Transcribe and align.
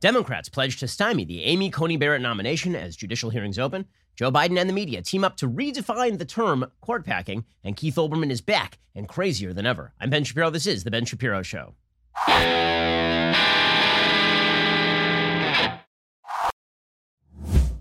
Democrats 0.00 0.48
pledge 0.48 0.78
to 0.78 0.86
stymie 0.86 1.24
the 1.24 1.42
Amy 1.42 1.70
Coney 1.70 1.96
Barrett 1.96 2.22
nomination 2.22 2.76
as 2.76 2.94
judicial 2.94 3.30
hearings 3.30 3.58
open. 3.58 3.84
Joe 4.14 4.30
Biden 4.30 4.58
and 4.58 4.68
the 4.68 4.74
media 4.74 5.02
team 5.02 5.24
up 5.24 5.36
to 5.38 5.48
redefine 5.48 6.18
the 6.18 6.24
term 6.24 6.70
court 6.80 7.04
packing, 7.04 7.44
and 7.64 7.76
Keith 7.76 7.96
Olbermann 7.96 8.30
is 8.30 8.40
back 8.40 8.78
and 8.94 9.08
crazier 9.08 9.52
than 9.52 9.66
ever. 9.66 9.92
I'm 10.00 10.10
Ben 10.10 10.24
Shapiro. 10.24 10.50
This 10.50 10.66
is 10.66 10.84
The 10.84 10.90
Ben 10.90 11.04
Shapiro 11.04 11.42
Show. 11.42 11.74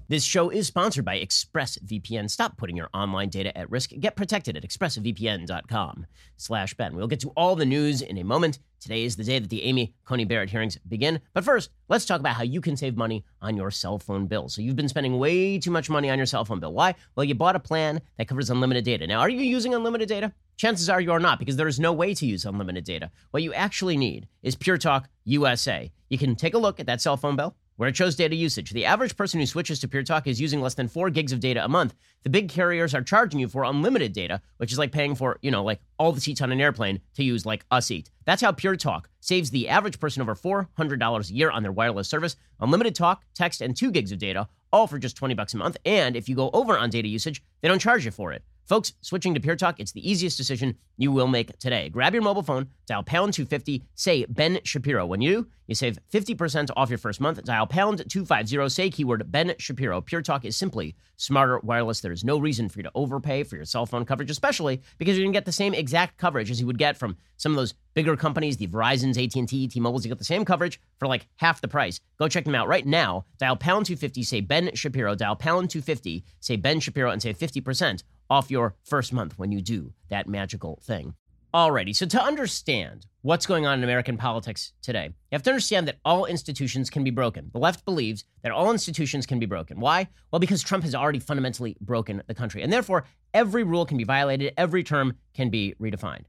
This 0.10 0.24
show 0.24 0.50
is 0.50 0.68
sponsored 0.68 1.04
by 1.04 1.20
ExpressVPN. 1.20 2.30
Stop 2.30 2.56
putting 2.56 2.78
your 2.78 2.88
online 2.94 3.28
data 3.28 3.56
at 3.58 3.70
risk. 3.70 3.90
Get 4.00 4.16
protected 4.16 4.56
at 4.56 4.64
expressvpn.com 4.64 6.06
slash 6.38 6.74
Ben. 6.76 6.96
We'll 6.96 7.08
get 7.08 7.20
to 7.22 7.34
all 7.36 7.58
the 7.58 7.66
news 7.66 8.02
in 8.02 8.18
a 8.18 8.24
moment. 8.24 8.60
Today 8.80 9.04
is 9.04 9.18
the 9.18 9.26
day 9.26 9.38
that 9.40 9.50
the 9.50 9.64
Amy 9.64 9.96
Coney 10.06 10.24
Barrett 10.24 10.50
hearings 10.50 10.78
begin. 10.88 11.20
But 11.34 11.44
first, 11.44 11.72
let's 11.90 12.06
talk 12.06 12.22
about 12.22 12.36
how 12.36 12.44
you 12.44 12.62
can 12.62 12.78
save 12.78 12.96
money 12.96 13.26
on 13.42 13.58
your 13.58 13.70
cell 13.70 14.00
phone 14.00 14.28
bill. 14.28 14.48
So 14.48 14.62
you've 14.62 14.78
been 14.78 14.88
spending 14.88 15.20
way 15.20 15.60
too 15.60 15.72
much 15.72 15.90
money 15.90 16.10
on 16.10 16.18
your 16.18 16.26
cell 16.26 16.46
phone 16.46 16.62
bill. 16.62 16.72
Why? 16.72 16.96
Well, 17.16 17.26
you 17.26 17.36
bought 17.36 17.58
a 17.58 17.60
plan 17.60 18.00
that 18.18 18.30
covers 18.30 18.50
unlimited 18.50 18.86
data. 18.86 19.08
Now, 19.08 19.20
are 19.20 19.30
you 19.30 19.42
using 19.42 19.74
unlimited 19.74 20.08
data? 20.08 20.32
Chances 20.56 20.90
are 20.90 21.02
you 21.02 21.12
are 21.12 21.20
not 21.20 21.38
because 21.38 21.58
there 21.58 21.68
is 21.68 21.82
no 21.82 21.92
way 21.92 22.14
to 22.14 22.26
use 22.26 22.46
unlimited 22.46 22.86
data. 22.86 23.12
What 23.32 23.44
you 23.44 23.54
actually 23.54 23.98
need 23.98 24.30
is 24.42 24.56
Pure 24.56 24.78
Talk 24.78 25.10
USA. 25.26 25.92
You 26.08 26.18
can 26.18 26.38
take 26.38 26.54
a 26.54 26.60
look 26.60 26.80
at 26.80 26.86
that 26.86 27.02
cell 27.02 27.18
phone 27.18 27.36
bill 27.36 27.58
where 27.78 27.88
it 27.88 27.96
shows 27.96 28.16
data 28.16 28.36
usage. 28.36 28.72
The 28.72 28.86
average 28.86 29.16
person 29.16 29.40
who 29.40 29.46
switches 29.46 29.80
to 29.80 29.88
Pure 29.88 30.04
Talk 30.04 30.28
is 30.28 30.42
using 30.42 30.62
less 30.62 30.74
than 30.74 30.88
four 30.88 31.10
gigs 31.10 31.32
of 31.32 31.40
data 31.40 31.64
a 31.64 31.70
month. 31.70 31.96
The 32.24 32.30
big 32.30 32.50
carriers 32.50 32.94
are 32.94 33.02
charging 33.02 33.40
you 33.40 33.48
for 33.48 33.64
unlimited 33.64 34.14
data, 34.14 34.42
which 34.58 34.72
is 34.72 34.78
like 34.78 34.92
paying 34.92 35.16
for, 35.16 35.40
you 35.42 35.50
know, 35.50 35.64
like 35.64 35.80
all 35.98 36.12
the 36.12 36.20
seats 36.20 36.42
on 36.42 36.52
an 36.52 36.60
airplane 36.60 37.00
to 37.16 37.24
use 37.24 37.46
like 37.46 37.66
a 37.72 37.82
seat. 37.82 38.12
That's 38.26 38.42
how 38.42 38.52
Pure 38.52 38.78
Talk 38.78 39.10
saves 39.22 39.52
the 39.52 39.70
average 39.70 40.00
person 40.00 40.22
over 40.22 40.36
$400 40.36 41.30
a 41.30 41.34
year 41.34 41.52
on 41.52 41.64
their 41.64 41.72
wireless 41.72 42.10
service. 42.10 42.36
Unlimited 42.60 42.96
talk, 42.96 43.24
text, 43.34 43.62
and 43.62 43.76
two 43.76 43.92
gigs 43.92 44.12
of 44.12 44.20
data, 44.20 44.50
all 44.74 44.88
for 44.88 45.00
just 45.00 45.16
20 45.16 45.36
bucks 45.36 45.54
a 45.54 45.58
month. 45.58 45.78
And 45.86 46.16
if 46.16 46.28
you 46.28 46.36
go 46.36 46.50
over 46.54 46.78
on 46.78 46.90
data 46.90 47.08
usage, 47.08 47.44
they 47.62 47.68
don't 47.68 47.80
charge 47.80 48.06
you 48.06 48.12
for 48.12 48.34
it. 48.34 48.44
Folks, 48.68 48.92
switching 49.00 49.34
to 49.34 49.40
Pure 49.40 49.56
Talk, 49.56 49.80
it's 49.80 49.94
the 49.94 50.10
easiest 50.10 50.36
decision 50.36 50.76
you 50.98 51.10
will 51.10 51.28
make 51.28 51.58
today. 51.58 51.88
Grab 51.88 52.14
your 52.14 52.22
mobile 52.22 52.44
phone, 52.44 52.68
dial 52.86 53.02
pound 53.02 53.34
250, 53.34 53.86
say 53.96 54.26
Ben 54.28 54.60
Shapiro. 54.66 55.06
When 55.06 55.22
you 55.22 55.48
you 55.68 55.76
save 55.76 56.00
50% 56.12 56.70
off 56.76 56.90
your 56.90 56.98
first 56.98 57.22
month. 57.22 57.44
Dial 57.44 57.68
pound 57.68 58.04
250, 58.10 58.70
say 58.70 58.90
keyword 58.90 59.32
Ben 59.32 59.54
Shapiro. 59.58 60.02
Pure 60.02 60.24
Talk 60.24 60.44
is 60.44 60.58
simply 60.58 60.96
smarter 61.16 61.60
wireless. 61.60 62.02
There 62.02 62.12
is 62.12 62.26
no 62.26 62.40
reason 62.40 62.68
for 62.68 62.80
you 62.80 62.84
to 62.84 62.92
overpay 62.94 63.44
for 63.44 63.56
your 63.56 63.66
cell 63.66 63.86
phone 63.86 64.04
coverage, 64.04 64.32
especially 64.32 64.82
because 64.98 65.18
you're 65.18 65.24
going 65.24 65.34
to 65.34 65.38
get 65.38 65.46
the 65.46 65.52
same 65.52 65.74
exact 65.74 66.18
coverage 66.18 66.52
as 66.52 66.60
you 66.60 66.68
would 66.68 66.78
get 66.78 66.98
from 66.98 67.16
some 67.38 67.54
of 67.54 67.58
those 67.58 67.74
bigger 67.94 68.18
companies, 68.18 68.58
the 68.58 68.68
Verizons, 68.68 69.22
AT&T, 69.22 69.68
T-Mobiles. 69.68 70.06
You 70.06 70.10
get 70.10 70.20
the 70.20 70.26
same 70.26 70.46
coverage 70.46 70.80
for 71.00 71.08
like 71.08 71.28
half 71.38 71.62
the 71.62 71.68
price. 71.68 72.00
Go 72.18 72.28
check 72.28 72.46
them 72.46 72.56
out 72.56 72.68
right 72.68 72.86
now. 72.86 73.26
Dial 73.38 73.56
pound 73.56 73.86
250, 73.86 74.24
say 74.24 74.42
Ben 74.42 74.72
Shapiro. 74.74 75.16
Dial 75.16 75.36
pound 75.36 75.70
250, 75.70 76.24
say 76.40 76.56
Ben 76.56 76.80
Shapiro, 76.80 77.12
and 77.12 77.22
save 77.22 77.38
50% 77.38 78.04
off 78.30 78.52
your 78.52 78.76
first 78.84 79.14
month 79.14 79.38
when 79.38 79.52
you 79.52 79.62
do 79.62 79.94
that 80.10 80.28
magical 80.28 80.80
thing. 80.84 81.16
Alrighty, 81.54 81.96
so 81.96 82.06
to 82.06 82.22
understand 82.22 83.08
what's 83.22 83.46
going 83.46 83.66
on 83.66 83.78
in 83.78 83.84
American 83.84 84.18
politics 84.18 84.74
today, 84.82 85.06
you 85.06 85.14
have 85.32 85.44
to 85.44 85.50
understand 85.50 85.88
that 85.88 85.98
all 86.04 86.26
institutions 86.26 86.90
can 86.90 87.04
be 87.04 87.10
broken. 87.10 87.50
The 87.54 87.60
left 87.60 87.86
believes 87.86 88.26
that 88.44 88.52
all 88.52 88.70
institutions 88.70 89.26
can 89.26 89.40
be 89.40 89.46
broken. 89.46 89.80
Why? 89.80 90.10
Well, 90.30 90.40
because 90.40 90.62
Trump 90.62 90.84
has 90.84 90.94
already 90.94 91.20
fundamentally 91.20 91.78
broken 91.80 92.22
the 92.28 92.36
country, 92.36 92.64
and 92.64 92.72
therefore 92.72 93.06
every 93.34 93.64
rule 93.64 93.86
can 93.86 93.98
be 93.98 94.04
violated, 94.04 94.54
every 94.58 94.84
term 94.84 95.16
can 95.34 95.50
be 95.50 95.74
redefined. 95.82 96.26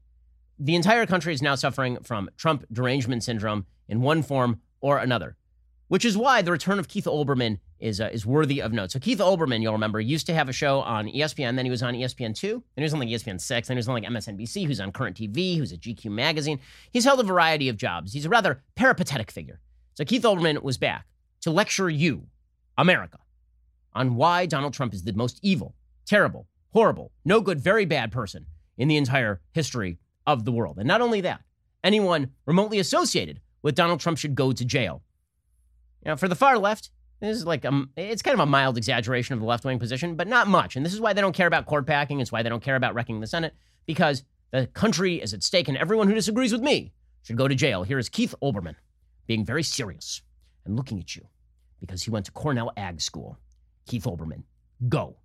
The 0.57 0.75
entire 0.75 1.05
country 1.05 1.33
is 1.33 1.41
now 1.41 1.55
suffering 1.55 1.97
from 2.01 2.29
Trump 2.37 2.65
derangement 2.71 3.23
syndrome 3.23 3.65
in 3.87 4.01
one 4.01 4.23
form 4.23 4.61
or 4.81 4.99
another 4.99 5.35
which 5.89 6.05
is 6.05 6.17
why 6.17 6.41
the 6.41 6.51
return 6.51 6.79
of 6.79 6.87
Keith 6.87 7.05
Olbermann 7.05 7.59
is 7.79 7.99
uh, 7.99 8.09
is 8.13 8.25
worthy 8.25 8.61
of 8.61 8.71
note. 8.71 8.91
So 8.91 8.99
Keith 8.99 9.19
Olbermann, 9.19 9.61
you'll 9.61 9.73
remember, 9.73 9.99
used 9.99 10.25
to 10.27 10.33
have 10.33 10.47
a 10.47 10.53
show 10.53 10.79
on 10.79 11.07
ESPN. 11.07 11.55
Then 11.55 11.65
he 11.65 11.71
was 11.71 11.83
on 11.83 11.93
ESPN 11.93 12.33
two. 12.33 12.63
Then 12.75 12.81
he 12.81 12.83
was 12.83 12.93
on 12.93 12.99
like 12.99 13.09
ESPN 13.09 13.41
six. 13.41 13.67
Then 13.67 13.75
he 13.75 13.79
was 13.79 13.89
on 13.89 13.95
like 13.95 14.05
MSNBC. 14.05 14.65
Who's 14.65 14.79
on 14.79 14.91
Current 14.91 15.17
TV. 15.17 15.57
Who's 15.57 15.73
at 15.73 15.81
GQ 15.81 16.05
magazine. 16.05 16.59
He's 16.91 17.03
held 17.03 17.19
a 17.19 17.23
variety 17.23 17.67
of 17.67 17.77
jobs. 17.77 18.13
He's 18.13 18.25
a 18.25 18.29
rather 18.29 18.63
peripatetic 18.75 19.31
figure. 19.31 19.59
So 19.95 20.05
Keith 20.05 20.23
Olbermann 20.23 20.61
was 20.63 20.77
back 20.77 21.05
to 21.41 21.51
lecture 21.51 21.89
you, 21.89 22.27
America, 22.77 23.17
on 23.93 24.15
why 24.15 24.45
Donald 24.45 24.73
Trump 24.73 24.93
is 24.93 25.03
the 25.03 25.13
most 25.13 25.39
evil, 25.41 25.75
terrible, 26.05 26.47
horrible, 26.71 27.11
no 27.25 27.41
good, 27.41 27.59
very 27.59 27.85
bad 27.85 28.11
person 28.11 28.45
in 28.77 28.87
the 28.87 28.97
entire 28.97 29.41
history 29.51 29.97
of 30.27 30.45
the 30.45 30.51
world. 30.51 30.77
And 30.77 30.87
not 30.87 31.01
only 31.01 31.21
that, 31.21 31.41
anyone 31.83 32.31
remotely 32.45 32.79
associated 32.79 33.41
with 33.61 33.75
Donald 33.75 33.99
Trump 33.99 34.17
should 34.17 34.35
go 34.35 34.51
to 34.51 34.63
jail 34.63 35.01
you 36.03 36.09
know, 36.09 36.15
for 36.15 36.27
the 36.27 36.35
far 36.35 36.57
left, 36.57 36.89
this 37.19 37.35
is 37.35 37.45
like 37.45 37.65
a, 37.65 37.85
it's 37.97 38.21
kind 38.21 38.33
of 38.33 38.39
a 38.39 38.45
mild 38.45 38.77
exaggeration 38.77 39.33
of 39.33 39.39
the 39.39 39.45
left 39.45 39.65
wing 39.65 39.79
position, 39.79 40.15
but 40.15 40.27
not 40.27 40.47
much. 40.47 40.75
And 40.75 40.85
this 40.85 40.93
is 40.93 41.01
why 41.01 41.13
they 41.13 41.21
don't 41.21 41.35
care 41.35 41.47
about 41.47 41.65
court 41.65 41.85
packing. 41.85 42.19
It's 42.19 42.31
why 42.31 42.43
they 42.43 42.49
don't 42.49 42.63
care 42.63 42.77
about 42.77 42.93
wrecking 42.93 43.19
the 43.19 43.27
Senate 43.27 43.53
because 43.85 44.23
the 44.51 44.67
country 44.67 45.21
is 45.21 45.33
at 45.33 45.43
stake, 45.43 45.67
and 45.67 45.77
everyone 45.77 46.07
who 46.07 46.15
disagrees 46.15 46.51
with 46.51 46.61
me 46.61 46.93
should 47.23 47.37
go 47.37 47.47
to 47.47 47.55
jail. 47.55 47.83
Here 47.83 47.99
is 47.99 48.09
Keith 48.09 48.33
Olbermann 48.41 48.75
being 49.27 49.45
very 49.45 49.63
serious 49.63 50.21
and 50.65 50.75
looking 50.75 50.99
at 50.99 51.15
you 51.15 51.27
because 51.79 52.03
he 52.03 52.11
went 52.11 52.25
to 52.25 52.31
Cornell 52.31 52.71
Ag 52.77 53.01
School. 53.01 53.37
Keith 53.87 54.05
Olbermann, 54.05 54.43
go. 54.87 55.17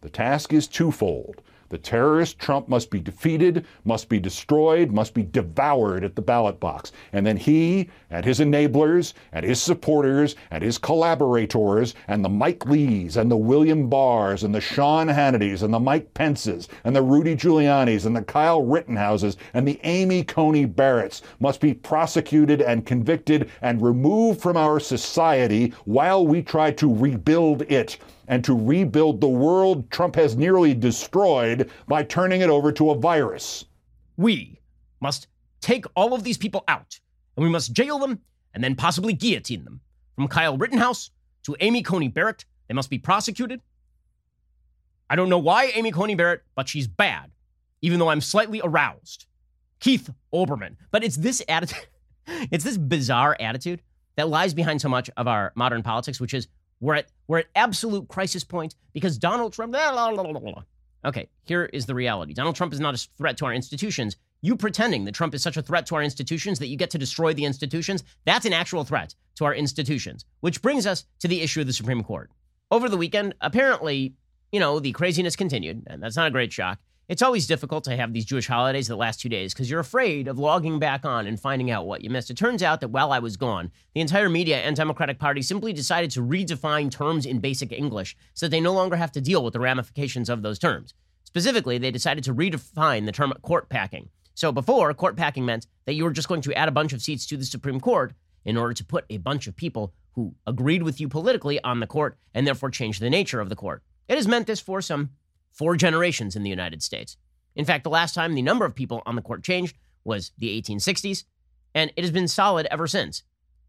The 0.00 0.10
task 0.10 0.52
is 0.52 0.68
twofold 0.68 1.42
the 1.68 1.78
terrorist 1.78 2.38
Trump 2.38 2.68
must 2.68 2.90
be 2.90 3.00
defeated, 3.00 3.66
must 3.84 4.08
be 4.08 4.20
destroyed, 4.20 4.92
must 4.92 5.14
be 5.14 5.22
devoured 5.22 6.04
at 6.04 6.14
the 6.14 6.22
ballot 6.22 6.60
box. 6.60 6.92
And 7.12 7.26
then 7.26 7.36
he 7.36 7.90
and 8.10 8.24
his 8.24 8.40
enablers 8.40 9.14
and 9.32 9.44
his 9.44 9.60
supporters 9.60 10.36
and 10.50 10.62
his 10.62 10.78
collaborators 10.78 11.94
and 12.08 12.24
the 12.24 12.28
Mike 12.28 12.66
Lees 12.66 13.16
and 13.16 13.30
the 13.30 13.36
William 13.36 13.88
Barrs 13.88 14.44
and 14.44 14.54
the 14.54 14.60
Sean 14.60 15.08
Hannitys 15.08 15.62
and 15.62 15.72
the 15.72 15.80
Mike 15.80 16.14
Pences 16.14 16.68
and 16.84 16.94
the 16.94 17.02
Rudy 17.02 17.34
Giulianis 17.34 18.06
and 18.06 18.14
the 18.14 18.22
Kyle 18.22 18.62
Rittenhouses 18.62 19.36
and 19.52 19.66
the 19.66 19.80
Amy 19.84 20.22
Coney 20.22 20.66
Barretts 20.66 21.22
must 21.40 21.60
be 21.60 21.74
prosecuted 21.74 22.60
and 22.60 22.86
convicted 22.86 23.50
and 23.62 23.82
removed 23.82 24.40
from 24.40 24.56
our 24.56 24.80
society 24.80 25.72
while 25.84 26.26
we 26.26 26.42
try 26.42 26.70
to 26.72 26.94
rebuild 26.94 27.62
it 27.62 27.98
and 28.28 28.44
to 28.44 28.54
rebuild 28.54 29.20
the 29.20 29.28
world 29.28 29.90
Trump 29.90 30.16
has 30.16 30.36
nearly 30.36 30.74
destroyed 30.74 31.70
by 31.86 32.02
turning 32.02 32.40
it 32.40 32.50
over 32.50 32.72
to 32.72 32.90
a 32.90 32.98
virus. 32.98 33.64
We 34.16 34.60
must 35.00 35.28
take 35.60 35.86
all 35.96 36.14
of 36.14 36.24
these 36.24 36.38
people 36.38 36.64
out, 36.68 36.98
and 37.36 37.44
we 37.44 37.50
must 37.50 37.72
jail 37.72 37.98
them 37.98 38.20
and 38.54 38.62
then 38.62 38.74
possibly 38.74 39.12
guillotine 39.12 39.64
them. 39.64 39.80
From 40.14 40.28
Kyle 40.28 40.56
Rittenhouse 40.56 41.10
to 41.44 41.56
Amy 41.60 41.82
Coney 41.82 42.08
Barrett, 42.08 42.44
they 42.68 42.74
must 42.74 42.90
be 42.90 42.98
prosecuted. 42.98 43.60
I 45.10 45.16
don't 45.16 45.28
know 45.28 45.38
why 45.38 45.66
Amy 45.74 45.90
Coney 45.90 46.14
Barrett, 46.14 46.42
but 46.54 46.68
she's 46.68 46.86
bad, 46.86 47.32
even 47.82 47.98
though 47.98 48.08
I'm 48.08 48.20
slightly 48.20 48.60
aroused. 48.62 49.26
Keith 49.80 50.08
Olbermann. 50.32 50.76
But 50.90 51.04
it's 51.04 51.16
this 51.16 51.42
attitude, 51.48 51.86
it's 52.26 52.64
this 52.64 52.78
bizarre 52.78 53.36
attitude 53.38 53.82
that 54.16 54.28
lies 54.28 54.54
behind 54.54 54.80
so 54.80 54.88
much 54.88 55.10
of 55.16 55.28
our 55.28 55.52
modern 55.56 55.82
politics, 55.82 56.20
which 56.20 56.32
is 56.34 56.48
we're 56.80 56.94
at 56.96 57.06
we're 57.26 57.38
at 57.38 57.46
absolute 57.54 58.08
crisis 58.08 58.44
point 58.44 58.74
because 58.92 59.18
Donald 59.18 59.52
Trump. 59.52 59.72
Blah, 59.72 60.12
blah, 60.12 60.32
blah, 60.32 60.62
okay, 61.04 61.28
here 61.44 61.64
is 61.72 61.86
the 61.86 61.94
reality. 61.94 62.34
Donald 62.34 62.56
Trump 62.56 62.72
is 62.72 62.80
not 62.80 62.94
a 62.94 63.08
threat 63.16 63.36
to 63.38 63.46
our 63.46 63.54
institutions. 63.54 64.16
You 64.42 64.56
pretending 64.56 65.04
that 65.04 65.14
Trump 65.14 65.34
is 65.34 65.42
such 65.42 65.56
a 65.56 65.62
threat 65.62 65.86
to 65.86 65.94
our 65.94 66.02
institutions 66.02 66.58
that 66.58 66.66
you 66.66 66.76
get 66.76 66.90
to 66.90 66.98
destroy 66.98 67.32
the 67.32 67.46
institutions, 67.46 68.04
that's 68.26 68.44
an 68.44 68.52
actual 68.52 68.84
threat 68.84 69.14
to 69.36 69.44
our 69.46 69.54
institutions. 69.54 70.24
Which 70.40 70.60
brings 70.60 70.86
us 70.86 71.04
to 71.20 71.28
the 71.28 71.40
issue 71.40 71.62
of 71.62 71.66
the 71.66 71.72
Supreme 71.72 72.04
Court. 72.04 72.30
Over 72.70 72.88
the 72.88 72.98
weekend, 72.98 73.34
apparently, 73.40 74.14
you 74.52 74.60
know, 74.60 74.80
the 74.80 74.92
craziness 74.92 75.36
continued, 75.36 75.84
and 75.86 76.02
that's 76.02 76.16
not 76.16 76.26
a 76.26 76.30
great 76.30 76.52
shock. 76.52 76.78
It's 77.06 77.20
always 77.20 77.46
difficult 77.46 77.84
to 77.84 77.96
have 77.96 78.14
these 78.14 78.24
Jewish 78.24 78.46
holidays 78.46 78.88
that 78.88 78.96
last 78.96 79.20
two 79.20 79.28
days 79.28 79.52
because 79.52 79.68
you're 79.68 79.80
afraid 79.80 80.26
of 80.26 80.38
logging 80.38 80.78
back 80.78 81.04
on 81.04 81.26
and 81.26 81.38
finding 81.38 81.70
out 81.70 81.86
what 81.86 82.02
you 82.02 82.08
missed. 82.08 82.30
It 82.30 82.38
turns 82.38 82.62
out 82.62 82.80
that 82.80 82.88
while 82.88 83.12
I 83.12 83.18
was 83.18 83.36
gone, 83.36 83.70
the 83.94 84.00
entire 84.00 84.30
media 84.30 84.60
and 84.60 84.74
Democratic 84.74 85.18
Party 85.18 85.42
simply 85.42 85.74
decided 85.74 86.10
to 86.12 86.22
redefine 86.22 86.90
terms 86.90 87.26
in 87.26 87.40
basic 87.40 87.72
English 87.72 88.16
so 88.32 88.46
that 88.46 88.50
they 88.50 88.60
no 88.60 88.72
longer 88.72 88.96
have 88.96 89.12
to 89.12 89.20
deal 89.20 89.44
with 89.44 89.52
the 89.52 89.60
ramifications 89.60 90.30
of 90.30 90.40
those 90.40 90.58
terms. 90.58 90.94
Specifically, 91.24 91.76
they 91.76 91.90
decided 91.90 92.24
to 92.24 92.34
redefine 92.34 93.04
the 93.04 93.12
term 93.12 93.34
court 93.42 93.68
packing. 93.68 94.08
So 94.32 94.50
before, 94.50 94.94
court 94.94 95.14
packing 95.14 95.44
meant 95.44 95.66
that 95.84 95.92
you 95.92 96.04
were 96.04 96.10
just 96.10 96.28
going 96.28 96.40
to 96.40 96.54
add 96.54 96.68
a 96.68 96.72
bunch 96.72 96.94
of 96.94 97.02
seats 97.02 97.26
to 97.26 97.36
the 97.36 97.44
Supreme 97.44 97.80
Court 97.80 98.14
in 98.46 98.56
order 98.56 98.72
to 98.72 98.84
put 98.84 99.04
a 99.10 99.18
bunch 99.18 99.46
of 99.46 99.56
people 99.56 99.92
who 100.12 100.34
agreed 100.46 100.82
with 100.82 101.02
you 101.02 101.08
politically 101.08 101.62
on 101.62 101.80
the 101.80 101.86
court 101.86 102.16
and 102.32 102.46
therefore 102.46 102.70
change 102.70 102.98
the 102.98 103.10
nature 103.10 103.40
of 103.40 103.50
the 103.50 103.56
court. 103.56 103.82
It 104.08 104.16
has 104.16 104.26
meant 104.26 104.46
this 104.46 104.60
for 104.60 104.80
some 104.80 105.10
four 105.54 105.76
generations 105.76 106.36
in 106.36 106.42
the 106.42 106.50
United 106.50 106.82
States. 106.82 107.16
In 107.56 107.64
fact, 107.64 107.84
the 107.84 107.90
last 107.90 108.14
time 108.14 108.34
the 108.34 108.42
number 108.42 108.64
of 108.64 108.74
people 108.74 109.02
on 109.06 109.16
the 109.16 109.22
court 109.22 109.42
changed 109.42 109.76
was 110.04 110.32
the 110.38 110.60
1860s, 110.60 111.24
and 111.74 111.92
it 111.96 112.02
has 112.02 112.10
been 112.10 112.28
solid 112.28 112.66
ever 112.70 112.86
since. 112.86 113.22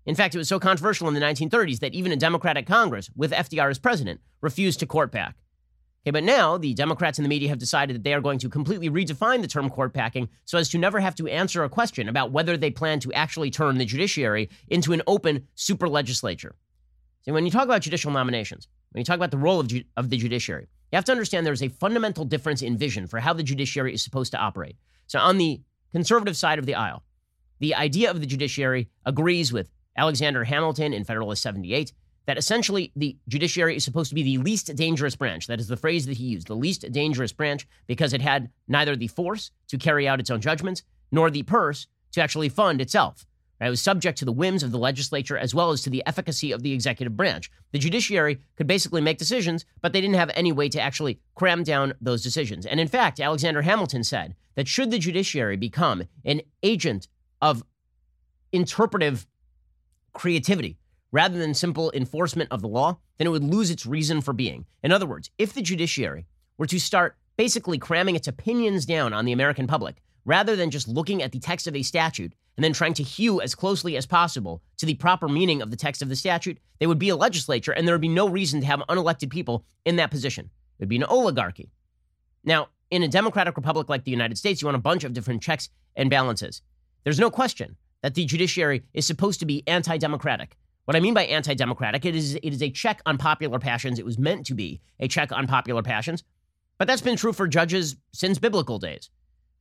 In 0.05 0.15
fact, 0.15 0.35
it 0.35 0.37
was 0.37 0.49
so 0.49 0.59
controversial 0.59 1.07
in 1.07 1.13
the 1.13 1.19
1930s 1.19 1.79
that 1.79 1.93
even 1.93 2.11
a 2.11 2.17
Democratic 2.17 2.67
Congress, 2.67 3.09
with 3.15 3.31
FDR 3.31 3.71
as 3.71 3.79
president, 3.79 4.19
refused 4.41 4.79
to 4.79 4.85
court 4.85 5.11
pack. 5.11 5.35
Okay, 6.03 6.11
but 6.11 6.23
now 6.23 6.55
the 6.55 6.75
Democrats 6.75 7.17
and 7.17 7.25
the 7.25 7.29
media 7.29 7.49
have 7.49 7.57
decided 7.57 7.95
that 7.95 8.03
they 8.03 8.13
are 8.13 8.21
going 8.21 8.37
to 8.37 8.49
completely 8.49 8.91
redefine 8.91 9.41
the 9.41 9.47
term 9.47 9.71
court 9.71 9.91
packing 9.91 10.29
so 10.45 10.59
as 10.59 10.69
to 10.69 10.77
never 10.77 10.99
have 10.99 11.15
to 11.15 11.27
answer 11.27 11.63
a 11.63 11.69
question 11.69 12.07
about 12.07 12.31
whether 12.31 12.57
they 12.57 12.69
plan 12.69 12.99
to 12.99 13.13
actually 13.13 13.49
turn 13.49 13.79
the 13.79 13.85
judiciary 13.85 14.49
into 14.67 14.93
an 14.93 15.01
open 15.07 15.47
super 15.55 15.89
legislature. 15.89 16.55
See, 17.23 17.31
when 17.31 17.43
you 17.43 17.49
talk 17.49 17.63
about 17.63 17.81
judicial 17.81 18.11
nominations, 18.11 18.67
when 18.91 19.01
you 19.01 19.05
talk 19.05 19.15
about 19.15 19.31
the 19.31 19.37
role 19.39 19.59
of, 19.59 19.67
ju- 19.67 19.83
of 19.97 20.11
the 20.11 20.17
judiciary, 20.17 20.67
you 20.91 20.97
have 20.97 21.05
to 21.05 21.11
understand 21.11 21.45
there's 21.45 21.63
a 21.63 21.69
fundamental 21.69 22.25
difference 22.25 22.61
in 22.61 22.77
vision 22.77 23.07
for 23.07 23.19
how 23.19 23.33
the 23.33 23.43
judiciary 23.43 23.93
is 23.93 24.03
supposed 24.03 24.31
to 24.31 24.37
operate. 24.37 24.75
So, 25.07 25.19
on 25.19 25.37
the 25.37 25.61
conservative 25.91 26.37
side 26.37 26.59
of 26.59 26.65
the 26.65 26.75
aisle, 26.75 27.03
the 27.59 27.75
idea 27.75 28.11
of 28.11 28.19
the 28.19 28.25
judiciary 28.25 28.89
agrees 29.05 29.51
with 29.53 29.69
Alexander 29.97 30.43
Hamilton 30.43 30.93
in 30.93 31.03
Federalist 31.03 31.41
78 31.41 31.93
that 32.25 32.37
essentially 32.37 32.91
the 32.95 33.17
judiciary 33.27 33.75
is 33.75 33.83
supposed 33.83 34.09
to 34.09 34.15
be 34.15 34.23
the 34.23 34.39
least 34.39 34.75
dangerous 34.75 35.15
branch. 35.15 35.47
That 35.47 35.59
is 35.59 35.67
the 35.67 35.77
phrase 35.77 36.05
that 36.07 36.17
he 36.17 36.25
used, 36.25 36.47
the 36.47 36.55
least 36.55 36.91
dangerous 36.91 37.31
branch, 37.31 37.67
because 37.87 38.13
it 38.13 38.21
had 38.21 38.49
neither 38.67 38.95
the 38.95 39.07
force 39.07 39.51
to 39.67 39.77
carry 39.77 40.07
out 40.07 40.19
its 40.19 40.31
own 40.31 40.41
judgments 40.41 40.83
nor 41.11 41.29
the 41.29 41.43
purse 41.43 41.87
to 42.13 42.21
actually 42.21 42.49
fund 42.49 42.81
itself. 42.81 43.25
It 43.61 43.69
was 43.69 43.81
subject 43.81 44.17
to 44.19 44.25
the 44.25 44.33
whims 44.33 44.63
of 44.63 44.71
the 44.71 44.77
legislature 44.77 45.37
as 45.37 45.55
well 45.55 45.71
as 45.71 45.81
to 45.83 45.89
the 45.89 46.03
efficacy 46.05 46.51
of 46.51 46.61
the 46.61 46.73
executive 46.73 47.15
branch. 47.15 47.49
The 47.71 47.79
judiciary 47.79 48.39
could 48.57 48.67
basically 48.67 49.01
make 49.01 49.17
decisions, 49.17 49.65
but 49.81 49.93
they 49.93 50.01
didn't 50.01 50.15
have 50.15 50.31
any 50.35 50.51
way 50.51 50.67
to 50.69 50.81
actually 50.81 51.19
cram 51.35 51.63
down 51.63 51.93
those 52.01 52.21
decisions. 52.21 52.65
And 52.65 52.79
in 52.79 52.87
fact, 52.87 53.19
Alexander 53.19 53.61
Hamilton 53.61 54.03
said 54.03 54.35
that 54.55 54.67
should 54.67 54.91
the 54.91 54.99
judiciary 54.99 55.55
become 55.55 56.03
an 56.25 56.41
agent 56.63 57.07
of 57.41 57.63
interpretive 58.51 59.25
creativity 60.13 60.77
rather 61.11 61.37
than 61.37 61.53
simple 61.53 61.91
enforcement 61.93 62.51
of 62.51 62.61
the 62.61 62.67
law, 62.67 62.97
then 63.17 63.27
it 63.27 63.29
would 63.29 63.43
lose 63.43 63.71
its 63.71 63.85
reason 63.85 64.19
for 64.19 64.33
being. 64.33 64.65
In 64.83 64.91
other 64.91 65.05
words, 65.05 65.29
if 65.37 65.53
the 65.53 65.61
judiciary 65.61 66.25
were 66.57 66.65
to 66.65 66.79
start 66.79 67.15
basically 67.37 67.77
cramming 67.77 68.15
its 68.15 68.27
opinions 68.27 68.85
down 68.85 69.13
on 69.13 69.25
the 69.25 69.31
American 69.31 69.67
public, 69.67 70.01
rather 70.25 70.55
than 70.55 70.71
just 70.71 70.87
looking 70.87 71.21
at 71.21 71.31
the 71.31 71.39
text 71.39 71.67
of 71.67 71.75
a 71.75 71.83
statute 71.83 72.33
and 72.57 72.63
then 72.63 72.73
trying 72.73 72.93
to 72.93 73.03
hew 73.03 73.41
as 73.41 73.55
closely 73.55 73.97
as 73.97 74.05
possible 74.05 74.61
to 74.77 74.85
the 74.85 74.93
proper 74.95 75.27
meaning 75.27 75.61
of 75.61 75.71
the 75.71 75.77
text 75.77 76.01
of 76.01 76.09
the 76.09 76.15
statute, 76.15 76.57
they 76.79 76.87
would 76.87 76.99
be 76.99 77.09
a 77.09 77.15
legislature 77.15 77.71
and 77.71 77.87
there 77.87 77.95
would 77.95 78.01
be 78.01 78.07
no 78.07 78.29
reason 78.29 78.61
to 78.61 78.67
have 78.67 78.81
unelected 78.89 79.29
people 79.29 79.65
in 79.85 79.97
that 79.97 80.11
position. 80.11 80.45
It 80.45 80.83
would 80.83 80.89
be 80.89 80.97
an 80.97 81.03
oligarchy. 81.03 81.69
Now, 82.43 82.69
in 82.91 83.03
a 83.03 83.07
democratic 83.07 83.57
republic 83.57 83.89
like 83.89 84.03
the 84.03 84.11
United 84.11 84.37
States, 84.37 84.61
you 84.61 84.67
want 84.67 84.75
a 84.75 84.79
bunch 84.79 85.03
of 85.03 85.13
different 85.13 85.41
checks 85.41 85.69
and 85.95 86.09
balances. 86.09 86.61
There's 87.03 87.19
no 87.19 87.29
question 87.29 87.75
that 88.01 88.13
the 88.13 88.25
judiciary 88.25 88.83
is 88.93 89.07
supposed 89.07 89.39
to 89.39 89.45
be 89.45 89.63
anti 89.67 89.97
democratic. 89.97 90.57
What 90.85 90.95
I 90.95 90.99
mean 90.99 91.13
by 91.13 91.25
anti 91.25 91.55
democratic, 91.55 92.05
it 92.05 92.15
is, 92.15 92.35
it 92.35 92.53
is 92.53 92.61
a 92.61 92.69
check 92.69 93.01
on 93.05 93.17
popular 93.17 93.59
passions. 93.59 93.97
It 93.97 94.05
was 94.05 94.19
meant 94.19 94.45
to 94.45 94.53
be 94.53 94.79
a 94.99 95.07
check 95.07 95.31
on 95.31 95.47
popular 95.47 95.81
passions. 95.81 96.23
But 96.77 96.87
that's 96.87 97.01
been 97.01 97.15
true 97.15 97.33
for 97.33 97.47
judges 97.47 97.95
since 98.11 98.37
biblical 98.37 98.79
days. 98.79 99.09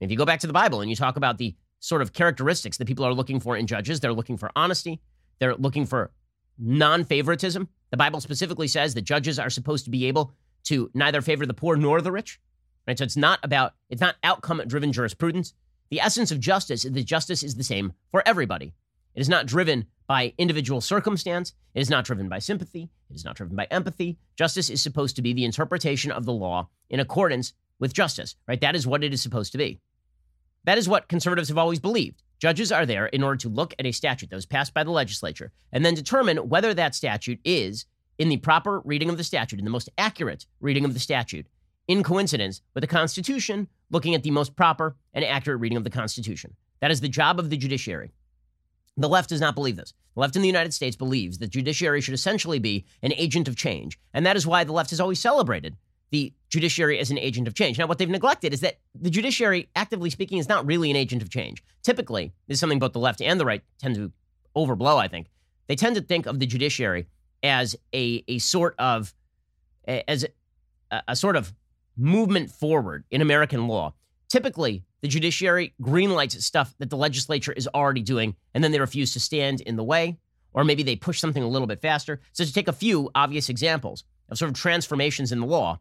If 0.01 0.11
you 0.11 0.17
go 0.17 0.27
back 0.27 0.41
to 0.41 0.47
the 0.47 0.53
Bible 0.53 0.81
and 0.81 0.91
you 0.91 0.97
talk 0.97 1.17
about 1.17 1.39
the 1.39 1.55
sort 1.85 2.01
of 2.01 2.15
characteristics 2.15 2.79
that 2.79 2.87
people 2.87 3.05
are 3.05 3.13
looking 3.13 3.39
for 3.39 3.57
in 3.57 3.67
judges, 3.67 4.01
they're 4.01 4.15
looking 4.15 4.39
for 4.39 4.51
honesty, 4.57 5.01
they're 5.39 5.55
looking 5.55 5.85
for 5.85 6.11
non 6.59 7.05
favoritism. 7.05 7.69
The 7.91 7.97
Bible 7.99 8.23
specifically 8.23 8.69
says 8.69 8.95
that 8.95 9.03
judges 9.03 9.39
are 9.39 9.51
supposed 9.51 9.85
to 9.85 9.91
be 9.91 10.07
able 10.07 10.33
to 10.65 10.91
neither 10.95 11.21
favor 11.21 11.45
the 11.45 11.53
poor 11.53 11.77
nor 11.77 12.01
the 12.01 12.11
rich. 12.11 12.41
Right? 12.89 12.99
So 12.99 13.05
it's 13.05 13.19
not 13.19 13.39
about, 13.43 13.75
it's 13.91 14.01
not 14.01 14.17
outcome 14.25 14.63
driven 14.67 14.93
jurisprudence. 14.93 15.53
The 15.91 16.01
essence 16.01 16.31
of 16.33 16.41
justice 16.41 16.87
is 16.87 16.93
that 16.93 17.05
justice 17.05 17.43
is 17.43 17.55
the 17.55 17.65
same 17.65 17.93
for 18.11 18.23
everybody. 18.27 18.73
It 19.15 19.21
is 19.21 19.29
not 19.29 19.47
driven 19.47 19.85
by 20.07 20.33
individual 20.39 20.81
circumstance. 20.81 21.53
It 21.75 21.81
is 21.81 21.91
not 21.91 22.05
driven 22.05 22.29
by 22.29 22.39
sympathy. 22.39 22.89
It 23.11 23.15
is 23.15 23.25
not 23.25 23.37
driven 23.37 23.57
by 23.57 23.67
empathy. 23.71 24.17
Justice 24.37 24.71
is 24.71 24.83
supposed 24.83 25.17
to 25.17 25.23
be 25.23 25.35
the 25.35 25.45
interpretation 25.45 26.11
of 26.11 26.25
the 26.25 26.33
law 26.33 26.69
in 26.89 27.01
accordance 27.01 27.53
with 27.79 27.93
justice, 27.93 28.37
right? 28.49 28.61
That 28.61 28.75
is 28.75 28.87
what 28.87 29.05
it 29.05 29.13
is 29.13 29.23
supposed 29.23 29.53
to 29.53 29.59
be. 29.59 29.81
That 30.65 30.79
is 30.79 30.89
what 30.89 31.09
conservatives 31.09 31.49
have 31.49 31.59
always 31.59 31.81
believed. 31.81 32.23
Judges 32.39 32.73
are 32.73 32.87
there 32.87 33.07
in 33.07 33.23
order 33.23 33.37
to 33.39 33.49
look 33.49 33.75
at 33.79 33.87
a 33.87 33.93
statute 33.93 34.31
that 34.31 34.37
was 34.37 34.47
passed 34.47 34.75
by 34.75 34.85
the 34.85 34.91
legislature 34.91 35.53
and 35.73 35.85
then 35.85 35.95
determine 35.95 36.49
whether 36.49 36.75
that 36.75 36.95
statute 36.95 37.41
is, 37.45 37.87
in 38.19 38.29
the 38.29 38.37
proper 38.39 38.81
reading 38.81 39.09
of 39.09 39.17
the 39.17 39.25
statute, 39.25 39.59
in 39.59 39.65
the 39.65 39.71
most 39.71 39.89
accurate 39.99 40.47
reading 40.61 40.85
of 40.85 40.95
the 40.95 41.01
statute, 41.01 41.47
in 41.89 42.03
coincidence 42.03 42.61
with 42.75 42.83
the 42.83 42.89
Constitution, 42.89 43.69
looking 43.91 44.15
at 44.15 44.23
the 44.23 44.31
most 44.31 44.57
proper 44.57 44.97
and 45.13 45.25
accurate 45.25 45.61
reading 45.61 45.77
of 45.77 45.85
the 45.85 45.91
Constitution. 45.91 46.55
That 46.81 46.91
is 46.91 47.01
the 47.01 47.09
job 47.09 47.39
of 47.39 47.51
the 47.51 47.57
judiciary. 47.57 48.13
The 48.97 49.09
left 49.09 49.31
does 49.31 49.41
not 49.41 49.55
believe 49.55 49.77
this. 49.77 49.93
The 50.15 50.21
left 50.21 50.37
in 50.37 50.43
the 50.43 50.49
United 50.49 50.73
States 50.73 50.97
believes 50.97 51.39
that 51.39 51.51
judiciary 51.51 52.01
should 52.01 52.15
essentially 52.15 52.59
be 52.59 52.85
an 53.03 53.13
agent 53.15 53.49
of 53.49 53.57
change. 53.57 53.99
And 54.13 54.25
that 54.25 54.37
is 54.37 54.47
why 54.47 54.65
the 54.65 54.73
left 54.73 54.91
has 54.91 55.01
always 55.01 55.19
celebrated 55.19 55.77
the 56.15 56.33
judiciary 56.49 57.01
as 57.01 57.11
an 57.11 57.19
agent 57.19 57.49
of 57.49 57.55
change. 57.55 57.77
Now, 57.77 57.87
what 57.89 57.99
they've 57.99 58.09
neglected 58.09 58.55
is 58.55 58.61
that 58.61 58.79
the 58.95 59.11
judiciary, 59.11 59.69
actively 59.75 60.11
speaking, 60.11 60.39
is 60.39 60.49
not 60.49 60.65
really 60.65 60.89
an 60.89 60.97
agent 60.97 61.23
of 61.23 61.29
change. 61.29 61.65
Typically, 61.83 62.33
this 62.47 62.55
is 62.55 62.61
something 62.61 62.79
both 62.79 62.93
the 62.93 63.01
left 63.01 63.21
and 63.21 63.41
the 63.41 63.45
right 63.45 63.63
tend 63.81 63.97
to 63.97 64.13
overblow, 64.55 64.97
I 64.97 65.09
think. 65.09 65.27
They 65.67 65.75
tend 65.75 65.97
to 65.97 66.03
think 66.03 66.27
of 66.27 66.39
the 66.39 66.47
judiciary 66.47 67.09
as 67.43 67.75
a, 67.93 68.23
a 68.29 68.39
sort 68.39 68.77
of 68.79 69.13
as 69.89 70.25
a, 70.93 71.03
a 71.09 71.17
sort 71.17 71.35
of 71.35 71.53
movement 71.97 72.53
forward 72.53 73.03
in 73.11 73.21
American 73.21 73.67
law. 73.67 73.93
Typically, 74.29 74.85
the 75.03 75.09
judiciary 75.09 75.75
greenlights 75.83 76.41
stuff 76.43 76.77
that 76.79 76.91
the 76.91 76.97
legislature 76.97 77.53
is 77.53 77.69
already 77.75 78.03
doing, 78.03 78.37
and 78.55 78.63
then 78.63 78.71
they 78.71 78.79
refuse 78.79 79.13
to 79.15 79.21
stand 79.21 79.61
in 79.63 79.75
the 79.75 79.83
way, 79.83 80.17
or 80.53 80.63
maybe 80.63 80.85
they 80.85 80.95
push 80.95 81.19
something 81.19 81.43
a 81.43 81.49
little 81.49 81.67
bit 81.67 81.83
faster. 81.83 82.21
So, 82.33 82.45
to 82.45 82.53
take 82.53 82.69
a 82.69 82.73
few 82.73 83.11
obvious 83.17 83.49
examples 83.49 84.05
of 84.29 84.39
sort 84.39 84.51
of 84.51 84.57
transformations 84.57 85.33
in 85.33 85.41
the 85.41 85.47
law, 85.47 85.81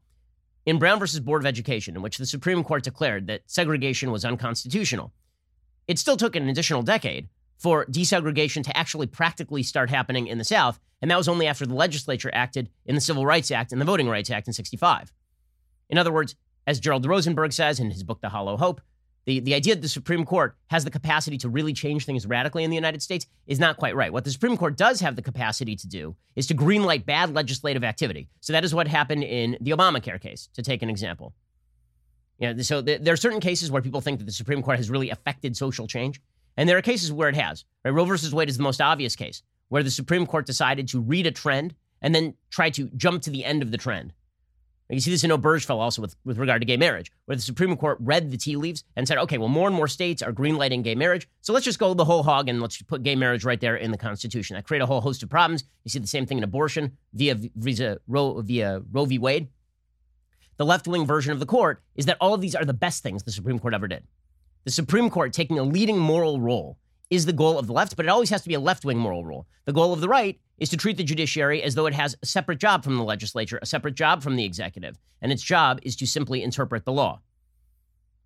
in 0.66 0.80
Brown 0.80 1.00
versus 1.00 1.20
Board 1.20 1.42
of 1.42 1.46
Education, 1.46 1.96
in 1.96 2.02
which 2.02 2.18
the 2.18 2.26
Supreme 2.26 2.64
Court 2.64 2.84
declared 2.84 3.28
that 3.28 3.42
segregation 3.46 4.12
was 4.12 4.26
unconstitutional. 4.26 5.14
It 5.88 6.00
still 6.00 6.18
took 6.18 6.36
an 6.36 6.48
additional 6.48 6.82
decade 6.82 7.28
for 7.58 7.86
desegregation 7.86 8.64
to 8.64 8.78
actually 8.78 9.08
practically 9.08 9.64
start 9.64 9.90
happening 9.90 10.28
in 10.28 10.38
the 10.38 10.44
South, 10.44 10.80
and 11.02 11.12
that 11.12 11.18
was 11.18 11.28
only 11.28 11.48
after 11.48 11.66
the 11.66 11.76
legislature 11.76 12.32
acted 12.34 12.70
in 12.86 12.96
the 12.96 13.02
Civil 13.02 13.26
Rights 13.26 13.52
Act 13.52 13.72
and 13.72 13.82
the 13.82 13.86
Voting 13.86 14.08
Rights 14.08 14.30
Act 14.30 14.48
in 14.48 14.54
65. 14.54 15.12
In 15.90 15.98
other 15.98 16.12
words, 16.12 16.36
as 16.66 16.80
Gerald 16.80 17.06
Rosenberg 17.06 17.52
says 17.52 17.80
in 17.80 17.92
his 17.92 18.04
book, 18.04 18.22
The 18.22 18.30
Hollow 18.30 18.58
Hope, 18.58 18.82
the, 19.26 19.40
the 19.40 19.54
idea 19.54 19.76
that 19.76 19.82
the 19.82 19.90
Supreme 19.90 20.26
Court 20.26 20.56
has 20.68 20.84
the 20.84 20.92
capacity 20.92 21.38
to 21.40 21.50
really 21.50 21.74
change 21.74 22.06
things 22.06 22.26
radically 22.26 22.64
in 22.64 22.70
the 22.70 22.76
United 22.76 23.02
States 23.02 23.26
is 23.48 23.60
not 23.60 23.78
quite 23.78 23.96
right. 23.96 24.12
What 24.12 24.26
the 24.26 24.32
Supreme 24.32 24.58
Court 24.58 24.78
does 24.78 25.00
have 25.00 25.16
the 25.16 25.22
capacity 25.22 25.76
to 25.78 25.88
do 25.88 26.16
is 26.36 26.48
to 26.48 26.56
greenlight 26.56 27.06
bad 27.06 27.34
legislative 27.34 27.84
activity. 27.84 28.28
So 28.42 28.54
that 28.54 28.66
is 28.66 28.76
what 28.76 28.88
happened 28.88 29.24
in 29.24 29.58
the 29.62 29.72
Obamacare 29.72 30.20
case, 30.20 30.50
to 30.54 30.62
take 30.62 30.82
an 30.82 30.90
example. 30.90 31.34
You 32.40 32.54
know, 32.54 32.62
so 32.62 32.82
th- 32.82 33.02
there 33.02 33.14
are 33.14 33.18
certain 33.18 33.40
cases 33.40 33.72
where 33.72 33.82
people 33.82 34.02
think 34.02 34.20
that 34.20 34.26
the 34.26 34.32
Supreme 34.32 34.62
Court 34.62 34.78
has 34.78 34.90
really 34.90 35.10
affected 35.10 35.56
social 35.56 35.88
change, 35.88 36.22
and 36.58 36.68
there 36.68 36.78
are 36.78 36.82
cases 36.82 37.12
where 37.12 37.30
it 37.30 37.36
has. 37.36 37.64
Right? 37.86 37.92
Roe 37.92 38.06
versus 38.06 38.34
Wade 38.34 38.50
is 38.50 38.58
the 38.58 38.64
most 38.64 38.82
obvious 38.82 39.16
case, 39.16 39.42
where 39.70 39.84
the 39.84 39.92
Supreme 39.92 40.26
Court 40.26 40.46
decided 40.46 40.88
to 40.90 41.00
read 41.00 41.26
a 41.26 41.32
trend 41.32 41.76
and 42.02 42.14
then 42.14 42.34
try 42.50 42.70
to 42.72 42.90
jump 42.98 43.22
to 43.24 43.30
the 43.30 43.46
end 43.46 43.62
of 43.62 43.72
the 43.72 43.78
trend. 43.78 44.12
You 44.90 45.00
see 45.00 45.12
this 45.12 45.24
in 45.24 45.32
Obergefell 45.32 45.78
also 45.78 46.02
with, 46.02 46.16
with 46.26 46.38
regard 46.38 46.62
to 46.62 46.66
gay 46.66 46.78
marriage, 46.78 47.12
where 47.26 47.36
the 47.36 47.42
Supreme 47.42 47.76
Court 47.78 47.98
read 48.02 48.30
the 48.30 48.38
tea 48.38 48.58
leaves 48.58 48.84
and 48.96 49.08
said, 49.08 49.18
okay, 49.20 49.38
well, 49.38 49.48
more 49.48 49.68
and 49.68 49.76
more 49.76 49.88
states 49.88 50.22
are 50.22 50.34
greenlighting 50.34 50.84
gay 50.84 50.94
marriage. 50.94 51.28
So 51.42 51.54
let's 51.54 51.66
just 51.66 51.80
go 51.80 51.94
the 51.94 52.06
whole 52.06 52.22
hog 52.22 52.50
and 52.50 52.62
let's 52.62 52.82
put 52.82 53.02
gay 53.02 53.16
marriage 53.16 53.46
right 53.46 53.60
there 53.60 53.78
in 53.78 53.92
the 53.92 53.98
Constitution. 53.98 54.56
That 54.56 54.66
create 54.66 54.82
a 54.82 54.86
whole 54.86 55.02
host 55.02 55.24
of 55.24 55.30
problems. 55.30 55.64
You 55.84 55.90
see 55.90 56.00
the 56.00 56.08
same 56.08 56.26
thing 56.26 56.38
in 56.38 56.44
abortion 56.44 56.98
via, 57.14 57.36
via, 57.56 57.98
Roe, 58.08 58.42
via 58.42 58.82
Roe 58.92 59.06
v. 59.06 59.18
Wade. 59.18 59.48
The 60.58 60.66
left 60.66 60.88
wing 60.88 61.06
version 61.06 61.32
of 61.32 61.40
the 61.40 61.46
court 61.46 61.82
is 61.96 62.06
that 62.06 62.18
all 62.20 62.34
of 62.34 62.42
these 62.42 62.56
are 62.56 62.66
the 62.66 62.74
best 62.74 63.02
things 63.02 63.24
the 63.24 63.32
Supreme 63.32 63.60
Court 63.60 63.74
ever 63.74 63.88
did. 63.88 64.04
The 64.66 64.72
Supreme 64.72 65.10
Court 65.10 65.34
taking 65.34 65.58
a 65.58 65.64
leading 65.64 65.98
moral 65.98 66.40
role 66.40 66.78
is 67.14 67.26
the 67.26 67.34
goal 67.34 67.60
of 67.60 67.68
the 67.68 67.74
left, 67.74 67.96
but 67.96 68.06
it 68.06 68.10
always 68.10 68.30
has 68.32 68.42
to 68.42 68.48
be 68.48 68.56
a 68.56 68.60
left 68.60 68.86
wing 68.86 68.98
moral 68.98 69.24
rule. 69.24 69.48
The 69.66 69.74
goal 69.74 69.94
of 69.94 70.02
the 70.02 70.08
right 70.08 70.40
is 70.58 70.70
to 70.70 70.78
treat 70.78 70.98
the 70.98 71.04
judiciary 71.04 71.62
as 71.62 71.76
though 71.76 71.86
it 71.86 71.94
has 71.94 72.16
a 72.22 72.26
separate 72.26 72.60
job 72.60 72.84
from 72.84 72.98
the 72.98 73.04
legislature, 73.04 73.60
a 73.62 73.68
separate 73.68 73.96
job 73.96 74.24
from 74.24 74.36
the 74.36 74.46
executive, 74.46 74.98
and 75.22 75.32
its 75.32 75.44
job 75.44 75.80
is 75.84 75.96
to 75.98 76.08
simply 76.08 76.42
interpret 76.42 76.86
the 76.86 76.92
law. 76.92 77.22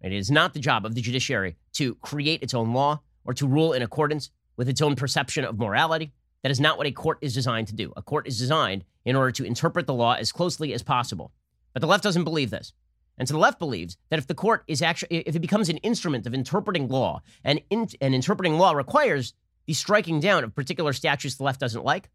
It 0.01 0.13
is 0.13 0.31
not 0.31 0.53
the 0.53 0.59
job 0.59 0.85
of 0.85 0.95
the 0.95 1.01
judiciary 1.01 1.57
to 1.73 1.95
create 1.95 2.43
its 2.43 2.53
own 2.53 2.73
law 2.73 3.01
or 3.25 3.33
to 3.33 3.47
rule 3.47 3.73
in 3.73 3.81
accordance 3.81 4.29
with 4.55 4.69
its 4.69 4.81
own 4.81 4.95
perception 4.95 5.43
of 5.43 5.59
morality. 5.59 6.13
That 6.43 6.51
is 6.51 6.59
not 6.59 6.77
what 6.77 6.87
a 6.87 6.91
court 6.91 7.17
is 7.21 7.33
designed 7.33 7.67
to 7.67 7.75
do. 7.75 7.91
A 7.97 8.01
court 8.01 8.27
is 8.27 8.37
designed 8.37 8.85
in 9.05 9.15
order 9.15 9.31
to 9.31 9.43
interpret 9.43 9.87
the 9.87 9.93
law 9.93 10.13
as 10.13 10.31
closely 10.31 10.73
as 10.73 10.83
possible. 10.83 11.31
But 11.73 11.81
the 11.81 11.87
left 11.87 12.03
doesn't 12.03 12.23
believe 12.23 12.51
this. 12.51 12.73
And 13.17 13.27
so 13.27 13.33
the 13.33 13.39
left 13.39 13.59
believes 13.59 13.97
that 14.09 14.19
if 14.19 14.27
the 14.27 14.35
court 14.35 14.63
is 14.67 14.81
actually, 14.81 15.17
if 15.17 15.35
it 15.35 15.39
becomes 15.39 15.69
an 15.69 15.77
instrument 15.77 16.27
of 16.27 16.33
interpreting 16.33 16.87
law, 16.87 17.21
and, 17.43 17.61
in, 17.69 17.87
and 17.99 18.13
interpreting 18.13 18.57
law 18.57 18.73
requires 18.73 19.33
the 19.65 19.73
striking 19.73 20.19
down 20.19 20.43
of 20.43 20.55
particular 20.55 20.93
statutes 20.93 21.35
the 21.35 21.43
left 21.43 21.59
doesn't 21.59 21.83
like, 21.83 22.09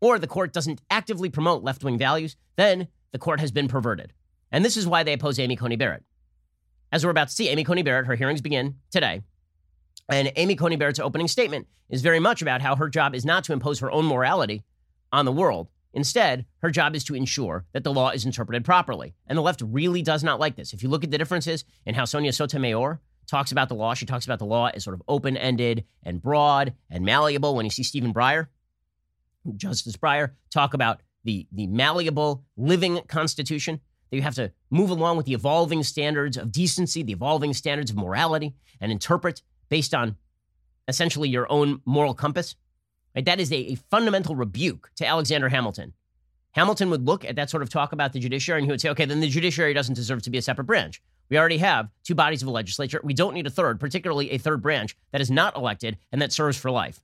or 0.00 0.18
the 0.18 0.26
court 0.26 0.52
doesn't 0.52 0.82
actively 0.90 1.30
promote 1.30 1.62
left 1.62 1.82
wing 1.82 1.98
values, 1.98 2.36
then 2.56 2.88
the 3.12 3.18
court 3.18 3.40
has 3.40 3.50
been 3.50 3.66
perverted. 3.66 4.12
And 4.52 4.64
this 4.64 4.76
is 4.76 4.86
why 4.86 5.02
they 5.02 5.14
oppose 5.14 5.38
Amy 5.38 5.56
Coney 5.56 5.76
Barrett. 5.76 6.04
As 6.92 7.04
we're 7.04 7.10
about 7.10 7.28
to 7.28 7.34
see, 7.34 7.48
Amy 7.48 7.64
Coney 7.64 7.82
Barrett, 7.82 8.06
her 8.06 8.14
hearings 8.14 8.40
begin 8.40 8.76
today. 8.90 9.22
And 10.08 10.30
Amy 10.36 10.54
Coney 10.54 10.76
Barrett's 10.76 11.00
opening 11.00 11.28
statement 11.28 11.66
is 11.88 12.02
very 12.02 12.20
much 12.20 12.42
about 12.42 12.62
how 12.62 12.76
her 12.76 12.88
job 12.88 13.14
is 13.14 13.24
not 13.24 13.42
to 13.44 13.52
impose 13.52 13.80
her 13.80 13.90
own 13.90 14.04
morality 14.04 14.62
on 15.12 15.24
the 15.24 15.32
world 15.32 15.68
Instead, 15.96 16.44
her 16.58 16.70
job 16.70 16.94
is 16.94 17.04
to 17.04 17.14
ensure 17.14 17.64
that 17.72 17.82
the 17.82 17.92
law 17.92 18.10
is 18.10 18.26
interpreted 18.26 18.66
properly. 18.66 19.14
And 19.26 19.38
the 19.38 19.42
left 19.42 19.62
really 19.64 20.02
does 20.02 20.22
not 20.22 20.38
like 20.38 20.54
this. 20.54 20.74
If 20.74 20.82
you 20.82 20.90
look 20.90 21.04
at 21.04 21.10
the 21.10 21.16
differences 21.16 21.64
in 21.86 21.94
how 21.94 22.04
Sonia 22.04 22.34
Sotomayor 22.34 23.00
talks 23.26 23.50
about 23.50 23.70
the 23.70 23.74
law, 23.74 23.94
she 23.94 24.04
talks 24.04 24.26
about 24.26 24.38
the 24.38 24.44
law 24.44 24.66
as 24.66 24.84
sort 24.84 24.92
of 24.92 25.02
open 25.08 25.38
ended 25.38 25.86
and 26.02 26.20
broad 26.20 26.74
and 26.90 27.02
malleable. 27.02 27.56
When 27.56 27.64
you 27.64 27.70
see 27.70 27.82
Stephen 27.82 28.12
Breyer, 28.12 28.48
Justice 29.56 29.96
Breyer, 29.96 30.32
talk 30.50 30.74
about 30.74 31.00
the, 31.24 31.46
the 31.50 31.66
malleable 31.66 32.44
living 32.58 33.00
constitution, 33.08 33.80
that 34.10 34.16
you 34.16 34.22
have 34.22 34.34
to 34.34 34.52
move 34.70 34.90
along 34.90 35.16
with 35.16 35.24
the 35.24 35.32
evolving 35.32 35.82
standards 35.82 36.36
of 36.36 36.52
decency, 36.52 37.02
the 37.04 37.14
evolving 37.14 37.54
standards 37.54 37.90
of 37.90 37.96
morality, 37.96 38.54
and 38.82 38.92
interpret 38.92 39.40
based 39.70 39.94
on 39.94 40.16
essentially 40.88 41.30
your 41.30 41.50
own 41.50 41.80
moral 41.86 42.12
compass. 42.12 42.54
Right? 43.16 43.24
That 43.24 43.40
is 43.40 43.50
a, 43.50 43.56
a 43.56 43.74
fundamental 43.90 44.36
rebuke 44.36 44.90
to 44.96 45.06
Alexander 45.06 45.48
Hamilton. 45.48 45.94
Hamilton 46.52 46.90
would 46.90 47.06
look 47.06 47.24
at 47.24 47.36
that 47.36 47.50
sort 47.50 47.62
of 47.62 47.70
talk 47.70 47.92
about 47.92 48.12
the 48.12 48.20
judiciary 48.20 48.60
and 48.60 48.66
he 48.66 48.70
would 48.70 48.80
say, 48.80 48.90
okay, 48.90 49.04
then 49.06 49.20
the 49.20 49.28
judiciary 49.28 49.74
doesn't 49.74 49.94
deserve 49.94 50.22
to 50.22 50.30
be 50.30 50.38
a 50.38 50.42
separate 50.42 50.64
branch. 50.64 51.02
We 51.28 51.38
already 51.38 51.58
have 51.58 51.88
two 52.04 52.14
bodies 52.14 52.42
of 52.42 52.48
a 52.48 52.52
legislature. 52.52 53.00
We 53.02 53.14
don't 53.14 53.34
need 53.34 53.46
a 53.46 53.50
third, 53.50 53.80
particularly 53.80 54.30
a 54.30 54.38
third 54.38 54.62
branch 54.62 54.96
that 55.12 55.20
is 55.20 55.30
not 55.30 55.56
elected 55.56 55.98
and 56.12 56.22
that 56.22 56.32
serves 56.32 56.56
for 56.56 56.70
life. 56.70 57.02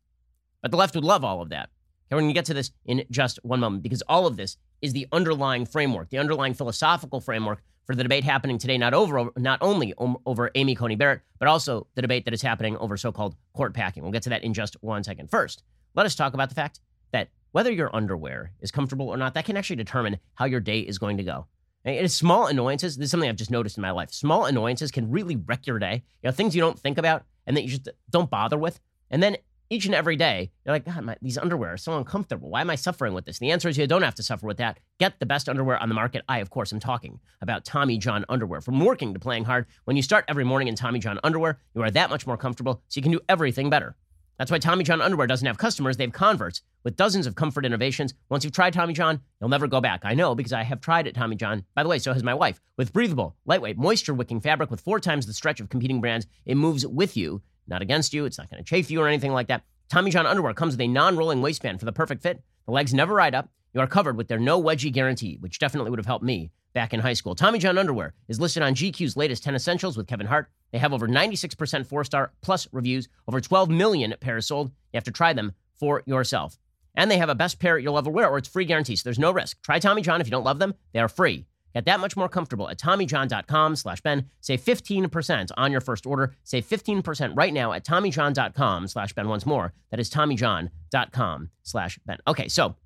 But 0.60 0.70
the 0.70 0.76
left 0.76 0.94
would 0.94 1.04
love 1.04 1.24
all 1.24 1.42
of 1.42 1.48
that. 1.48 1.70
And 2.10 2.16
we're 2.16 2.22
going 2.22 2.30
to 2.30 2.38
get 2.38 2.44
to 2.46 2.54
this 2.54 2.70
in 2.84 3.04
just 3.10 3.40
one 3.42 3.60
moment 3.60 3.82
because 3.82 4.02
all 4.02 4.26
of 4.26 4.36
this 4.36 4.58
is 4.80 4.92
the 4.92 5.06
underlying 5.12 5.66
framework, 5.66 6.10
the 6.10 6.18
underlying 6.18 6.54
philosophical 6.54 7.20
framework 7.20 7.62
for 7.86 7.94
the 7.94 8.02
debate 8.02 8.22
happening 8.22 8.58
today, 8.58 8.78
not 8.78 8.94
over, 8.94 9.30
not 9.36 9.58
only 9.60 9.92
over 9.98 10.50
Amy 10.54 10.74
Coney 10.74 10.94
Barrett, 10.94 11.22
but 11.38 11.48
also 11.48 11.86
the 11.94 12.02
debate 12.02 12.24
that 12.26 12.34
is 12.34 12.42
happening 12.42 12.76
over 12.76 12.96
so-called 12.96 13.34
court 13.54 13.74
packing. 13.74 14.02
We'll 14.02 14.12
get 14.12 14.22
to 14.24 14.30
that 14.30 14.44
in 14.44 14.54
just 14.54 14.76
one 14.82 15.02
second. 15.02 15.30
First, 15.30 15.62
let 15.94 16.06
us 16.06 16.14
talk 16.14 16.34
about 16.34 16.48
the 16.48 16.54
fact 16.54 16.80
that 17.12 17.28
whether 17.52 17.70
your 17.70 17.94
underwear 17.94 18.52
is 18.60 18.70
comfortable 18.70 19.08
or 19.08 19.16
not, 19.16 19.34
that 19.34 19.44
can 19.44 19.56
actually 19.56 19.76
determine 19.76 20.18
how 20.34 20.46
your 20.46 20.60
day 20.60 20.80
is 20.80 20.98
going 20.98 21.16
to 21.18 21.22
go. 21.24 21.46
And 21.84 22.10
small 22.10 22.46
annoyances. 22.46 22.96
This 22.96 23.06
is 23.06 23.10
something 23.10 23.28
I've 23.28 23.36
just 23.36 23.50
noticed 23.50 23.76
in 23.76 23.82
my 23.82 23.90
life. 23.90 24.12
Small 24.12 24.46
annoyances 24.46 24.92
can 24.92 25.10
really 25.10 25.36
wreck 25.36 25.66
your 25.66 25.78
day. 25.78 26.04
You 26.22 26.28
know, 26.28 26.32
things 26.32 26.54
you 26.54 26.60
don't 26.60 26.78
think 26.78 26.96
about 26.96 27.24
and 27.46 27.56
that 27.56 27.62
you 27.62 27.70
just 27.70 27.88
don't 28.10 28.30
bother 28.30 28.56
with. 28.56 28.78
And 29.10 29.22
then 29.22 29.36
each 29.68 29.86
and 29.86 29.94
every 29.94 30.16
day, 30.16 30.52
you're 30.64 30.74
like, 30.74 30.84
God, 30.84 31.02
my, 31.02 31.16
these 31.22 31.38
underwear 31.38 31.72
are 31.72 31.78
so 31.78 31.96
uncomfortable. 31.96 32.50
Why 32.50 32.60
am 32.60 32.70
I 32.70 32.74
suffering 32.74 33.14
with 33.14 33.24
this? 33.24 33.38
The 33.38 33.50
answer 33.50 33.68
is 33.68 33.78
you 33.78 33.86
don't 33.86 34.02
have 34.02 34.14
to 34.16 34.22
suffer 34.22 34.46
with 34.46 34.58
that. 34.58 34.78
Get 35.00 35.18
the 35.18 35.26
best 35.26 35.48
underwear 35.48 35.78
on 35.78 35.88
the 35.88 35.94
market. 35.94 36.22
I, 36.28 36.38
of 36.38 36.50
course, 36.50 36.72
am 36.72 36.78
talking 36.78 37.18
about 37.40 37.64
Tommy 37.64 37.96
John 37.96 38.24
underwear. 38.28 38.60
From 38.60 38.78
working 38.84 39.14
to 39.14 39.18
playing 39.18 39.44
hard, 39.44 39.66
when 39.84 39.96
you 39.96 40.02
start 40.02 40.26
every 40.28 40.44
morning 40.44 40.68
in 40.68 40.74
Tommy 40.74 40.98
John 40.98 41.18
underwear, 41.24 41.58
you 41.74 41.82
are 41.82 41.90
that 41.90 42.10
much 42.10 42.26
more 42.26 42.36
comfortable, 42.36 42.82
so 42.88 42.98
you 42.98 43.02
can 43.02 43.12
do 43.12 43.20
everything 43.28 43.70
better. 43.70 43.96
That's 44.38 44.50
why 44.50 44.58
Tommy 44.58 44.84
John 44.84 45.00
underwear 45.00 45.26
doesn't 45.26 45.46
have 45.46 45.58
customers, 45.58 45.96
they 45.96 46.04
have 46.04 46.12
converts 46.12 46.62
with 46.84 46.96
dozens 46.96 47.26
of 47.26 47.34
comfort 47.34 47.64
innovations. 47.64 48.14
Once 48.28 48.44
you've 48.44 48.52
tried 48.52 48.72
Tommy 48.72 48.92
John, 48.92 49.20
you'll 49.40 49.50
never 49.50 49.68
go 49.68 49.80
back. 49.80 50.00
I 50.04 50.14
know 50.14 50.34
because 50.34 50.52
I 50.52 50.62
have 50.62 50.80
tried 50.80 51.06
it, 51.06 51.14
Tommy 51.14 51.36
John. 51.36 51.64
By 51.74 51.82
the 51.82 51.88
way, 51.88 51.98
so 51.98 52.12
has 52.12 52.24
my 52.24 52.34
wife. 52.34 52.60
With 52.76 52.92
breathable, 52.92 53.36
lightweight, 53.44 53.78
moisture 53.78 54.14
wicking 54.14 54.40
fabric 54.40 54.70
with 54.70 54.80
four 54.80 55.00
times 55.00 55.26
the 55.26 55.32
stretch 55.32 55.60
of 55.60 55.68
competing 55.68 56.00
brands, 56.00 56.26
it 56.44 56.56
moves 56.56 56.86
with 56.86 57.16
you, 57.16 57.42
not 57.68 57.82
against 57.82 58.12
you. 58.12 58.24
It's 58.24 58.38
not 58.38 58.50
going 58.50 58.62
to 58.62 58.68
chafe 58.68 58.90
you 58.90 59.00
or 59.00 59.08
anything 59.08 59.32
like 59.32 59.48
that. 59.48 59.64
Tommy 59.88 60.10
John 60.10 60.26
underwear 60.26 60.54
comes 60.54 60.74
with 60.74 60.80
a 60.80 60.88
non 60.88 61.16
rolling 61.16 61.42
waistband 61.42 61.78
for 61.78 61.84
the 61.84 61.92
perfect 61.92 62.22
fit. 62.22 62.42
The 62.66 62.72
legs 62.72 62.94
never 62.94 63.14
ride 63.14 63.34
up. 63.34 63.50
You 63.74 63.80
are 63.80 63.86
covered 63.86 64.16
with 64.16 64.28
their 64.28 64.38
no 64.38 64.62
wedgie 64.62 64.92
guarantee, 64.92 65.38
which 65.40 65.58
definitely 65.58 65.90
would 65.90 65.98
have 65.98 66.06
helped 66.06 66.24
me 66.24 66.50
back 66.72 66.92
in 66.92 67.00
high 67.00 67.12
school. 67.12 67.34
Tommy 67.34 67.58
John 67.58 67.78
underwear 67.78 68.14
is 68.28 68.40
listed 68.40 68.62
on 68.62 68.74
GQ's 68.74 69.16
latest 69.16 69.44
10 69.44 69.54
essentials 69.54 69.96
with 69.96 70.06
Kevin 70.06 70.26
Hart. 70.26 70.50
They 70.72 70.78
have 70.78 70.92
over 70.92 71.06
96% 71.06 71.86
four 71.86 72.04
star 72.04 72.32
plus 72.40 72.66
reviews, 72.72 73.08
over 73.28 73.40
12 73.40 73.68
million 73.68 74.14
pairs 74.20 74.46
sold. 74.46 74.68
You 74.92 74.96
have 74.96 75.04
to 75.04 75.10
try 75.10 75.32
them 75.32 75.52
for 75.78 76.02
yourself. 76.06 76.58
And 76.94 77.10
they 77.10 77.18
have 77.18 77.28
a 77.28 77.34
best 77.34 77.58
pair 77.58 77.78
you'll 77.78 77.98
ever 77.98 78.10
wear, 78.10 78.28
or 78.28 78.38
it's 78.38 78.48
free 78.48 78.64
guarantee, 78.64 78.96
so 78.96 79.02
there's 79.04 79.18
no 79.18 79.30
risk. 79.30 79.60
Try 79.62 79.78
Tommy 79.78 80.02
John 80.02 80.20
if 80.20 80.26
you 80.26 80.30
don't 80.30 80.44
love 80.44 80.58
them, 80.58 80.74
they 80.92 81.00
are 81.00 81.08
free. 81.08 81.46
Get 81.74 81.86
that 81.86 82.00
much 82.00 82.16
more 82.16 82.28
comfortable 82.28 82.68
at 82.68 82.78
TommyJohn.com 82.78 83.76
slash 83.76 84.00
Ben. 84.02 84.28
Save 84.40 84.60
15% 84.60 85.50
on 85.56 85.72
your 85.72 85.80
first 85.80 86.06
order. 86.06 86.34
Save 86.44 86.66
15% 86.66 87.34
right 87.34 87.52
now 87.52 87.72
at 87.72 87.84
TommyJohn.com 87.84 88.88
slash 88.88 89.14
Ben. 89.14 89.28
Once 89.28 89.46
more, 89.46 89.72
that 89.90 89.98
is 89.98 90.10
TommyJohn.com 90.10 91.50
slash 91.62 91.98
Ben. 92.04 92.18
Okay, 92.26 92.48
so 92.48 92.76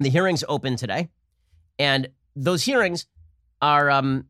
the 0.00 0.10
hearings 0.10 0.42
open 0.48 0.76
today, 0.76 1.08
and 1.78 2.08
those 2.34 2.64
hearings 2.64 3.06
are, 3.62 3.88
um, 3.88 4.26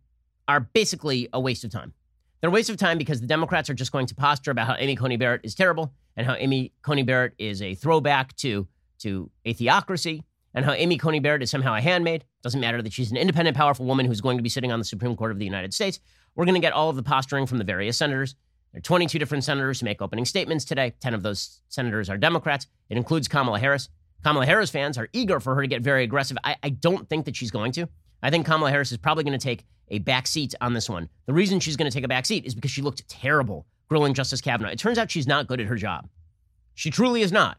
are 0.47 0.61
basically 0.61 1.29
a 1.33 1.41
waste 1.41 1.65
of 1.65 1.71
time. 1.71 1.95
They're 2.41 2.51
a 2.51 2.53
waste 2.53 2.71
of 2.71 2.77
time 2.77 2.99
because 2.99 3.21
the 3.21 3.27
Democrats 3.27 3.69
are 3.69 3.75
just 3.75 3.91
going 3.91 4.07
to 4.07 4.15
posture 4.15 4.53
about 4.53 4.69
how 4.69 4.77
Amy 4.79 4.95
Coney 4.95 5.17
Barrett 5.17 5.41
is 5.43 5.55
terrible 5.55 5.93
and 6.17 6.27
how 6.27 6.35
Amy 6.35 6.73
Coney 6.83 7.03
Barrett 7.03 7.35
is 7.39 7.61
a 7.63 7.75
throwback 7.75 8.37
to, 8.37 8.69
to 9.01 9.31
a 9.45 9.53
theocracy 9.53 10.25
and 10.55 10.65
how 10.65 10.73
Amy 10.73 10.99
Coney 10.99 11.19
Barrett 11.19 11.43
is 11.43 11.51
somehow 11.51 11.75
a 11.75 11.81
handmaid. 11.81 12.25
Doesn't 12.43 12.61
matter 12.61 12.81
that 12.81 12.93
she's 12.93 13.11
an 13.11 13.17
independent, 13.17 13.57
powerful 13.57 13.87
woman 13.87 14.07
who's 14.07 14.21
going 14.21 14.37
to 14.37 14.43
be 14.43 14.49
sitting 14.49 14.71
on 14.71 14.79
the 14.79 14.85
Supreme 14.85 15.17
Court 15.17 15.33
of 15.33 15.39
the 15.39 15.45
United 15.45 15.75
States. 15.75 15.99
We're 16.37 16.45
going 16.45 16.55
to 16.55 16.61
get 16.61 16.73
all 16.73 16.91
of 16.91 16.97
the 16.97 17.03
posturing 17.03 17.47
from 17.47 17.59
the 17.59 17.65
various 17.65 17.97
senators. 17.97 18.37
There 18.73 18.79
are 18.79 18.83
22 18.83 19.19
different 19.19 19.43
senators 19.43 19.81
who 19.81 19.87
make 19.87 20.01
opening 20.01 20.25
statements 20.25 20.65
today. 20.65 20.95
10 21.01 21.15
of 21.15 21.23
those 21.23 21.61
senators 21.69 22.09
are 22.09 22.17
Democrats. 22.17 22.69
It 22.89 22.97
includes 22.97 23.27
Kamala 23.27 23.59
Harris. 23.59 23.89
Kamala 24.23 24.47
Harris 24.47 24.71
fans 24.71 24.97
are 24.97 25.09
eager 25.13 25.41
for 25.41 25.55
her 25.57 25.63
to 25.63 25.69
get 25.69 25.83
very 25.83 26.05
aggressive. 26.05 26.37
I, 26.45 26.57
I 26.63 26.71
don't 26.71 27.09
think 27.09 27.25
that 27.25 27.35
she's 27.35 27.51
going 27.51 27.73
to. 27.73 27.89
I 28.23 28.31
think 28.31 28.47
Kamala 28.47 28.71
Harris 28.71 28.93
is 28.93 28.99
probably 28.99 29.25
going 29.25 29.39
to 29.39 29.45
take 29.45 29.65
a 29.91 29.99
back 29.99 30.27
seat 30.27 30.55
on 30.61 30.75
this 30.75 30.89
one. 30.89 31.09
The 31.27 31.33
reason 31.33 31.61
she's 31.61 31.77
going 31.77 31.91
to 31.91 31.95
take 31.95 32.05
a 32.05 32.09
back 32.09 32.27
seat 32.27 32.45
is 32.45 32.55
because 32.55 32.71
she 32.71 32.83
looked 32.83 33.09
terrible 33.09 33.67
grilling 33.89 34.15
Justice 34.15 34.41
Kavanaugh. 34.41 34.71
It 34.71 34.79
turns 34.79 34.99
out 34.99 35.11
she's 35.11 35.27
not 35.27 35.47
good 35.47 35.61
at 35.61 35.67
her 35.67 35.77
job. 35.77 36.09
She 36.75 36.91
truly 36.91 37.23
is 37.23 37.33
not. 37.33 37.59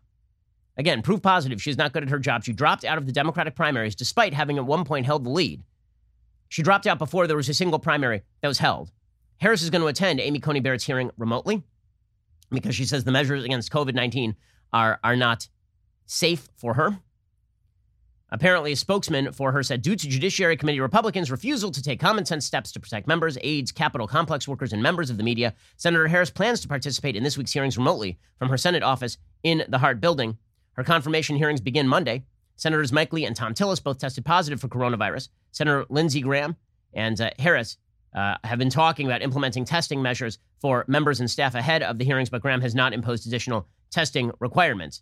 Again, 0.77 1.01
proof 1.01 1.21
positive 1.21 1.61
she's 1.61 1.77
not 1.77 1.91
good 1.91 2.03
at 2.03 2.09
her 2.09 2.19
job. 2.19 2.43
She 2.43 2.53
dropped 2.53 2.85
out 2.85 2.97
of 2.97 3.05
the 3.05 3.11
Democratic 3.11 3.55
primaries 3.55 3.95
despite 3.95 4.33
having 4.33 4.57
at 4.57 4.65
one 4.65 4.85
point 4.85 5.05
held 5.05 5.25
the 5.25 5.29
lead. 5.29 5.63
She 6.47 6.63
dropped 6.63 6.87
out 6.87 6.97
before 6.97 7.27
there 7.27 7.37
was 7.37 7.49
a 7.49 7.53
single 7.53 7.79
primary 7.79 8.23
that 8.41 8.47
was 8.47 8.59
held. 8.59 8.91
Harris 9.37 9.61
is 9.61 9.69
going 9.69 9.81
to 9.81 9.87
attend 9.87 10.19
Amy 10.19 10.39
Coney 10.39 10.59
Barrett's 10.59 10.85
hearing 10.85 11.11
remotely 11.17 11.63
because 12.49 12.75
she 12.75 12.85
says 12.85 13.03
the 13.03 13.11
measures 13.11 13.43
against 13.43 13.71
COVID 13.71 13.93
19 13.93 14.35
are, 14.73 14.99
are 15.03 15.15
not 15.15 15.47
safe 16.05 16.47
for 16.57 16.73
her. 16.75 16.99
Apparently, 18.31 18.71
a 18.71 18.75
spokesman 18.75 19.31
for 19.31 19.51
her 19.51 19.63
said 19.63 19.81
due 19.81 19.95
to 19.95 20.07
Judiciary 20.07 20.55
Committee 20.55 20.79
Republicans' 20.79 21.31
refusal 21.31 21.71
to 21.71 21.81
take 21.81 21.99
common 21.99 22.25
sense 22.25 22.45
steps 22.45 22.71
to 22.71 22.79
protect 22.79 23.07
members, 23.07 23.37
aides, 23.41 23.71
Capitol 23.71 24.07
complex 24.07 24.47
workers, 24.47 24.71
and 24.71 24.83
members 24.83 25.09
of 25.09 25.17
the 25.17 25.23
media, 25.23 25.55
Senator 25.77 26.07
Harris 26.07 26.29
plans 26.29 26.59
to 26.61 26.67
participate 26.67 27.15
in 27.15 27.23
this 27.23 27.37
week's 27.37 27.53
hearings 27.53 27.77
remotely 27.77 28.19
from 28.37 28.49
her 28.49 28.57
Senate 28.57 28.83
office 28.83 29.17
in 29.41 29.63
the 29.67 29.79
Hart 29.79 29.99
building. 29.99 30.37
Her 30.73 30.83
confirmation 30.83 31.37
hearings 31.37 31.61
begin 31.61 31.87
Monday. 31.87 32.23
Senators 32.55 32.91
Mike 32.91 33.13
Lee 33.13 33.25
and 33.25 33.35
Thom 33.35 33.53
Tillis 33.53 33.83
both 33.83 33.97
tested 33.97 34.25
positive 34.25 34.61
for 34.61 34.67
coronavirus. 34.67 35.29
Senator 35.51 35.85
Lindsey 35.89 36.21
Graham 36.21 36.55
and 36.93 37.19
uh, 37.19 37.31
Harris 37.39 37.77
uh, 38.13 38.35
have 38.43 38.59
been 38.59 38.69
talking 38.69 39.05
about 39.05 39.21
implementing 39.21 39.65
testing 39.65 40.01
measures 40.01 40.39
for 40.59 40.85
members 40.87 41.19
and 41.19 41.31
staff 41.31 41.55
ahead 41.55 41.81
of 41.81 41.97
the 41.97 42.05
hearings, 42.05 42.29
but 42.29 42.41
Graham 42.41 42.61
has 42.61 42.75
not 42.75 42.93
imposed 42.93 43.25
additional 43.25 43.67
testing 43.91 44.31
requirements. 44.39 45.01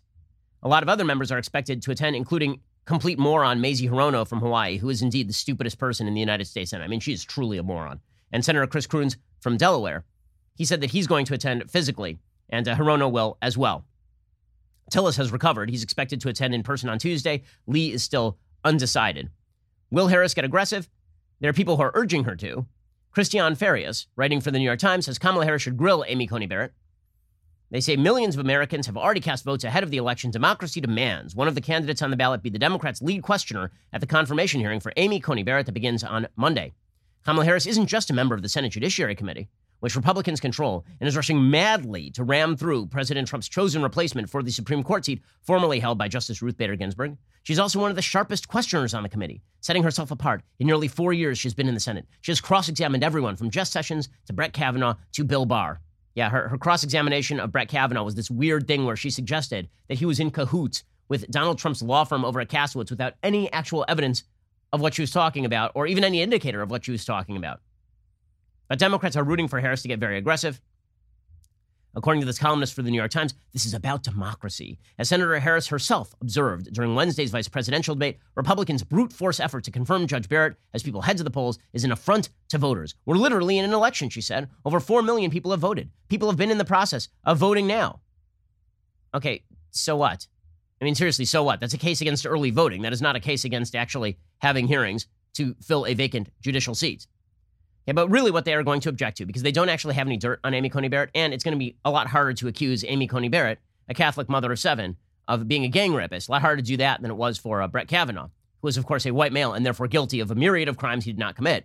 A 0.62 0.68
lot 0.68 0.82
of 0.82 0.88
other 0.88 1.04
members 1.04 1.30
are 1.30 1.38
expected 1.38 1.82
to 1.82 1.90
attend, 1.90 2.16
including 2.16 2.60
complete 2.88 3.18
moron 3.18 3.60
Mazie 3.60 3.86
Hirono 3.86 4.26
from 4.26 4.40
Hawaii, 4.40 4.78
who 4.78 4.88
is 4.88 5.02
indeed 5.02 5.28
the 5.28 5.34
stupidest 5.34 5.78
person 5.78 6.08
in 6.08 6.14
the 6.14 6.20
United 6.20 6.46
States 6.46 6.70
Senate. 6.70 6.84
I 6.84 6.88
mean, 6.88 7.00
she 7.00 7.12
is 7.12 7.22
truly 7.22 7.58
a 7.58 7.62
moron. 7.62 8.00
And 8.32 8.42
Senator 8.42 8.66
Chris 8.66 8.86
Coons 8.86 9.18
from 9.40 9.58
Delaware. 9.58 10.06
He 10.54 10.64
said 10.64 10.80
that 10.80 10.92
he's 10.92 11.06
going 11.06 11.26
to 11.26 11.34
attend 11.34 11.70
physically, 11.70 12.18
and 12.48 12.66
uh, 12.66 12.74
Hirono 12.76 13.12
will 13.12 13.36
as 13.42 13.58
well. 13.58 13.84
Tillis 14.90 15.18
has 15.18 15.30
recovered. 15.30 15.68
He's 15.68 15.82
expected 15.82 16.18
to 16.22 16.30
attend 16.30 16.54
in 16.54 16.62
person 16.62 16.88
on 16.88 16.98
Tuesday. 16.98 17.42
Lee 17.66 17.92
is 17.92 18.02
still 18.02 18.38
undecided. 18.64 19.28
Will 19.90 20.08
Harris 20.08 20.32
get 20.32 20.46
aggressive? 20.46 20.88
There 21.40 21.50
are 21.50 21.52
people 21.52 21.76
who 21.76 21.82
are 21.82 21.92
urging 21.94 22.24
her 22.24 22.36
to. 22.36 22.64
Cristian 23.14 23.54
Farias, 23.54 24.06
writing 24.16 24.40
for 24.40 24.50
the 24.50 24.58
New 24.58 24.64
York 24.64 24.78
Times, 24.78 25.04
says 25.04 25.18
Kamala 25.18 25.44
Harris 25.44 25.60
should 25.60 25.76
grill 25.76 26.06
Amy 26.08 26.26
Coney 26.26 26.46
Barrett. 26.46 26.72
They 27.70 27.80
say 27.80 27.96
millions 27.96 28.34
of 28.34 28.40
Americans 28.40 28.86
have 28.86 28.96
already 28.96 29.20
cast 29.20 29.44
votes 29.44 29.64
ahead 29.64 29.82
of 29.82 29.90
the 29.90 29.98
election. 29.98 30.30
Democracy 30.30 30.80
demands 30.80 31.34
one 31.34 31.48
of 31.48 31.54
the 31.54 31.60
candidates 31.60 32.00
on 32.00 32.10
the 32.10 32.16
ballot 32.16 32.42
be 32.42 32.50
the 32.50 32.58
Democrats' 32.58 33.02
lead 33.02 33.22
questioner 33.22 33.70
at 33.92 34.00
the 34.00 34.06
confirmation 34.06 34.60
hearing 34.60 34.80
for 34.80 34.92
Amy 34.96 35.20
Coney 35.20 35.42
Barrett 35.42 35.66
that 35.66 35.72
begins 35.72 36.02
on 36.02 36.28
Monday. 36.36 36.72
Kamala 37.24 37.44
Harris 37.44 37.66
isn't 37.66 37.86
just 37.86 38.10
a 38.10 38.14
member 38.14 38.34
of 38.34 38.42
the 38.42 38.48
Senate 38.48 38.72
Judiciary 38.72 39.14
Committee 39.14 39.48
which 39.80 39.96
Republicans 39.96 40.40
control, 40.40 40.84
and 41.00 41.08
is 41.08 41.16
rushing 41.16 41.50
madly 41.50 42.10
to 42.10 42.24
ram 42.24 42.56
through 42.56 42.86
President 42.86 43.28
Trump's 43.28 43.48
chosen 43.48 43.82
replacement 43.82 44.28
for 44.28 44.42
the 44.42 44.50
Supreme 44.50 44.82
Court 44.82 45.04
seat 45.04 45.22
formerly 45.42 45.80
held 45.80 45.98
by 45.98 46.08
Justice 46.08 46.42
Ruth 46.42 46.56
Bader 46.56 46.76
Ginsburg. 46.76 47.16
She's 47.44 47.58
also 47.58 47.80
one 47.80 47.90
of 47.90 47.96
the 47.96 48.02
sharpest 48.02 48.48
questioners 48.48 48.94
on 48.94 49.02
the 49.02 49.08
committee, 49.08 49.42
setting 49.60 49.82
herself 49.82 50.10
apart. 50.10 50.42
In 50.58 50.66
nearly 50.66 50.88
four 50.88 51.12
years 51.12 51.38
she's 51.38 51.54
been 51.54 51.68
in 51.68 51.74
the 51.74 51.80
Senate, 51.80 52.06
she 52.20 52.32
has 52.32 52.40
cross 52.40 52.68
examined 52.68 53.04
everyone 53.04 53.36
from 53.36 53.50
Jeff 53.50 53.68
Sessions 53.68 54.08
to 54.26 54.32
Brett 54.32 54.52
Kavanaugh 54.52 54.94
to 55.12 55.24
Bill 55.24 55.46
Barr. 55.46 55.80
Yeah, 56.18 56.30
her, 56.30 56.48
her 56.48 56.58
cross 56.58 56.82
examination 56.82 57.38
of 57.38 57.52
Brett 57.52 57.68
Kavanaugh 57.68 58.02
was 58.02 58.16
this 58.16 58.28
weird 58.28 58.66
thing 58.66 58.84
where 58.84 58.96
she 58.96 59.08
suggested 59.08 59.68
that 59.86 59.98
he 59.98 60.04
was 60.04 60.18
in 60.18 60.32
cahoots 60.32 60.82
with 61.08 61.30
Donald 61.30 61.58
Trump's 61.58 61.80
law 61.80 62.02
firm 62.02 62.24
over 62.24 62.40
at 62.40 62.48
Kasowitz 62.48 62.90
without 62.90 63.14
any 63.22 63.48
actual 63.52 63.84
evidence 63.86 64.24
of 64.72 64.80
what 64.80 64.94
she 64.94 65.00
was 65.00 65.12
talking 65.12 65.44
about 65.44 65.70
or 65.76 65.86
even 65.86 66.02
any 66.02 66.20
indicator 66.20 66.60
of 66.60 66.72
what 66.72 66.84
she 66.84 66.90
was 66.90 67.04
talking 67.04 67.36
about. 67.36 67.60
But 68.68 68.80
Democrats 68.80 69.14
are 69.14 69.22
rooting 69.22 69.46
for 69.46 69.60
Harris 69.60 69.82
to 69.82 69.88
get 69.88 70.00
very 70.00 70.18
aggressive. 70.18 70.60
According 71.94 72.20
to 72.20 72.26
this 72.26 72.38
columnist 72.38 72.74
for 72.74 72.82
the 72.82 72.90
New 72.90 72.96
York 72.96 73.10
Times, 73.10 73.34
this 73.52 73.64
is 73.64 73.74
about 73.74 74.02
democracy. 74.02 74.78
As 74.98 75.08
Senator 75.08 75.38
Harris 75.38 75.68
herself 75.68 76.14
observed 76.20 76.72
during 76.72 76.94
Wednesday's 76.94 77.30
vice 77.30 77.48
presidential 77.48 77.94
debate, 77.94 78.18
Republicans' 78.34 78.84
brute 78.84 79.12
force 79.12 79.40
effort 79.40 79.64
to 79.64 79.70
confirm 79.70 80.06
Judge 80.06 80.28
Barrett 80.28 80.56
as 80.74 80.82
people 80.82 81.02
head 81.02 81.16
to 81.16 81.24
the 81.24 81.30
polls 81.30 81.58
is 81.72 81.84
an 81.84 81.92
affront 81.92 82.28
to 82.48 82.58
voters. 82.58 82.94
We're 83.06 83.16
literally 83.16 83.58
in 83.58 83.64
an 83.64 83.72
election, 83.72 84.10
she 84.10 84.20
said. 84.20 84.48
Over 84.64 84.80
4 84.80 85.02
million 85.02 85.30
people 85.30 85.50
have 85.50 85.60
voted. 85.60 85.90
People 86.08 86.28
have 86.28 86.36
been 86.36 86.50
in 86.50 86.58
the 86.58 86.64
process 86.64 87.08
of 87.24 87.38
voting 87.38 87.66
now. 87.66 88.00
Okay, 89.14 89.42
so 89.70 89.96
what? 89.96 90.26
I 90.80 90.84
mean, 90.84 90.94
seriously, 90.94 91.24
so 91.24 91.42
what? 91.42 91.58
That's 91.60 91.74
a 91.74 91.78
case 91.78 92.00
against 92.00 92.26
early 92.26 92.50
voting. 92.50 92.82
That 92.82 92.92
is 92.92 93.02
not 93.02 93.16
a 93.16 93.20
case 93.20 93.44
against 93.44 93.74
actually 93.74 94.18
having 94.38 94.68
hearings 94.68 95.06
to 95.34 95.54
fill 95.62 95.86
a 95.86 95.94
vacant 95.94 96.30
judicial 96.40 96.74
seat. 96.74 97.06
Okay, 97.88 97.94
but 97.94 98.10
really, 98.10 98.30
what 98.30 98.44
they 98.44 98.52
are 98.52 98.62
going 98.62 98.80
to 98.82 98.90
object 98.90 99.16
to, 99.16 99.24
because 99.24 99.42
they 99.42 99.50
don't 99.50 99.70
actually 99.70 99.94
have 99.94 100.06
any 100.06 100.18
dirt 100.18 100.40
on 100.44 100.52
Amy 100.52 100.68
Coney 100.68 100.88
Barrett, 100.88 101.08
and 101.14 101.32
it's 101.32 101.42
going 101.42 101.54
to 101.54 101.58
be 101.58 101.78
a 101.86 101.90
lot 101.90 102.06
harder 102.06 102.34
to 102.34 102.46
accuse 102.46 102.84
Amy 102.86 103.06
Coney 103.06 103.30
Barrett, 103.30 103.60
a 103.88 103.94
Catholic 103.94 104.28
mother 104.28 104.52
of 104.52 104.58
seven, 104.58 104.98
of 105.26 105.48
being 105.48 105.64
a 105.64 105.68
gang 105.68 105.94
rapist. 105.94 106.28
A 106.28 106.32
lot 106.32 106.42
harder 106.42 106.58
to 106.58 106.62
do 106.62 106.76
that 106.76 107.00
than 107.00 107.10
it 107.10 107.16
was 107.16 107.38
for 107.38 107.62
uh, 107.62 107.66
Brett 107.66 107.88
Kavanaugh, 107.88 108.26
who 108.26 108.66
was, 108.66 108.76
of 108.76 108.84
course, 108.84 109.06
a 109.06 109.14
white 109.14 109.32
male 109.32 109.54
and 109.54 109.64
therefore 109.64 109.88
guilty 109.88 110.20
of 110.20 110.30
a 110.30 110.34
myriad 110.34 110.68
of 110.68 110.76
crimes 110.76 111.06
he 111.06 111.12
did 111.12 111.18
not 111.18 111.34
commit. 111.34 111.64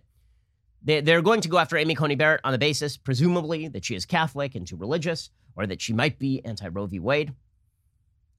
They, 0.82 1.02
they're 1.02 1.22
going 1.22 1.42
to 1.42 1.50
go 1.50 1.58
after 1.58 1.76
Amy 1.76 1.94
Coney 1.94 2.16
Barrett 2.16 2.40
on 2.46 2.54
the 2.54 2.58
basis, 2.58 2.96
presumably, 2.96 3.68
that 3.68 3.84
she 3.84 3.94
is 3.94 4.06
Catholic 4.06 4.56
and 4.56 4.66
too 4.66 4.78
religious, 4.78 5.30
or 5.58 5.68
that 5.68 5.82
she 5.82 5.92
might 5.92 6.20
be 6.20 6.42
anti 6.46 6.70
Roe 6.70 6.86
v. 6.86 7.00
Wade. 7.00 7.34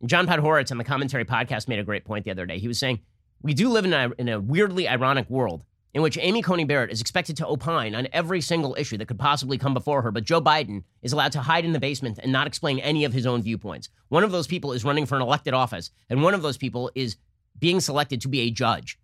John 0.07 0.27
Podhoretz 0.27 0.71
on 0.71 0.79
the 0.79 0.85
commentary 0.85 1.27
podcast 1.27 1.69
made 1.69 1.81
a 1.81 1.85
great 1.85 2.07
point 2.07 2.25
the 2.25 2.31
other 2.31 2.47
day. 2.47 2.59
He 2.59 2.69
was 2.69 2.79
saying, 2.79 3.01
We 3.43 3.53
do 3.53 3.69
live 3.69 3.85
in 3.85 3.93
a, 3.93 4.11
in 4.17 4.31
a 4.31 4.41
weirdly 4.41 4.89
ironic 4.89 5.29
world 5.29 5.65
in 5.95 6.03
which 6.03 6.19
Amy 6.21 6.43
Coney 6.43 6.65
Barrett 6.65 6.91
is 6.91 7.01
expected 7.01 7.37
to 7.37 7.47
opine 7.47 7.95
on 7.95 8.09
every 8.13 8.41
single 8.41 8.75
issue 8.77 8.99
that 8.99 9.07
could 9.07 9.19
possibly 9.19 9.57
come 9.57 9.73
before 9.73 10.03
her, 10.03 10.11
but 10.11 10.25
Joe 10.25 10.41
Biden 10.41 10.83
is 11.03 11.13
allowed 11.13 11.33
to 11.33 11.41
hide 11.41 11.65
in 11.65 11.73
the 11.73 11.79
basement 11.79 12.19
and 12.21 12.33
not 12.33 12.49
explain 12.49 12.81
any 12.81 13.05
of 13.05 13.13
his 13.13 13.27
own 13.27 13.43
viewpoints. 13.43 13.89
One 14.09 14.25
of 14.25 14.33
those 14.33 14.49
people 14.49 14.73
is 14.73 14.85
running 14.85 15.07
for 15.07 15.15
an 15.15 15.23
elected 15.23 15.55
office, 15.55 15.93
and 16.11 16.21
one 16.21 16.35
of 16.35 16.43
those 16.43 16.57
people 16.57 16.91
is 16.97 17.17
being 17.61 17.79
selected 17.79 18.21
to 18.23 18.29
be 18.29 18.41
a 18.41 18.51
judge. 18.51 18.99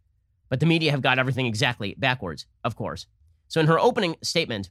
But 0.48 0.58
the 0.58 0.66
media 0.66 0.90
have 0.90 1.00
got 1.00 1.20
everything 1.20 1.46
exactly 1.46 1.94
backwards, 1.96 2.46
of 2.64 2.74
course. 2.74 3.06
So 3.46 3.60
in 3.60 3.68
her 3.68 3.78
opening 3.78 4.16
statement, 4.20 4.68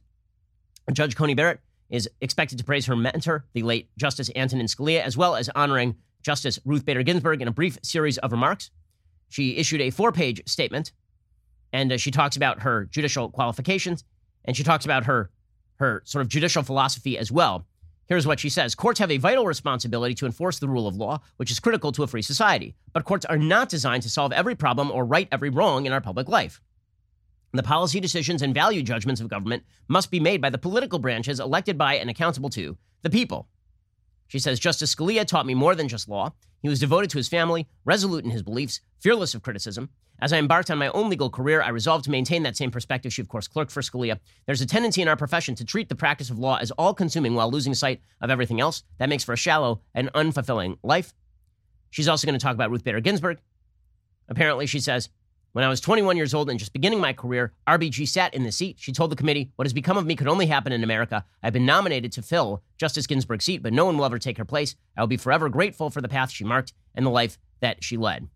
Judge 0.92 1.16
Coney 1.16 1.34
Barrett 1.34 1.60
is 1.88 2.08
expected 2.20 2.58
to 2.58 2.64
praise 2.64 2.84
her 2.84 2.96
mentor, 2.96 3.46
the 3.54 3.62
late 3.62 3.88
Justice 3.96 4.30
Antonin 4.36 4.66
Scalia, 4.66 5.00
as 5.00 5.16
well 5.16 5.36
as 5.36 5.48
honoring 5.54 5.96
Justice 6.22 6.58
Ruth 6.66 6.84
Bader 6.84 7.02
Ginsburg 7.02 7.40
in 7.40 7.48
a 7.48 7.52
brief 7.52 7.78
series 7.82 8.18
of 8.18 8.30
remarks. 8.30 8.70
She 9.30 9.56
issued 9.56 9.80
a 9.80 9.90
four 9.90 10.12
page 10.12 10.42
statement 10.46 10.92
and 11.72 11.92
uh, 11.92 11.96
she 11.96 12.10
talks 12.10 12.36
about 12.36 12.62
her 12.62 12.86
judicial 12.86 13.30
qualifications 13.30 14.04
and 14.44 14.56
she 14.56 14.64
talks 14.64 14.84
about 14.84 15.04
her 15.04 15.30
her 15.76 16.02
sort 16.04 16.22
of 16.22 16.28
judicial 16.28 16.62
philosophy 16.62 17.16
as 17.16 17.32
well. 17.32 17.66
Here's 18.06 18.26
what 18.26 18.40
she 18.40 18.48
says 18.48 18.74
Courts 18.74 18.98
have 18.98 19.10
a 19.10 19.18
vital 19.18 19.46
responsibility 19.46 20.14
to 20.16 20.26
enforce 20.26 20.58
the 20.58 20.68
rule 20.68 20.86
of 20.86 20.96
law, 20.96 21.20
which 21.36 21.50
is 21.50 21.60
critical 21.60 21.92
to 21.92 22.02
a 22.02 22.06
free 22.06 22.22
society. 22.22 22.74
But 22.92 23.04
courts 23.04 23.24
are 23.24 23.38
not 23.38 23.68
designed 23.68 24.02
to 24.02 24.10
solve 24.10 24.32
every 24.32 24.54
problem 24.54 24.90
or 24.90 25.04
right 25.04 25.28
every 25.30 25.48
wrong 25.48 25.86
in 25.86 25.92
our 25.92 26.00
public 26.00 26.28
life. 26.28 26.60
The 27.52 27.62
policy 27.62 27.98
decisions 27.98 28.42
and 28.42 28.54
value 28.54 28.82
judgments 28.82 29.20
of 29.20 29.28
government 29.28 29.64
must 29.88 30.10
be 30.10 30.20
made 30.20 30.40
by 30.40 30.50
the 30.50 30.58
political 30.58 30.98
branches 30.98 31.40
elected 31.40 31.76
by 31.78 31.94
and 31.94 32.10
accountable 32.10 32.50
to 32.50 32.76
the 33.02 33.10
people. 33.10 33.48
She 34.30 34.38
says 34.38 34.60
Justice 34.60 34.94
Scalia 34.94 35.26
taught 35.26 35.44
me 35.44 35.54
more 35.54 35.74
than 35.74 35.88
just 35.88 36.08
law. 36.08 36.32
He 36.62 36.68
was 36.68 36.78
devoted 36.78 37.10
to 37.10 37.18
his 37.18 37.26
family, 37.26 37.66
resolute 37.84 38.24
in 38.24 38.30
his 38.30 38.44
beliefs, 38.44 38.80
fearless 39.00 39.34
of 39.34 39.42
criticism. 39.42 39.88
As 40.20 40.32
I 40.32 40.38
embarked 40.38 40.70
on 40.70 40.78
my 40.78 40.86
own 40.90 41.10
legal 41.10 41.30
career, 41.30 41.60
I 41.60 41.70
resolved 41.70 42.04
to 42.04 42.12
maintain 42.12 42.44
that 42.44 42.56
same 42.56 42.70
perspective. 42.70 43.12
She, 43.12 43.22
of 43.22 43.26
course, 43.26 43.48
clerked 43.48 43.72
for 43.72 43.82
Scalia. 43.82 44.20
There's 44.46 44.60
a 44.60 44.66
tendency 44.66 45.02
in 45.02 45.08
our 45.08 45.16
profession 45.16 45.56
to 45.56 45.64
treat 45.64 45.88
the 45.88 45.96
practice 45.96 46.30
of 46.30 46.38
law 46.38 46.58
as 46.58 46.70
all 46.70 46.94
consuming 46.94 47.34
while 47.34 47.50
losing 47.50 47.74
sight 47.74 48.02
of 48.20 48.30
everything 48.30 48.60
else. 48.60 48.84
That 48.98 49.08
makes 49.08 49.24
for 49.24 49.32
a 49.32 49.36
shallow 49.36 49.80
and 49.94 50.12
unfulfilling 50.12 50.78
life. 50.84 51.12
She's 51.90 52.06
also 52.06 52.24
going 52.24 52.38
to 52.38 52.42
talk 52.42 52.54
about 52.54 52.70
Ruth 52.70 52.84
Bader 52.84 53.00
Ginsburg. 53.00 53.40
Apparently, 54.28 54.66
she 54.66 54.78
says, 54.78 55.08
when 55.52 55.64
I 55.64 55.68
was 55.68 55.80
21 55.80 56.16
years 56.16 56.34
old 56.34 56.48
and 56.48 56.58
just 56.58 56.72
beginning 56.72 57.00
my 57.00 57.12
career, 57.12 57.52
RBG 57.66 58.06
sat 58.06 58.34
in 58.34 58.44
the 58.44 58.52
seat. 58.52 58.76
She 58.78 58.92
told 58.92 59.10
the 59.10 59.16
committee, 59.16 59.50
What 59.56 59.66
has 59.66 59.72
become 59.72 59.96
of 59.96 60.06
me 60.06 60.16
could 60.16 60.28
only 60.28 60.46
happen 60.46 60.72
in 60.72 60.84
America. 60.84 61.24
I've 61.42 61.52
been 61.52 61.66
nominated 61.66 62.12
to 62.12 62.22
fill 62.22 62.62
Justice 62.78 63.06
Ginsburg's 63.06 63.44
seat, 63.44 63.62
but 63.62 63.72
no 63.72 63.84
one 63.84 63.96
will 63.98 64.04
ever 64.04 64.18
take 64.18 64.38
her 64.38 64.44
place. 64.44 64.76
I 64.96 65.00
will 65.00 65.08
be 65.08 65.16
forever 65.16 65.48
grateful 65.48 65.90
for 65.90 66.00
the 66.00 66.08
path 66.08 66.30
she 66.30 66.44
marked 66.44 66.72
and 66.94 67.04
the 67.04 67.10
life 67.10 67.38
that 67.60 67.82
she 67.82 67.96
led. 67.96 68.28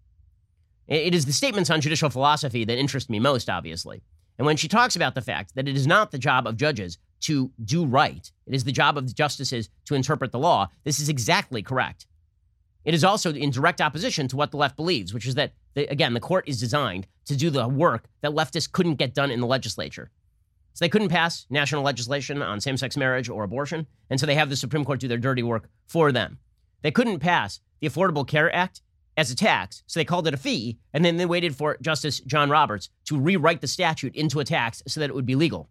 It 0.87 1.15
is 1.15 1.25
the 1.25 1.33
statements 1.33 1.71
on 1.71 1.81
judicial 1.81 2.11
philosophy 2.11 2.65
that 2.65 2.79
interest 2.79 3.09
me 3.09 3.19
most, 3.19 3.49
obviously. 3.49 4.03
And 4.39 4.47
when 4.47 4.57
she 4.57 4.69
talks 4.69 4.97
about 4.97 5.15
the 5.15 5.23
fact 5.23 5.55
that 5.55 5.69
it 5.69 5.77
is 5.77 5.87
not 5.87 6.11
the 6.11 6.19
job 6.19 6.47
of 6.47 6.57
judges 6.57 6.99
to 7.23 7.51
do 7.65 7.87
right, 7.87 8.31
it 8.47 8.55
is 8.55 8.65
the 8.65 8.73
job 8.73 8.99
of 8.99 9.07
the 9.07 9.15
justices 9.15 9.71
to 9.87 9.95
interpret 9.95 10.33
the 10.33 10.39
law, 10.39 10.69
this 10.83 10.99
is 10.99 11.09
exactly 11.09 11.63
correct. 11.63 12.07
It 12.85 12.95
is 12.95 13.05
also 13.05 13.33
in 13.33 13.51
direct 13.51 13.81
opposition 13.81 14.29
to 14.29 14.37
what 14.37 14.51
the 14.51 14.59
left 14.59 14.77
believes, 14.77 15.15
which 15.15 15.27
is 15.27 15.37
that, 15.37 15.53
the, 15.75 15.87
again, 15.91 16.13
the 16.13 16.21
court 16.21 16.49
is 16.49 16.61
designed 16.61 17.07
to 17.27 17.37
do 17.37 17.51
the 17.51 17.67
work 17.67 18.09
that 18.21 18.33
leftists 18.33 18.71
couldn't 18.71 18.97
get 18.97 19.15
done 19.15 19.31
in 19.31 19.41
the 19.41 19.47
legislature. 19.47 20.11
So 20.75 20.85
they 20.85 20.89
couldn't 20.89 21.09
pass 21.09 21.47
national 21.49 21.83
legislation 21.83 22.43
on 22.43 22.61
same 22.61 22.77
sex 22.77 22.97
marriage 22.97 23.29
or 23.29 23.45
abortion, 23.45 23.87
and 24.11 24.19
so 24.19 24.27
they 24.27 24.35
have 24.35 24.51
the 24.51 24.57
Supreme 24.57 24.85
Court 24.85 25.01
do 25.01 25.09
their 25.09 25.19
dirty 25.19 25.43
work 25.43 25.69
for 25.87 26.13
them. 26.13 26.39
They 26.83 26.91
couldn't 26.91 27.21
pass 27.21 27.61
the 27.81 27.89
Affordable 27.89 28.27
Care 28.27 28.55
Act 28.55 28.83
as 29.17 29.31
a 29.31 29.37
tax, 29.37 29.83
so 29.87 30.01
they 30.01 30.05
called 30.05 30.27
it 30.27 30.35
a 30.35 30.37
fee, 30.37 30.79
and 30.93 31.05
then 31.05 31.17
they 31.17 31.27
waited 31.27 31.57
for 31.57 31.79
Justice 31.81 32.21
John 32.21 32.51
Roberts 32.51 32.91
to 33.07 33.19
rewrite 33.19 33.61
the 33.61 33.69
statute 33.69 34.15
into 34.17 34.41
a 34.41 34.45
tax 34.45 34.83
so 34.87 35.01
that 35.01 35.09
it 35.09 35.15
would 35.15 35.25
be 35.25 35.37
legal. 35.37 35.71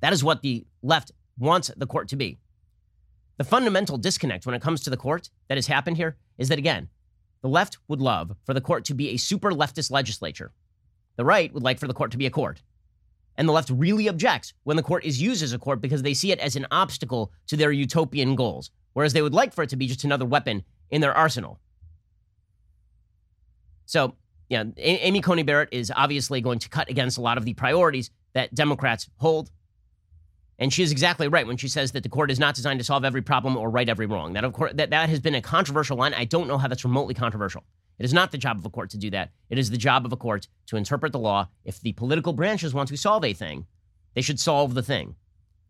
That 0.00 0.12
is 0.12 0.22
what 0.22 0.42
the 0.42 0.66
left 0.82 1.12
wants 1.38 1.70
the 1.76 1.86
court 1.86 2.08
to 2.08 2.16
be. 2.16 2.38
The 3.40 3.44
fundamental 3.44 3.96
disconnect 3.96 4.44
when 4.44 4.54
it 4.54 4.60
comes 4.60 4.82
to 4.82 4.90
the 4.90 4.98
court 4.98 5.30
that 5.48 5.56
has 5.56 5.66
happened 5.66 5.96
here 5.96 6.18
is 6.36 6.50
that, 6.50 6.58
again, 6.58 6.90
the 7.40 7.48
left 7.48 7.78
would 7.88 8.02
love 8.02 8.36
for 8.44 8.52
the 8.52 8.60
court 8.60 8.84
to 8.84 8.94
be 8.94 9.08
a 9.08 9.16
super 9.16 9.50
leftist 9.50 9.90
legislature. 9.90 10.52
The 11.16 11.24
right 11.24 11.50
would 11.54 11.62
like 11.62 11.78
for 11.78 11.86
the 11.86 11.94
court 11.94 12.10
to 12.10 12.18
be 12.18 12.26
a 12.26 12.30
court. 12.30 12.60
And 13.38 13.48
the 13.48 13.54
left 13.54 13.70
really 13.70 14.08
objects 14.08 14.52
when 14.64 14.76
the 14.76 14.82
court 14.82 15.06
is 15.06 15.22
used 15.22 15.42
as 15.42 15.54
a 15.54 15.58
court 15.58 15.80
because 15.80 16.02
they 16.02 16.12
see 16.12 16.32
it 16.32 16.38
as 16.38 16.54
an 16.54 16.66
obstacle 16.70 17.32
to 17.46 17.56
their 17.56 17.72
utopian 17.72 18.34
goals, 18.36 18.70
whereas 18.92 19.14
they 19.14 19.22
would 19.22 19.32
like 19.32 19.54
for 19.54 19.62
it 19.62 19.70
to 19.70 19.76
be 19.76 19.86
just 19.86 20.04
another 20.04 20.26
weapon 20.26 20.62
in 20.90 21.00
their 21.00 21.14
arsenal. 21.14 21.58
So, 23.86 24.16
yeah, 24.50 24.64
Amy 24.76 25.22
Coney 25.22 25.44
Barrett 25.44 25.70
is 25.72 25.90
obviously 25.96 26.42
going 26.42 26.58
to 26.58 26.68
cut 26.68 26.90
against 26.90 27.16
a 27.16 27.22
lot 27.22 27.38
of 27.38 27.46
the 27.46 27.54
priorities 27.54 28.10
that 28.34 28.54
Democrats 28.54 29.08
hold. 29.16 29.50
And 30.60 30.72
she 30.72 30.82
is 30.82 30.92
exactly 30.92 31.26
right 31.26 31.46
when 31.46 31.56
she 31.56 31.68
says 31.68 31.92
that 31.92 32.02
the 32.02 32.08
court 32.08 32.30
is 32.30 32.38
not 32.38 32.54
designed 32.54 32.78
to 32.78 32.84
solve 32.84 33.04
every 33.04 33.22
problem 33.22 33.56
or 33.56 33.70
right 33.70 33.88
every 33.88 34.06
wrong. 34.06 34.34
That, 34.34 34.44
of 34.44 34.52
course, 34.52 34.72
that, 34.74 34.90
that 34.90 35.08
has 35.08 35.18
been 35.18 35.34
a 35.34 35.42
controversial 35.42 35.96
line. 35.96 36.14
I 36.14 36.26
don't 36.26 36.46
know 36.46 36.58
how 36.58 36.68
that's 36.68 36.84
remotely 36.84 37.14
controversial. 37.14 37.64
It 37.98 38.04
is 38.04 38.12
not 38.12 38.30
the 38.30 38.38
job 38.38 38.58
of 38.58 38.64
a 38.64 38.70
court 38.70 38.90
to 38.90 38.98
do 38.98 39.10
that. 39.10 39.32
It 39.48 39.58
is 39.58 39.70
the 39.70 39.76
job 39.76 40.06
of 40.06 40.12
a 40.12 40.16
court 40.16 40.46
to 40.66 40.76
interpret 40.76 41.12
the 41.12 41.18
law. 41.18 41.48
If 41.64 41.80
the 41.80 41.92
political 41.92 42.32
branches 42.32 42.74
want 42.74 42.88
to 42.90 42.96
solve 42.96 43.24
a 43.24 43.32
thing, 43.32 43.66
they 44.14 44.20
should 44.20 44.38
solve 44.38 44.74
the 44.74 44.82
thing. 44.82 45.16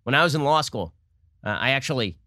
When 0.03 0.15
I 0.15 0.25
was 0.25 0.35
in 0.35 0.45
law 0.45 0.61
school, 0.61 0.93
uh, 1.45 1.51
I 1.51 1.71
actually 1.71 2.19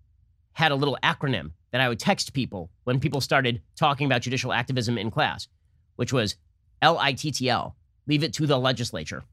had 0.54 0.72
a 0.72 0.76
little 0.76 0.98
acronym 1.04 1.52
that 1.72 1.82
I 1.82 1.90
would 1.90 2.00
text 2.00 2.34
people 2.34 2.72
when 2.86 3.00
people 3.00 3.22
started 3.22 3.62
talking 3.76 4.06
about 4.06 4.22
judicial 4.22 4.54
activism 4.54 4.98
in 4.98 5.12
class 5.12 5.48
which 5.96 6.14
was 6.14 6.36
L 6.82 6.98
I 6.98 7.14
T 7.14 7.32
T 7.32 7.50
L. 7.50 7.76
Leave 8.08 8.24
it 8.24 8.34
to 8.34 8.48
the 8.48 8.58
legislature. 8.58 9.24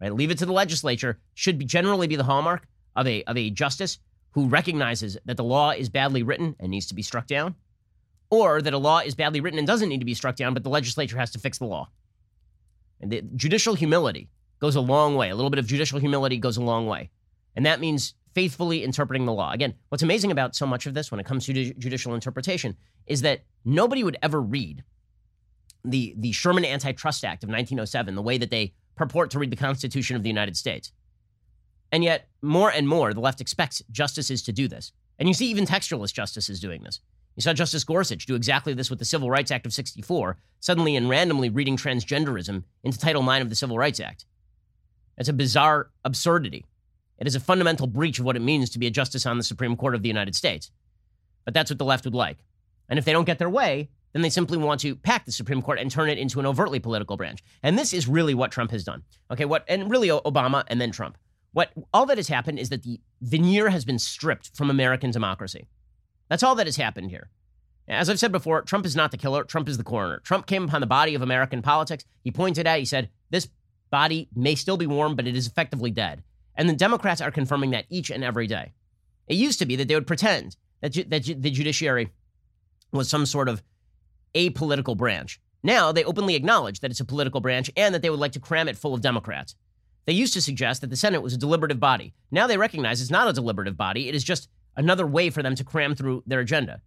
Right? 0.00 0.12
Leave 0.12 0.30
it 0.30 0.38
to 0.38 0.46
the 0.46 0.52
legislature 0.52 1.18
should 1.34 1.58
be 1.58 1.64
generally 1.64 2.06
be 2.06 2.16
the 2.16 2.24
hallmark 2.24 2.66
of 2.96 3.06
a 3.06 3.22
of 3.24 3.36
a 3.36 3.50
justice 3.50 3.98
who 4.32 4.48
recognizes 4.48 5.18
that 5.24 5.36
the 5.36 5.44
law 5.44 5.70
is 5.70 5.88
badly 5.88 6.22
written 6.22 6.56
and 6.58 6.70
needs 6.70 6.86
to 6.86 6.94
be 6.94 7.02
struck 7.02 7.26
down, 7.26 7.54
or 8.30 8.62
that 8.62 8.72
a 8.72 8.78
law 8.78 8.98
is 8.98 9.14
badly 9.14 9.40
written 9.40 9.58
and 9.58 9.66
doesn't 9.66 9.88
need 9.88 10.00
to 10.00 10.06
be 10.06 10.14
struck 10.14 10.36
down, 10.36 10.54
but 10.54 10.62
the 10.62 10.70
legislature 10.70 11.18
has 11.18 11.30
to 11.30 11.38
fix 11.38 11.58
the 11.58 11.66
law. 11.66 11.88
And 13.00 13.10
the 13.10 13.22
judicial 13.36 13.74
humility 13.74 14.30
goes 14.58 14.76
a 14.76 14.80
long 14.80 15.16
way. 15.16 15.28
A 15.28 15.34
little 15.34 15.50
bit 15.50 15.58
of 15.58 15.66
judicial 15.66 15.98
humility 15.98 16.38
goes 16.38 16.56
a 16.56 16.62
long 16.62 16.86
way. 16.86 17.10
And 17.56 17.66
that 17.66 17.80
means 17.80 18.14
faithfully 18.34 18.84
interpreting 18.84 19.26
the 19.26 19.32
law. 19.32 19.52
Again, 19.52 19.74
what's 19.88 20.02
amazing 20.02 20.30
about 20.30 20.56
so 20.56 20.66
much 20.66 20.86
of 20.86 20.94
this 20.94 21.10
when 21.10 21.20
it 21.20 21.26
comes 21.26 21.44
to 21.46 21.74
judicial 21.74 22.14
interpretation 22.14 22.76
is 23.06 23.22
that 23.22 23.40
nobody 23.64 24.04
would 24.04 24.16
ever 24.22 24.40
read 24.40 24.84
the, 25.84 26.14
the 26.16 26.32
Sherman 26.32 26.64
Antitrust 26.64 27.24
Act 27.24 27.42
of 27.42 27.48
1907, 27.48 28.14
the 28.14 28.22
way 28.22 28.38
that 28.38 28.50
they 28.50 28.72
purport 28.94 29.30
to 29.32 29.38
read 29.38 29.50
the 29.50 29.56
Constitution 29.56 30.16
of 30.16 30.22
the 30.22 30.28
United 30.28 30.56
States. 30.56 30.92
And 31.92 32.02
yet, 32.02 32.28
more 32.40 32.72
and 32.72 32.88
more, 32.88 33.12
the 33.12 33.20
left 33.20 33.40
expects 33.40 33.82
justices 33.90 34.42
to 34.44 34.52
do 34.52 34.66
this. 34.66 34.92
And 35.18 35.28
you 35.28 35.34
see 35.34 35.46
even 35.46 35.66
textualist 35.66 36.14
justices 36.14 36.58
doing 36.58 36.82
this. 36.82 37.00
You 37.36 37.42
saw 37.42 37.52
Justice 37.52 37.84
Gorsuch 37.84 38.26
do 38.26 38.34
exactly 38.34 38.74
this 38.74 38.90
with 38.90 38.98
the 38.98 39.04
Civil 39.04 39.30
Rights 39.30 39.50
Act 39.50 39.66
of 39.66 39.72
64, 39.72 40.36
suddenly 40.60 40.96
and 40.96 41.08
randomly 41.08 41.48
reading 41.48 41.76
transgenderism 41.76 42.64
into 42.82 42.98
Title 42.98 43.28
IX 43.30 43.42
of 43.42 43.50
the 43.50 43.56
Civil 43.56 43.78
Rights 43.78 44.00
Act. 44.00 44.26
It's 45.16 45.28
a 45.28 45.34
bizarre 45.34 45.90
absurdity. 46.04 46.66
It 47.18 47.26
is 47.26 47.34
a 47.34 47.40
fundamental 47.40 47.86
breach 47.86 48.18
of 48.18 48.24
what 48.24 48.36
it 48.36 48.42
means 48.42 48.70
to 48.70 48.78
be 48.78 48.86
a 48.86 48.90
justice 48.90 49.26
on 49.26 49.38
the 49.38 49.44
Supreme 49.44 49.76
Court 49.76 49.94
of 49.94 50.02
the 50.02 50.08
United 50.08 50.34
States. 50.34 50.70
But 51.44 51.54
that's 51.54 51.70
what 51.70 51.78
the 51.78 51.84
left 51.84 52.04
would 52.04 52.14
like. 52.14 52.38
And 52.88 52.98
if 52.98 53.04
they 53.04 53.12
don't 53.12 53.24
get 53.24 53.38
their 53.38 53.50
way, 53.50 53.90
then 54.12 54.22
they 54.22 54.30
simply 54.30 54.58
want 54.58 54.80
to 54.80 54.96
pack 54.96 55.24
the 55.24 55.32
Supreme 55.32 55.62
Court 55.62 55.78
and 55.78 55.90
turn 55.90 56.10
it 56.10 56.18
into 56.18 56.40
an 56.40 56.46
overtly 56.46 56.80
political 56.80 57.16
branch. 57.16 57.42
And 57.62 57.78
this 57.78 57.92
is 57.92 58.08
really 58.08 58.34
what 58.34 58.50
Trump 58.50 58.70
has 58.70 58.84
done. 58.84 59.02
Okay, 59.30 59.44
what 59.44 59.64
and 59.68 59.90
really 59.90 60.08
Obama 60.08 60.64
and 60.68 60.80
then 60.80 60.90
Trump. 60.90 61.16
What 61.52 61.72
all 61.92 62.06
that 62.06 62.16
has 62.16 62.28
happened 62.28 62.58
is 62.58 62.70
that 62.70 62.82
the 62.82 63.00
veneer 63.20 63.68
has 63.68 63.84
been 63.84 63.98
stripped 63.98 64.56
from 64.56 64.70
American 64.70 65.10
democracy. 65.10 65.68
That's 66.28 66.42
all 66.42 66.54
that 66.54 66.66
has 66.66 66.76
happened 66.76 67.10
here. 67.10 67.30
As 67.88 68.08
I've 68.08 68.18
said 68.18 68.32
before, 68.32 68.62
Trump 68.62 68.86
is 68.86 68.96
not 68.96 69.10
the 69.10 69.18
killer, 69.18 69.44
Trump 69.44 69.68
is 69.68 69.76
the 69.76 69.84
coroner. 69.84 70.20
Trump 70.20 70.46
came 70.46 70.64
upon 70.64 70.80
the 70.80 70.86
body 70.86 71.14
of 71.14 71.20
American 71.20 71.60
politics. 71.62 72.04
He 72.22 72.30
pointed 72.30 72.66
out, 72.66 72.78
he 72.78 72.84
said, 72.84 73.10
this 73.30 73.48
body 73.90 74.28
may 74.34 74.54
still 74.54 74.76
be 74.76 74.86
warm, 74.86 75.14
but 75.14 75.26
it 75.26 75.36
is 75.36 75.46
effectively 75.46 75.90
dead. 75.90 76.22
And 76.54 76.68
the 76.68 76.74
Democrats 76.74 77.20
are 77.20 77.30
confirming 77.30 77.70
that 77.70 77.86
each 77.90 78.10
and 78.10 78.24
every 78.24 78.46
day. 78.46 78.72
It 79.26 79.36
used 79.36 79.58
to 79.58 79.66
be 79.66 79.76
that 79.76 79.88
they 79.88 79.94
would 79.94 80.06
pretend 80.06 80.56
that, 80.80 80.92
ju- 80.92 81.04
that 81.04 81.20
ju- 81.20 81.34
the 81.34 81.50
judiciary 81.50 82.10
was 82.92 83.08
some 83.08 83.26
sort 83.26 83.48
of 83.48 83.62
apolitical 84.34 84.96
branch. 84.96 85.40
Now 85.62 85.92
they 85.92 86.04
openly 86.04 86.34
acknowledge 86.34 86.80
that 86.80 86.90
it's 86.90 87.00
a 87.00 87.04
political 87.04 87.40
branch 87.40 87.70
and 87.76 87.94
that 87.94 88.02
they 88.02 88.10
would 88.10 88.20
like 88.20 88.32
to 88.32 88.40
cram 88.40 88.68
it 88.68 88.76
full 88.76 88.94
of 88.94 89.00
Democrats. 89.00 89.54
They 90.04 90.12
used 90.12 90.34
to 90.34 90.42
suggest 90.42 90.80
that 90.80 90.90
the 90.90 90.96
Senate 90.96 91.22
was 91.22 91.32
a 91.32 91.38
deliberative 91.38 91.78
body. 91.78 92.12
Now 92.30 92.46
they 92.46 92.56
recognize 92.58 93.00
it's 93.00 93.10
not 93.10 93.28
a 93.28 93.32
deliberative 93.32 93.76
body, 93.76 94.08
it 94.08 94.14
is 94.14 94.24
just 94.24 94.48
another 94.76 95.06
way 95.06 95.30
for 95.30 95.42
them 95.42 95.54
to 95.54 95.64
cram 95.64 95.94
through 95.94 96.22
their 96.26 96.40
agenda. 96.40 96.80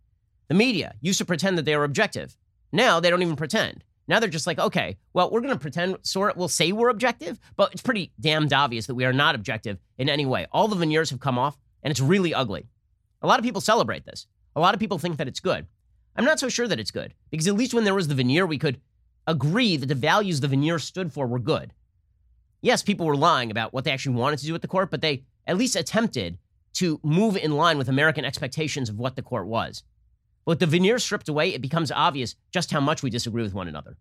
The 0.47 0.56
media 0.56 0.95
used 1.01 1.19
to 1.19 1.25
pretend 1.25 1.58
that 1.58 1.65
they 1.65 1.75
were 1.75 1.84
objective. 1.84 2.36
Now 2.71 2.99
they 2.99 3.10
don't 3.10 3.21
even 3.21 3.36
pretend. 3.36 3.84
Now 4.08 4.19
they're 4.19 4.30
just 4.30 4.47
like, 4.47 4.60
okay, 4.60 4.97
well, 5.13 5.32
we're 5.32 5.41
going 5.41 5.54
to 5.54 5.60
pretend, 5.60 5.97
sort 6.04 6.38
we'll 6.38 6.47
say 6.47 6.71
we're 6.71 6.89
objective, 6.89 7.39
but 7.56 7.71
it's 7.71 7.82
pretty 7.82 8.12
damned 8.19 8.54
obvious 8.54 8.86
that 8.86 8.95
we 8.95 9.06
are 9.06 9.13
not 9.13 9.34
objective 9.34 9.80
in 9.97 10.10
any 10.10 10.25
way. 10.25 10.45
All 10.51 10.67
the 10.67 10.75
veneers 10.75 11.10
have 11.10 11.19
come 11.19 11.39
off, 11.39 11.58
and 11.82 11.89
it's 11.89 11.99
really 11.99 12.34
ugly. 12.34 12.67
A 13.21 13.28
lot 13.28 13.39
of 13.39 13.45
people 13.45 13.62
celebrate 13.62 14.06
this. 14.06 14.28
A 14.56 14.60
lot 14.60 14.73
of 14.73 14.80
people 14.80 14.99
think 14.99 15.17
that 15.17 15.28
it's 15.28 15.39
good. 15.39 15.65
I'm 16.15 16.25
not 16.25 16.39
so 16.39 16.49
sure 16.49 16.67
that 16.67 16.80
it's 16.80 16.91
good, 16.91 17.13
because 17.32 17.47
at 17.47 17.56
least 17.56 17.73
when 17.73 17.84
there 17.84 17.95
was 17.95 18.08
the 18.08 18.15
veneer, 18.15 18.45
we 18.45 18.60
could 18.60 18.80
agree 19.25 19.75
that 19.78 19.88
the 19.88 19.95
values 19.95 20.39
the 20.39 20.47
veneer 20.47 20.78
stood 20.78 21.12
for 21.12 21.25
were 21.25 21.39
good. 21.39 21.73
Yes, 22.62 22.84
people 22.84 23.06
were 23.06 23.15
lying 23.15 23.52
about 23.52 23.74
what 23.74 23.84
they 23.84 23.91
actually 23.91 24.15
wanted 24.15 24.39
to 24.39 24.46
do 24.46 24.54
with 24.54 24.62
the 24.62 24.68
court, 24.68 24.91
but 24.91 25.02
they 25.02 25.24
at 25.48 25.58
least 25.58 25.76
attempted 25.76 26.38
to 26.74 27.00
move 27.04 27.38
in 27.38 27.52
line 27.52 27.78
with 27.78 27.89
American 27.89 28.26
expectations 28.26 28.89
of 28.89 28.98
what 28.98 29.15
the 29.15 29.22
court 29.22 29.48
was. 29.48 29.84
But 30.46 30.52
with 30.54 30.60
the 30.60 30.65
veneer 30.68 31.00
stripped 31.00 31.30
away, 31.30 31.54
it 31.54 31.62
becomes 31.62 31.91
obvious 31.91 32.36
just 32.52 32.72
how 32.72 32.80
much 32.80 33.02
we 33.02 33.10
disagree 33.10 33.44
with 33.44 33.54
one 33.54 33.68
another. 33.68 33.98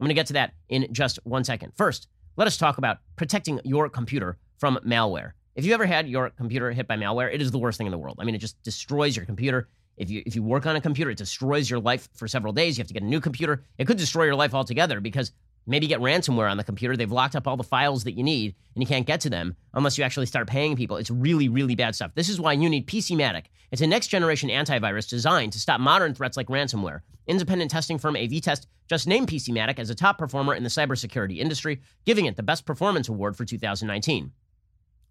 I'm 0.00 0.04
going 0.04 0.08
to 0.08 0.14
get 0.14 0.26
to 0.28 0.32
that 0.34 0.54
in 0.68 0.92
just 0.92 1.18
one 1.24 1.44
second. 1.44 1.72
First, 1.76 2.08
let 2.36 2.46
us 2.46 2.56
talk 2.56 2.78
about 2.78 2.98
protecting 3.16 3.60
your 3.64 3.88
computer 3.88 4.38
from 4.58 4.78
malware. 4.84 5.32
If 5.54 5.64
you 5.64 5.72
ever 5.72 5.86
had 5.86 6.08
your 6.08 6.30
computer 6.30 6.72
hit 6.72 6.88
by 6.88 6.96
malware, 6.96 7.32
it 7.32 7.40
is 7.40 7.52
the 7.52 7.58
worst 7.58 7.78
thing 7.78 7.86
in 7.86 7.92
the 7.92 7.98
world. 7.98 8.16
I 8.18 8.24
mean, 8.24 8.34
it 8.34 8.38
just 8.38 8.60
destroys 8.62 9.14
your 9.16 9.24
computer. 9.24 9.68
If 9.96 10.10
you 10.10 10.24
if 10.26 10.34
you 10.34 10.42
work 10.42 10.66
on 10.66 10.74
a 10.74 10.80
computer, 10.80 11.10
it 11.10 11.18
destroys 11.18 11.70
your 11.70 11.78
life 11.78 12.08
for 12.14 12.26
several 12.26 12.52
days. 12.52 12.76
You 12.76 12.82
have 12.82 12.88
to 12.88 12.94
get 12.94 13.04
a 13.04 13.06
new 13.06 13.20
computer. 13.20 13.62
It 13.78 13.86
could 13.86 13.96
destroy 13.96 14.24
your 14.24 14.34
life 14.34 14.52
altogether 14.52 15.00
because 15.00 15.30
maybe 15.66 15.86
get 15.86 16.00
ransomware 16.00 16.50
on 16.50 16.56
the 16.56 16.64
computer. 16.64 16.96
They've 16.96 17.10
locked 17.10 17.36
up 17.36 17.46
all 17.46 17.56
the 17.56 17.62
files 17.62 18.04
that 18.04 18.12
you 18.12 18.22
need 18.22 18.54
and 18.74 18.82
you 18.82 18.86
can't 18.86 19.06
get 19.06 19.20
to 19.22 19.30
them 19.30 19.56
unless 19.72 19.96
you 19.96 20.04
actually 20.04 20.26
start 20.26 20.46
paying 20.48 20.76
people. 20.76 20.96
It's 20.96 21.10
really, 21.10 21.48
really 21.48 21.74
bad 21.74 21.94
stuff. 21.94 22.12
This 22.14 22.28
is 22.28 22.40
why 22.40 22.52
you 22.52 22.68
need 22.68 22.86
PCmatic. 22.86 23.44
It's 23.70 23.82
a 23.82 23.86
next 23.86 24.08
generation 24.08 24.50
antivirus 24.50 25.08
designed 25.08 25.52
to 25.52 25.60
stop 25.60 25.80
modern 25.80 26.14
threats 26.14 26.36
like 26.36 26.48
ransomware. 26.48 27.00
Independent 27.26 27.70
testing 27.70 27.98
firm 27.98 28.16
AV-Test 28.16 28.68
just 28.88 29.06
named 29.06 29.28
PCmatic 29.28 29.78
as 29.78 29.90
a 29.90 29.94
top 29.94 30.18
performer 30.18 30.54
in 30.54 30.62
the 30.62 30.68
cybersecurity 30.68 31.38
industry, 31.38 31.80
giving 32.04 32.26
it 32.26 32.36
the 32.36 32.42
Best 32.42 32.66
Performance 32.66 33.08
Award 33.08 33.36
for 33.36 33.44
2019. 33.44 34.32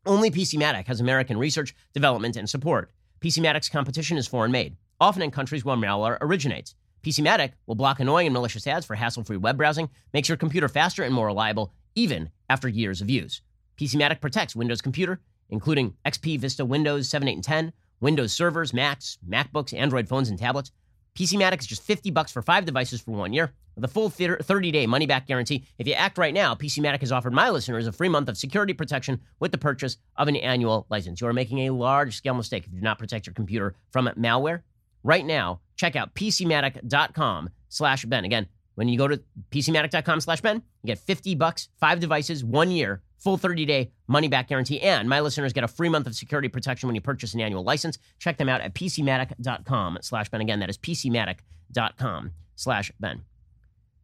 Only 0.05 0.29
PCmatic 0.29 0.87
has 0.87 0.99
American 0.99 1.37
research, 1.37 1.75
development, 1.93 2.35
and 2.35 2.49
support. 2.49 2.91
PCmatic's 3.21 3.69
competition 3.69 4.17
is 4.17 4.27
foreign 4.27 4.51
made, 4.51 4.75
often 4.99 5.23
in 5.23 5.31
countries 5.31 5.65
where 5.65 5.77
malware 5.77 6.17
originates. 6.21 6.75
PCmatic 7.03 7.51
will 7.67 7.75
block 7.75 7.99
annoying 7.99 8.27
and 8.27 8.33
malicious 8.33 8.65
ads 8.65 8.85
for 8.85 8.95
hassle 8.95 9.23
free 9.23 9.37
web 9.37 9.57
browsing, 9.57 9.89
makes 10.13 10.29
your 10.29 10.37
computer 10.37 10.69
faster 10.69 11.03
and 11.03 11.13
more 11.13 11.27
reliable, 11.27 11.73
even 11.95 12.29
after 12.49 12.67
years 12.67 13.01
of 13.01 13.09
use. 13.09 13.41
PCmatic 13.77 14.21
protects 14.21 14.55
Windows 14.55 14.81
Computer, 14.81 15.19
including 15.49 15.95
XP, 16.05 16.39
Vista, 16.39 16.63
Windows 16.63 17.09
7, 17.09 17.27
8, 17.27 17.33
and 17.33 17.43
10, 17.43 17.73
Windows 17.99 18.31
servers, 18.31 18.73
Macs, 18.73 19.17
MacBooks, 19.27 19.77
Android 19.77 20.07
phones, 20.07 20.29
and 20.29 20.39
tablets. 20.39 20.71
PCmatic 21.15 21.59
is 21.59 21.67
just 21.67 21.83
50 21.83 22.09
bucks 22.11 22.31
for 22.31 22.41
five 22.41 22.65
devices 22.65 23.01
for 23.01 23.11
one 23.11 23.33
year 23.33 23.53
with 23.75 23.83
a 23.83 23.87
full 23.87 24.09
30-day 24.09 24.87
money-back 24.87 25.27
guarantee. 25.27 25.65
If 25.77 25.87
you 25.87 25.93
act 25.93 26.17
right 26.17 26.33
now, 26.33 26.55
PCmatic 26.55 27.01
has 27.01 27.11
offered 27.11 27.33
my 27.33 27.49
listeners 27.49 27.85
a 27.85 27.91
free 27.91 28.09
month 28.09 28.29
of 28.29 28.37
security 28.37 28.73
protection 28.73 29.21
with 29.39 29.51
the 29.51 29.57
purchase 29.57 29.97
of 30.15 30.27
an 30.27 30.35
annual 30.37 30.87
license. 30.89 31.21
You 31.21 31.27
are 31.27 31.33
making 31.33 31.59
a 31.59 31.69
large-scale 31.73 32.33
mistake 32.33 32.65
if 32.65 32.71
you 32.71 32.79
do 32.79 32.83
not 32.83 32.97
protect 32.97 33.27
your 33.27 33.33
computer 33.33 33.75
from 33.91 34.07
malware. 34.17 34.61
Right 35.03 35.25
now, 35.25 35.59
check 35.75 35.95
out 35.95 36.13
PCmatic.com 36.15 37.49
slash 37.69 38.05
Ben. 38.05 38.25
Again, 38.25 38.47
when 38.75 38.87
you 38.87 38.97
go 38.97 39.07
to 39.07 39.21
PCmatic.com 39.51 40.21
slash 40.21 40.41
Ben, 40.41 40.63
you 40.81 40.87
get 40.87 40.97
50 40.97 41.35
bucks, 41.35 41.69
five 41.79 41.99
devices, 41.99 42.43
one 42.43 42.71
year, 42.71 43.01
full 43.19 43.37
30-day 43.37 43.91
money-back 44.07 44.47
guarantee, 44.47 44.79
and 44.81 45.07
my 45.07 45.19
listeners 45.19 45.53
get 45.53 45.63
a 45.63 45.67
free 45.67 45.89
month 45.89 46.07
of 46.07 46.15
security 46.15 46.47
protection 46.47 46.87
when 46.87 46.95
you 46.95 47.01
purchase 47.01 47.33
an 47.33 47.41
annual 47.41 47.63
license. 47.63 47.97
Check 48.19 48.37
them 48.37 48.49
out 48.49 48.61
at 48.61 48.73
PCmatic.com 48.73 49.99
slash 50.01 50.29
Ben. 50.29 50.41
Again, 50.41 50.59
that 50.59 50.69
is 50.69 50.77
PCmatic.com 50.77 52.31
slash 52.55 52.91
Ben. 52.99 53.23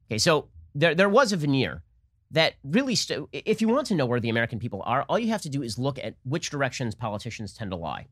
Okay, 0.09 0.17
so 0.17 0.49
there, 0.75 0.95
there 0.95 1.09
was 1.09 1.31
a 1.33 1.37
veneer 1.37 1.81
that 2.31 2.53
really, 2.63 2.95
st- 2.95 3.27
if 3.31 3.61
you 3.61 3.67
want 3.67 3.87
to 3.87 3.95
know 3.95 4.05
where 4.05 4.19
the 4.19 4.29
American 4.29 4.59
people 4.59 4.83
are, 4.85 5.03
all 5.03 5.17
you 5.17 5.29
have 5.29 5.41
to 5.41 5.49
do 5.49 5.63
is 5.63 5.79
look 5.79 5.97
at 5.97 6.15
which 6.23 6.49
directions 6.49 6.93
politicians 6.93 7.53
tend 7.53 7.71
to 7.71 7.77
lie. 7.77 8.07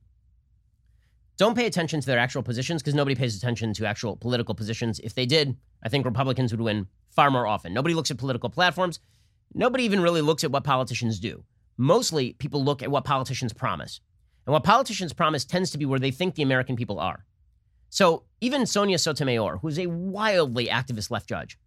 Don't 1.38 1.56
pay 1.56 1.68
attention 1.68 2.02
to 2.02 2.08
their 2.08 2.18
actual 2.18 2.42
positions 2.42 2.82
because 2.82 2.96
nobody 2.96 3.16
pays 3.16 3.38
attention 3.38 3.74
to 3.74 3.86
actual 3.86 4.16
political 4.16 4.56
positions. 4.56 5.00
If 5.00 5.14
they 5.14 5.28
did, 5.28 5.56
I 5.84 5.90
think 5.90 6.04
Republicans 6.04 6.52
would 6.52 6.62
win 6.62 6.88
far 7.10 7.30
more 7.30 7.46
often. 7.46 7.74
Nobody 7.74 7.94
looks 7.94 8.10
at 8.10 8.18
political 8.18 8.50
platforms. 8.50 9.00
Nobody 9.54 9.84
even 9.84 10.02
really 10.02 10.22
looks 10.22 10.44
at 10.44 10.52
what 10.52 10.64
politicians 10.64 11.20
do. 11.20 11.44
Mostly, 11.78 12.34
people 12.34 12.64
look 12.64 12.82
at 12.82 12.90
what 12.90 13.06
politicians 13.06 13.54
promise. 13.54 14.02
And 14.48 14.54
what 14.54 14.64
politicians 14.64 15.14
promise 15.14 15.46
tends 15.46 15.70
to 15.72 15.78
be 15.78 15.86
where 15.86 16.00
they 16.00 16.10
think 16.10 16.34
the 16.34 16.42
American 16.42 16.76
people 16.76 17.00
are. 17.00 17.26
So 17.90 18.24
even 18.42 18.66
Sonia 18.66 18.98
Sotomayor, 18.98 19.58
who's 19.62 19.78
a 19.78 19.88
wildly 19.88 20.68
activist 20.68 21.12
left 21.12 21.30
judge, 21.30 21.58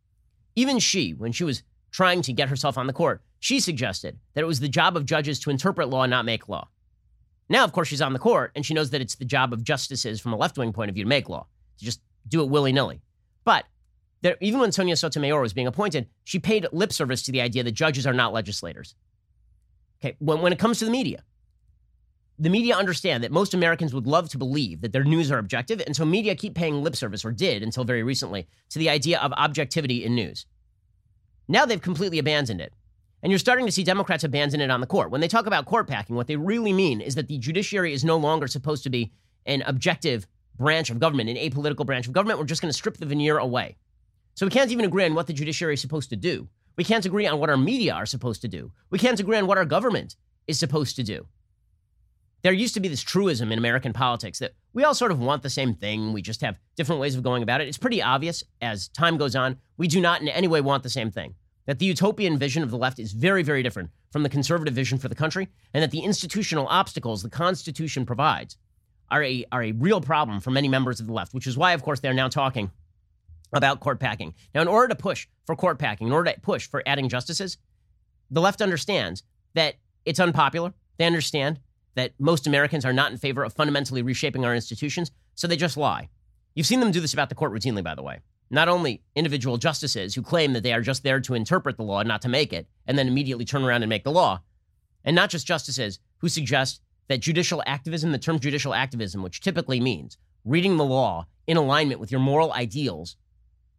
even 0.57 0.81
she, 0.81 1.13
when 1.13 1.31
she 1.31 1.45
was 1.45 1.63
trying 1.93 2.23
to 2.23 2.33
get 2.33 2.49
herself 2.49 2.77
on 2.77 2.89
the 2.89 2.93
court, 2.93 3.23
she 3.39 3.61
suggested 3.61 4.19
that 4.35 4.43
it 4.43 4.47
was 4.47 4.61
the 4.61 4.69
job 4.69 4.97
of 4.97 5.07
judges 5.07 5.39
to 5.41 5.51
interpret 5.51 5.89
law 5.89 6.07
not 6.07 6.25
make 6.25 6.49
law. 6.49 6.69
Now, 7.51 7.65
of 7.65 7.73
course, 7.73 7.89
she's 7.89 8.01
on 8.01 8.13
the 8.13 8.19
court 8.19 8.53
and 8.55 8.65
she 8.65 8.75
knows 8.75 8.91
that 8.91 9.01
it's 9.01 9.17
the 9.17 9.25
job 9.25 9.53
of 9.53 9.65
justices 9.65 10.21
from 10.21 10.33
a 10.33 10.37
left 10.37 10.57
wing 10.57 10.73
point 10.73 10.89
of 10.89 10.95
view 10.95 11.05
to 11.05 11.09
make 11.09 11.29
law, 11.29 11.47
to 11.79 11.85
just 11.85 12.01
do 12.29 12.43
it 12.43 12.49
willy 12.49 12.73
nilly. 12.73 13.03
But 13.45 13.65
there, 14.23 14.37
even 14.41 14.61
when 14.61 14.71
Sonia 14.71 14.95
Sotomayor 14.95 15.41
was 15.41 15.53
being 15.53 15.67
appointed, 15.67 16.09
she 16.25 16.39
paid 16.39 16.67
lip 16.73 16.93
service 16.93 17.23
to 17.23 17.33
the 17.33 17.41
idea 17.41 17.65
that 17.65 17.73
judges 17.73 18.07
are 18.07 18.15
not 18.15 18.33
legislators. 18.33 18.95
Okay, 20.01 20.17
when, 20.21 20.41
when 20.41 20.53
it 20.53 20.61
comes 20.61 20.79
to 20.79 20.85
the 20.85 20.91
media, 20.93 21.25
the 22.39 22.51
media 22.51 22.77
understand 22.77 23.25
that 23.25 23.33
most 23.33 23.53
Americans 23.53 23.93
would 23.93 24.07
love 24.07 24.29
to 24.31 24.39
believe 24.39 24.81
that 24.81 24.93
their 24.93 25.05
news 25.05 25.31
are 25.31 25.39
objective, 25.39 25.83
and 25.85 25.95
so 25.95 26.05
media 26.05 26.35
keep 26.35 26.55
paying 26.55 26.83
lip 26.83 26.97
service, 26.97 27.25
or 27.25 27.33
did 27.33 27.63
until 27.63 27.85
very 27.85 28.03
recently, 28.03 28.47
to 28.71 28.79
the 28.79 28.89
idea 28.89 29.19
of 29.19 29.33
objectivity 29.33 30.05
in 30.05 30.15
news. 30.15 30.47
Now 31.49 31.67
they've 31.67 31.83
completely 31.83 32.19
abandoned 32.19 32.61
it. 32.61 32.73
And 33.23 33.31
you're 33.31 33.39
starting 33.39 33.67
to 33.67 33.73
see 33.73 33.85
Democrats 33.85 34.25
abandon 34.25 34.61
it 34.61 34.71
on 34.71 34.81
the 34.81 34.87
court. 34.87 35.11
When 35.11 35.21
they 35.21 35.29
talk 35.29 35.47
about 35.47 35.67
court 35.67 35.87
packing, 35.87 36.17
what 36.17 36.27
they 36.27 36.37
really 36.37 36.73
mean 36.73 37.01
is 37.01 37.15
that 37.17 37.29
the 37.29 37.39
judiciary 37.39 37.93
is 37.93 38.05
no 38.05 38.17
longer 38.17 38.47
supposed 38.47 38.83
to 38.85 38.91
be 38.91 39.13
an 39.47 39.63
objective 39.63 40.27
branch 40.57 40.91
of 40.91 40.99
government, 40.99 41.29
an 41.29 41.37
apolitical 41.37 41.85
branch 41.85 42.07
of 42.07 42.13
government. 42.13 42.39
We're 42.39 42.47
just 42.47 42.63
going 42.63 42.71
to 42.71 42.77
strip 42.77 42.97
the 42.97 43.07
veneer 43.07 43.39
away. 43.39 43.77
So 44.35 44.47
we 44.47 44.51
can't 44.51 44.71
even 44.71 44.85
agree 44.85 45.05
on 45.05 45.15
what 45.15 45.27
the 45.27 45.33
judiciary 45.33 45.75
is 45.75 45.81
supposed 45.81 46.11
to 46.11 46.17
do. 46.17 46.49
We 46.77 46.85
can't 46.85 47.05
agree 47.05 47.27
on 47.27 47.39
what 47.39 47.51
our 47.51 47.57
media 47.57 47.95
are 47.95 48.07
supposed 48.07 48.41
to 48.43 48.49
do. 48.49 48.73
We 48.89 48.99
can't 48.99 49.21
agree 49.21 49.37
on 49.37 49.47
what 49.47 49.59
our 49.59 49.65
government 49.67 50.17
is 50.47 50.59
supposed 50.59 50.97
to 50.97 51.03
do. 51.03 51.27
There 52.43 52.53
used 52.53 52.73
to 52.75 52.81
be 52.81 52.89
this 52.89 53.03
truism 53.03 53.53
in 53.53 53.59
American 53.59 53.93
politics 53.93 54.39
that 54.39 54.53
we 54.73 54.85
all 54.85 54.95
sort 54.95 55.13
of 55.13 55.21
want 55.21 55.43
the 55.43 55.51
same 55.51 55.75
thing. 55.75 56.15
We 56.15 56.23
just 56.23 56.41
have 56.41 56.59
different 56.75 57.01
ways 57.01 57.15
of 57.15 57.23
going 57.23 57.43
about 57.43 57.61
it. 57.61 57.69
It's 57.69 57.77
pretty 57.77 58.01
obvious 58.01 58.43
as 58.63 58.89
time 58.89 59.19
goes 59.19 59.37
on, 59.37 59.59
we 59.77 59.89
do 59.89 60.01
not 60.01 60.23
in 60.23 60.29
any 60.29 60.49
way 60.49 60.63
want 60.63 60.83
the 60.83 60.89
same 60.89 61.11
thing 61.11 61.35
that 61.71 61.79
the 61.79 61.87
utopian 61.87 62.37
vision 62.37 62.65
of 62.65 62.71
the 62.73 62.77
left 62.77 62.99
is 62.99 63.13
very, 63.13 63.45
very 63.45 63.63
different 63.63 63.91
from 64.11 64.25
the 64.25 64.29
conservative 64.29 64.75
vision 64.75 64.99
for 64.99 65.07
the 65.07 65.15
country, 65.15 65.47
and 65.73 65.81
that 65.85 65.93
the 65.93 66.01
institutional 66.01 66.67
obstacles 66.67 67.23
the 67.23 67.31
Constitution 67.31 68.05
provides 68.05 68.57
are 69.09 69.23
a, 69.23 69.45
are 69.53 69.63
a 69.63 69.71
real 69.71 70.01
problem 70.01 70.41
for 70.41 70.51
many 70.51 70.67
members 70.67 70.99
of 70.99 71.07
the 71.07 71.13
left, 71.13 71.33
which 71.33 71.47
is 71.47 71.57
why, 71.57 71.71
of 71.71 71.85
course, 71.85 72.01
they're 72.01 72.13
now 72.13 72.27
talking 72.27 72.73
about 73.53 73.79
court 73.79 74.01
packing. 74.01 74.35
Now, 74.53 74.63
in 74.63 74.67
order 74.67 74.89
to 74.89 74.97
push 74.97 75.29
for 75.47 75.55
court 75.55 75.79
packing, 75.79 76.09
in 76.09 76.13
order 76.13 76.33
to 76.33 76.41
push 76.41 76.67
for 76.67 76.83
adding 76.87 77.09
justices, 77.09 77.57
the 78.33 78.41
left 78.41 78.61
understands 78.61 79.23
that 79.55 79.77
it's 80.05 80.19
unpopular. 80.19 80.75
They 80.99 81.07
understand 81.07 81.61
that 81.95 82.15
most 82.19 82.49
Americans 82.49 82.85
are 82.85 82.93
not 82.93 83.13
in 83.13 83.17
favor 83.17 83.45
of 83.45 83.53
fundamentally 83.53 84.03
reshaping 84.03 84.45
our 84.45 84.57
institutions, 84.57 85.13
so 85.37 85.47
they 85.47 85.57
just 85.57 85.77
lie. 85.77 86.09
You've 86.57 86.67
seen 86.67 86.81
them 86.81 86.91
do 86.91 87.01
this 87.01 87.13
about 87.13 87.29
the 87.29 87.37
court 87.37 87.53
routinely, 87.53 87.85
by 87.85 87.95
the 87.95 88.03
way 88.03 88.23
not 88.51 88.69
only 88.69 89.03
individual 89.15 89.57
justices 89.57 90.15
who 90.15 90.23
claim 90.23 90.53
that 90.53 90.63
they 90.63 90.73
are 90.73 90.81
just 90.81 91.03
there 91.03 91.21
to 91.21 91.35
interpret 91.35 91.77
the 91.77 91.85
law, 91.85 92.03
not 92.03 92.21
to 92.23 92.29
make 92.29 92.53
it, 92.53 92.67
and 92.87 92.99
then 92.99 93.09
immediately 93.09 93.45
turn 93.45 93.63
around 93.63 93.83
and 93.83 93.89
make 93.89 94.05
the 94.05 94.11
law, 94.11 94.43
and 95.05 95.15
not 95.15 95.31
just 95.31 95.47
justices 95.47 96.01
who 96.19 96.29
suggest 96.29 96.81
that 97.09 97.21
judicial 97.21 97.63
activism, 97.67 98.13
the 98.13 98.19
term 98.19 98.39
judicial 98.39 98.75
activism, 98.75 99.23
which 99.23 99.41
typically 99.41 99.81
means 99.81 100.19
reading 100.45 100.77
the 100.77 100.85
law 100.85 101.27
in 101.47 101.57
alignment 101.57 102.01
with 102.01 102.11
your 102.11 102.21
moral 102.21 102.53
ideals, 102.53 103.17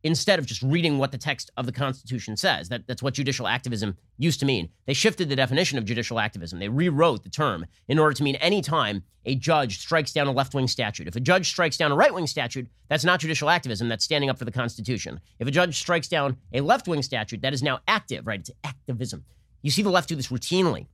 instead 0.03 0.39
of 0.39 0.45
just 0.45 0.61
reading 0.61 0.97
what 0.97 1.11
the 1.11 1.17
text 1.17 1.51
of 1.57 1.65
the 1.65 1.71
Constitution 1.71 2.35
says. 2.35 2.69
That, 2.69 2.87
that's 2.87 3.03
what 3.03 3.13
judicial 3.13 3.47
activism 3.47 3.97
used 4.17 4.39
to 4.39 4.45
mean. 4.45 4.69
They 4.85 4.93
shifted 4.93 5.29
the 5.29 5.35
definition 5.35 5.77
of 5.77 5.85
judicial 5.85 6.19
activism. 6.19 6.59
They 6.59 6.69
rewrote 6.69 7.23
the 7.23 7.29
term 7.29 7.65
in 7.87 7.99
order 7.99 8.13
to 8.13 8.23
mean 8.23 8.35
any 8.35 8.61
time 8.61 9.03
a 9.25 9.35
judge 9.35 9.79
strikes 9.79 10.11
down 10.11 10.27
a 10.27 10.31
left 10.31 10.53
wing 10.53 10.67
statute. 10.67 11.07
If 11.07 11.15
a 11.15 11.19
judge 11.19 11.47
strikes 11.47 11.77
down 11.77 11.91
a 11.91 11.95
right 11.95 12.13
wing 12.13 12.27
statute, 12.27 12.67
that's 12.87 13.05
not 13.05 13.19
judicial 13.19 13.49
activism, 13.49 13.87
that's 13.87 14.03
standing 14.03 14.29
up 14.29 14.39
for 14.39 14.45
the 14.45 14.51
Constitution. 14.51 15.19
If 15.39 15.47
a 15.47 15.51
judge 15.51 15.77
strikes 15.77 16.07
down 16.07 16.37
a 16.53 16.61
left 16.61 16.87
wing 16.87 17.03
statute, 17.03 17.41
that 17.41 17.53
is 17.53 17.61
now 17.61 17.79
active, 17.87 18.25
right? 18.25 18.39
It's 18.39 18.51
activism. 18.63 19.23
You 19.61 19.69
see 19.69 19.83
the 19.83 19.89
left 19.89 20.09
do 20.09 20.15
this 20.15 20.29
routinely, 20.29 20.87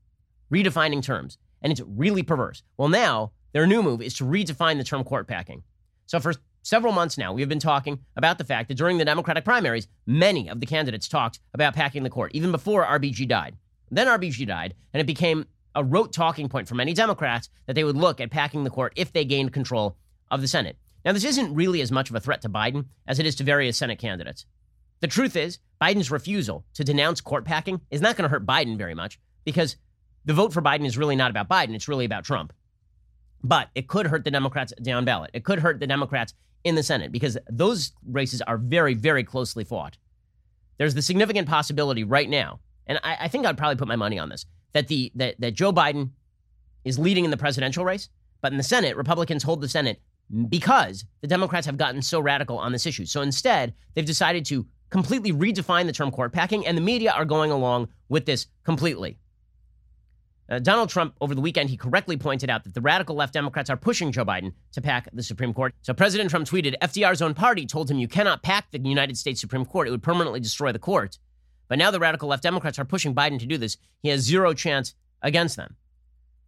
redefining 0.51 1.01
terms, 1.01 1.37
and 1.61 1.71
it's 1.71 1.81
really 1.87 2.23
perverse. 2.23 2.63
Well, 2.75 2.89
now 2.89 3.31
their 3.53 3.65
new 3.65 3.81
move 3.81 4.01
is 4.01 4.13
to 4.15 4.25
redefine 4.25 4.77
the 4.77 4.83
term 4.83 5.03
court 5.03 5.27
packing. 5.27 5.63
So 6.05 6.19
for 6.19 6.33
several 6.67 6.91
months 6.91 7.17
now, 7.17 7.31
we 7.31 7.41
have 7.41 7.47
been 7.47 7.59
talking 7.59 7.99
about 8.17 8.37
the 8.37 8.43
fact 8.43 8.67
that 8.67 8.75
during 8.75 8.97
the 8.97 9.05
Democratic 9.05 9.45
primaries, 9.45 9.87
many 10.05 10.49
of 10.49 10.59
the 10.59 10.65
candidates 10.65 11.07
talked 11.07 11.39
about 11.53 11.73
packing 11.73 12.03
the 12.03 12.09
court, 12.09 12.31
even 12.33 12.51
before 12.51 12.85
RBG 12.85 13.25
died. 13.25 13.55
Then 13.89 14.07
RBG 14.07 14.45
died, 14.45 14.73
and 14.93 14.99
it 14.99 15.07
became 15.07 15.45
a 15.75 15.83
rote 15.83 16.11
talking 16.11 16.49
point 16.49 16.67
for 16.67 16.75
many 16.75 16.93
Democrats 16.93 17.49
that 17.67 17.73
they 17.73 17.85
would 17.85 17.95
look 17.95 18.19
at 18.19 18.31
packing 18.31 18.65
the 18.65 18.69
court 18.69 18.91
if 18.97 19.13
they 19.13 19.23
gained 19.23 19.53
control 19.53 19.95
of 20.29 20.41
the 20.41 20.47
Senate. 20.47 20.77
Now, 21.05 21.13
this 21.13 21.23
isn't 21.23 21.55
really 21.55 21.79
as 21.79 21.91
much 21.91 22.09
of 22.09 22.15
a 22.17 22.19
threat 22.19 22.41
to 22.41 22.49
Biden 22.49 22.87
as 23.07 23.17
it 23.17 23.25
is 23.25 23.35
to 23.35 23.45
various 23.45 23.77
Senate 23.77 23.97
candidates. 23.97 24.45
The 24.99 25.07
truth 25.07 25.37
is, 25.37 25.59
Biden's 25.81 26.11
refusal 26.11 26.65
to 26.73 26.83
denounce 26.83 27.21
court 27.21 27.45
packing 27.45 27.79
is 27.91 28.01
not 28.01 28.17
going 28.17 28.23
to 28.23 28.29
hurt 28.29 28.45
Biden 28.45 28.77
very 28.77 28.93
much 28.93 29.19
because 29.45 29.77
the 30.25 30.33
vote 30.33 30.51
for 30.51 30.61
Biden 30.61 30.85
is 30.85 30.97
really 30.97 31.15
not 31.15 31.31
about 31.31 31.47
Biden, 31.47 31.75
it's 31.75 31.87
really 31.87 32.03
about 32.03 32.25
Trump. 32.25 32.51
But 33.41 33.69
it 33.73 33.87
could 33.87 34.07
hurt 34.07 34.25
the 34.25 34.31
Democrats 34.31 34.73
down 34.81 35.05
ballot. 35.05 35.31
It 35.33 35.45
could 35.45 35.59
hurt 35.59 35.79
the 35.79 35.87
Democrats 35.87 36.33
in 36.63 36.75
the 36.75 36.83
Senate 36.83 37.11
because 37.11 37.37
those 37.49 37.91
races 38.05 38.41
are 38.41 38.57
very, 38.57 38.93
very 38.93 39.23
closely 39.23 39.63
fought. 39.63 39.97
There's 40.77 40.95
the 40.95 41.01
significant 41.01 41.47
possibility 41.47 42.03
right 42.03 42.29
now, 42.29 42.59
and 42.85 42.99
I, 43.03 43.17
I 43.21 43.27
think 43.27 43.45
I'd 43.45 43.57
probably 43.57 43.77
put 43.77 43.87
my 43.87 43.95
money 43.95 44.19
on 44.19 44.29
this, 44.29 44.45
that 44.73 44.87
the 44.87 45.11
that, 45.15 45.39
that 45.39 45.51
Joe 45.51 45.73
Biden 45.73 46.11
is 46.85 46.99
leading 46.99 47.25
in 47.25 47.31
the 47.31 47.37
presidential 47.37 47.83
race, 47.83 48.09
but 48.41 48.51
in 48.51 48.57
the 48.57 48.63
Senate, 48.63 48.95
Republicans 48.95 49.43
hold 49.43 49.61
the 49.61 49.69
Senate 49.69 50.01
because 50.49 51.05
the 51.21 51.27
Democrats 51.27 51.65
have 51.65 51.77
gotten 51.77 52.01
so 52.01 52.19
radical 52.19 52.57
on 52.57 52.71
this 52.71 52.85
issue. 52.85 53.05
So 53.05 53.21
instead, 53.21 53.73
they've 53.93 54.05
decided 54.05 54.45
to 54.45 54.65
completely 54.89 55.31
redefine 55.31 55.85
the 55.85 55.91
term 55.91 56.11
court 56.11 56.33
packing, 56.33 56.65
and 56.65 56.77
the 56.77 56.81
media 56.81 57.11
are 57.11 57.25
going 57.25 57.51
along 57.51 57.89
with 58.09 58.25
this 58.25 58.47
completely. 58.63 59.17
Uh, 60.49 60.59
Donald 60.59 60.89
Trump, 60.89 61.13
over 61.19 61.35
the 61.35 61.41
weekend, 61.41 61.69
he 61.69 61.77
correctly 61.77 62.15
pointed 62.15 62.49
out 62.49 62.63
that 62.63 62.73
the 62.73 62.81
radical 62.81 63.15
left 63.15 63.33
Democrats 63.33 63.69
are 63.69 63.75
pushing 63.75 64.11
Joe 64.11 64.23
Biden 64.23 64.53
to 64.71 64.81
pack 64.81 65.09
the 65.11 65.23
Supreme 65.23 65.53
Court. 65.53 65.73
So 65.81 65.93
President 65.93 66.29
Trump 66.29 66.47
tweeted 66.47 66.75
FDR's 66.81 67.21
own 67.21 67.33
party 67.33 67.65
told 67.65 67.91
him, 67.91 67.99
You 67.99 68.07
cannot 68.07 68.43
pack 68.43 68.71
the 68.71 68.79
United 68.79 69.17
States 69.17 69.41
Supreme 69.41 69.65
Court. 69.65 69.87
It 69.87 69.91
would 69.91 70.03
permanently 70.03 70.39
destroy 70.39 70.71
the 70.71 70.79
court. 70.79 71.17
But 71.67 71.77
now 71.77 71.91
the 71.91 71.99
radical 71.99 72.29
left 72.29 72.43
Democrats 72.43 72.79
are 72.79 72.85
pushing 72.85 73.13
Biden 73.13 73.39
to 73.39 73.45
do 73.45 73.57
this. 73.57 73.77
He 74.01 74.09
has 74.09 74.21
zero 74.21 74.53
chance 74.53 74.95
against 75.21 75.57
them. 75.57 75.75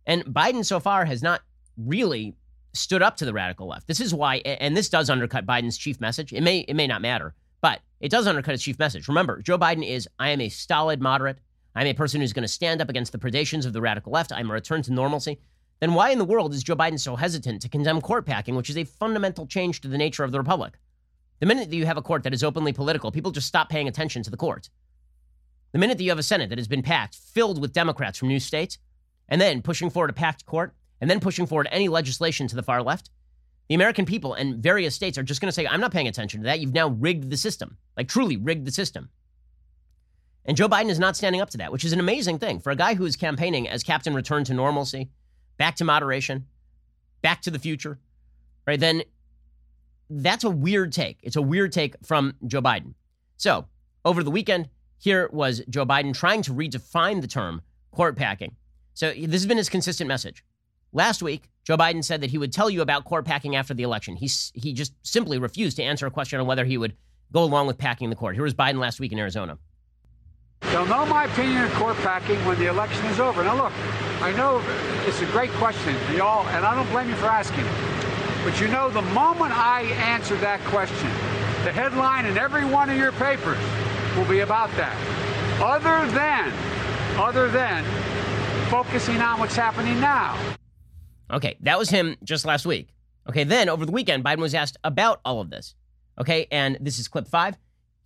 And 0.05 0.23
Biden 0.23 0.65
so 0.65 0.79
far 0.79 1.05
has 1.05 1.21
not 1.21 1.41
really 1.77 2.35
stood 2.73 3.01
up 3.01 3.17
to 3.17 3.25
the 3.25 3.33
radical 3.33 3.67
left. 3.67 3.87
This 3.87 3.99
is 3.99 4.13
why, 4.13 4.37
and 4.37 4.77
this 4.77 4.89
does 4.89 5.09
undercut 5.09 5.45
Biden's 5.45 5.77
chief 5.77 5.99
message. 5.99 6.31
It 6.31 6.41
may, 6.41 6.59
it 6.59 6.75
may 6.75 6.87
not 6.87 7.01
matter, 7.01 7.33
but 7.61 7.81
it 7.99 8.09
does 8.09 8.27
undercut 8.27 8.53
his 8.53 8.63
chief 8.63 8.79
message. 8.79 9.07
Remember, 9.07 9.41
Joe 9.41 9.57
Biden 9.57 9.85
is, 9.87 10.07
I 10.19 10.29
am 10.29 10.41
a 10.41 10.49
stolid 10.49 11.01
moderate. 11.01 11.39
I'm 11.79 11.87
a 11.87 11.93
person 11.93 12.19
who's 12.19 12.33
going 12.33 12.43
to 12.43 12.49
stand 12.49 12.81
up 12.81 12.89
against 12.89 13.13
the 13.13 13.17
predations 13.17 13.65
of 13.65 13.71
the 13.71 13.79
radical 13.79 14.11
left. 14.11 14.33
I'm 14.33 14.49
a 14.49 14.53
return 14.53 14.81
to 14.81 14.91
normalcy. 14.91 15.39
Then 15.79 15.93
why 15.93 16.09
in 16.09 16.17
the 16.17 16.25
world 16.25 16.53
is 16.53 16.61
Joe 16.61 16.75
Biden 16.75 16.99
so 16.99 17.15
hesitant 17.15 17.61
to 17.61 17.69
condemn 17.69 18.01
court 18.01 18.25
packing, 18.25 18.55
which 18.55 18.69
is 18.69 18.75
a 18.75 18.83
fundamental 18.83 19.47
change 19.47 19.79
to 19.79 19.87
the 19.87 19.97
nature 19.97 20.25
of 20.25 20.33
the 20.33 20.39
republic? 20.39 20.73
The 21.39 21.45
minute 21.45 21.69
that 21.69 21.75
you 21.77 21.85
have 21.85 21.95
a 21.95 22.01
court 22.01 22.23
that 22.23 22.33
is 22.33 22.43
openly 22.43 22.73
political, 22.73 23.13
people 23.13 23.31
just 23.31 23.47
stop 23.47 23.69
paying 23.69 23.87
attention 23.87 24.23
to 24.23 24.29
the 24.29 24.35
court. 24.35 24.69
The 25.71 25.79
minute 25.79 25.97
that 25.97 26.03
you 26.03 26.09
have 26.09 26.19
a 26.19 26.23
Senate 26.23 26.49
that 26.49 26.57
has 26.57 26.67
been 26.67 26.81
packed, 26.81 27.15
filled 27.15 27.61
with 27.61 27.71
Democrats 27.71 28.19
from 28.19 28.27
new 28.27 28.41
states, 28.41 28.77
and 29.29 29.39
then 29.39 29.61
pushing 29.61 29.89
forward 29.89 30.09
a 30.09 30.13
packed 30.13 30.45
court, 30.45 30.75
and 30.99 31.09
then 31.09 31.21
pushing 31.21 31.45
forward 31.45 31.69
any 31.71 31.87
legislation 31.87 32.49
to 32.49 32.57
the 32.57 32.63
far 32.63 32.83
left, 32.83 33.09
the 33.69 33.75
American 33.75 34.05
people 34.05 34.33
and 34.33 34.61
various 34.61 34.95
states 34.95 35.17
are 35.17 35.23
just 35.23 35.39
going 35.39 35.47
to 35.47 35.55
say, 35.55 35.65
I'm 35.65 35.79
not 35.79 35.93
paying 35.93 36.09
attention 36.09 36.41
to 36.41 36.47
that. 36.47 36.59
You've 36.59 36.73
now 36.73 36.89
rigged 36.89 37.29
the 37.29 37.37
system, 37.37 37.77
like 37.95 38.09
truly 38.09 38.35
rigged 38.35 38.67
the 38.67 38.71
system. 38.73 39.07
And 40.49 40.57
Joe 40.57 40.67
Biden 40.67 40.89
is 40.89 40.97
not 40.97 41.15
standing 41.15 41.41
up 41.41 41.51
to 41.51 41.59
that, 41.59 41.71
which 41.71 41.85
is 41.85 41.93
an 41.93 41.99
amazing 41.99 42.39
thing 42.39 42.59
for 42.59 42.71
a 42.71 42.75
guy 42.75 42.95
who 42.95 43.05
is 43.05 43.15
campaigning 43.15 43.69
as 43.69 43.83
Captain 43.83 44.15
Return 44.15 44.43
to 44.45 44.53
Normalcy, 44.55 45.11
back 45.59 45.75
to 45.75 45.85
moderation, 45.85 46.47
back 47.21 47.43
to 47.43 47.51
the 47.51 47.59
future, 47.59 47.99
right? 48.65 48.79
Then 48.79 49.03
that's 50.09 50.43
a 50.43 50.49
weird 50.49 50.91
take. 50.91 51.19
It's 51.21 51.35
a 51.35 51.41
weird 51.41 51.71
take 51.71 51.97
from 52.03 52.33
Joe 52.47 52.63
Biden. 52.63 52.95
So 53.37 53.67
over 54.03 54.23
the 54.23 54.31
weekend, 54.31 54.69
here 54.97 55.29
was 55.31 55.61
Joe 55.69 55.85
Biden 55.85 56.15
trying 56.15 56.41
to 56.41 56.51
redefine 56.51 57.21
the 57.21 57.27
term 57.27 57.61
court 57.91 58.15
packing. 58.15 58.55
So 58.95 59.11
this 59.11 59.41
has 59.41 59.45
been 59.45 59.57
his 59.57 59.69
consistent 59.69 60.07
message. 60.07 60.43
Last 60.91 61.21
week, 61.21 61.51
Joe 61.63 61.77
Biden 61.77 62.03
said 62.03 62.21
that 62.21 62.31
he 62.31 62.39
would 62.39 62.51
tell 62.51 62.71
you 62.71 62.81
about 62.81 63.05
court 63.05 63.23
packing 63.23 63.55
after 63.55 63.75
the 63.75 63.83
election. 63.83 64.15
He, 64.15 64.27
he 64.55 64.73
just 64.73 64.93
simply 65.03 65.37
refused 65.37 65.77
to 65.77 65.83
answer 65.83 66.07
a 66.07 66.11
question 66.11 66.39
on 66.39 66.47
whether 66.47 66.65
he 66.65 66.79
would 66.79 66.95
go 67.31 67.43
along 67.43 67.67
with 67.67 67.77
packing 67.77 68.09
the 68.09 68.15
court. 68.15 68.33
Here 68.33 68.43
was 68.43 68.55
Biden 68.55 68.79
last 68.79 68.99
week 68.99 69.11
in 69.11 69.19
Arizona. 69.19 69.59
They'll 70.61 70.85
know 70.85 71.05
my 71.05 71.25
opinion 71.25 71.63
of 71.63 71.73
court 71.73 71.97
packing 71.97 72.43
when 72.45 72.59
the 72.59 72.67
election 72.67 73.05
is 73.07 73.19
over. 73.19 73.43
Now, 73.43 73.55
look, 73.55 73.73
I 74.21 74.31
know 74.33 74.61
it's 75.07 75.21
a 75.21 75.25
great 75.27 75.51
question, 75.51 75.95
y'all, 76.15 76.47
and 76.49 76.65
I 76.65 76.75
don't 76.75 76.89
blame 76.91 77.09
you 77.09 77.15
for 77.15 77.25
asking 77.25 77.65
it. 77.65 78.43
But 78.43 78.61
you 78.61 78.67
know, 78.67 78.89
the 78.89 79.01
moment 79.01 79.51
I 79.57 79.81
answer 79.81 80.35
that 80.37 80.59
question, 80.61 81.09
the 81.63 81.71
headline 81.71 82.25
in 82.25 82.37
every 82.37 82.65
one 82.65 82.89
of 82.89 82.97
your 82.97 83.11
papers 83.13 83.57
will 84.15 84.25
be 84.25 84.39
about 84.39 84.69
that. 84.77 84.95
Other 85.61 86.09
than, 86.11 86.53
other 87.19 87.49
than 87.49 87.83
focusing 88.69 89.17
on 89.17 89.39
what's 89.39 89.55
happening 89.55 89.99
now. 89.99 90.37
Okay, 91.31 91.57
that 91.61 91.77
was 91.77 91.89
him 91.89 92.15
just 92.23 92.45
last 92.45 92.65
week. 92.65 92.89
Okay, 93.27 93.43
then 93.43 93.69
over 93.69 93.85
the 93.85 93.91
weekend, 93.91 94.23
Biden 94.23 94.39
was 94.39 94.55
asked 94.55 94.77
about 94.83 95.19
all 95.25 95.41
of 95.41 95.49
this. 95.49 95.75
Okay, 96.19 96.47
and 96.51 96.77
this 96.79 96.99
is 96.99 97.07
clip 97.07 97.27
five. 97.27 97.57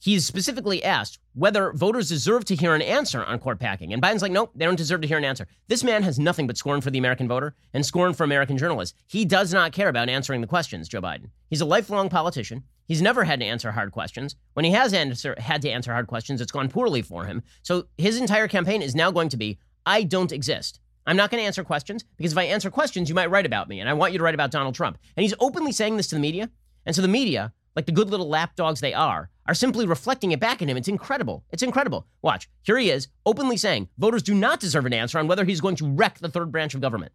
He's 0.04 0.26
specifically 0.26 0.84
asked 0.84 1.18
whether 1.34 1.72
voters 1.72 2.10
deserve 2.10 2.44
to 2.46 2.58
hear 2.58 2.76
an 2.76 2.82
answer 2.82 3.24
on 3.24 3.40
court 3.40 3.58
packing. 3.58 3.94
And 3.94 4.02
Biden's 4.02 4.22
like, 4.22 4.34
nope, 4.34 4.52
they 4.54 4.66
don't 4.66 4.76
deserve 4.76 5.00
to 5.00 5.08
hear 5.08 5.18
an 5.18 5.24
answer. 5.24 5.48
This 5.70 5.82
man 5.82 6.04
has 6.04 6.20
nothing 6.20 6.46
but 6.46 6.58
scorn 6.58 6.82
for 6.82 6.92
the 6.92 6.98
American 6.98 7.26
voter 7.26 7.56
and 7.74 7.86
scorn 7.86 8.14
for 8.14 8.26
American 8.26 8.58
journalists. 8.58 8.98
He 9.08 9.24
does 9.24 9.54
not 9.54 9.72
care 9.72 9.88
about 9.88 10.10
answering 10.10 10.42
the 10.42 10.48
questions, 10.48 10.90
Joe 10.90 11.02
Biden. 11.02 11.30
He's 11.50 11.62
a 11.62 11.66
lifelong 11.66 12.10
politician. 12.10 12.64
He's 12.86 13.02
never 13.02 13.24
had 13.24 13.40
to 13.40 13.46
answer 13.46 13.72
hard 13.72 13.94
questions. 13.94 14.36
When 14.56 14.66
he 14.66 14.72
has 14.72 14.94
answer, 14.94 15.36
had 15.38 15.62
to 15.62 15.70
answer 15.70 15.94
hard 15.94 16.08
questions, 16.08 16.42
it's 16.42 16.52
gone 16.52 16.68
poorly 16.68 17.02
for 17.02 17.24
him. 17.24 17.42
So 17.62 17.88
his 17.98 18.20
entire 18.20 18.50
campaign 18.50 18.82
is 18.82 18.96
now 18.96 19.10
going 19.10 19.30
to 19.30 19.38
be 19.38 19.58
I 19.86 20.04
don't 20.04 20.34
exist. 20.34 20.82
I'm 21.08 21.16
not 21.16 21.32
going 21.32 21.42
to 21.42 21.48
answer 21.48 21.64
questions 21.64 22.04
because 22.18 22.34
if 22.34 22.38
I 22.38 22.44
answer 22.44 22.70
questions, 22.70 23.08
you 23.08 23.16
might 23.16 23.32
write 23.32 23.46
about 23.46 23.70
me. 23.70 23.80
And 23.80 23.88
I 23.88 23.94
want 23.94 24.12
you 24.12 24.18
to 24.18 24.24
write 24.26 24.36
about 24.36 24.52
Donald 24.52 24.76
Trump. 24.76 24.98
And 25.16 25.22
he's 25.22 25.34
openly 25.40 25.72
saying 25.72 25.96
this 25.96 26.08
to 26.08 26.16
the 26.16 26.22
media. 26.22 26.50
And 26.86 26.94
so 26.94 27.02
the 27.02 27.08
media 27.08 27.54
like 27.76 27.86
the 27.86 27.92
good 27.92 28.10
little 28.10 28.30
lapdogs 28.30 28.80
they 28.80 28.94
are, 28.94 29.30
are 29.48 29.54
simply 29.54 29.86
reflecting 29.86 30.32
it 30.32 30.40
back 30.40 30.62
at 30.62 30.70
him. 30.70 30.78
It's 30.78 30.88
incredible. 30.88 31.44
It's 31.52 31.64
incredible. 31.64 32.08
Watch. 32.22 32.50
Here 32.64 32.78
he 32.78 32.90
is, 32.90 33.08
openly 33.26 33.58
saying 33.58 33.90
voters 33.98 34.24
do 34.24 34.34
not 34.34 34.60
deserve 34.60 34.86
an 34.86 34.94
answer 34.94 35.20
on 35.20 35.28
whether 35.28 35.46
he's 35.46 35.62
going 35.62 35.76
to 35.78 35.90
wreck 35.90 36.20
the 36.20 36.30
third 36.30 36.52
branch 36.52 36.76
of 36.76 36.82
government. 36.82 37.12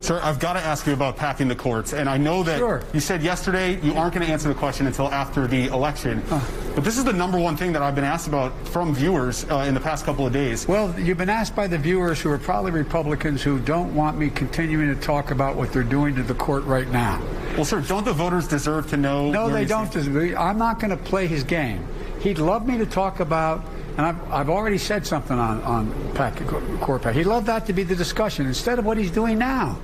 Sir, 0.00 0.20
I've 0.22 0.38
got 0.38 0.52
to 0.52 0.60
ask 0.60 0.86
you 0.86 0.92
about 0.92 1.16
packing 1.16 1.48
the 1.48 1.56
courts. 1.56 1.92
And 1.92 2.08
I 2.08 2.16
know 2.16 2.44
that 2.44 2.58
sure. 2.58 2.82
you 2.94 3.00
said 3.00 3.20
yesterday 3.20 3.80
you 3.80 3.94
aren't 3.94 4.14
going 4.14 4.24
to 4.24 4.32
answer 4.32 4.46
the 4.46 4.54
question 4.54 4.86
until 4.86 5.08
after 5.08 5.48
the 5.48 5.66
election. 5.66 6.22
Uh, 6.30 6.40
but 6.76 6.84
this 6.84 6.96
is 6.96 7.04
the 7.04 7.12
number 7.12 7.36
one 7.36 7.56
thing 7.56 7.72
that 7.72 7.82
I've 7.82 7.96
been 7.96 8.04
asked 8.04 8.28
about 8.28 8.52
from 8.68 8.94
viewers 8.94 9.44
uh, 9.50 9.64
in 9.66 9.74
the 9.74 9.80
past 9.80 10.04
couple 10.04 10.24
of 10.24 10.32
days. 10.32 10.68
Well, 10.68 10.98
you've 11.00 11.18
been 11.18 11.28
asked 11.28 11.56
by 11.56 11.66
the 11.66 11.78
viewers 11.78 12.20
who 12.20 12.30
are 12.30 12.38
probably 12.38 12.70
Republicans 12.70 13.42
who 13.42 13.58
don't 13.58 13.92
want 13.92 14.16
me 14.16 14.30
continuing 14.30 14.94
to 14.94 15.00
talk 15.00 15.32
about 15.32 15.56
what 15.56 15.72
they're 15.72 15.82
doing 15.82 16.14
to 16.14 16.22
the 16.22 16.34
court 16.34 16.62
right 16.62 16.88
now. 16.88 17.20
Well, 17.56 17.64
sir, 17.64 17.80
don't 17.80 18.04
the 18.04 18.12
voters 18.12 18.46
deserve 18.46 18.88
to 18.90 18.96
know? 18.96 19.32
No, 19.32 19.50
they 19.50 19.64
don't. 19.64 19.90
Deserve, 19.90 20.36
I'm 20.36 20.58
not 20.58 20.78
going 20.78 20.90
to 20.90 20.96
play 20.96 21.26
his 21.26 21.42
game. 21.42 21.84
He'd 22.20 22.38
love 22.38 22.68
me 22.68 22.78
to 22.78 22.86
talk 22.86 23.18
about 23.18 23.64
and 23.98 24.06
I've, 24.06 24.32
I've 24.32 24.48
already 24.48 24.78
said 24.78 25.04
something 25.04 25.36
on, 25.36 25.60
on 25.62 26.12
pack. 26.14 26.38
He'd 26.38 27.24
love 27.24 27.46
that 27.46 27.66
to 27.66 27.72
be 27.72 27.82
the 27.82 27.96
discussion 27.96 28.46
instead 28.46 28.78
of 28.78 28.86
what 28.86 28.96
he's 28.96 29.10
doing 29.10 29.38
now. 29.38 29.76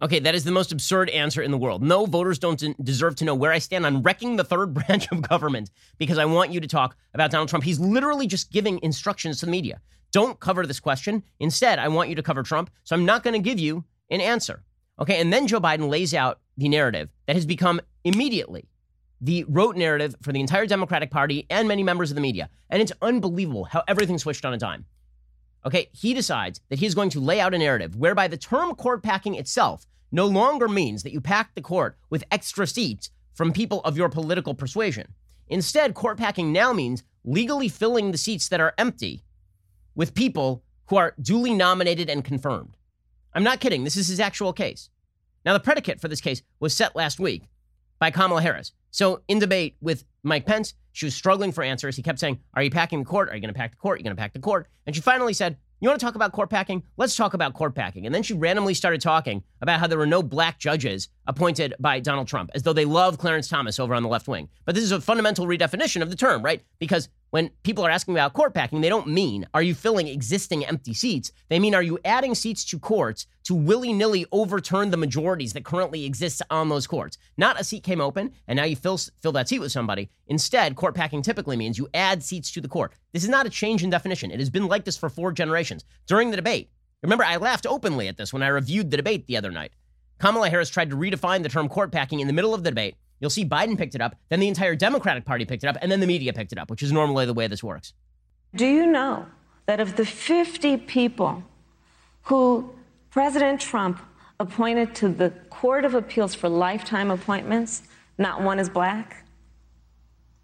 Okay, 0.00 0.20
that 0.20 0.34
is 0.34 0.44
the 0.44 0.52
most 0.52 0.72
absurd 0.72 1.10
answer 1.10 1.42
in 1.42 1.50
the 1.50 1.58
world. 1.58 1.82
No, 1.82 2.06
voters 2.06 2.38
don't 2.38 2.82
deserve 2.82 3.16
to 3.16 3.24
know 3.24 3.34
where 3.34 3.52
I 3.52 3.58
stand 3.58 3.84
on 3.84 4.02
wrecking 4.02 4.36
the 4.36 4.44
third 4.44 4.72
branch 4.74 5.12
of 5.12 5.20
government 5.20 5.70
because 5.98 6.16
I 6.16 6.24
want 6.24 6.50
you 6.50 6.60
to 6.60 6.66
talk 6.66 6.96
about 7.12 7.30
Donald 7.30 7.50
Trump. 7.50 7.62
He's 7.62 7.78
literally 7.78 8.26
just 8.26 8.50
giving 8.50 8.80
instructions 8.82 9.40
to 9.40 9.46
the 9.46 9.52
media. 9.52 9.80
Don't 10.12 10.40
cover 10.40 10.66
this 10.66 10.80
question. 10.80 11.22
Instead, 11.38 11.78
I 11.78 11.88
want 11.88 12.08
you 12.08 12.14
to 12.14 12.22
cover 12.22 12.42
Trump. 12.42 12.70
So 12.84 12.96
I'm 12.96 13.04
not 13.04 13.22
going 13.22 13.34
to 13.34 13.40
give 13.40 13.58
you 13.58 13.84
an 14.10 14.22
answer. 14.22 14.62
Okay, 14.98 15.20
and 15.20 15.30
then 15.30 15.46
Joe 15.46 15.60
Biden 15.60 15.90
lays 15.90 16.14
out 16.14 16.40
the 16.56 16.70
narrative 16.70 17.10
that 17.26 17.36
has 17.36 17.44
become 17.44 17.82
immediately 18.02 18.66
the 19.20 19.44
rote 19.48 19.76
narrative 19.76 20.14
for 20.22 20.32
the 20.32 20.40
entire 20.40 20.66
Democratic 20.66 21.10
Party 21.10 21.46
and 21.50 21.66
many 21.66 21.82
members 21.82 22.10
of 22.10 22.14
the 22.14 22.20
media. 22.20 22.48
And 22.70 22.80
it's 22.80 22.92
unbelievable 23.02 23.64
how 23.64 23.82
everything 23.88 24.18
switched 24.18 24.44
on 24.44 24.54
a 24.54 24.58
dime. 24.58 24.84
Okay, 25.66 25.88
he 25.92 26.14
decides 26.14 26.60
that 26.68 26.78
he's 26.78 26.94
going 26.94 27.10
to 27.10 27.20
lay 27.20 27.40
out 27.40 27.54
a 27.54 27.58
narrative 27.58 27.96
whereby 27.96 28.28
the 28.28 28.36
term 28.36 28.74
court 28.74 29.02
packing 29.02 29.34
itself 29.34 29.86
no 30.12 30.26
longer 30.26 30.68
means 30.68 31.02
that 31.02 31.12
you 31.12 31.20
pack 31.20 31.54
the 31.54 31.60
court 31.60 31.96
with 32.10 32.24
extra 32.30 32.66
seats 32.66 33.10
from 33.34 33.52
people 33.52 33.80
of 33.82 33.96
your 33.96 34.08
political 34.08 34.54
persuasion. 34.54 35.14
Instead, 35.48 35.94
court 35.94 36.18
packing 36.18 36.52
now 36.52 36.72
means 36.72 37.02
legally 37.24 37.68
filling 37.68 38.12
the 38.12 38.18
seats 38.18 38.48
that 38.48 38.60
are 38.60 38.74
empty 38.78 39.24
with 39.94 40.14
people 40.14 40.62
who 40.86 40.96
are 40.96 41.14
duly 41.20 41.52
nominated 41.52 42.08
and 42.08 42.24
confirmed. 42.24 42.76
I'm 43.34 43.42
not 43.42 43.60
kidding. 43.60 43.84
This 43.84 43.96
is 43.96 44.08
his 44.08 44.20
actual 44.20 44.52
case. 44.52 44.90
Now, 45.44 45.52
the 45.52 45.60
predicate 45.60 46.00
for 46.00 46.08
this 46.08 46.20
case 46.20 46.42
was 46.60 46.74
set 46.74 46.96
last 46.96 47.20
week 47.20 47.44
by 47.98 48.10
Kamala 48.10 48.42
Harris. 48.42 48.72
So, 48.90 49.22
in 49.28 49.38
debate 49.38 49.76
with 49.80 50.04
Mike 50.22 50.46
Pence, 50.46 50.74
she 50.92 51.06
was 51.06 51.14
struggling 51.14 51.52
for 51.52 51.62
answers. 51.62 51.96
He 51.96 52.02
kept 52.02 52.18
saying, 52.18 52.40
Are 52.54 52.62
you 52.62 52.70
packing 52.70 53.00
the 53.00 53.04
court? 53.04 53.28
Are 53.28 53.34
you 53.34 53.40
going 53.40 53.54
to 53.54 53.58
pack 53.58 53.70
the 53.70 53.76
court? 53.76 53.96
Are 53.96 53.98
you 53.98 54.04
going 54.04 54.16
to 54.16 54.20
pack 54.20 54.32
the 54.32 54.40
court? 54.40 54.66
And 54.86 54.96
she 54.96 55.02
finally 55.02 55.32
said, 55.32 55.56
You 55.80 55.88
want 55.88 56.00
to 56.00 56.04
talk 56.04 56.16
about 56.16 56.32
court 56.32 56.50
packing? 56.50 56.82
Let's 56.96 57.14
talk 57.14 57.34
about 57.34 57.54
court 57.54 57.74
packing. 57.74 58.06
And 58.06 58.14
then 58.14 58.22
she 58.22 58.34
randomly 58.34 58.74
started 58.74 59.00
talking 59.00 59.44
about 59.60 59.78
how 59.78 59.86
there 59.86 59.98
were 59.98 60.06
no 60.06 60.22
black 60.22 60.58
judges 60.58 61.08
appointed 61.26 61.74
by 61.78 62.00
Donald 62.00 62.26
Trump, 62.26 62.50
as 62.54 62.64
though 62.64 62.72
they 62.72 62.84
love 62.84 63.18
Clarence 63.18 63.48
Thomas 63.48 63.78
over 63.78 63.94
on 63.94 64.02
the 64.02 64.08
left 64.08 64.26
wing. 64.26 64.48
But 64.64 64.74
this 64.74 64.84
is 64.84 64.92
a 64.92 65.00
fundamental 65.00 65.46
redefinition 65.46 66.02
of 66.02 66.10
the 66.10 66.16
term, 66.16 66.42
right? 66.42 66.62
Because 66.78 67.08
when 67.30 67.50
people 67.62 67.84
are 67.84 67.90
asking 67.90 68.14
about 68.14 68.32
court 68.32 68.54
packing, 68.54 68.80
they 68.80 68.88
don't 68.88 69.06
mean 69.06 69.46
are 69.52 69.62
you 69.62 69.74
filling 69.74 70.08
existing 70.08 70.64
empty 70.64 70.94
seats? 70.94 71.32
They 71.48 71.58
mean 71.58 71.74
are 71.74 71.82
you 71.82 71.98
adding 72.04 72.34
seats 72.34 72.64
to 72.66 72.78
courts 72.78 73.26
to 73.44 73.54
willy 73.54 73.92
nilly 73.92 74.26
overturn 74.32 74.90
the 74.90 74.96
majorities 74.96 75.52
that 75.52 75.64
currently 75.64 76.04
exist 76.04 76.42
on 76.50 76.68
those 76.68 76.86
courts? 76.86 77.18
Not 77.36 77.60
a 77.60 77.64
seat 77.64 77.82
came 77.82 78.00
open 78.00 78.32
and 78.46 78.56
now 78.56 78.64
you 78.64 78.76
fill, 78.76 78.98
fill 79.20 79.32
that 79.32 79.48
seat 79.48 79.58
with 79.58 79.72
somebody. 79.72 80.10
Instead, 80.26 80.76
court 80.76 80.94
packing 80.94 81.22
typically 81.22 81.56
means 81.56 81.78
you 81.78 81.88
add 81.92 82.22
seats 82.22 82.50
to 82.52 82.60
the 82.60 82.68
court. 82.68 82.92
This 83.12 83.24
is 83.24 83.30
not 83.30 83.46
a 83.46 83.50
change 83.50 83.82
in 83.82 83.90
definition. 83.90 84.30
It 84.30 84.40
has 84.40 84.50
been 84.50 84.66
like 84.66 84.84
this 84.84 84.96
for 84.96 85.10
four 85.10 85.32
generations. 85.32 85.84
During 86.06 86.30
the 86.30 86.36
debate, 86.36 86.70
remember, 87.02 87.24
I 87.24 87.36
laughed 87.36 87.66
openly 87.66 88.08
at 88.08 88.16
this 88.16 88.32
when 88.32 88.42
I 88.42 88.48
reviewed 88.48 88.90
the 88.90 88.96
debate 88.96 89.26
the 89.26 89.36
other 89.36 89.50
night. 89.50 89.72
Kamala 90.18 90.50
Harris 90.50 90.70
tried 90.70 90.90
to 90.90 90.96
redefine 90.96 91.42
the 91.42 91.48
term 91.48 91.68
court 91.68 91.92
packing 91.92 92.20
in 92.20 92.26
the 92.26 92.32
middle 92.32 92.54
of 92.54 92.64
the 92.64 92.70
debate 92.70 92.96
You'll 93.20 93.30
see 93.30 93.44
Biden 93.44 93.76
picked 93.76 93.94
it 93.94 94.00
up, 94.00 94.16
then 94.28 94.40
the 94.40 94.48
entire 94.48 94.74
Democratic 94.74 95.24
Party 95.24 95.44
picked 95.44 95.64
it 95.64 95.66
up, 95.66 95.76
and 95.82 95.90
then 95.90 96.00
the 96.00 96.06
media 96.06 96.32
picked 96.32 96.52
it 96.52 96.58
up, 96.58 96.70
which 96.70 96.82
is 96.82 96.92
normally 96.92 97.26
the 97.26 97.34
way 97.34 97.46
this 97.48 97.62
works. 97.62 97.92
Do 98.54 98.66
you 98.66 98.86
know 98.86 99.26
that 99.66 99.80
of 99.80 99.96
the 99.96 100.06
50 100.06 100.76
people 100.78 101.42
who 102.22 102.70
President 103.10 103.60
Trump 103.60 104.00
appointed 104.40 104.94
to 104.96 105.08
the 105.08 105.30
Court 105.50 105.84
of 105.84 105.94
Appeals 105.94 106.34
for 106.34 106.48
lifetime 106.48 107.10
appointments, 107.10 107.82
not 108.16 108.42
one 108.42 108.58
is 108.58 108.68
black? 108.68 109.24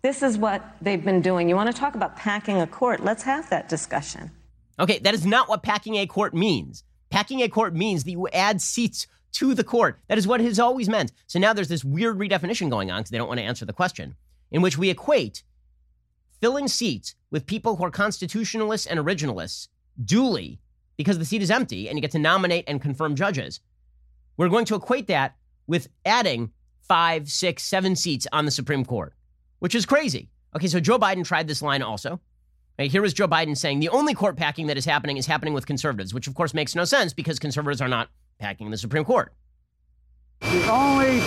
This 0.03 0.23
is 0.23 0.37
what 0.37 0.63
they've 0.83 1.03
been 1.03 1.23
doing. 1.23 1.49
You 1.49 1.57
want 1.57 1.75
to 1.75 1.81
talk 1.81 1.95
about 1.95 2.17
packing 2.17 2.61
a 2.61 2.67
court? 2.67 3.03
Let's 3.03 3.23
have 3.23 3.49
that 3.51 3.71
discussion. 3.71 4.31
Okay, 4.79 4.99
that 4.99 5.15
is 5.15 5.25
not 5.25 5.49
what 5.49 5.63
packing 5.63 5.95
a 5.97 6.07
court 6.07 6.35
means. 6.35 6.85
Packing 7.09 7.41
a 7.41 7.49
court 7.49 7.75
means 7.75 8.05
that 8.05 8.11
you 8.11 8.29
add 8.29 8.61
seats 8.61 9.07
to 9.35 9.55
the 9.55 9.65
court. 9.65 10.01
That 10.09 10.19
is 10.19 10.27
what 10.27 10.41
it 10.41 10.45
has 10.45 10.59
always 10.59 10.89
meant. 10.89 11.13
So 11.27 11.39
now 11.39 11.53
there's 11.53 11.69
this 11.69 11.85
weird 11.85 12.19
redefinition 12.19 12.71
going 12.71 12.91
on 12.91 13.01
because 13.01 13.11
they 13.11 13.19
don't 13.19 13.29
want 13.29 13.39
to 13.39 13.45
answer 13.45 13.65
the 13.65 13.73
question, 13.73 14.17
in 14.51 14.63
which 14.63 14.79
we 14.79 14.91
equate 14.91 15.43
filling 16.41 16.69
seats 16.69 17.15
with 17.31 17.47
people 17.47 17.77
who 17.77 17.85
are 17.85 17.91
constitutionalists 17.91 18.87
and 18.87 18.99
originalists 19.01 19.69
duly 20.05 20.61
because 20.97 21.19
the 21.19 21.25
seat 21.25 21.43
is 21.43 21.51
empty 21.51 21.89
and 21.89 21.99
you 21.99 22.03
get 22.03 22.13
to 22.13 22.19
nominate 22.19 22.65
and 22.69 22.81
confirm 22.81 23.17
judges. 23.17 23.61
We're 24.37 24.49
going 24.49 24.65
to 24.67 24.75
equate 24.75 25.09
that 25.09 25.37
with 25.67 25.89
adding 26.05 26.51
five, 26.83 27.31
six, 27.31 27.63
seven 27.63 27.97
seats 27.97 28.27
on 28.33 28.45
the 28.45 28.51
Supreme 28.51 28.85
Court, 28.85 29.15
which 29.59 29.75
is 29.75 29.87
crazy. 29.87 30.31
Okay, 30.55 30.69
so 30.69 30.81
Joe 30.81 30.99
Biden 30.99 31.25
tried 31.25 31.49
this 31.49 31.63
line 31.63 31.83
also. 31.83 32.21
Right, 32.79 32.91
here 32.91 33.03
was 33.03 33.15
Joe 33.15 33.29
Biden 33.29 33.57
saying 33.57 33.79
the 33.79 33.89
only 33.89 34.15
court 34.15 34.37
packing 34.37 34.67
that 34.67 34.77
is 34.77 34.85
happening 34.85 35.17
is 35.17 35.27
happening 35.27 35.55
with 35.55 35.67
conservatives, 35.67 36.13
which 36.13 36.27
of 36.27 36.35
course 36.35 36.55
makes 36.55 36.75
no 36.75 36.85
sense 36.85 37.13
because 37.13 37.39
conservatives 37.39 37.81
are 37.81 37.89
not 37.89 38.11
packing 38.39 38.71
the 38.71 38.79
Supreme 38.79 39.05
Court. 39.05 39.33
The 40.41 40.69
only 40.71 41.21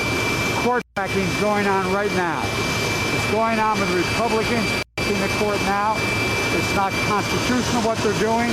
court 0.63 0.83
packing 0.95 1.27
going 1.41 1.67
on 1.67 1.91
right 1.93 2.11
now 2.13 2.41
is 2.43 3.31
going 3.31 3.59
on 3.59 3.79
with 3.79 3.89
Republicans 3.95 4.67
in 4.97 5.19
the 5.21 5.27
court 5.39 5.59
now. 5.61 5.95
It's 6.55 6.75
not 6.75 6.91
constitutional 7.07 7.81
what 7.83 7.97
they're 7.99 8.19
doing. 8.19 8.49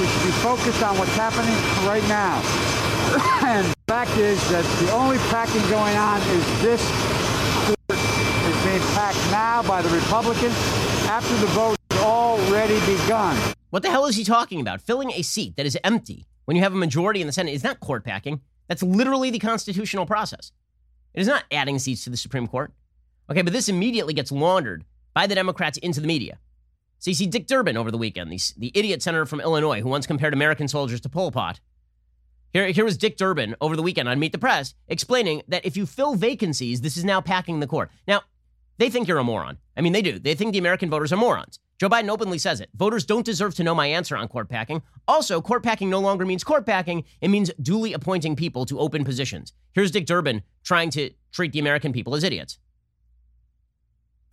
We 0.00 0.06
should 0.06 0.24
be 0.24 0.36
focused 0.40 0.82
on 0.82 0.96
what's 0.98 1.14
happening 1.16 1.54
right 1.86 2.06
now. 2.08 2.40
and 3.46 3.66
the 3.66 3.74
fact 3.86 4.16
is 4.16 4.38
that 4.50 4.64
the 4.80 4.92
only 4.92 5.18
packing 5.32 5.62
going 5.68 5.96
on 5.96 6.20
is 6.22 6.44
this 6.62 6.82
court 7.66 7.98
is 7.98 8.64
being 8.64 8.82
packed 8.94 9.18
now 9.30 9.62
by 9.62 9.82
the 9.82 9.88
Republicans 9.90 10.54
after 11.08 11.34
the 11.36 11.46
vote 11.48 11.76
has 11.90 12.00
already 12.00 12.78
begun. 12.86 13.36
What 13.70 13.82
the 13.82 13.90
hell 13.90 14.06
is 14.06 14.16
he 14.16 14.24
talking 14.24 14.60
about? 14.60 14.80
Filling 14.80 15.10
a 15.12 15.22
seat 15.22 15.56
that 15.56 15.66
is 15.66 15.76
empty 15.84 16.26
when 16.48 16.56
you 16.56 16.62
have 16.62 16.72
a 16.72 16.76
majority 16.76 17.20
in 17.20 17.26
the 17.26 17.32
Senate 17.34 17.52
is 17.52 17.62
not 17.62 17.78
court 17.78 18.04
packing. 18.04 18.40
That's 18.68 18.82
literally 18.82 19.28
the 19.28 19.38
constitutional 19.38 20.06
process. 20.06 20.50
It 21.12 21.20
is 21.20 21.26
not 21.26 21.44
adding 21.52 21.78
seats 21.78 22.04
to 22.04 22.10
the 22.10 22.16
Supreme 22.16 22.46
Court. 22.46 22.72
Okay, 23.28 23.42
but 23.42 23.52
this 23.52 23.68
immediately 23.68 24.14
gets 24.14 24.32
laundered 24.32 24.86
by 25.12 25.26
the 25.26 25.34
Democrats 25.34 25.76
into 25.76 26.00
the 26.00 26.06
media. 26.06 26.38
So 27.00 27.10
you 27.10 27.14
see 27.14 27.26
Dick 27.26 27.48
Durbin 27.48 27.76
over 27.76 27.90
the 27.90 27.98
weekend, 27.98 28.32
the, 28.32 28.40
the 28.56 28.72
idiot 28.74 29.02
senator 29.02 29.26
from 29.26 29.42
Illinois 29.42 29.82
who 29.82 29.90
once 29.90 30.06
compared 30.06 30.32
American 30.32 30.68
soldiers 30.68 31.02
to 31.02 31.10
Pol 31.10 31.32
Pot. 31.32 31.60
Here, 32.54 32.68
here 32.68 32.86
was 32.86 32.96
Dick 32.96 33.18
Durbin 33.18 33.54
over 33.60 33.76
the 33.76 33.82
weekend 33.82 34.08
on 34.08 34.18
Meet 34.18 34.32
the 34.32 34.38
Press 34.38 34.72
explaining 34.88 35.42
that 35.48 35.66
if 35.66 35.76
you 35.76 35.84
fill 35.84 36.14
vacancies, 36.14 36.80
this 36.80 36.96
is 36.96 37.04
now 37.04 37.20
packing 37.20 37.60
the 37.60 37.66
court. 37.66 37.90
Now, 38.06 38.22
they 38.78 38.88
think 38.88 39.06
you're 39.06 39.18
a 39.18 39.24
moron. 39.24 39.58
I 39.76 39.82
mean, 39.82 39.92
they 39.92 40.00
do. 40.00 40.18
They 40.18 40.34
think 40.34 40.52
the 40.52 40.58
American 40.58 40.88
voters 40.88 41.12
are 41.12 41.16
morons. 41.18 41.60
Joe 41.78 41.88
Biden 41.88 42.08
openly 42.08 42.38
says 42.38 42.60
it. 42.60 42.70
Voters 42.74 43.04
don't 43.06 43.24
deserve 43.24 43.54
to 43.54 43.62
know 43.62 43.74
my 43.74 43.86
answer 43.86 44.16
on 44.16 44.26
court 44.26 44.48
packing. 44.48 44.82
Also, 45.06 45.40
court 45.40 45.62
packing 45.62 45.88
no 45.88 46.00
longer 46.00 46.26
means 46.26 46.42
court 46.42 46.66
packing. 46.66 47.04
It 47.20 47.28
means 47.28 47.52
duly 47.62 47.92
appointing 47.92 48.34
people 48.34 48.66
to 48.66 48.80
open 48.80 49.04
positions. 49.04 49.52
Here's 49.72 49.92
Dick 49.92 50.04
Durbin 50.04 50.42
trying 50.64 50.90
to 50.90 51.10
treat 51.30 51.52
the 51.52 51.60
American 51.60 51.92
people 51.92 52.16
as 52.16 52.24
idiots. 52.24 52.58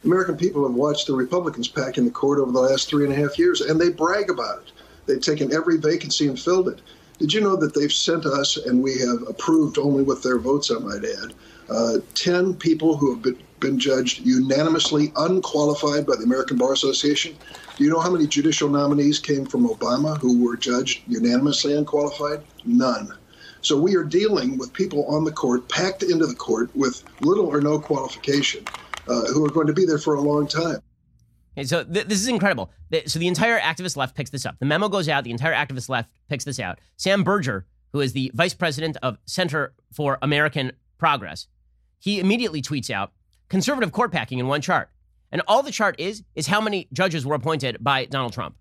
American 0.03 0.37
people 0.37 0.67
have 0.67 0.75
watched 0.75 1.05
the 1.05 1.13
Republicans 1.13 1.67
pack 1.67 1.99
in 1.99 2.05
the 2.05 2.11
court 2.11 2.39
over 2.39 2.51
the 2.51 2.59
last 2.59 2.89
three 2.89 3.05
and 3.05 3.13
a 3.13 3.15
half 3.15 3.37
years, 3.37 3.61
and 3.61 3.79
they 3.79 3.89
brag 3.89 4.29
about 4.29 4.59
it. 4.59 4.71
They've 5.05 5.21
taken 5.21 5.53
every 5.53 5.77
vacancy 5.77 6.27
and 6.27 6.39
filled 6.39 6.69
it. 6.69 6.81
Did 7.19 7.31
you 7.31 7.41
know 7.41 7.55
that 7.57 7.75
they've 7.75 7.93
sent 7.93 8.25
us, 8.25 8.57
and 8.57 8.81
we 8.83 8.97
have 8.99 9.21
approved 9.27 9.77
only 9.77 10.03
with 10.03 10.21
their 10.23 10.39
votes, 10.39 10.71
I 10.71 10.79
might 10.79 11.05
add, 11.05 11.33
uh, 11.69 11.97
10 12.15 12.55
people 12.55 12.97
who 12.97 13.13
have 13.13 13.21
been 13.21 13.37
been 13.59 13.79
judged 13.79 14.25
unanimously 14.25 15.11
unqualified 15.15 16.05
by 16.05 16.15
the 16.15 16.23
American 16.23 16.57
Bar 16.57 16.73
Association. 16.73 17.35
Do 17.77 17.83
you 17.83 17.89
know 17.89 17.99
how 17.99 18.11
many 18.11 18.27
judicial 18.27 18.69
nominees 18.69 19.19
came 19.19 19.45
from 19.45 19.67
Obama 19.67 20.17
who 20.17 20.43
were 20.43 20.55
judged 20.55 21.01
unanimously 21.07 21.75
unqualified? 21.75 22.43
None. 22.63 23.13
So 23.61 23.79
we 23.79 23.95
are 23.95 24.03
dealing 24.03 24.57
with 24.57 24.71
people 24.73 25.05
on 25.07 25.23
the 25.23 25.31
court, 25.31 25.67
packed 25.69 26.03
into 26.03 26.27
the 26.27 26.35
court 26.35 26.69
with 26.75 27.03
little 27.21 27.47
or 27.47 27.61
no 27.61 27.79
qualification, 27.79 28.63
uh, 29.07 29.25
who 29.33 29.43
are 29.43 29.49
going 29.49 29.67
to 29.67 29.73
be 29.73 29.85
there 29.85 29.97
for 29.97 30.15
a 30.15 30.21
long 30.21 30.47
time. 30.47 30.79
Okay, 31.57 31.65
so 31.65 31.83
th- 31.83 32.05
this 32.05 32.21
is 32.21 32.27
incredible. 32.27 32.71
So 33.07 33.17
the 33.17 33.27
entire 33.27 33.59
activist 33.59 33.97
left 33.97 34.15
picks 34.15 34.29
this 34.29 34.45
up. 34.45 34.57
The 34.59 34.65
memo 34.65 34.89
goes 34.89 35.09
out. 35.09 35.23
The 35.23 35.31
entire 35.31 35.53
activist 35.53 35.89
left 35.89 36.11
picks 36.29 36.43
this 36.43 36.59
out. 36.59 36.79
Sam 36.97 37.23
Berger, 37.23 37.65
who 37.93 38.01
is 38.01 38.13
the 38.13 38.31
vice 38.35 38.53
president 38.53 38.97
of 39.01 39.17
Center 39.25 39.73
for 39.91 40.19
American 40.21 40.73
Progress, 40.97 41.47
he 41.97 42.19
immediately 42.19 42.61
tweets 42.61 42.89
out 42.89 43.13
conservative 43.49 43.91
court 43.91 44.11
packing 44.11 44.39
in 44.39 44.47
one 44.47 44.61
chart. 44.61 44.89
And 45.31 45.41
all 45.47 45.63
the 45.63 45.71
chart 45.71 45.99
is, 45.99 46.23
is 46.35 46.47
how 46.47 46.61
many 46.61 46.87
judges 46.93 47.25
were 47.25 47.35
appointed 47.35 47.77
by 47.81 48.05
Donald 48.05 48.33
Trump, 48.33 48.55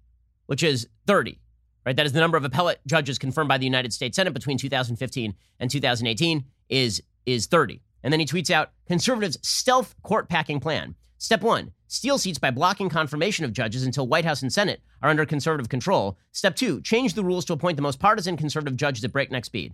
which 0.46 0.62
is 0.62 0.88
30, 1.06 1.38
right? 1.86 1.94
That 1.94 2.06
is 2.06 2.12
the 2.12 2.20
number 2.20 2.36
of 2.36 2.44
appellate 2.44 2.80
judges 2.86 3.18
confirmed 3.18 3.48
by 3.48 3.58
the 3.58 3.64
United 3.64 3.92
States 3.92 4.16
Senate 4.16 4.34
between 4.34 4.58
2015 4.58 5.34
and 5.60 5.70
2018 5.70 6.44
is, 6.68 7.02
is 7.26 7.46
30. 7.46 7.80
And 8.02 8.12
then 8.12 8.20
he 8.20 8.26
tweets 8.26 8.50
out 8.50 8.72
conservatives' 8.86 9.38
stealth 9.42 9.94
court 10.02 10.28
packing 10.28 10.60
plan. 10.60 10.94
Step 11.18 11.42
one, 11.42 11.72
steal 11.86 12.18
seats 12.18 12.38
by 12.38 12.50
blocking 12.50 12.90
confirmation 12.90 13.44
of 13.44 13.52
judges 13.52 13.84
until 13.84 14.06
White 14.06 14.26
House 14.26 14.42
and 14.42 14.52
Senate 14.52 14.82
are 15.00 15.08
under 15.08 15.24
conservative 15.24 15.70
control. 15.70 16.18
Step 16.32 16.54
two, 16.56 16.82
change 16.82 17.14
the 17.14 17.24
rules 17.24 17.44
to 17.46 17.52
appoint 17.52 17.76
the 17.76 17.82
most 17.82 17.98
partisan 17.98 18.36
conservative 18.36 18.76
judges 18.76 19.04
at 19.04 19.12
breakneck 19.12 19.44
speed. 19.44 19.72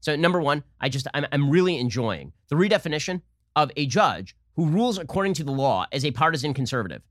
So, 0.00 0.16
number 0.16 0.40
one, 0.40 0.62
I 0.80 0.88
just, 0.88 1.06
I'm, 1.12 1.26
I'm 1.32 1.50
really 1.50 1.78
enjoying 1.78 2.32
the 2.48 2.56
redefinition 2.56 3.22
of 3.54 3.70
a 3.76 3.86
judge 3.86 4.36
who 4.56 4.66
rules 4.66 4.98
according 4.98 5.34
to 5.34 5.44
the 5.44 5.52
law 5.52 5.86
as 5.92 6.04
a 6.04 6.10
partisan 6.10 6.54
conservative. 6.54 7.02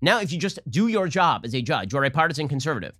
Now, 0.00 0.20
if 0.20 0.32
you 0.32 0.38
just 0.38 0.58
do 0.68 0.88
your 0.88 1.08
job 1.08 1.44
as 1.44 1.54
a 1.54 1.62
judge, 1.62 1.92
you 1.92 1.98
are 1.98 2.04
a 2.04 2.10
partisan 2.10 2.48
conservative. 2.48 2.94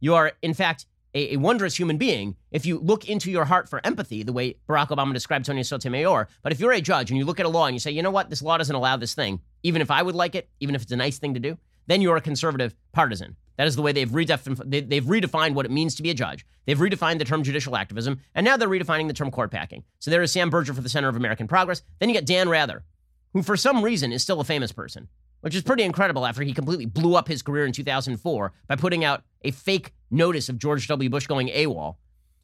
You 0.00 0.14
are, 0.14 0.32
in 0.42 0.54
fact, 0.54 0.86
a, 1.14 1.34
a, 1.34 1.36
wondrous 1.36 1.76
human 1.76 1.96
being 1.96 2.36
if 2.52 2.64
you 2.64 2.78
look 2.78 3.08
into 3.08 3.30
your 3.30 3.44
heart 3.44 3.68
for 3.68 3.84
empathy, 3.84 4.22
the 4.22 4.32
way 4.32 4.54
Barack 4.68 4.88
Obama 4.88 5.12
described 5.12 5.46
Sonia 5.46 5.64
Sotomayor. 5.64 6.28
But 6.42 6.52
if 6.52 6.60
you're 6.60 6.72
a 6.72 6.80
judge 6.80 7.10
and 7.10 7.18
you 7.18 7.24
look 7.24 7.40
at 7.40 7.46
a 7.46 7.50
law 7.50 7.66
and 7.66 7.74
you 7.74 7.80
say, 7.80 7.90
you 7.90 8.02
know 8.02 8.10
what, 8.10 8.30
this 8.30 8.42
law 8.42 8.56
doesn't 8.56 8.74
allow 8.74 8.96
this 8.96 9.14
thing, 9.14 9.40
even 9.62 9.82
if 9.82 9.90
I 9.90 10.02
would 10.02 10.14
like 10.14 10.34
it, 10.34 10.48
even 10.60 10.74
if 10.74 10.82
it's 10.82 10.92
a 10.92 10.96
nice 10.96 11.18
thing 11.18 11.34
to 11.34 11.40
do, 11.40 11.58
then 11.88 12.00
you're 12.00 12.16
a 12.16 12.20
conservative 12.20 12.74
partisan. 12.92 13.36
That 13.56 13.66
is 13.66 13.76
the 13.76 13.82
way 13.82 13.92
they've, 13.92 14.08
redef- 14.08 14.70
they, 14.70 14.80
they've 14.80 15.04
redefined 15.04 15.54
what 15.54 15.66
it 15.66 15.72
means 15.72 15.94
to 15.96 16.02
be 16.02 16.10
a 16.10 16.14
judge. 16.14 16.46
They've 16.64 16.78
redefined 16.78 17.18
the 17.18 17.24
term 17.24 17.42
judicial 17.42 17.76
activism, 17.76 18.20
and 18.34 18.44
now 18.44 18.56
they're 18.56 18.68
redefining 18.68 19.08
the 19.08 19.12
term 19.12 19.30
court 19.30 19.50
packing. 19.50 19.84
So 19.98 20.10
there 20.10 20.22
is 20.22 20.32
Sam 20.32 20.48
Berger 20.48 20.72
for 20.72 20.80
the 20.80 20.88
Center 20.88 21.08
of 21.08 21.16
American 21.16 21.48
Progress. 21.48 21.82
Then 21.98 22.08
you 22.08 22.14
get 22.14 22.26
Dan 22.26 22.48
Rather, 22.48 22.84
who 23.32 23.42
for 23.42 23.56
some 23.56 23.82
reason 23.82 24.12
is 24.12 24.22
still 24.22 24.40
a 24.40 24.44
famous 24.44 24.72
person, 24.72 25.08
which 25.40 25.54
is 25.54 25.62
pretty 25.62 25.82
incredible 25.82 26.26
after 26.26 26.42
he 26.42 26.52
completely 26.52 26.86
blew 26.86 27.14
up 27.14 27.28
his 27.28 27.42
career 27.42 27.64
in 27.64 27.72
2004 27.72 28.52
by 28.66 28.76
putting 28.76 29.04
out 29.04 29.22
a 29.42 29.50
fake 29.50 29.92
notice 30.10 30.48
of 30.48 30.58
George 30.58 30.86
W. 30.88 31.08
Bush 31.08 31.26
going 31.26 31.48
AWOL. 31.48 31.96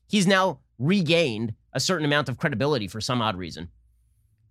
He's 0.09 0.26
now 0.26 0.61
regained 0.78 1.55
a 1.72 1.80
certain 1.80 2.05
amount 2.05 2.28
of 2.28 2.39
credibility 2.39 2.89
for 2.89 3.01
some 3.01 3.20
odd 3.20 3.37
reason. 3.37 3.68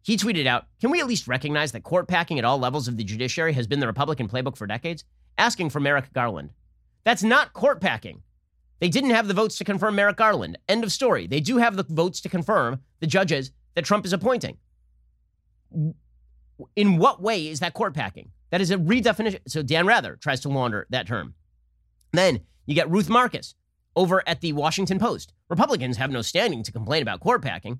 He 0.01 0.17
tweeted 0.17 0.45
out, 0.45 0.67
Can 0.79 0.91
we 0.91 0.99
at 0.99 1.07
least 1.07 1.27
recognize 1.27 1.71
that 1.71 1.83
court 1.83 2.07
packing 2.07 2.37
at 2.37 2.45
all 2.45 2.59
levels 2.59 2.87
of 2.87 2.97
the 2.97 3.03
judiciary 3.03 3.53
has 3.53 3.65
been 3.65 3.79
the 3.79 3.87
Republican 3.87 4.27
playbook 4.27 4.55
for 4.55 4.67
decades? 4.67 5.03
Asking 5.37 5.69
for 5.69 5.79
Merrick 5.79 6.13
Garland. 6.13 6.51
That's 7.03 7.23
not 7.23 7.53
court 7.53 7.81
packing. 7.81 8.21
They 8.79 8.89
didn't 8.89 9.11
have 9.11 9.27
the 9.27 9.33
votes 9.33 9.57
to 9.57 9.63
confirm 9.63 9.95
Merrick 9.95 10.17
Garland. 10.17 10.57
End 10.67 10.83
of 10.83 10.91
story. 10.91 11.27
They 11.27 11.39
do 11.39 11.57
have 11.57 11.75
the 11.75 11.85
votes 11.89 12.21
to 12.21 12.29
confirm 12.29 12.81
the 12.99 13.07
judges 13.07 13.51
that 13.73 13.85
Trump 13.85 14.05
is 14.05 14.13
appointing. 14.13 14.57
In 16.75 16.97
what 16.97 17.21
way 17.21 17.47
is 17.47 17.59
that 17.59 17.73
court 17.73 17.93
packing? 17.93 18.31
That 18.51 18.61
is 18.61 18.71
a 18.71 18.77
redefinition. 18.77 19.39
So 19.47 19.61
Dan 19.61 19.85
Rather 19.85 20.15
tries 20.15 20.39
to 20.41 20.49
launder 20.49 20.87
that 20.89 21.07
term. 21.07 21.33
Then 22.13 22.41
you 22.65 22.75
get 22.75 22.89
Ruth 22.89 23.09
Marcus 23.09 23.55
over 23.95 24.23
at 24.27 24.41
the 24.41 24.53
Washington 24.53 24.99
Post. 24.99 25.33
Republicans 25.49 25.97
have 25.97 26.11
no 26.11 26.21
standing 26.21 26.63
to 26.63 26.71
complain 26.71 27.01
about 27.01 27.19
court 27.19 27.41
packing. 27.41 27.79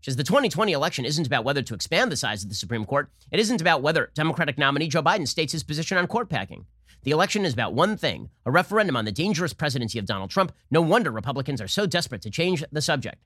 She 0.00 0.10
says 0.10 0.16
the 0.16 0.24
2020 0.24 0.72
election 0.72 1.04
isn't 1.04 1.26
about 1.26 1.44
whether 1.44 1.62
to 1.62 1.74
expand 1.74 2.12
the 2.12 2.16
size 2.16 2.42
of 2.42 2.48
the 2.48 2.54
Supreme 2.54 2.84
Court. 2.84 3.10
It 3.32 3.40
isn't 3.40 3.60
about 3.60 3.82
whether 3.82 4.10
Democratic 4.14 4.58
nominee 4.58 4.88
Joe 4.88 5.02
Biden 5.02 5.26
states 5.26 5.52
his 5.52 5.64
position 5.64 5.98
on 5.98 6.06
court 6.06 6.28
packing. 6.28 6.66
The 7.02 7.10
election 7.10 7.44
is 7.44 7.52
about 7.52 7.74
one 7.74 7.96
thing 7.96 8.30
a 8.44 8.50
referendum 8.50 8.96
on 8.96 9.04
the 9.04 9.12
dangerous 9.12 9.52
presidency 9.52 9.98
of 9.98 10.06
Donald 10.06 10.30
Trump. 10.30 10.52
No 10.70 10.80
wonder 10.80 11.10
Republicans 11.10 11.60
are 11.60 11.68
so 11.68 11.86
desperate 11.86 12.22
to 12.22 12.30
change 12.30 12.64
the 12.70 12.82
subject. 12.82 13.22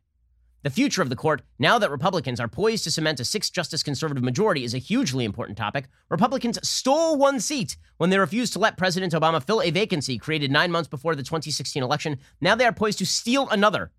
The 0.63 0.69
future 0.69 1.01
of 1.01 1.09
the 1.09 1.17
court, 1.17 1.41
now 1.59 1.79
that 1.79 1.91
Republicans 1.91 2.39
are 2.39 2.47
poised 2.47 2.85
to 2.85 2.91
cement 2.91 3.19
a 3.19 3.25
six 3.25 3.49
justice 3.49 3.83
conservative 3.83 4.23
majority, 4.23 4.63
is 4.63 4.75
a 4.75 4.79
hugely 4.79 5.25
important 5.25 5.57
topic. 5.57 5.89
Republicans 6.11 6.59
stole 6.69 7.17
one 7.17 7.41
seat 7.41 7.79
when 7.97 8.11
they 8.11 8.19
refused 8.19 8.53
to 8.53 8.59
let 8.59 8.77
President 8.77 9.15
Obama 9.15 9.43
fill 9.43 9.63
a 9.63 9.71
vacancy 9.71 10.19
created 10.19 10.51
nine 10.51 10.71
months 10.71 10.89
before 10.89 11.15
the 11.15 11.23
2016 11.23 11.83
election. 11.83 12.19
Now 12.43 12.55
they 12.55 12.67
are 12.67 12.73
poised 12.73 12.99
to 12.99 13.07
steal 13.07 13.49
another. 13.49 13.91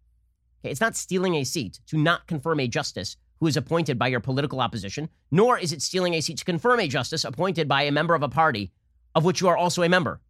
Okay, 0.64 0.70
it's 0.70 0.82
not 0.82 0.96
stealing 0.96 1.34
a 1.34 1.44
seat 1.44 1.80
to 1.88 1.98
not 1.98 2.28
confirm 2.28 2.60
a 2.60 2.68
justice 2.68 3.18
who 3.40 3.48
is 3.48 3.58
appointed 3.58 3.98
by 3.98 4.10
your 4.10 4.20
political 4.20 4.62
opposition, 4.62 5.10
nor 5.32 5.58
is 5.58 5.74
it 5.74 5.82
stealing 5.82 6.14
a 6.14 6.22
seat 6.22 6.38
to 6.38 6.46
confirm 6.46 6.80
a 6.80 6.88
justice 6.88 7.26
appointed 7.26 7.68
by 7.68 7.82
a 7.82 7.92
member 7.92 8.14
of 8.14 8.22
a 8.22 8.30
party 8.30 8.72
of 9.16 9.26
which 9.26 9.42
you 9.42 9.48
are 9.48 9.58
also 9.58 9.82
a 9.82 9.90
member. 9.90 10.22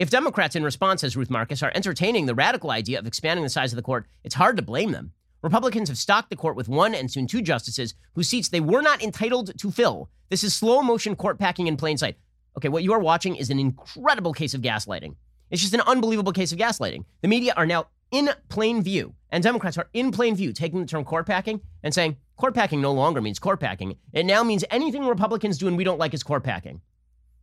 If 0.00 0.10
Democrats, 0.10 0.56
in 0.56 0.64
response, 0.64 1.02
says 1.02 1.16
Ruth 1.16 1.30
Marcus, 1.30 1.62
are 1.62 1.70
entertaining 1.76 2.26
the 2.26 2.34
radical 2.34 2.72
idea 2.72 2.98
of 2.98 3.06
expanding 3.06 3.44
the 3.44 3.48
size 3.48 3.72
of 3.72 3.76
the 3.76 3.82
court, 3.82 4.06
it's 4.24 4.34
hard 4.34 4.56
to 4.56 4.62
blame 4.62 4.90
them. 4.90 5.12
Republicans 5.44 5.90
have 5.90 5.98
stocked 5.98 6.30
the 6.30 6.36
court 6.36 6.56
with 6.56 6.70
one 6.70 6.94
and 6.94 7.10
soon 7.10 7.26
two 7.26 7.42
justices 7.42 7.92
whose 8.14 8.30
seats 8.30 8.48
they 8.48 8.60
were 8.60 8.80
not 8.80 9.02
entitled 9.02 9.56
to 9.58 9.70
fill. 9.70 10.08
This 10.30 10.42
is 10.42 10.54
slow 10.54 10.80
motion 10.80 11.14
court 11.14 11.38
packing 11.38 11.66
in 11.66 11.76
plain 11.76 11.98
sight. 11.98 12.16
Okay, 12.56 12.70
what 12.70 12.82
you 12.82 12.94
are 12.94 12.98
watching 12.98 13.36
is 13.36 13.50
an 13.50 13.58
incredible 13.58 14.32
case 14.32 14.54
of 14.54 14.62
gaslighting. 14.62 15.16
It's 15.50 15.60
just 15.60 15.74
an 15.74 15.82
unbelievable 15.82 16.32
case 16.32 16.50
of 16.50 16.58
gaslighting. 16.58 17.04
The 17.20 17.28
media 17.28 17.52
are 17.58 17.66
now 17.66 17.88
in 18.10 18.30
plain 18.48 18.82
view, 18.82 19.14
and 19.32 19.44
Democrats 19.44 19.76
are 19.76 19.90
in 19.92 20.12
plain 20.12 20.34
view 20.34 20.50
taking 20.54 20.80
the 20.80 20.86
term 20.86 21.04
court 21.04 21.26
packing 21.26 21.60
and 21.82 21.92
saying 21.92 22.16
court 22.36 22.54
packing 22.54 22.80
no 22.80 22.92
longer 22.92 23.20
means 23.20 23.38
court 23.38 23.60
packing. 23.60 23.98
It 24.14 24.24
now 24.24 24.44
means 24.44 24.64
anything 24.70 25.04
Republicans 25.04 25.58
do 25.58 25.68
and 25.68 25.76
we 25.76 25.84
don't 25.84 25.98
like 25.98 26.14
is 26.14 26.22
court 26.22 26.42
packing. 26.42 26.80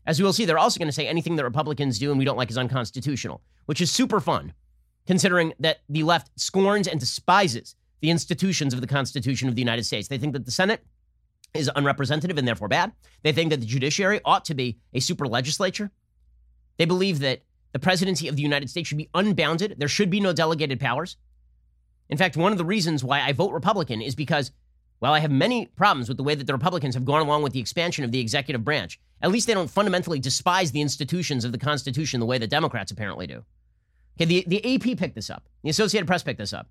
As 0.07 0.19
we 0.19 0.25
will 0.25 0.33
see, 0.33 0.45
they're 0.45 0.57
also 0.57 0.79
going 0.79 0.87
to 0.87 0.91
say 0.91 1.05
anything 1.05 1.35
that 1.35 1.43
Republicans 1.43 1.99
do 1.99 2.09
and 2.09 2.17
we 2.17 2.25
don't 2.25 2.37
like 2.37 2.49
is 2.49 2.57
unconstitutional, 2.57 3.43
which 3.67 3.79
is 3.79 3.91
super 3.91 4.19
fun, 4.19 4.53
considering 5.05 5.53
that 5.59 5.81
the 5.87 6.01
left 6.01 6.31
scorns 6.35 6.87
and 6.87 6.99
despises 6.99 7.75
the 8.01 8.09
institutions 8.09 8.73
of 8.73 8.81
the 8.81 8.87
Constitution 8.87 9.47
of 9.47 9.55
the 9.55 9.61
United 9.61 9.83
States. 9.83 10.07
They 10.07 10.17
think 10.17 10.33
that 10.33 10.45
the 10.45 10.51
Senate 10.51 10.83
is 11.53 11.69
unrepresentative 11.75 12.37
and 12.37 12.47
therefore 12.47 12.67
bad. 12.67 12.91
They 13.23 13.31
think 13.31 13.49
that 13.51 13.59
the 13.59 13.65
judiciary 13.65 14.21
ought 14.25 14.45
to 14.45 14.53
be 14.53 14.79
a 14.93 14.99
super 14.99 15.27
legislature. 15.27 15.91
They 16.77 16.85
believe 16.85 17.19
that 17.19 17.41
the 17.73 17.79
presidency 17.79 18.27
of 18.27 18.35
the 18.35 18.41
United 18.41 18.69
States 18.69 18.87
should 18.87 18.97
be 18.97 19.09
unbounded. 19.13 19.75
There 19.77 19.87
should 19.87 20.09
be 20.09 20.19
no 20.19 20.33
delegated 20.33 20.79
powers. 20.79 21.17
In 22.09 22.17
fact, 22.17 22.35
one 22.35 22.51
of 22.51 22.57
the 22.57 22.65
reasons 22.65 23.03
why 23.03 23.21
I 23.21 23.31
vote 23.31 23.53
Republican 23.53 24.01
is 24.01 24.15
because 24.15 24.51
while 24.99 25.13
I 25.13 25.19
have 25.19 25.31
many 25.31 25.65
problems 25.65 26.07
with 26.07 26.17
the 26.17 26.23
way 26.23 26.35
that 26.35 26.45
the 26.45 26.53
Republicans 26.53 26.95
have 26.95 27.05
gone 27.05 27.21
along 27.21 27.43
with 27.43 27.53
the 27.53 27.59
expansion 27.59 28.03
of 28.03 28.11
the 28.11 28.19
executive 28.19 28.63
branch, 28.63 28.99
at 29.21 29.31
least 29.31 29.47
they 29.47 29.53
don't 29.53 29.69
fundamentally 29.69 30.19
despise 30.19 30.71
the 30.71 30.81
institutions 30.81 31.45
of 31.45 31.51
the 31.51 31.57
Constitution 31.57 32.19
the 32.19 32.25
way 32.25 32.37
the 32.37 32.47
Democrats 32.47 32.91
apparently 32.91 33.25
do. 33.25 33.43
Okay, 34.17 34.25
the, 34.25 34.43
the 34.47 34.75
AP 34.75 34.97
picked 34.97 35.15
this 35.15 35.29
up. 35.29 35.47
The 35.63 35.69
Associated 35.69 36.05
Press 36.05 36.23
picked 36.23 36.39
this 36.39 36.53
up. 36.53 36.67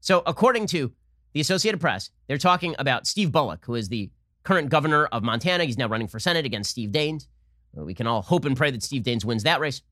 So, 0.00 0.22
according 0.26 0.66
to 0.68 0.92
the 1.32 1.40
Associated 1.40 1.80
Press, 1.80 2.10
they're 2.28 2.38
talking 2.38 2.74
about 2.78 3.06
Steve 3.06 3.32
Bullock, 3.32 3.64
who 3.64 3.74
is 3.74 3.88
the 3.88 4.10
current 4.42 4.68
governor 4.68 5.06
of 5.06 5.22
Montana. 5.22 5.64
He's 5.64 5.78
now 5.78 5.88
running 5.88 6.08
for 6.08 6.18
Senate 6.18 6.46
against 6.46 6.70
Steve 6.70 6.90
Daines. 6.90 7.26
We 7.74 7.94
can 7.94 8.06
all 8.06 8.22
hope 8.22 8.46
and 8.46 8.56
pray 8.56 8.70
that 8.70 8.82
Steve 8.82 9.02
Daines 9.02 9.24
wins 9.24 9.42
that 9.42 9.60
race. 9.60 9.82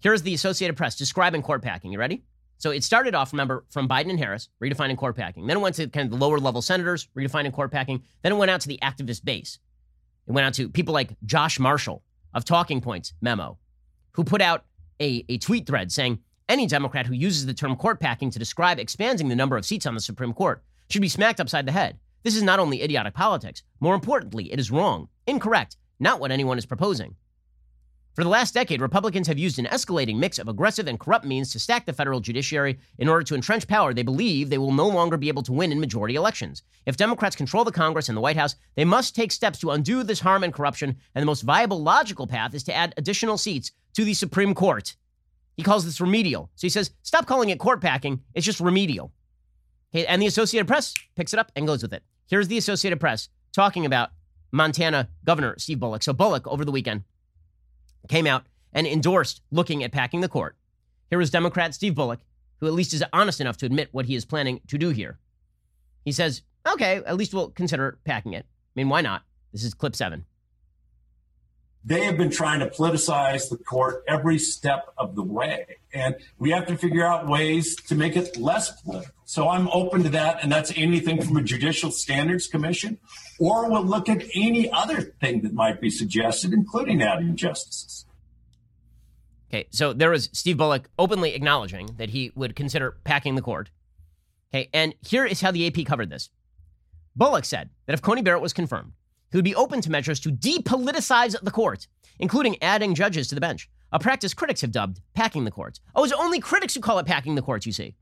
Here's 0.00 0.22
the 0.22 0.34
Associated 0.34 0.76
Press 0.76 0.94
describing 0.94 1.42
court 1.42 1.62
packing. 1.62 1.90
You 1.90 1.98
ready? 1.98 2.22
So 2.58 2.70
it 2.70 2.84
started 2.84 3.14
off, 3.14 3.32
remember, 3.32 3.64
from 3.70 3.88
Biden 3.88 4.10
and 4.10 4.18
Harris, 4.18 4.48
redefining 4.62 4.96
court 4.96 5.16
packing. 5.16 5.46
Then 5.46 5.56
it 5.56 5.60
went 5.60 5.76
to 5.76 5.88
kind 5.88 6.12
of 6.12 6.18
the 6.18 6.24
lower 6.24 6.38
level 6.38 6.60
senators, 6.60 7.08
redefining 7.16 7.52
court 7.52 7.70
packing. 7.70 8.02
Then 8.22 8.32
it 8.32 8.36
went 8.36 8.50
out 8.50 8.60
to 8.62 8.68
the 8.68 8.78
activist 8.82 9.24
base. 9.24 9.58
It 10.26 10.32
went 10.32 10.46
out 10.46 10.54
to 10.54 10.68
people 10.68 10.92
like 10.92 11.16
Josh 11.24 11.58
Marshall 11.58 12.02
of 12.34 12.44
Talking 12.44 12.80
Points 12.80 13.14
memo, 13.20 13.58
who 14.12 14.24
put 14.24 14.42
out 14.42 14.64
a, 15.00 15.24
a 15.28 15.38
tweet 15.38 15.66
thread 15.66 15.90
saying 15.90 16.18
any 16.48 16.66
Democrat 16.66 17.06
who 17.06 17.14
uses 17.14 17.46
the 17.46 17.54
term 17.54 17.76
court 17.76 18.00
packing 18.00 18.30
to 18.30 18.38
describe 18.38 18.78
expanding 18.78 19.28
the 19.28 19.36
number 19.36 19.56
of 19.56 19.66
seats 19.66 19.86
on 19.86 19.94
the 19.94 20.00
Supreme 20.00 20.32
Court 20.32 20.62
should 20.88 21.02
be 21.02 21.08
smacked 21.08 21.40
upside 21.40 21.66
the 21.66 21.72
head. 21.72 21.98
This 22.22 22.34
is 22.34 22.42
not 22.42 22.58
only 22.58 22.82
idiotic 22.82 23.14
politics, 23.14 23.62
more 23.80 23.94
importantly, 23.94 24.52
it 24.52 24.58
is 24.58 24.70
wrong, 24.70 25.08
incorrect, 25.26 25.76
not 26.00 26.20
what 26.20 26.30
anyone 26.30 26.58
is 26.58 26.66
proposing. 26.66 27.16
For 28.14 28.24
the 28.24 28.30
last 28.30 28.52
decade, 28.52 28.80
Republicans 28.80 29.28
have 29.28 29.38
used 29.38 29.60
an 29.60 29.66
escalating 29.66 30.18
mix 30.18 30.40
of 30.40 30.48
aggressive 30.48 30.88
and 30.88 30.98
corrupt 30.98 31.24
means 31.24 31.52
to 31.52 31.60
stack 31.60 31.86
the 31.86 31.92
federal 31.92 32.18
judiciary 32.18 32.80
in 32.98 33.08
order 33.08 33.22
to 33.22 33.36
entrench 33.36 33.68
power 33.68 33.94
they 33.94 34.02
believe 34.02 34.50
they 34.50 34.58
will 34.58 34.72
no 34.72 34.88
longer 34.88 35.16
be 35.16 35.28
able 35.28 35.44
to 35.44 35.52
win 35.52 35.70
in 35.70 35.78
majority 35.78 36.16
elections. 36.16 36.64
If 36.84 36.96
Democrats 36.96 37.36
control 37.36 37.62
the 37.62 37.70
Congress 37.70 38.08
and 38.08 38.16
the 38.16 38.20
White 38.20 38.36
House, 38.36 38.56
they 38.74 38.84
must 38.84 39.14
take 39.14 39.30
steps 39.30 39.60
to 39.60 39.70
undo 39.70 40.02
this 40.02 40.18
harm 40.18 40.42
and 40.42 40.52
corruption, 40.52 40.96
and 41.14 41.22
the 41.22 41.26
most 41.26 41.42
viable 41.42 41.80
logical 41.80 42.26
path 42.26 42.54
is 42.54 42.64
to 42.64 42.74
add 42.74 42.92
additional 42.96 43.38
seats 43.38 43.70
to 43.92 44.04
the 44.04 44.14
Supreme 44.14 44.52
Court. 44.52 44.96
He 45.58 45.64
calls 45.64 45.84
this 45.84 46.00
remedial. 46.00 46.50
So 46.54 46.66
he 46.66 46.70
says, 46.70 46.92
stop 47.02 47.26
calling 47.26 47.50
it 47.50 47.58
court 47.58 47.80
packing, 47.80 48.22
it's 48.32 48.46
just 48.46 48.60
remedial. 48.60 49.12
Okay, 49.92 50.06
and 50.06 50.22
the 50.22 50.26
Associated 50.28 50.68
Press 50.68 50.94
picks 51.16 51.32
it 51.32 51.38
up 51.40 51.50
and 51.56 51.66
goes 51.66 51.82
with 51.82 51.92
it. 51.92 52.04
Here's 52.28 52.46
the 52.46 52.58
Associated 52.58 53.00
Press 53.00 53.28
talking 53.52 53.84
about 53.84 54.10
Montana 54.52 55.08
Governor 55.24 55.56
Steve 55.58 55.80
Bullock. 55.80 56.04
So 56.04 56.12
Bullock, 56.12 56.46
over 56.46 56.64
the 56.64 56.70
weekend, 56.70 57.02
came 58.08 58.24
out 58.24 58.44
and 58.72 58.86
endorsed 58.86 59.42
looking 59.50 59.82
at 59.82 59.90
packing 59.90 60.20
the 60.20 60.28
court. 60.28 60.54
Here 61.10 61.18
was 61.18 61.28
Democrat 61.28 61.74
Steve 61.74 61.96
Bullock, 61.96 62.20
who 62.60 62.68
at 62.68 62.72
least 62.72 62.94
is 62.94 63.02
honest 63.12 63.40
enough 63.40 63.56
to 63.56 63.66
admit 63.66 63.88
what 63.90 64.06
he 64.06 64.14
is 64.14 64.24
planning 64.24 64.60
to 64.68 64.78
do 64.78 64.90
here. 64.90 65.18
He 66.04 66.12
says, 66.12 66.42
okay, 66.68 67.02
at 67.04 67.16
least 67.16 67.34
we'll 67.34 67.50
consider 67.50 67.98
packing 68.04 68.32
it. 68.32 68.46
I 68.46 68.72
mean, 68.76 68.88
why 68.88 69.00
not? 69.00 69.24
This 69.52 69.64
is 69.64 69.74
clip 69.74 69.96
seven. 69.96 70.24
They 71.84 72.04
have 72.04 72.16
been 72.16 72.30
trying 72.30 72.60
to 72.60 72.66
politicize 72.66 73.48
the 73.48 73.56
court 73.56 74.04
every 74.06 74.38
step 74.38 74.92
of 74.98 75.14
the 75.14 75.22
way. 75.22 75.78
And 75.94 76.16
we 76.38 76.50
have 76.50 76.66
to 76.66 76.76
figure 76.76 77.06
out 77.06 77.26
ways 77.26 77.76
to 77.76 77.94
make 77.94 78.16
it 78.16 78.36
less 78.36 78.82
political. 78.82 79.14
So 79.24 79.48
I'm 79.48 79.68
open 79.68 80.02
to 80.02 80.08
that. 80.10 80.42
And 80.42 80.50
that's 80.50 80.72
anything 80.76 81.22
from 81.22 81.36
a 81.36 81.42
Judicial 81.42 81.90
Standards 81.90 82.46
Commission, 82.46 82.98
or 83.38 83.70
we'll 83.70 83.84
look 83.84 84.08
at 84.08 84.22
any 84.34 84.70
other 84.70 85.00
thing 85.00 85.42
that 85.42 85.54
might 85.54 85.80
be 85.80 85.88
suggested, 85.90 86.52
including 86.52 87.02
adding 87.02 87.36
justices. 87.36 88.04
Okay, 89.50 89.66
so 89.70 89.94
there 89.94 90.10
was 90.10 90.28
Steve 90.32 90.58
Bullock 90.58 90.90
openly 90.98 91.34
acknowledging 91.34 91.90
that 91.96 92.10
he 92.10 92.32
would 92.34 92.54
consider 92.54 92.98
packing 93.04 93.34
the 93.34 93.40
court. 93.40 93.70
Okay, 94.52 94.68
and 94.74 94.94
here 95.00 95.24
is 95.24 95.40
how 95.40 95.50
the 95.50 95.66
AP 95.66 95.86
covered 95.86 96.10
this. 96.10 96.28
Bullock 97.16 97.44
said 97.44 97.70
that 97.86 97.94
if 97.94 98.02
Coney 98.02 98.22
Barrett 98.22 98.42
was 98.42 98.52
confirmed, 98.52 98.92
he 99.30 99.36
would 99.36 99.44
be 99.44 99.54
open 99.54 99.80
to 99.80 99.90
measures 99.90 100.20
to 100.20 100.30
depoliticize 100.30 101.36
the 101.42 101.50
court, 101.50 101.86
including 102.18 102.62
adding 102.62 102.94
judges 102.94 103.28
to 103.28 103.34
the 103.34 103.40
bench, 103.40 103.68
a 103.92 103.98
practice 103.98 104.34
critics 104.34 104.60
have 104.60 104.72
dubbed 104.72 105.00
packing 105.14 105.44
the 105.44 105.50
courts. 105.50 105.80
Oh, 105.94 106.04
it's 106.04 106.12
only 106.12 106.40
critics 106.40 106.74
who 106.74 106.80
call 106.80 106.98
it 106.98 107.06
packing 107.06 107.34
the 107.34 107.42
courts, 107.42 107.66
you 107.66 107.72
see. 107.72 107.94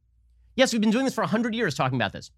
Yes, 0.57 0.73
we've 0.73 0.81
been 0.81 0.91
doing 0.91 1.05
this 1.05 1.15
for 1.15 1.23
100 1.23 1.55
years 1.55 1.75
talking 1.75 1.97
about 1.97 2.13
this, 2.13 2.31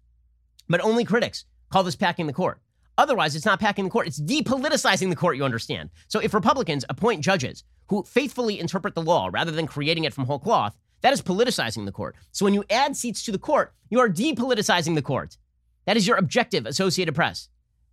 but 0.67 0.81
only 0.81 1.03
critics 1.03 1.45
call 1.71 1.83
this 1.83 1.95
packing 1.95 2.27
the 2.27 2.33
court. 2.33 2.59
Otherwise, 2.97 3.35
it's 3.35 3.45
not 3.45 3.61
packing 3.61 3.85
the 3.85 3.91
court, 3.91 4.07
it's 4.07 4.19
depoliticizing 4.19 5.09
the 5.09 5.15
court, 5.15 5.37
you 5.37 5.45
understand. 5.45 5.89
So 6.09 6.19
if 6.19 6.33
Republicans 6.33 6.83
appoint 6.89 7.23
judges 7.23 7.63
who 7.87 8.03
faithfully 8.03 8.59
interpret 8.59 8.93
the 8.93 9.01
law 9.01 9.29
rather 9.31 9.51
than 9.51 9.67
creating 9.67 10.03
it 10.03 10.13
from 10.13 10.25
whole 10.25 10.39
cloth, 10.39 10.75
that 11.01 11.13
is 11.13 11.21
politicizing 11.21 11.85
the 11.85 11.93
court. 11.93 12.15
So 12.33 12.43
when 12.43 12.53
you 12.53 12.65
add 12.69 12.97
seats 12.97 13.23
to 13.23 13.31
the 13.31 13.39
court, 13.39 13.73
you 13.89 13.99
are 13.99 14.09
depoliticizing 14.09 14.95
the 14.95 15.01
court. 15.01 15.37
That 15.85 15.95
is 15.95 16.05
your 16.05 16.17
objective, 16.17 16.65
Associated 16.65 17.15
Press. 17.15 17.47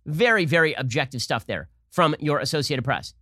Very, 0.07 0.45
very 0.45 0.73
objective 0.73 1.21
stuff 1.21 1.45
there 1.45 1.69
from 1.91 2.15
your 2.19 2.39
Associated 2.39 2.83
Press. 2.83 3.13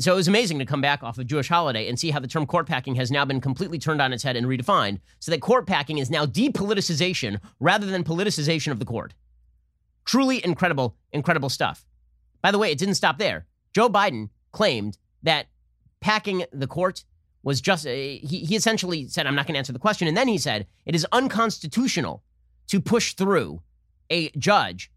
So 0.00 0.12
it 0.12 0.16
was 0.16 0.28
amazing 0.28 0.58
to 0.58 0.66
come 0.66 0.80
back 0.80 1.02
off 1.02 1.18
of 1.18 1.26
Jewish 1.26 1.48
holiday 1.48 1.88
and 1.88 1.98
see 1.98 2.10
how 2.10 2.18
the 2.18 2.28
term 2.28 2.46
court 2.46 2.66
packing 2.66 2.96
has 2.96 3.10
now 3.10 3.24
been 3.24 3.40
completely 3.40 3.78
turned 3.78 4.02
on 4.02 4.12
its 4.12 4.24
head 4.24 4.36
and 4.36 4.46
redefined 4.46 5.00
so 5.20 5.30
that 5.30 5.40
court 5.40 5.66
packing 5.66 5.98
is 5.98 6.10
now 6.10 6.26
depoliticization 6.26 7.40
rather 7.60 7.86
than 7.86 8.04
politicization 8.04 8.72
of 8.72 8.80
the 8.80 8.84
court. 8.84 9.14
Truly 10.04 10.44
incredible, 10.44 10.96
incredible 11.12 11.48
stuff. 11.48 11.86
By 12.42 12.50
the 12.50 12.58
way, 12.58 12.70
it 12.70 12.78
didn't 12.78 12.96
stop 12.96 13.18
there. 13.18 13.46
Joe 13.72 13.88
Biden 13.88 14.30
claimed 14.52 14.98
that 15.22 15.46
packing 16.00 16.44
the 16.52 16.66
court 16.66 17.04
was 17.44 17.60
just, 17.60 17.86
uh, 17.86 17.90
he, 17.90 18.44
he 18.48 18.56
essentially 18.56 19.06
said, 19.06 19.26
I'm 19.26 19.34
not 19.34 19.46
going 19.46 19.54
to 19.54 19.58
answer 19.58 19.72
the 19.72 19.78
question. 19.78 20.08
And 20.08 20.16
then 20.16 20.28
he 20.28 20.38
said, 20.38 20.66
it 20.84 20.94
is 20.94 21.06
unconstitutional 21.12 22.22
to 22.66 22.80
push 22.80 23.14
through 23.14 23.62
a 24.10 24.30
judge 24.30 24.90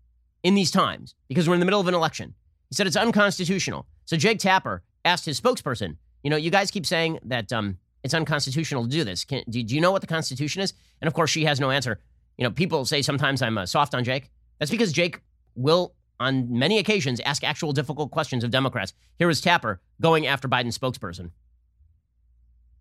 in 0.43 0.55
these 0.55 0.71
times 0.71 1.15
because 1.27 1.47
we're 1.47 1.55
in 1.55 1.59
the 1.59 1.65
middle 1.65 1.81
of 1.81 1.87
an 1.87 1.93
election. 1.93 2.33
He 2.69 2.75
said 2.75 2.87
it's 2.87 2.95
unconstitutional. 2.95 3.85
So 4.05 4.17
Jake 4.17 4.39
Tapper 4.39 4.83
asked 5.05 5.25
his 5.25 5.39
spokesperson, 5.39 5.97
you 6.23 6.29
know, 6.29 6.35
you 6.37 6.51
guys 6.51 6.71
keep 6.71 6.85
saying 6.85 7.19
that 7.23 7.51
um, 7.53 7.77
it's 8.03 8.13
unconstitutional 8.13 8.83
to 8.83 8.89
do 8.89 9.03
this. 9.03 9.23
Can, 9.23 9.43
do, 9.49 9.63
do, 9.63 9.75
you 9.75 9.81
know 9.81 9.91
what 9.91 10.01
the 10.01 10.07
Constitution 10.07 10.61
is? 10.61 10.73
And 11.01 11.07
of 11.07 11.13
course, 11.13 11.29
she 11.29 11.45
has 11.45 11.59
no 11.59 11.71
answer. 11.71 11.99
You 12.37 12.43
know, 12.43 12.51
people 12.51 12.85
say 12.85 13.01
sometimes 13.01 13.41
I'm 13.41 13.57
uh, 13.57 13.65
soft 13.65 13.95
on 13.95 14.03
Jake. 14.03 14.29
That's 14.59 14.71
because 14.71 14.91
Jake 14.91 15.21
will, 15.55 15.93
on 16.19 16.51
many 16.57 16.79
occasions, 16.79 17.19
ask 17.21 17.43
actual 17.43 17.73
difficult 17.73 18.11
questions 18.11 18.43
of 18.43 18.51
Democrats. 18.51 18.93
Here 19.17 19.29
is 19.29 19.41
Tapper 19.41 19.81
going 20.01 20.27
after 20.27 20.47
Biden's 20.47 20.77
spokesperson. 20.77 21.31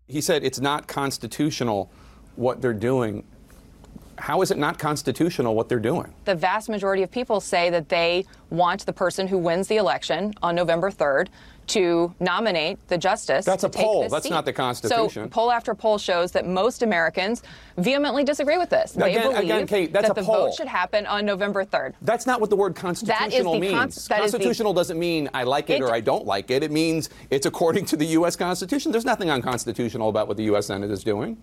He 0.07 0.21
said 0.21 0.43
it's 0.43 0.59
not 0.59 0.87
constitutional 0.87 1.91
what 2.35 2.61
they're 2.61 2.73
doing 2.73 3.25
how 4.17 4.41
is 4.41 4.51
it 4.51 4.57
not 4.57 4.79
constitutional 4.79 5.55
what 5.55 5.69
they're 5.69 5.79
doing? 5.79 6.13
The 6.25 6.35
vast 6.35 6.69
majority 6.69 7.03
of 7.03 7.11
people 7.11 7.39
say 7.39 7.69
that 7.69 7.89
they 7.89 8.25
want 8.49 8.85
the 8.85 8.93
person 8.93 9.27
who 9.27 9.37
wins 9.37 9.67
the 9.67 9.77
election 9.77 10.33
on 10.41 10.55
November 10.55 10.91
3rd 10.91 11.27
to 11.67 12.15
nominate 12.19 12.79
the 12.87 12.97
justice. 12.97 13.45
That's 13.45 13.63
a 13.63 13.69
poll. 13.69 14.07
That's 14.09 14.23
seat. 14.23 14.29
not 14.29 14.45
the 14.45 14.53
Constitution. 14.53 15.25
So 15.25 15.29
poll 15.29 15.51
after 15.51 15.75
poll 15.75 15.97
shows 15.97 16.31
that 16.31 16.45
most 16.45 16.81
Americans 16.81 17.43
vehemently 17.77 18.23
disagree 18.23 18.57
with 18.57 18.69
this. 18.69 18.93
They 18.93 19.11
again, 19.11 19.23
believe 19.23 19.37
again, 19.39 19.67
Kate, 19.67 19.91
that's 19.91 20.07
that 20.07 20.17
a 20.17 20.21
the 20.21 20.25
poll. 20.25 20.45
vote 20.45 20.55
should 20.55 20.67
happen 20.67 21.05
on 21.05 21.25
November 21.25 21.65
3rd. 21.65 21.95
That's 22.01 22.25
not 22.25 22.39
what 22.39 22.49
the 22.49 22.55
word 22.55 22.75
constitutional 22.75 23.53
the 23.53 23.59
means. 23.59 23.73
Cons- 23.73 24.07
constitutional 24.07 24.73
the, 24.73 24.79
doesn't 24.79 24.97
mean 24.97 25.29
I 25.33 25.43
like 25.43 25.69
it, 25.69 25.81
it, 25.81 25.81
or 25.81 25.93
I 25.93 25.99
don't 25.99 26.25
like 26.25 26.51
it. 26.51 26.63
It 26.63 26.71
means 26.71 27.09
it's 27.29 27.45
according 27.45 27.85
to 27.87 27.97
the 27.97 28.05
U.S. 28.05 28.35
Constitution. 28.35 28.91
There's 28.91 29.05
nothing 29.05 29.29
unconstitutional 29.29 30.09
about 30.09 30.27
what 30.27 30.37
the 30.37 30.43
U.S. 30.43 30.67
Senate 30.67 30.89
is 30.89 31.03
doing. 31.03 31.37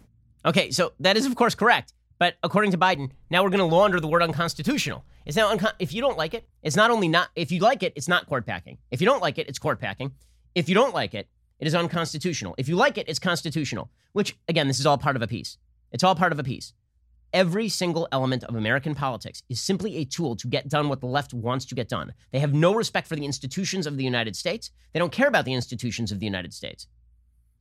Okay, 0.46 0.70
so 0.70 0.92
that 1.00 1.16
is 1.16 1.26
of 1.26 1.34
course 1.36 1.54
correct. 1.54 1.92
But 2.18 2.36
according 2.42 2.70
to 2.70 2.78
Biden, 2.78 3.10
now 3.30 3.42
we're 3.42 3.50
going 3.50 3.58
to 3.58 3.76
launder 3.76 4.00
the 4.00 4.06
word 4.06 4.22
unconstitutional. 4.22 5.04
It's 5.26 5.36
now 5.36 5.56
if 5.78 5.92
you 5.92 6.00
don't 6.00 6.18
like 6.18 6.34
it, 6.34 6.46
it's 6.62 6.76
not 6.76 6.90
only 6.90 7.08
not 7.08 7.28
if 7.34 7.50
you 7.50 7.60
like 7.60 7.82
it, 7.82 7.92
it's 7.96 8.08
not 8.08 8.26
court 8.26 8.46
packing. 8.46 8.78
If 8.90 9.00
you 9.00 9.06
don't 9.06 9.22
like 9.22 9.38
it, 9.38 9.48
it's 9.48 9.58
court 9.58 9.80
packing. 9.80 10.12
If 10.54 10.68
you 10.68 10.74
don't 10.74 10.94
like 10.94 11.14
it, 11.14 11.28
it 11.58 11.66
is 11.66 11.74
unconstitutional. 11.74 12.54
If 12.58 12.68
you 12.68 12.76
like 12.76 12.98
it, 12.98 13.08
it's 13.08 13.18
constitutional. 13.18 13.90
Which 14.12 14.36
again, 14.48 14.68
this 14.68 14.78
is 14.78 14.86
all 14.86 14.98
part 14.98 15.16
of 15.16 15.22
a 15.22 15.26
piece. 15.26 15.58
It's 15.92 16.04
all 16.04 16.14
part 16.14 16.32
of 16.32 16.38
a 16.38 16.44
piece. 16.44 16.72
Every 17.32 17.68
single 17.68 18.06
element 18.12 18.44
of 18.44 18.54
American 18.54 18.94
politics 18.94 19.42
is 19.48 19.60
simply 19.60 19.96
a 19.96 20.04
tool 20.04 20.36
to 20.36 20.46
get 20.46 20.68
done 20.68 20.88
what 20.88 21.00
the 21.00 21.06
left 21.06 21.34
wants 21.34 21.64
to 21.64 21.74
get 21.74 21.88
done. 21.88 22.14
They 22.30 22.38
have 22.38 22.54
no 22.54 22.74
respect 22.74 23.08
for 23.08 23.16
the 23.16 23.24
institutions 23.24 23.88
of 23.88 23.96
the 23.96 24.04
United 24.04 24.36
States. 24.36 24.70
They 24.92 25.00
don't 25.00 25.10
care 25.10 25.26
about 25.26 25.44
the 25.44 25.54
institutions 25.54 26.12
of 26.12 26.20
the 26.20 26.26
United 26.26 26.54
States. 26.54 26.86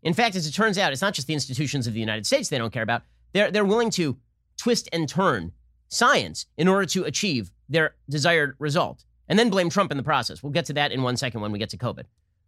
In 0.04 0.14
fact, 0.14 0.36
as 0.36 0.46
it 0.46 0.52
turns 0.52 0.78
out, 0.78 0.92
it's 0.92 1.02
not 1.02 1.16
just 1.16 1.28
the 1.28 1.34
institutions 1.34 1.88
of 1.88 1.94
the 1.94 2.00
United 2.00 2.28
States 2.28 2.50
they 2.50 2.60
don't 2.60 2.74
care 2.74 2.84
about. 2.84 3.02
They're, 3.32 3.50
they're 3.50 3.66
willing 3.66 3.90
to 3.92 4.18
twist 4.58 4.90
and 4.92 5.08
turn 5.08 5.52
science 5.90 6.46
in 6.58 6.68
order 6.68 6.86
to 6.88 7.04
achieve 7.04 7.52
their 7.70 7.96
desired 8.10 8.56
result, 8.60 9.06
and 9.28 9.38
then 9.38 9.50
blame 9.50 9.70
Trump 9.70 9.92
in 9.92 9.98
the 9.98 10.04
process. 10.04 10.42
We'll 10.42 10.52
get 10.52 10.66
to 10.66 10.74
that 10.74 10.92
in 10.92 11.04
one 11.04 11.18
second 11.18 11.42
when 11.42 11.52
we 11.52 11.60
get 11.60 11.70
to 11.70 11.78
COVID. 11.78 12.04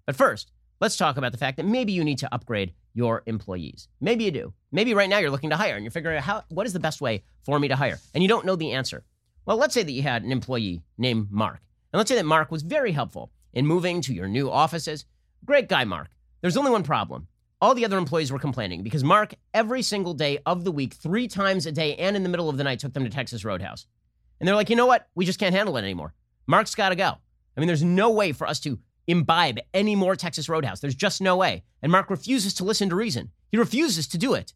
But 0.06 0.16
first, 0.16 0.52
let's 0.82 0.98
talk 0.98 1.18
about 1.18 1.32
the 1.32 1.38
fact 1.38 1.58
that 1.58 1.66
maybe 1.66 1.94
you 1.94 2.04
need 2.04 2.20
to 2.20 2.34
upgrade 2.34 2.74
your 2.94 3.24
employees. 3.26 3.88
Maybe 4.02 4.24
you 4.24 4.32
do. 4.32 4.54
Maybe 4.72 4.94
right 4.94 5.10
now 5.10 5.20
you're 5.20 5.32
looking 5.32 5.50
to 5.50 5.58
hire 5.58 5.76
and 5.76 5.84
you're 5.84 5.92
figuring 5.92 6.18
out 6.18 6.24
how 6.24 6.44
what 6.50 6.66
is 6.66 6.74
the 6.74 6.80
best 6.80 7.02
way 7.02 7.24
for 7.44 7.60
me 7.60 7.68
to 7.68 7.76
hire, 7.76 8.00
and 8.14 8.24
you 8.24 8.28
don't 8.28 8.46
know 8.46 8.56
the 8.56 8.72
answer. 8.72 9.04
Well, 9.46 9.58
let's 9.58 9.74
say 9.74 9.84
that 9.84 9.92
you 9.92 10.02
had 10.02 10.24
an 10.24 10.32
employee 10.32 10.82
named 10.98 11.32
Mark, 11.32 11.62
and 11.94 12.00
let's 12.00 12.10
say 12.10 12.16
that 12.16 12.26
Mark 12.26 12.52
was 12.52 12.64
very 12.64 12.92
helpful 12.92 13.32
in 13.54 13.68
moving 13.68 14.02
to 14.02 14.14
your 14.14 14.28
new 14.28 14.50
offices. 14.50 15.06
Great 15.46 15.70
guy, 15.70 15.84
Mark. 15.86 16.10
There's 16.42 16.58
only 16.58 16.72
one 16.72 16.84
problem. 16.84 17.28
All 17.66 17.74
the 17.74 17.84
other 17.84 17.98
employees 17.98 18.32
were 18.32 18.38
complaining 18.38 18.84
because 18.84 19.04
Mark, 19.04 19.34
every 19.52 19.82
single 19.82 20.14
day 20.14 20.38
of 20.46 20.64
the 20.64 20.72
week, 20.72 20.94
three 20.94 21.28
times 21.28 21.66
a 21.66 21.72
day 21.72 21.96
and 21.96 22.16
in 22.16 22.22
the 22.22 22.30
middle 22.30 22.48
of 22.48 22.58
the 22.58 22.64
night, 22.64 22.78
took 22.78 22.94
them 22.94 23.04
to 23.04 23.10
Texas 23.10 23.44
Roadhouse. 23.44 23.88
And 24.40 24.48
they're 24.48 24.56
like, 24.56 24.70
you 24.70 24.76
know 24.76 24.86
what? 24.86 25.08
We 25.16 25.26
just 25.26 25.40
can't 25.40 25.56
handle 25.56 25.76
it 25.78 25.82
anymore. 25.82 26.14
Mark's 26.46 26.76
got 26.76 26.90
to 26.90 26.96
go. 26.96 27.08
I 27.08 27.60
mean, 27.60 27.66
there's 27.66 27.84
no 27.84 28.12
way 28.12 28.34
for 28.34 28.46
us 28.46 28.60
to 28.60 28.78
imbibe 29.08 29.58
any 29.74 29.96
more 29.96 30.16
Texas 30.16 30.48
Roadhouse. 30.48 30.80
There's 30.80 30.94
just 30.94 31.22
no 31.22 31.38
way. 31.38 31.64
And 31.82 31.92
Mark 31.92 32.12
refuses 32.12 32.54
to 32.54 32.64
listen 32.64 32.88
to 32.90 32.96
reason. 32.96 33.32
He 33.52 33.58
refuses 33.58 34.06
to 34.10 34.20
do 34.20 34.36
it. 34.36 34.54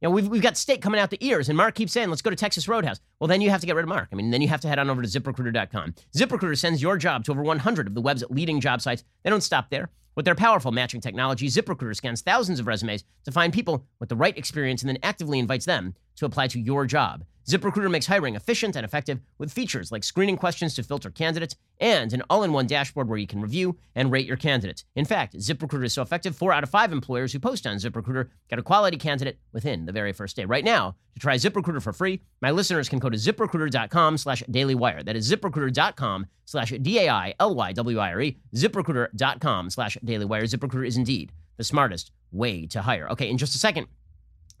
You 0.00 0.06
know, 0.06 0.14
we've, 0.14 0.28
we've 0.28 0.40
got 0.40 0.56
steak 0.56 0.80
coming 0.80 1.00
out 1.00 1.10
the 1.10 1.26
ears, 1.26 1.48
and 1.48 1.56
Mark 1.56 1.74
keeps 1.74 1.90
saying, 1.90 2.08
let's 2.08 2.22
go 2.22 2.30
to 2.30 2.36
Texas 2.36 2.68
Roadhouse. 2.68 3.00
Well, 3.18 3.26
then 3.26 3.40
you 3.40 3.50
have 3.50 3.62
to 3.62 3.66
get 3.66 3.74
rid 3.74 3.82
of 3.82 3.88
Mark. 3.88 4.10
I 4.12 4.14
mean, 4.14 4.30
then 4.30 4.42
you 4.42 4.48
have 4.48 4.60
to 4.60 4.68
head 4.68 4.78
on 4.78 4.88
over 4.88 5.02
to 5.02 5.08
ziprecruiter.com. 5.08 5.94
ZipRecruiter 6.16 6.56
sends 6.56 6.80
your 6.80 6.98
job 6.98 7.24
to 7.24 7.32
over 7.32 7.42
100 7.42 7.88
of 7.88 7.94
the 7.94 8.00
web's 8.00 8.22
leading 8.30 8.60
job 8.60 8.80
sites. 8.80 9.02
They 9.24 9.30
don't 9.30 9.40
stop 9.40 9.70
there. 9.70 9.90
With 10.18 10.24
their 10.24 10.34
powerful 10.34 10.72
matching 10.72 11.00
technology, 11.00 11.46
ZipRecruiter 11.46 11.94
scans 11.94 12.22
thousands 12.22 12.58
of 12.58 12.66
resumes 12.66 13.04
to 13.24 13.30
find 13.30 13.52
people 13.52 13.86
with 14.00 14.08
the 14.08 14.16
right 14.16 14.36
experience 14.36 14.82
and 14.82 14.88
then 14.88 14.98
actively 15.00 15.38
invites 15.38 15.64
them 15.64 15.94
to 16.18 16.26
apply 16.26 16.48
to 16.48 16.60
your 16.60 16.86
job. 16.86 17.24
ZipRecruiter 17.48 17.90
makes 17.90 18.06
hiring 18.06 18.34
efficient 18.34 18.76
and 18.76 18.84
effective 18.84 19.20
with 19.38 19.50
features 19.50 19.90
like 19.90 20.04
screening 20.04 20.36
questions 20.36 20.74
to 20.74 20.82
filter 20.82 21.10
candidates 21.10 21.56
and 21.80 22.12
an 22.12 22.22
all 22.28 22.42
in 22.42 22.52
one 22.52 22.66
dashboard 22.66 23.08
where 23.08 23.16
you 23.16 23.26
can 23.26 23.40
review 23.40 23.74
and 23.94 24.12
rate 24.12 24.26
your 24.26 24.36
candidates. 24.36 24.84
In 24.96 25.06
fact, 25.06 25.34
ZipRecruiter 25.34 25.86
is 25.86 25.94
so 25.94 26.02
effective, 26.02 26.36
four 26.36 26.52
out 26.52 26.62
of 26.62 26.68
five 26.68 26.92
employers 26.92 27.32
who 27.32 27.38
post 27.38 27.66
on 27.66 27.76
ZipRecruiter 27.76 28.28
get 28.50 28.58
a 28.58 28.62
quality 28.62 28.98
candidate 28.98 29.38
within 29.54 29.86
the 29.86 29.92
very 29.92 30.12
first 30.12 30.36
day. 30.36 30.44
Right 30.44 30.64
now, 30.64 30.96
to 31.14 31.20
try 31.20 31.36
ZipRecruiter 31.36 31.80
for 31.80 31.94
free, 31.94 32.20
my 32.42 32.50
listeners 32.50 32.86
can 32.86 32.98
go 32.98 33.08
to 33.08 33.16
ziprecruiter.com 33.16 34.18
slash 34.18 34.42
dailywire. 34.50 35.02
That 35.02 35.16
is 35.16 35.32
ziprecruiter.com 35.32 36.26
slash 36.44 36.74
D 36.82 36.98
A 36.98 37.08
I 37.08 37.34
L 37.40 37.54
Y 37.54 37.72
W 37.72 37.98
I 37.98 38.12
R 38.12 38.20
E, 38.20 38.36
ziprecruiter.com 38.54 39.70
slash 39.70 39.96
dailywire. 40.04 40.42
ZipRecruiter 40.42 40.86
is 40.86 40.98
indeed 40.98 41.32
the 41.56 41.64
smartest 41.64 42.12
way 42.30 42.66
to 42.66 42.82
hire. 42.82 43.08
Okay, 43.12 43.30
in 43.30 43.38
just 43.38 43.54
a 43.54 43.58
second, 43.58 43.86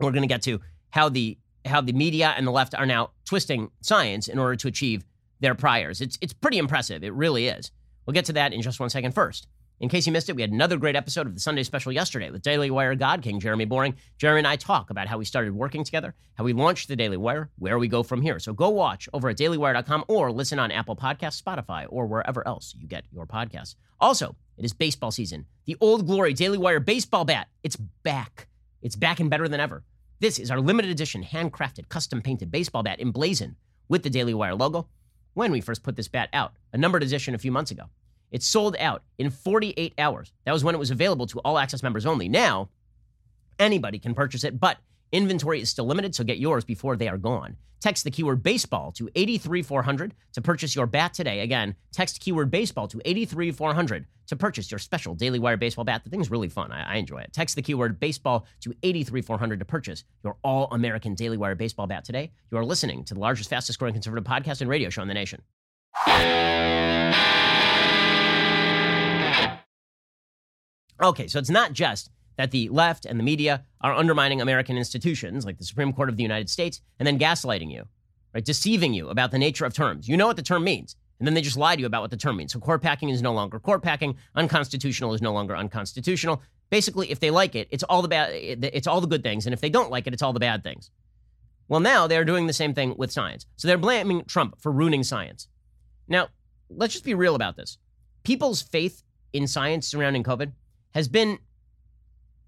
we're 0.00 0.10
going 0.10 0.22
to 0.22 0.26
get 0.26 0.40
to 0.42 0.58
how 0.90 1.10
the 1.10 1.36
how 1.68 1.80
the 1.80 1.92
media 1.92 2.34
and 2.36 2.46
the 2.46 2.50
left 2.50 2.74
are 2.74 2.86
now 2.86 3.10
twisting 3.24 3.70
science 3.80 4.28
in 4.28 4.38
order 4.38 4.56
to 4.56 4.68
achieve 4.68 5.04
their 5.40 5.54
priors. 5.54 6.00
It's, 6.00 6.18
it's 6.20 6.32
pretty 6.32 6.58
impressive. 6.58 7.04
It 7.04 7.12
really 7.12 7.48
is. 7.48 7.70
We'll 8.06 8.14
get 8.14 8.24
to 8.26 8.32
that 8.34 8.52
in 8.52 8.62
just 8.62 8.80
one 8.80 8.90
second. 8.90 9.12
First, 9.12 9.46
in 9.80 9.88
case 9.88 10.06
you 10.06 10.12
missed 10.12 10.28
it, 10.28 10.34
we 10.34 10.42
had 10.42 10.50
another 10.50 10.76
great 10.76 10.96
episode 10.96 11.26
of 11.26 11.34
the 11.34 11.40
Sunday 11.40 11.62
Special 11.62 11.92
yesterday 11.92 12.30
with 12.30 12.42
Daily 12.42 12.70
Wire 12.70 12.96
God 12.96 13.22
King 13.22 13.38
Jeremy 13.38 13.64
Boring. 13.64 13.94
Jeremy 14.16 14.40
and 14.40 14.46
I 14.46 14.56
talk 14.56 14.90
about 14.90 15.06
how 15.06 15.18
we 15.18 15.24
started 15.24 15.54
working 15.54 15.84
together, 15.84 16.14
how 16.34 16.42
we 16.42 16.52
launched 16.52 16.88
the 16.88 16.96
Daily 16.96 17.16
Wire, 17.16 17.50
where 17.58 17.78
we 17.78 17.86
go 17.86 18.02
from 18.02 18.20
here. 18.20 18.40
So 18.40 18.52
go 18.52 18.70
watch 18.70 19.08
over 19.12 19.28
at 19.28 19.36
dailywire.com 19.36 20.04
or 20.08 20.32
listen 20.32 20.58
on 20.58 20.72
Apple 20.72 20.96
Podcasts, 20.96 21.40
Spotify, 21.40 21.86
or 21.90 22.06
wherever 22.06 22.46
else 22.46 22.74
you 22.76 22.88
get 22.88 23.04
your 23.12 23.26
podcasts. 23.26 23.76
Also, 24.00 24.34
it 24.56 24.64
is 24.64 24.72
baseball 24.72 25.12
season. 25.12 25.46
The 25.66 25.76
old 25.80 26.06
glory 26.06 26.32
Daily 26.32 26.58
Wire 26.58 26.80
baseball 26.80 27.24
bat, 27.24 27.48
it's 27.62 27.76
back. 27.76 28.48
It's 28.82 28.96
back 28.96 29.20
and 29.20 29.30
better 29.30 29.46
than 29.46 29.60
ever. 29.60 29.84
This 30.20 30.40
is 30.40 30.50
our 30.50 30.60
limited 30.60 30.90
edition, 30.90 31.22
handcrafted, 31.22 31.88
custom 31.88 32.22
painted 32.22 32.50
baseball 32.50 32.82
bat 32.82 33.00
emblazoned 33.00 33.54
with 33.88 34.02
the 34.02 34.10
Daily 34.10 34.34
Wire 34.34 34.56
logo. 34.56 34.88
When 35.34 35.52
we 35.52 35.60
first 35.60 35.84
put 35.84 35.94
this 35.94 36.08
bat 36.08 36.28
out, 36.32 36.54
a 36.72 36.76
numbered 36.76 37.04
edition 37.04 37.36
a 37.36 37.38
few 37.38 37.52
months 37.52 37.70
ago, 37.70 37.84
it 38.32 38.42
sold 38.42 38.74
out 38.80 39.04
in 39.16 39.30
48 39.30 39.94
hours. 39.96 40.32
That 40.44 40.52
was 40.52 40.64
when 40.64 40.74
it 40.74 40.78
was 40.78 40.90
available 40.90 41.28
to 41.28 41.38
all 41.40 41.56
access 41.56 41.84
members 41.84 42.04
only. 42.04 42.28
Now, 42.28 42.68
anybody 43.60 44.00
can 44.00 44.12
purchase 44.12 44.42
it, 44.42 44.58
but 44.58 44.78
Inventory 45.12 45.60
is 45.60 45.70
still 45.70 45.86
limited, 45.86 46.14
so 46.14 46.22
get 46.24 46.38
yours 46.38 46.64
before 46.64 46.96
they 46.96 47.08
are 47.08 47.18
gone. 47.18 47.56
Text 47.80 48.04
the 48.04 48.10
keyword 48.10 48.42
baseball 48.42 48.92
to 48.92 49.08
83400 49.14 50.14
to 50.32 50.42
purchase 50.42 50.74
your 50.74 50.86
bat 50.86 51.14
today. 51.14 51.40
Again, 51.40 51.76
text 51.92 52.20
keyword 52.20 52.50
baseball 52.50 52.88
to 52.88 53.00
83400 53.04 54.06
to 54.26 54.36
purchase 54.36 54.70
your 54.70 54.78
special 54.78 55.14
Daily 55.14 55.38
Wire 55.38 55.56
baseball 55.56 55.84
bat. 55.84 56.02
The 56.04 56.10
thing's 56.10 56.30
really 56.30 56.48
fun. 56.48 56.72
I, 56.72 56.94
I 56.94 56.96
enjoy 56.96 57.20
it. 57.20 57.32
Text 57.32 57.54
the 57.56 57.62
keyword 57.62 57.98
baseball 57.98 58.46
to 58.60 58.74
83400 58.82 59.60
to 59.60 59.64
purchase 59.64 60.04
your 60.22 60.36
all 60.42 60.68
American 60.72 61.14
Daily 61.14 61.38
Wire 61.38 61.54
baseball 61.54 61.86
bat 61.86 62.04
today. 62.04 62.32
You 62.50 62.58
are 62.58 62.64
listening 62.64 63.04
to 63.04 63.14
the 63.14 63.20
largest, 63.20 63.48
fastest 63.48 63.78
growing 63.78 63.94
conservative 63.94 64.24
podcast 64.24 64.60
and 64.60 64.68
radio 64.68 64.90
show 64.90 65.02
in 65.02 65.08
the 65.08 65.14
nation. 65.14 65.42
Okay, 71.00 71.28
so 71.28 71.38
it's 71.38 71.48
not 71.48 71.72
just 71.72 72.10
that 72.38 72.52
the 72.52 72.68
left 72.70 73.04
and 73.04 73.18
the 73.18 73.24
media 73.24 73.64
are 73.82 73.92
undermining 73.92 74.40
American 74.40 74.78
institutions 74.78 75.44
like 75.44 75.58
the 75.58 75.64
Supreme 75.64 75.92
Court 75.92 76.08
of 76.08 76.16
the 76.16 76.22
United 76.22 76.48
States 76.48 76.80
and 76.98 77.06
then 77.06 77.18
gaslighting 77.18 77.70
you, 77.70 77.84
right? 78.32 78.44
Deceiving 78.44 78.94
you 78.94 79.10
about 79.10 79.32
the 79.32 79.38
nature 79.38 79.66
of 79.66 79.74
terms. 79.74 80.08
You 80.08 80.16
know 80.16 80.28
what 80.28 80.36
the 80.36 80.42
term 80.42 80.64
means, 80.64 80.96
and 81.18 81.26
then 81.26 81.34
they 81.34 81.42
just 81.42 81.56
lie 81.56 81.74
to 81.74 81.80
you 81.80 81.86
about 81.86 82.00
what 82.00 82.12
the 82.12 82.16
term 82.16 82.36
means. 82.36 82.52
So 82.52 82.60
court 82.60 82.80
packing 82.80 83.08
is 83.10 83.20
no 83.20 83.34
longer 83.34 83.58
court 83.58 83.82
packing, 83.82 84.16
unconstitutional 84.36 85.12
is 85.14 85.20
no 85.20 85.32
longer 85.32 85.56
unconstitutional. 85.56 86.40
Basically, 86.70 87.10
if 87.10 87.18
they 87.18 87.30
like 87.30 87.56
it, 87.56 87.66
it's 87.70 87.82
all 87.82 88.02
the 88.02 88.08
bad 88.08 88.30
it's 88.32 88.86
all 88.86 89.00
the 89.00 89.06
good 89.08 89.24
things, 89.24 89.46
and 89.46 89.52
if 89.52 89.60
they 89.60 89.70
don't 89.70 89.90
like 89.90 90.06
it, 90.06 90.12
it's 90.14 90.22
all 90.22 90.32
the 90.32 90.40
bad 90.40 90.62
things. 90.62 90.90
Well, 91.66 91.80
now 91.80 92.06
they're 92.06 92.24
doing 92.24 92.46
the 92.46 92.52
same 92.52 92.72
thing 92.72 92.94
with 92.96 93.12
science. 93.12 93.46
So 93.56 93.66
they're 93.68 93.76
blaming 93.76 94.24
Trump 94.24 94.60
for 94.60 94.72
ruining 94.72 95.02
science. 95.02 95.48
Now, 96.06 96.28
let's 96.70 96.94
just 96.94 97.04
be 97.04 97.14
real 97.14 97.34
about 97.34 97.56
this. 97.56 97.78
People's 98.22 98.62
faith 98.62 99.02
in 99.32 99.46
science 99.46 99.88
surrounding 99.88 100.22
COVID 100.22 100.52
has 100.94 101.08
been 101.08 101.38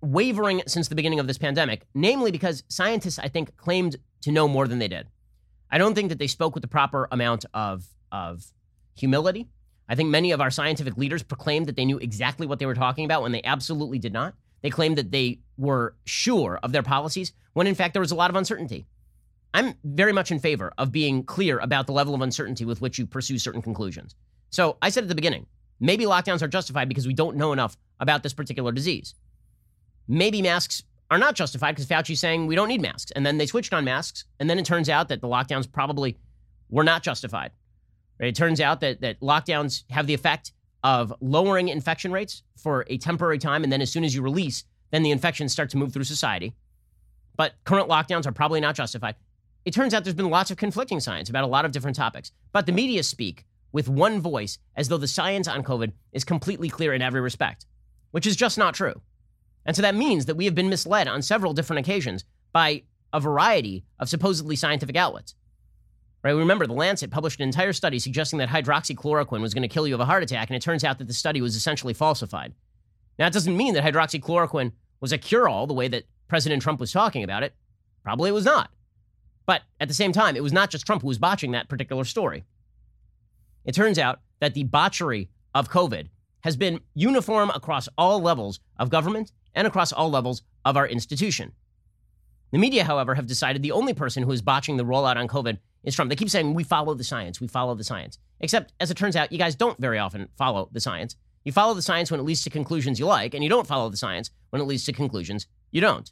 wavering 0.02 0.62
since 0.66 0.88
the 0.88 0.94
beginning 0.94 1.20
of 1.20 1.26
this 1.26 1.38
pandemic, 1.38 1.86
namely 1.94 2.30
because 2.30 2.64
scientists, 2.68 3.18
I 3.18 3.28
think, 3.28 3.56
claimed 3.56 3.96
to 4.22 4.32
know 4.32 4.48
more 4.48 4.66
than 4.66 4.78
they 4.78 4.88
did. 4.88 5.08
I 5.70 5.78
don't 5.78 5.94
think 5.94 6.08
that 6.08 6.18
they 6.18 6.26
spoke 6.26 6.54
with 6.54 6.62
the 6.62 6.68
proper 6.68 7.08
amount 7.12 7.44
of, 7.54 7.86
of 8.10 8.44
humility. 8.96 9.48
I 9.88 9.94
think 9.94 10.08
many 10.10 10.30
of 10.30 10.40
our 10.40 10.50
scientific 10.50 10.96
leaders 10.96 11.22
proclaimed 11.22 11.66
that 11.66 11.76
they 11.76 11.84
knew 11.84 11.98
exactly 11.98 12.46
what 12.46 12.58
they 12.58 12.66
were 12.66 12.74
talking 12.74 13.04
about 13.04 13.22
when 13.22 13.32
they 13.32 13.42
absolutely 13.42 13.98
did 13.98 14.12
not. 14.12 14.34
They 14.62 14.70
claimed 14.70 14.98
that 14.98 15.10
they 15.10 15.40
were 15.56 15.96
sure 16.04 16.58
of 16.62 16.72
their 16.72 16.82
policies 16.82 17.32
when, 17.54 17.66
in 17.66 17.74
fact, 17.74 17.94
there 17.94 18.00
was 18.00 18.12
a 18.12 18.16
lot 18.16 18.30
of 18.30 18.36
uncertainty. 18.36 18.86
I'm 19.52 19.74
very 19.82 20.12
much 20.12 20.30
in 20.30 20.38
favor 20.38 20.72
of 20.78 20.92
being 20.92 21.24
clear 21.24 21.58
about 21.58 21.86
the 21.86 21.92
level 21.92 22.14
of 22.14 22.20
uncertainty 22.20 22.64
with 22.64 22.80
which 22.80 22.98
you 22.98 23.06
pursue 23.06 23.38
certain 23.38 23.62
conclusions. 23.62 24.14
So 24.50 24.76
I 24.80 24.90
said 24.90 25.04
at 25.04 25.08
the 25.08 25.14
beginning, 25.14 25.46
maybe 25.80 26.04
lockdowns 26.04 26.42
are 26.42 26.48
justified 26.48 26.88
because 26.88 27.06
we 27.06 27.14
don't 27.14 27.36
know 27.36 27.52
enough 27.52 27.76
about 27.98 28.22
this 28.22 28.34
particular 28.34 28.70
disease. 28.70 29.14
Maybe 30.10 30.42
masks 30.42 30.82
are 31.08 31.18
not 31.18 31.36
justified 31.36 31.72
because 31.72 31.86
Fauci's 31.86 32.18
saying 32.18 32.48
we 32.48 32.56
don't 32.56 32.66
need 32.66 32.82
masks. 32.82 33.12
And 33.12 33.24
then 33.24 33.38
they 33.38 33.46
switched 33.46 33.72
on 33.72 33.84
masks. 33.84 34.24
And 34.40 34.50
then 34.50 34.58
it 34.58 34.66
turns 34.66 34.88
out 34.88 35.08
that 35.08 35.20
the 35.20 35.28
lockdowns 35.28 35.70
probably 35.70 36.18
were 36.68 36.82
not 36.82 37.04
justified. 37.04 37.52
It 38.18 38.34
turns 38.34 38.60
out 38.60 38.80
that, 38.80 39.00
that 39.02 39.20
lockdowns 39.20 39.84
have 39.88 40.08
the 40.08 40.14
effect 40.14 40.52
of 40.82 41.14
lowering 41.20 41.68
infection 41.68 42.10
rates 42.10 42.42
for 42.56 42.84
a 42.88 42.98
temporary 42.98 43.38
time. 43.38 43.62
And 43.62 43.72
then 43.72 43.80
as 43.80 43.92
soon 43.92 44.02
as 44.02 44.12
you 44.12 44.20
release, 44.20 44.64
then 44.90 45.04
the 45.04 45.12
infections 45.12 45.52
start 45.52 45.70
to 45.70 45.76
move 45.76 45.92
through 45.92 46.04
society. 46.04 46.54
But 47.36 47.54
current 47.62 47.88
lockdowns 47.88 48.26
are 48.26 48.32
probably 48.32 48.60
not 48.60 48.74
justified. 48.74 49.14
It 49.64 49.72
turns 49.72 49.94
out 49.94 50.02
there's 50.02 50.14
been 50.14 50.28
lots 50.28 50.50
of 50.50 50.56
conflicting 50.56 50.98
science 50.98 51.30
about 51.30 51.44
a 51.44 51.46
lot 51.46 51.64
of 51.64 51.70
different 51.70 51.96
topics. 51.96 52.32
But 52.52 52.66
the 52.66 52.72
media 52.72 53.04
speak 53.04 53.44
with 53.70 53.88
one 53.88 54.20
voice 54.20 54.58
as 54.74 54.88
though 54.88 54.98
the 54.98 55.06
science 55.06 55.46
on 55.46 55.62
COVID 55.62 55.92
is 56.12 56.24
completely 56.24 56.68
clear 56.68 56.94
in 56.94 57.00
every 57.00 57.20
respect, 57.20 57.66
which 58.10 58.26
is 58.26 58.34
just 58.34 58.58
not 58.58 58.74
true. 58.74 59.00
And 59.66 59.76
so 59.76 59.82
that 59.82 59.94
means 59.94 60.26
that 60.26 60.36
we 60.36 60.46
have 60.46 60.54
been 60.54 60.68
misled 60.68 61.08
on 61.08 61.22
several 61.22 61.52
different 61.52 61.80
occasions 61.80 62.24
by 62.52 62.82
a 63.12 63.20
variety 63.20 63.84
of 63.98 64.08
supposedly 64.08 64.56
scientific 64.56 64.96
outlets. 64.96 65.34
Right? 66.22 66.32
Remember, 66.32 66.66
The 66.66 66.74
Lancet 66.74 67.10
published 67.10 67.40
an 67.40 67.44
entire 67.44 67.72
study 67.72 67.98
suggesting 67.98 68.38
that 68.38 68.48
hydroxychloroquine 68.48 69.40
was 69.40 69.54
going 69.54 69.62
to 69.62 69.68
kill 69.68 69.86
you 69.86 69.94
of 69.94 70.00
a 70.00 70.04
heart 70.04 70.22
attack, 70.22 70.48
and 70.48 70.56
it 70.56 70.62
turns 70.62 70.84
out 70.84 70.98
that 70.98 71.08
the 71.08 71.14
study 71.14 71.40
was 71.40 71.56
essentially 71.56 71.94
falsified. 71.94 72.52
Now, 73.18 73.26
it 73.26 73.32
doesn't 73.32 73.56
mean 73.56 73.74
that 73.74 73.84
hydroxychloroquine 73.84 74.72
was 75.00 75.12
a 75.12 75.18
cure 75.18 75.48
all 75.48 75.66
the 75.66 75.74
way 75.74 75.88
that 75.88 76.04
President 76.28 76.62
Trump 76.62 76.78
was 76.78 76.92
talking 76.92 77.24
about 77.24 77.42
it. 77.42 77.54
Probably 78.02 78.30
it 78.30 78.34
was 78.34 78.44
not. 78.44 78.70
But 79.46 79.62
at 79.80 79.88
the 79.88 79.94
same 79.94 80.12
time, 80.12 80.36
it 80.36 80.42
was 80.42 80.52
not 80.52 80.70
just 80.70 80.86
Trump 80.86 81.02
who 81.02 81.08
was 81.08 81.18
botching 81.18 81.52
that 81.52 81.68
particular 81.68 82.04
story. 82.04 82.44
It 83.64 83.74
turns 83.74 83.98
out 83.98 84.20
that 84.40 84.54
the 84.54 84.64
botchery 84.64 85.28
of 85.54 85.70
COVID 85.70 86.08
has 86.40 86.56
been 86.56 86.80
uniform 86.94 87.50
across 87.50 87.88
all 87.98 88.20
levels 88.20 88.60
of 88.78 88.90
government 88.90 89.32
and 89.54 89.66
across 89.66 89.92
all 89.92 90.10
levels 90.10 90.42
of 90.64 90.76
our 90.76 90.86
institution. 90.86 91.52
The 92.52 92.58
media, 92.58 92.84
however, 92.84 93.14
have 93.14 93.26
decided 93.26 93.62
the 93.62 93.72
only 93.72 93.94
person 93.94 94.24
who 94.24 94.32
is 94.32 94.42
botching 94.42 94.76
the 94.76 94.84
rollout 94.84 95.16
on 95.16 95.28
COVID 95.28 95.58
is 95.84 95.94
Trump. 95.94 96.08
They 96.08 96.16
keep 96.16 96.30
saying, 96.30 96.54
we 96.54 96.64
follow 96.64 96.94
the 96.94 97.04
science, 97.04 97.40
we 97.40 97.46
follow 97.46 97.74
the 97.74 97.84
science. 97.84 98.18
Except, 98.40 98.72
as 98.80 98.90
it 98.90 98.96
turns 98.96 99.16
out, 99.16 99.30
you 99.30 99.38
guys 99.38 99.54
don't 99.54 99.78
very 99.78 99.98
often 99.98 100.28
follow 100.36 100.68
the 100.72 100.80
science. 100.80 101.16
You 101.44 101.52
follow 101.52 101.74
the 101.74 101.82
science 101.82 102.10
when 102.10 102.20
it 102.20 102.24
leads 102.24 102.42
to 102.44 102.50
conclusions 102.50 102.98
you 102.98 103.06
like, 103.06 103.34
and 103.34 103.42
you 103.42 103.48
don't 103.48 103.66
follow 103.66 103.88
the 103.88 103.96
science 103.96 104.30
when 104.50 104.60
it 104.60 104.66
leads 104.66 104.84
to 104.84 104.92
conclusions 104.92 105.46
you 105.70 105.80
don't. 105.80 106.10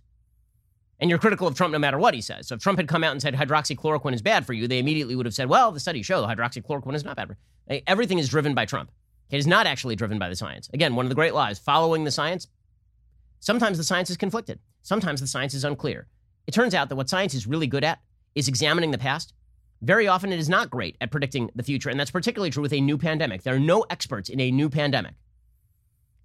And 1.00 1.10
you're 1.10 1.18
critical 1.18 1.46
of 1.46 1.54
Trump 1.54 1.72
no 1.72 1.78
matter 1.78 1.98
what 1.98 2.14
he 2.14 2.20
says. 2.20 2.48
So 2.48 2.54
if 2.54 2.60
Trump 2.60 2.78
had 2.78 2.88
come 2.88 3.04
out 3.04 3.12
and 3.12 3.22
said 3.22 3.34
hydroxychloroquine 3.34 4.14
is 4.14 4.22
bad 4.22 4.46
for 4.46 4.52
you, 4.52 4.66
they 4.66 4.78
immediately 4.78 5.16
would 5.16 5.26
have 5.26 5.34
said, 5.34 5.48
well, 5.48 5.70
the 5.70 5.80
studies 5.80 6.06
show 6.06 6.24
hydroxychloroquine 6.24 6.94
is 6.94 7.04
not 7.04 7.16
bad 7.16 7.28
for 7.28 7.36
you. 7.70 7.80
Everything 7.86 8.18
is 8.18 8.28
driven 8.28 8.54
by 8.54 8.64
Trump. 8.64 8.90
It 9.30 9.36
is 9.36 9.46
not 9.46 9.66
actually 9.66 9.96
driven 9.96 10.18
by 10.18 10.28
the 10.28 10.36
science. 10.36 10.70
Again, 10.72 10.96
one 10.96 11.04
of 11.04 11.10
the 11.10 11.14
great 11.14 11.34
lies, 11.34 11.58
following 11.58 12.04
the 12.04 12.10
science. 12.10 12.48
Sometimes 13.40 13.78
the 13.78 13.84
science 13.84 14.10
is 14.10 14.16
conflicted. 14.16 14.58
Sometimes 14.82 15.20
the 15.20 15.26
science 15.26 15.54
is 15.54 15.64
unclear. 15.64 16.06
It 16.46 16.54
turns 16.54 16.74
out 16.74 16.88
that 16.88 16.96
what 16.96 17.08
science 17.08 17.34
is 17.34 17.46
really 17.46 17.66
good 17.66 17.84
at 17.84 18.00
is 18.34 18.48
examining 18.48 18.90
the 18.90 18.98
past. 18.98 19.34
Very 19.82 20.08
often 20.08 20.32
it 20.32 20.38
is 20.38 20.48
not 20.48 20.70
great 20.70 20.96
at 21.00 21.10
predicting 21.10 21.50
the 21.54 21.62
future, 21.62 21.88
and 21.88 22.00
that's 22.00 22.10
particularly 22.10 22.50
true 22.50 22.62
with 22.62 22.72
a 22.72 22.80
new 22.80 22.98
pandemic. 22.98 23.42
There 23.42 23.54
are 23.54 23.60
no 23.60 23.84
experts 23.90 24.28
in 24.28 24.40
a 24.40 24.50
new 24.50 24.68
pandemic. 24.68 25.14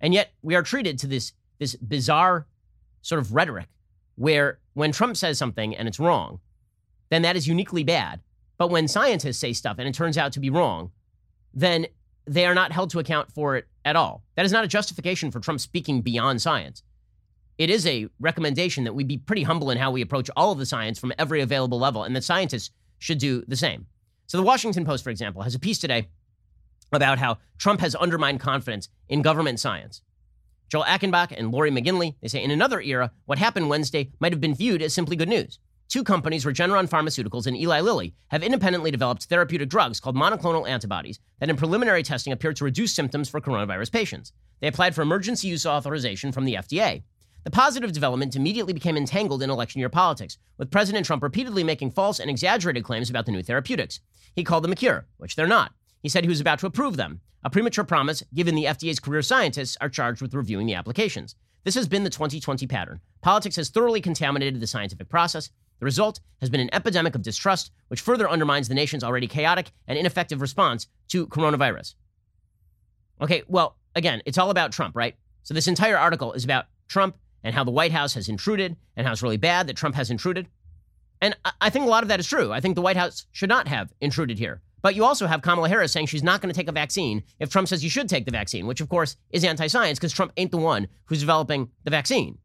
And 0.02 0.14
yet 0.14 0.34
we 0.42 0.56
are 0.56 0.64
treated 0.64 0.98
to 1.00 1.08
this, 1.08 1.34
this 1.60 1.76
bizarre 1.76 2.48
sort 3.02 3.20
of 3.20 3.34
rhetoric 3.34 3.68
where 4.16 4.60
when 4.74 4.92
Trump 4.92 5.18
says 5.18 5.38
something 5.38 5.76
and 5.76 5.88
it's 5.88 6.00
wrong, 6.00 6.40
then 7.10 7.22
that 7.22 7.36
is 7.36 7.48
uniquely 7.48 7.84
bad. 7.84 8.22
But 8.58 8.70
when 8.70 8.88
scientists 8.88 9.40
say 9.40 9.54
stuff 9.54 9.78
and 9.80 9.88
it 9.88 9.94
turns 9.94 10.18
out 10.18 10.34
to 10.34 10.40
be 10.40 10.50
wrong, 10.50 10.92
then 11.54 11.88
they 12.26 12.46
are 12.46 12.56
not 12.56 12.72
held 12.72 12.90
to 12.92 13.00
account 13.00 13.32
for 13.32 13.56
it 13.56 13.68
at 13.86 13.96
all. 13.96 14.24
That 14.36 14.46
is 14.46 14.52
not 14.52 14.64
a 14.64 14.68
justification 14.68 15.32
for 15.32 15.40
Trump 15.40 15.60
speaking 15.60 16.02
beyond 16.02 16.42
science. 16.42 16.84
It 17.58 17.70
is 17.70 17.86
a 17.86 18.08
recommendation 18.20 18.84
that 18.84 18.96
we 18.96 19.04
be 19.04 19.18
pretty 19.18 19.44
humble 19.44 19.70
in 19.70 19.78
how 19.78 19.92
we 19.92 20.02
approach 20.02 20.30
all 20.36 20.52
of 20.52 20.58
the 20.58 20.66
science 20.66 20.98
from 20.98 21.14
every 21.20 21.42
available 21.42 21.80
level, 21.80 22.04
and 22.04 22.16
that 22.16 22.24
scientists 22.24 22.72
should 22.98 23.20
do 23.20 23.44
the 23.48 23.56
same. 23.56 23.86
So, 24.26 24.38
the 24.38 24.44
Washington 24.44 24.86
Post, 24.86 25.04
for 25.04 25.10
example, 25.10 25.44
has 25.44 25.54
a 25.54 25.60
piece 25.60 25.78
today 25.78 26.08
about 26.92 27.20
how 27.20 27.38
Trump 27.58 27.82
has 27.82 27.96
undermined 27.96 28.40
confidence 28.40 28.90
in 29.10 29.22
government 29.22 29.60
science. 29.60 30.02
Joel 30.70 30.86
Achenbach 30.86 31.34
and 31.38 31.52
Laurie 31.52 31.70
McGinley, 31.70 32.16
they 32.22 32.28
say 32.28 32.44
in 32.44 32.50
another 32.50 32.82
era, 32.82 33.12
what 33.26 33.38
happened 33.38 33.70
Wednesday 33.70 34.12
might 34.20 34.32
have 34.32 34.42
been 34.42 34.56
viewed 34.56 34.82
as 34.82 34.94
simply 34.94 35.16
good 35.16 35.30
news. 35.30 35.60
Two 35.90 36.04
companies, 36.04 36.46
Regeneron 36.46 36.90
Pharmaceuticals 36.90 37.46
and 37.46 37.56
Eli 37.56 37.82
Lilly, 37.82 38.16
have 38.30 38.42
independently 38.42 38.90
developed 38.90 39.26
therapeutic 39.26 39.70
drugs 39.70 40.00
called 40.00 40.16
monoclonal 40.16 40.68
antibodies 40.68 41.20
that 41.40 41.52
in 41.52 41.56
preliminary 41.56 42.02
testing 42.02 42.34
appear 42.34 42.54
to 42.54 42.64
reduce 42.64 42.96
symptoms 42.96 43.30
for 43.30 43.40
coronavirus 43.40 43.92
patients. 43.92 44.32
They 44.60 44.68
applied 44.68 44.96
for 44.96 45.04
emergency 45.04 45.50
use 45.50 45.68
authorization 45.68 46.32
from 46.32 46.46
the 46.46 46.56
FDA. 46.56 47.04
The 47.44 47.52
positive 47.52 47.92
development 47.92 48.36
immediately 48.36 48.74
became 48.74 48.96
entangled 48.96 49.44
in 49.44 49.50
election 49.50 49.80
year 49.80 49.90
politics, 49.90 50.38
with 50.58 50.72
President 50.72 51.06
Trump 51.06 51.22
repeatedly 51.22 51.64
making 51.64 51.92
false 51.92 52.20
and 52.20 52.30
exaggerated 52.30 52.84
claims 52.84 53.10
about 53.10 53.26
the 53.26 53.34
new 53.34 53.44
therapeutics. 53.44 54.00
He 54.34 54.44
called 54.44 54.64
them 54.64 54.72
a 54.72 54.76
cure, 54.76 55.08
which 55.18 55.36
they're 55.36 55.46
not. 55.46 55.74
He 56.02 56.10
said 56.10 56.24
he 56.24 56.30
was 56.30 56.40
about 56.40 56.60
to 56.60 56.68
approve 56.68 56.96
them, 56.96 57.22
a 57.44 57.50
premature 57.50 57.84
promise 57.84 58.24
given 58.34 58.56
the 58.56 58.66
FDA's 58.66 59.02
career 59.02 59.22
scientists 59.22 59.76
are 59.82 59.90
charged 59.90 60.22
with 60.22 60.34
reviewing 60.34 60.68
the 60.68 60.76
applications. 60.76 61.36
This 61.66 61.76
has 61.76 61.88
been 61.88 62.06
the 62.06 62.10
2020 62.10 62.66
pattern. 62.68 63.02
Politics 63.22 63.58
has 63.58 63.70
thoroughly 63.70 64.00
contaminated 64.00 64.60
the 64.60 64.68
scientific 64.68 65.10
process. 65.10 65.50
The 65.80 65.86
result 65.86 66.22
has 66.40 66.50
been 66.50 66.62
an 66.62 66.74
epidemic 66.74 67.16
of 67.16 67.22
distrust, 67.22 67.72
which 67.90 68.02
further 68.02 68.30
undermines 68.30 68.70
the 68.70 68.76
nation's 68.76 69.04
already 69.04 69.28
chaotic 69.28 69.72
and 69.88 69.98
ineffective 69.98 70.40
response 70.40 70.88
to 71.10 71.28
coronavirus. 71.28 71.96
Okay, 73.22 73.44
well, 73.48 73.78
again, 73.96 74.22
it's 74.26 74.38
all 74.38 74.50
about 74.50 74.72
Trump, 74.72 74.96
right? 74.96 75.16
So 75.44 75.54
this 75.54 75.68
entire 75.68 75.98
article 75.98 76.34
is 76.34 76.46
about 76.46 76.66
Trump 76.88 77.18
and 77.44 77.54
how 77.54 77.64
the 77.64 77.72
White 77.72 77.92
House 77.92 78.14
has 78.14 78.30
intruded 78.30 78.78
and 78.96 79.06
how 79.06 79.14
it's 79.14 79.24
really 79.24 79.38
bad 79.38 79.68
that 79.68 79.76
Trump 79.76 79.96
has 79.96 80.10
intruded. 80.10 80.48
And 81.22 81.36
I 81.62 81.70
think 81.70 81.86
a 81.86 81.90
lot 81.90 82.04
of 82.04 82.10
that 82.10 82.20
is 82.20 82.28
true. 82.28 82.52
I 82.52 82.60
think 82.60 82.76
the 82.76 82.82
White 82.82 82.98
House 82.98 83.26
should 83.32 83.50
not 83.50 83.68
have 83.68 83.94
intruded 84.02 84.40
here. 84.40 84.62
But 84.82 84.96
you 84.96 85.06
also 85.06 85.28
have 85.28 85.42
Kamala 85.42 85.70
Harris 85.70 85.94
saying 85.94 86.08
she's 86.08 86.24
not 86.24 86.42
going 86.42 86.54
to 86.54 86.60
take 86.60 86.68
a 86.68 86.74
vaccine 86.74 87.24
if 87.40 87.50
Trump 87.50 87.70
says 87.70 87.84
you 87.84 87.90
should 87.90 88.10
take 88.10 88.26
the 88.26 88.32
vaccine, 88.32 88.68
which 88.68 88.82
of 88.82 88.90
course 88.90 89.16
is 89.30 89.46
anti 89.46 89.68
science 89.68 89.98
because 89.98 90.12
Trump 90.12 90.34
ain't 90.36 90.52
the 90.52 90.58
one 90.58 90.90
who's 91.06 91.22
developing 91.22 91.70
the 91.86 91.92
vaccine. 91.92 92.40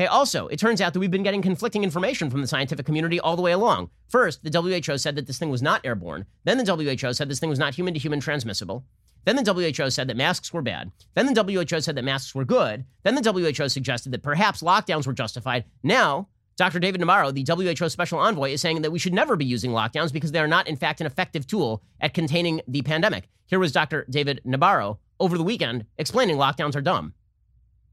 Okay, 0.00 0.06
also, 0.06 0.46
it 0.46 0.58
turns 0.58 0.80
out 0.80 0.94
that 0.94 1.00
we've 1.00 1.10
been 1.10 1.24
getting 1.24 1.42
conflicting 1.42 1.82
information 1.82 2.30
from 2.30 2.40
the 2.40 2.46
scientific 2.46 2.86
community 2.86 3.18
all 3.18 3.34
the 3.34 3.42
way 3.42 3.50
along. 3.50 3.90
First, 4.08 4.44
the 4.44 4.60
WHO 4.60 4.96
said 4.96 5.16
that 5.16 5.26
this 5.26 5.38
thing 5.38 5.50
was 5.50 5.60
not 5.60 5.84
airborne. 5.84 6.24
Then 6.44 6.56
the 6.56 6.72
WHO 6.72 7.12
said 7.12 7.28
this 7.28 7.40
thing 7.40 7.50
was 7.50 7.58
not 7.58 7.74
human 7.74 7.94
to 7.94 8.00
human 8.00 8.20
transmissible. 8.20 8.84
Then 9.28 9.44
the 9.44 9.52
WHO 9.52 9.90
said 9.90 10.08
that 10.08 10.16
masks 10.16 10.54
were 10.54 10.62
bad. 10.62 10.90
Then 11.14 11.26
the 11.26 11.42
WHO 11.42 11.82
said 11.82 11.96
that 11.96 12.02
masks 12.02 12.34
were 12.34 12.46
good. 12.46 12.86
Then 13.02 13.14
the 13.14 13.30
WHO 13.30 13.68
suggested 13.68 14.10
that 14.12 14.22
perhaps 14.22 14.62
lockdowns 14.62 15.06
were 15.06 15.12
justified. 15.12 15.66
Now, 15.82 16.28
Dr. 16.56 16.78
David 16.78 17.02
Nabarro, 17.02 17.34
the 17.34 17.44
WHO 17.46 17.90
special 17.90 18.20
envoy, 18.20 18.52
is 18.52 18.62
saying 18.62 18.80
that 18.80 18.90
we 18.90 18.98
should 18.98 19.12
never 19.12 19.36
be 19.36 19.44
using 19.44 19.72
lockdowns 19.72 20.14
because 20.14 20.32
they 20.32 20.38
are 20.38 20.48
not, 20.48 20.66
in 20.66 20.76
fact, 20.76 21.02
an 21.02 21.06
effective 21.06 21.46
tool 21.46 21.82
at 22.00 22.14
containing 22.14 22.62
the 22.66 22.80
pandemic. 22.80 23.28
Here 23.44 23.58
was 23.58 23.70
Dr. 23.70 24.06
David 24.08 24.40
Nabarro 24.46 24.96
over 25.20 25.36
the 25.36 25.44
weekend 25.44 25.84
explaining 25.98 26.38
lockdowns 26.38 26.74
are 26.74 26.80
dumb. 26.80 27.12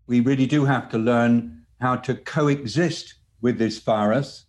We 0.08 0.22
really 0.22 0.48
do 0.48 0.64
have 0.64 0.90
to 0.92 0.98
learn 0.98 1.66
how 1.82 1.98
to 1.98 2.16
coexist 2.16 3.16
with 3.42 3.58
this 3.58 3.78
virus 3.80 4.46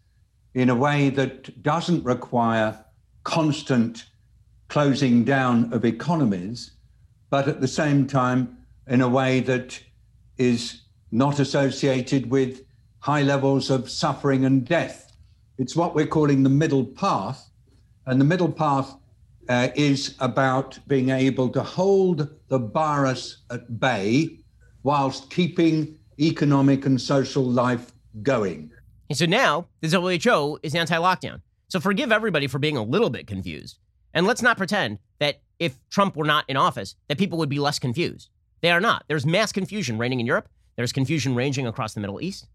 in 0.55 0.71
a 0.71 0.77
way 0.77 1.11
that 1.11 1.65
doesn't 1.65 2.05
require 2.05 2.85
constant 3.25 4.05
closing 4.69 5.25
down 5.25 5.73
of 5.73 5.85
economies, 5.85 6.76
but 7.37 7.49
at 7.49 7.61
the 7.61 7.69
same 7.69 8.07
time, 8.07 8.57
in 8.87 9.03
a 9.03 9.09
way 9.21 9.41
that 9.41 9.79
is 10.39 10.85
not 11.11 11.39
associated 11.39 12.31
with 12.31 12.63
high 13.01 13.21
levels 13.21 13.69
of 13.69 13.91
suffering 13.91 14.47
and 14.47 14.65
death. 14.65 15.13
It's 15.59 15.77
what 15.77 15.95
we're 15.95 16.07
calling 16.07 16.45
the 16.45 16.49
middle 16.49 16.87
path. 16.87 17.51
And 18.07 18.19
the 18.19 18.25
middle 18.25 18.51
path 18.51 18.97
uh, 19.51 19.69
is 19.75 20.15
about 20.21 20.79
being 20.89 21.11
able 21.11 21.51
to 21.51 21.63
hold 21.63 22.27
the 22.49 22.59
virus 22.59 23.43
at 23.51 23.79
bay 23.79 24.39
whilst 24.83 25.29
keeping 25.29 25.99
economic 26.19 26.87
and 26.87 26.99
social 26.99 27.45
life 27.45 27.93
going. 28.23 28.71
And 29.11 29.19
so 29.19 29.27
now 29.27 29.67
the 29.83 29.91
WHO 29.91 30.59
is 30.63 30.75
anti 30.75 30.97
lockdown. 30.97 31.43
So 31.69 31.81
forgive 31.81 32.13
everybody 32.13 32.47
for 32.47 32.59
being 32.59 32.79
a 32.79 32.83
little 32.83 33.11
bit 33.11 33.27
confused. 33.27 33.79
And 34.15 34.27
let's 34.27 34.41
not 34.41 34.57
pretend 34.57 35.01
that 35.19 35.41
if 35.59 35.79
Trump 35.89 36.17
were 36.17 36.25
not 36.25 36.45
in 36.49 36.57
office, 36.57 36.97
that 37.09 37.19
people 37.19 37.39
would 37.39 37.49
be 37.49 37.59
less 37.59 37.79
confused. 37.79 38.31
They 38.61 38.71
are 38.71 38.81
not. 38.81 39.05
There's 39.09 39.27
mass 39.27 39.53
confusion 39.53 39.99
reigning 39.99 40.21
in 40.21 40.27
Europe. 40.27 40.49
There's 40.77 40.93
confusion 40.93 41.35
ranging 41.35 41.67
across 41.67 41.95
the 41.95 42.01
Middle 42.01 42.21
East. 42.21 42.49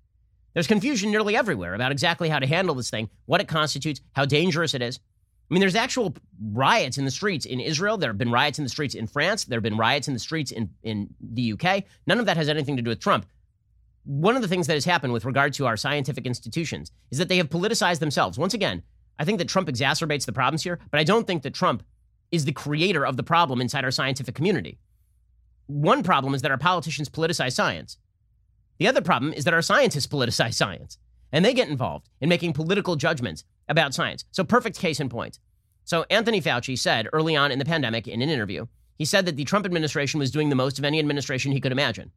There's 0.53 0.67
confusion 0.67 1.11
nearly 1.11 1.35
everywhere 1.35 1.73
about 1.73 1.91
exactly 1.91 2.29
how 2.29 2.39
to 2.39 2.47
handle 2.47 2.75
this 2.75 2.89
thing, 2.89 3.09
what 3.25 3.41
it 3.41 3.47
constitutes, 3.47 4.01
how 4.13 4.25
dangerous 4.25 4.73
it 4.73 4.81
is. 4.81 4.99
I 5.49 5.53
mean, 5.53 5.61
there's 5.61 5.75
actual 5.75 6.15
riots 6.53 6.97
in 6.97 7.05
the 7.05 7.11
streets 7.11 7.45
in 7.45 7.59
Israel. 7.59 7.97
There 7.97 8.09
have 8.09 8.17
been 8.17 8.31
riots 8.31 8.57
in 8.57 8.63
the 8.63 8.69
streets 8.69 8.95
in 8.95 9.07
France. 9.07 9.45
There 9.45 9.57
have 9.57 9.63
been 9.63 9.77
riots 9.77 10.07
in 10.07 10.13
the 10.13 10.19
streets 10.19 10.51
in, 10.51 10.69
in 10.83 11.13
the 11.19 11.53
UK. 11.53 11.83
None 12.07 12.19
of 12.19 12.25
that 12.25 12.37
has 12.37 12.49
anything 12.49 12.77
to 12.77 12.81
do 12.81 12.89
with 12.89 12.99
Trump. 12.99 13.25
one 14.03 14.35
of 14.35 14.41
the 14.41 14.47
things 14.47 14.67
that 14.67 14.73
has 14.73 14.85
happened 14.85 15.13
with 15.13 15.25
regard 15.25 15.53
to 15.53 15.67
our 15.67 15.77
scientific 15.77 16.25
institutions 16.25 16.91
is 17.11 17.17
that 17.17 17.29
they 17.29 17.37
have 17.37 17.49
politicized 17.49 17.99
themselves. 17.99 18.37
Once 18.37 18.53
again, 18.53 18.81
I 19.19 19.25
think 19.25 19.37
that 19.37 19.47
Trump 19.47 19.67
exacerbates 19.67 20.25
the 20.25 20.33
problems 20.33 20.63
here, 20.63 20.79
but 20.89 20.99
I 20.99 21.03
don't 21.03 21.27
think 21.27 21.43
that 21.43 21.53
Trump 21.53 21.83
is 22.31 22.45
the 22.45 22.51
creator 22.51 23.05
of 23.05 23.17
the 23.17 23.23
problem 23.23 23.61
inside 23.61 23.83
our 23.83 23.91
scientific 23.91 24.35
community. 24.35 24.79
One 25.67 26.03
problem 26.03 26.33
is 26.33 26.41
that 26.41 26.51
our 26.51 26.57
politicians 26.57 27.09
politicize 27.09 27.53
science. 27.53 27.97
The 28.79 28.87
other 28.87 29.01
problem 29.01 29.33
is 29.33 29.43
that 29.43 29.53
our 29.53 29.61
scientists 29.61 30.07
politicize 30.07 30.55
science 30.55 30.97
and 31.31 31.45
they 31.45 31.53
get 31.53 31.69
involved 31.69 32.09
in 32.19 32.29
making 32.29 32.53
political 32.53 32.95
judgments 32.95 33.43
about 33.69 33.93
science. 33.93 34.25
So, 34.31 34.43
perfect 34.43 34.79
case 34.79 34.99
in 34.99 35.09
point. 35.09 35.39
So, 35.83 36.05
Anthony 36.09 36.41
Fauci 36.41 36.77
said 36.77 37.07
early 37.13 37.35
on 37.35 37.51
in 37.51 37.59
the 37.59 37.65
pandemic 37.65 38.07
in 38.07 38.21
an 38.21 38.29
interview, 38.29 38.67
he 38.97 39.05
said 39.05 39.25
that 39.25 39.35
the 39.35 39.45
Trump 39.45 39.65
administration 39.65 40.19
was 40.19 40.31
doing 40.31 40.49
the 40.49 40.55
most 40.55 40.77
of 40.77 40.85
any 40.85 40.99
administration 40.99 41.51
he 41.51 41.61
could 41.61 41.71
imagine, 41.71 42.11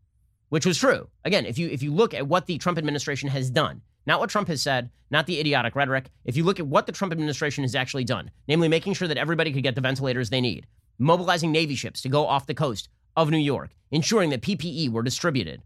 which 0.49 0.67
was 0.67 0.79
true. 0.79 1.09
Again, 1.25 1.47
if 1.47 1.59
you 1.59 1.69
if 1.69 1.83
you 1.83 1.93
look 1.93 2.15
at 2.15 2.27
what 2.27 2.47
the 2.47 2.59
Trump 2.59 2.79
administration 2.79 3.29
has 3.29 3.51
done, 3.51 3.83
not 4.07 4.21
what 4.21 4.31
Trump 4.31 4.49
has 4.49 4.63
said, 4.63 4.91
not 5.11 5.27
the 5.27 5.41
idiotic 5.41 5.75
rhetoric, 5.75 6.11
if 6.25 6.37
you 6.37 6.45
look 6.45 6.61
at 6.61 6.67
what 6.67 6.87
the 6.87 6.93
Trump 6.93 7.13
administration 7.13 7.65
has 7.65 7.75
actually 7.75 8.05
done, 8.05 8.31
namely 8.49 8.69
making 8.69 8.95
sure 8.95 9.09
that 9.09 9.17
everybody 9.17 9.53
could 9.53 9.63
get 9.63 9.75
the 9.75 9.81
ventilators 9.81 10.31
they 10.31 10.41
need, 10.41 10.67
mobilizing 10.99 11.53
Navy 11.53 11.75
ships 11.75 12.03
to 12.03 12.09
go 12.09 12.27
off 12.27 12.47
the 12.47 12.55
coast 12.55 12.89
of 13.17 13.31
New 13.31 13.39
York, 13.39 13.71
ensuring 13.91 14.31
that 14.31 14.43
PPE 14.43 14.91
were 14.91 15.03
distributed, 15.03 15.63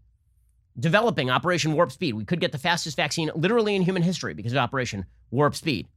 developing 0.79 1.29
Operation 1.29 1.73
Warp 1.73 1.91
Speed. 1.91 2.13
We 2.13 2.25
could 2.25 2.39
get 2.39 2.51
the 2.51 2.57
fastest 2.57 2.95
vaccine 2.95 3.31
literally 3.35 3.75
in 3.75 3.81
human 3.81 4.03
history 4.03 4.33
because 4.33 4.53
of 4.53 4.57
Operation 4.59 5.05
Warp 5.31 5.55
Speed. 5.55 5.87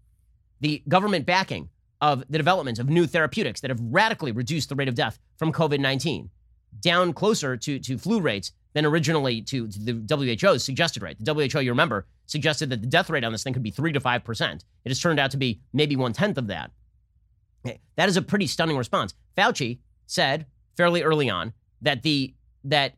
The 0.61 0.82
government 0.88 1.26
backing 1.26 1.68
of 2.01 2.24
the 2.28 2.38
development 2.38 2.78
of 2.78 2.88
new 2.88 3.07
therapeutics 3.07 3.61
that 3.61 3.70
have 3.70 3.80
radically 3.80 4.32
reduced 4.32 4.68
the 4.68 4.74
rate 4.74 4.88
of 4.88 4.95
death 4.95 5.18
from 5.36 5.53
COVID 5.53 5.78
19 5.78 6.30
down 6.80 7.12
closer 7.12 7.57
to, 7.57 7.78
to 7.78 7.99
flu 7.99 8.20
rates 8.20 8.53
than 8.74 8.86
originally 8.86 9.42
to, 9.42 9.68
to, 9.68 9.78
the 9.78 10.36
WHO's 10.40 10.64
suggested 10.64 11.02
rate. 11.02 11.16
The 11.20 11.34
WHO, 11.34 11.60
you 11.60 11.70
remember, 11.70 12.06
suggested 12.26 12.70
that 12.70 12.80
the 12.80 12.86
death 12.86 13.10
rate 13.10 13.24
on 13.24 13.32
this 13.32 13.42
thing 13.42 13.52
could 13.52 13.62
be 13.62 13.70
3 13.70 13.92
to 13.92 14.00
5%. 14.00 14.54
It 14.54 14.62
has 14.86 15.00
turned 15.00 15.20
out 15.20 15.30
to 15.32 15.36
be 15.36 15.60
maybe 15.72 15.96
one 15.96 16.12
tenth 16.12 16.38
of 16.38 16.46
that. 16.46 16.70
Eh, 17.66 17.76
that 17.96 18.08
is 18.08 18.16
a 18.16 18.22
pretty 18.22 18.46
stunning 18.46 18.76
response. 18.76 19.14
Fauci 19.36 19.78
said 20.06 20.46
fairly 20.76 21.02
early 21.02 21.28
on 21.28 21.52
that 21.80 22.02
the 22.02 22.34
that 22.64 22.94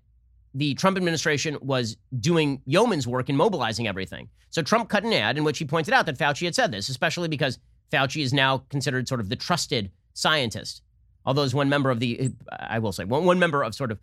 the 0.55 0.75
Trump 0.75 0.97
administration 0.97 1.59
was 1.61 1.97
doing 2.20 2.62
yeoman's 2.64 3.07
work 3.07 3.29
in 3.29 3.37
mobilizing 3.37 3.89
everything. 3.89 4.29
So 4.51 4.62
Trump 4.62 4.89
cut 4.89 5.03
an 5.03 5.12
ad 5.12 5.37
in 5.37 5.43
which 5.43 5.59
he 5.59 5.64
pointed 5.64 5.93
out 5.93 6.07
that 6.07 6.16
Fauci 6.16 6.45
had 6.45 6.55
said 6.55 6.70
this, 6.70 6.89
especially 6.89 7.27
because 7.27 7.59
Fauci 7.91 8.22
is 8.22 8.33
now 8.33 8.59
considered 8.68 9.09
sort 9.09 9.20
of 9.20 9.29
the 9.29 9.37
trusted 9.37 9.91
scientist. 10.12 10.83
Although 11.27 11.43
as 11.43 11.55
one 11.55 11.68
member 11.68 11.91
of 11.91 11.99
the, 11.99 12.31
I 12.51 12.79
will 12.79 12.93
say, 12.93 13.05
one, 13.05 13.25
one 13.25 13.39
member 13.39 13.64
of 13.64 13.75
sort 13.75 13.91
of 13.91 13.99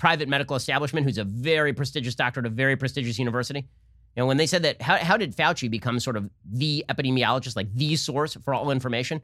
private 0.00 0.28
medical 0.28 0.56
establishment 0.56 1.04
who's 1.04 1.18
a 1.18 1.24
very 1.24 1.74
prestigious 1.74 2.14
doctor 2.14 2.40
at 2.40 2.46
a 2.46 2.50
very 2.50 2.74
prestigious 2.74 3.18
university. 3.18 3.68
And 4.16 4.26
when 4.26 4.38
they 4.38 4.46
said 4.46 4.62
that, 4.62 4.80
how, 4.82 4.96
how 4.96 5.16
did 5.16 5.36
Fauci 5.36 5.70
become 5.70 6.00
sort 6.00 6.16
of 6.16 6.28
the 6.50 6.84
epidemiologist, 6.88 7.54
like 7.54 7.72
the 7.74 7.94
source 7.96 8.36
for 8.42 8.54
all 8.54 8.70
information? 8.70 9.20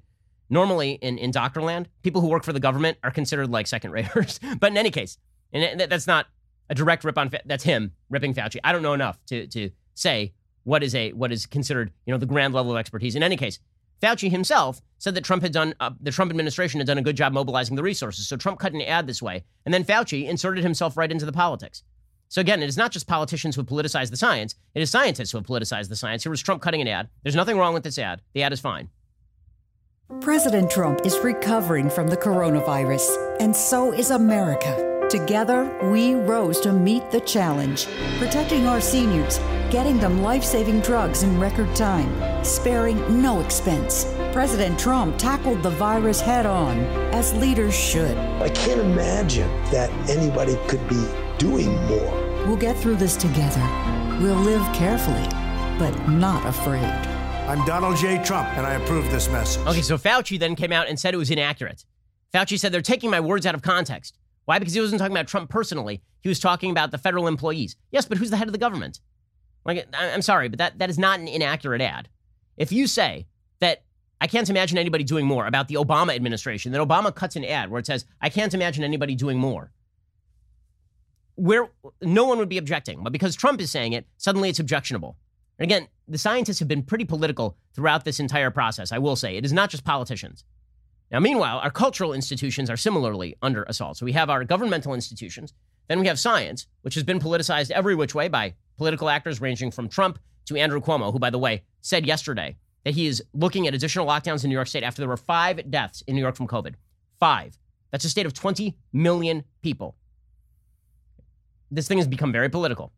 Normally 0.50 0.92
in, 0.92 1.18
in 1.18 1.32
doctor 1.32 1.62
land, 1.62 1.88
people 2.02 2.20
who 2.20 2.28
work 2.28 2.44
for 2.44 2.52
the 2.52 2.60
government 2.60 2.98
are 3.02 3.10
considered 3.10 3.50
like 3.50 3.66
second 3.66 3.90
raters. 3.90 4.38
but 4.60 4.70
in 4.70 4.76
any 4.76 4.90
case, 4.90 5.18
and 5.52 5.80
that's 5.80 6.06
not 6.06 6.26
a 6.68 6.74
direct 6.74 7.04
rip 7.04 7.16
on 7.16 7.30
that's 7.46 7.64
him 7.64 7.92
ripping 8.10 8.34
Fauci. 8.34 8.58
I 8.62 8.72
don't 8.72 8.82
know 8.82 8.92
enough 8.92 9.18
to 9.26 9.46
to 9.48 9.70
say 9.94 10.34
what 10.64 10.82
is 10.82 10.94
a 10.94 11.12
what 11.12 11.32
is 11.32 11.46
considered 11.46 11.92
you 12.04 12.12
know 12.12 12.18
the 12.18 12.26
grand 12.26 12.52
level 12.52 12.72
of 12.72 12.78
expertise. 12.78 13.16
In 13.16 13.22
any 13.22 13.36
case, 13.36 13.60
Fauci 14.02 14.30
himself 14.30 14.82
said 14.98 15.14
that 15.14 15.24
Trump 15.24 15.42
had 15.42 15.52
done 15.52 15.74
uh, 15.80 15.90
the 16.00 16.10
Trump 16.10 16.30
administration 16.30 16.80
had 16.80 16.86
done 16.86 16.98
a 16.98 17.02
good 17.02 17.16
job 17.16 17.32
mobilizing 17.32 17.76
the 17.76 17.82
resources. 17.82 18.26
So 18.28 18.36
Trump 18.36 18.58
cut 18.58 18.72
an 18.72 18.82
ad 18.82 19.06
this 19.06 19.22
way, 19.22 19.44
and 19.64 19.72
then 19.72 19.84
Fauci 19.84 20.26
inserted 20.26 20.64
himself 20.64 20.96
right 20.96 21.10
into 21.10 21.26
the 21.26 21.32
politics. 21.32 21.82
So 22.28 22.40
again, 22.40 22.62
it 22.62 22.68
is 22.68 22.76
not 22.76 22.90
just 22.90 23.06
politicians 23.06 23.54
who 23.54 23.60
have 23.60 23.68
politicized 23.68 24.10
the 24.10 24.16
science; 24.16 24.54
it 24.74 24.82
is 24.82 24.90
scientists 24.90 25.32
who 25.32 25.38
have 25.38 25.46
politicized 25.46 25.88
the 25.88 25.96
science. 25.96 26.22
Here 26.22 26.30
was 26.30 26.42
Trump 26.42 26.62
cutting 26.62 26.80
an 26.80 26.88
ad. 26.88 27.08
There's 27.22 27.36
nothing 27.36 27.58
wrong 27.58 27.74
with 27.74 27.84
this 27.84 27.98
ad. 27.98 28.22
The 28.34 28.42
ad 28.42 28.52
is 28.52 28.60
fine. 28.60 28.90
President 30.20 30.70
Trump 30.70 31.00
is 31.04 31.18
recovering 31.18 31.90
from 31.90 32.06
the 32.06 32.16
coronavirus, 32.16 33.36
and 33.40 33.54
so 33.54 33.92
is 33.92 34.10
America. 34.10 34.95
Together, 35.10 35.70
we 35.84 36.14
rose 36.14 36.58
to 36.60 36.72
meet 36.72 37.12
the 37.12 37.20
challenge, 37.20 37.86
protecting 38.18 38.66
our 38.66 38.80
seniors, 38.80 39.38
getting 39.70 39.98
them 39.98 40.20
life 40.20 40.42
saving 40.42 40.80
drugs 40.80 41.22
in 41.22 41.38
record 41.38 41.72
time, 41.76 42.44
sparing 42.44 43.22
no 43.22 43.38
expense. 43.38 44.12
President 44.32 44.76
Trump 44.76 45.16
tackled 45.16 45.62
the 45.62 45.70
virus 45.70 46.20
head 46.20 46.44
on, 46.44 46.80
as 47.14 47.32
leaders 47.34 47.72
should. 47.72 48.16
I 48.16 48.48
can't 48.48 48.80
imagine 48.80 49.48
that 49.70 49.90
anybody 50.10 50.56
could 50.66 50.86
be 50.88 51.06
doing 51.38 51.72
more. 51.86 52.44
We'll 52.44 52.56
get 52.56 52.76
through 52.76 52.96
this 52.96 53.16
together. 53.16 53.62
We'll 54.20 54.34
live 54.34 54.62
carefully, 54.74 55.28
but 55.78 55.96
not 56.08 56.44
afraid. 56.46 56.82
I'm 57.46 57.64
Donald 57.64 57.96
J. 57.96 58.20
Trump, 58.24 58.48
and 58.58 58.66
I 58.66 58.74
approve 58.74 59.08
this 59.12 59.28
message. 59.28 59.64
Okay, 59.68 59.82
so 59.82 59.96
Fauci 59.96 60.36
then 60.36 60.56
came 60.56 60.72
out 60.72 60.88
and 60.88 60.98
said 60.98 61.14
it 61.14 61.18
was 61.18 61.30
inaccurate. 61.30 61.84
Fauci 62.34 62.58
said 62.58 62.72
they're 62.72 62.82
taking 62.82 63.08
my 63.08 63.20
words 63.20 63.46
out 63.46 63.54
of 63.54 63.62
context. 63.62 64.18
Why? 64.46 64.58
Because 64.58 64.74
he 64.74 64.80
wasn't 64.80 65.00
talking 65.00 65.16
about 65.16 65.28
Trump 65.28 65.50
personally. 65.50 66.02
He 66.20 66.28
was 66.28 66.40
talking 66.40 66.70
about 66.70 66.90
the 66.90 66.98
federal 66.98 67.26
employees. 67.26 67.76
Yes, 67.90 68.06
but 68.06 68.16
who's 68.16 68.30
the 68.30 68.36
head 68.36 68.48
of 68.48 68.52
the 68.52 68.58
government? 68.58 69.00
Like, 69.64 69.86
I'm 69.92 70.22
sorry, 70.22 70.48
but 70.48 70.58
that, 70.58 70.78
that 70.78 70.88
is 70.88 70.98
not 70.98 71.18
an 71.18 71.28
inaccurate 71.28 71.82
ad. 71.82 72.08
If 72.56 72.72
you 72.72 72.86
say 72.86 73.26
that 73.60 73.82
I 74.20 74.28
can't 74.28 74.48
imagine 74.48 74.78
anybody 74.78 75.04
doing 75.04 75.26
more 75.26 75.46
about 75.46 75.68
the 75.68 75.74
Obama 75.74 76.14
administration, 76.14 76.72
then 76.72 76.80
Obama 76.80 77.14
cuts 77.14 77.36
an 77.36 77.44
ad 77.44 77.70
where 77.70 77.80
it 77.80 77.86
says, 77.86 78.06
I 78.20 78.28
can't 78.28 78.54
imagine 78.54 78.84
anybody 78.84 79.14
doing 79.16 79.38
more. 79.38 79.72
Where 81.34 81.68
no 82.00 82.24
one 82.24 82.38
would 82.38 82.48
be 82.48 82.58
objecting, 82.58 83.02
but 83.02 83.12
because 83.12 83.36
Trump 83.36 83.60
is 83.60 83.70
saying 83.70 83.92
it, 83.92 84.06
suddenly 84.16 84.48
it's 84.48 84.60
objectionable. 84.60 85.18
And 85.58 85.64
again, 85.64 85.88
the 86.06 86.18
scientists 86.18 86.60
have 86.60 86.68
been 86.68 86.82
pretty 86.82 87.04
political 87.04 87.56
throughout 87.74 88.04
this 88.04 88.20
entire 88.20 88.50
process. 88.50 88.92
I 88.92 88.98
will 88.98 89.16
say 89.16 89.36
it 89.36 89.44
is 89.44 89.52
not 89.52 89.70
just 89.70 89.84
politicians. 89.84 90.44
Now, 91.10 91.20
meanwhile, 91.20 91.58
our 91.58 91.70
cultural 91.70 92.12
institutions 92.12 92.68
are 92.68 92.76
similarly 92.76 93.36
under 93.40 93.62
assault. 93.64 93.96
So 93.96 94.04
we 94.04 94.12
have 94.12 94.28
our 94.28 94.44
governmental 94.44 94.94
institutions, 94.94 95.52
then 95.88 96.00
we 96.00 96.08
have 96.08 96.18
science, 96.18 96.66
which 96.82 96.94
has 96.94 97.04
been 97.04 97.20
politicized 97.20 97.70
every 97.70 97.94
which 97.94 98.14
way 98.14 98.28
by 98.28 98.54
political 98.76 99.08
actors 99.08 99.40
ranging 99.40 99.70
from 99.70 99.88
Trump 99.88 100.18
to 100.46 100.56
Andrew 100.56 100.80
Cuomo, 100.80 101.12
who, 101.12 101.18
by 101.18 101.30
the 101.30 101.38
way, 101.38 101.62
said 101.80 102.06
yesterday 102.06 102.56
that 102.84 102.94
he 102.94 103.06
is 103.06 103.22
looking 103.32 103.66
at 103.66 103.74
additional 103.74 104.06
lockdowns 104.06 104.44
in 104.44 104.50
New 104.50 104.54
York 104.54 104.68
State 104.68 104.82
after 104.82 105.00
there 105.00 105.08
were 105.08 105.16
five 105.16 105.70
deaths 105.70 106.02
in 106.06 106.14
New 106.14 106.20
York 106.20 106.36
from 106.36 106.48
COVID. 106.48 106.74
Five. 107.18 107.58
That's 107.90 108.04
a 108.04 108.10
state 108.10 108.26
of 108.26 108.34
20 108.34 108.76
million 108.92 109.44
people. 109.62 109.96
This 111.70 111.88
thing 111.88 111.98
has 111.98 112.06
become 112.06 112.32
very 112.32 112.48
political. 112.48 112.92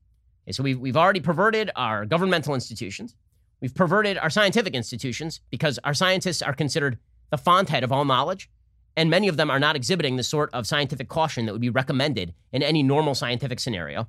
Okay, 0.45 0.53
so 0.53 0.63
we've, 0.63 0.79
we've 0.79 0.97
already 0.97 1.21
perverted 1.21 1.71
our 1.77 2.05
governmental 2.05 2.55
institutions. 2.55 3.15
We've 3.61 3.75
perverted 3.75 4.19
our 4.19 4.31
scientific 4.31 4.75
institutions 4.75 5.41
because 5.51 5.79
our 5.85 5.95
scientists 5.95 6.43
are 6.43 6.53
considered 6.53 6.99
the 7.31 7.39
font 7.39 7.69
head 7.69 7.85
of 7.85 7.93
all 7.93 8.05
knowledge, 8.05 8.51
and 8.97 9.11
many 9.11 9.29
of 9.29 9.37
them 9.37 9.51
are 9.51 9.61
not 9.61 9.77
exhibiting 9.77 10.17
the 10.17 10.23
sort 10.23 10.53
of 10.53 10.67
scientific 10.67 11.09
caution 11.09 11.47
that 11.47 11.53
would 11.53 11.61
be 11.61 11.71
recommended 11.71 12.35
in 12.53 12.63
any 12.63 12.83
normal 12.83 13.15
scientific 13.15 13.61
scenario. 13.61 14.09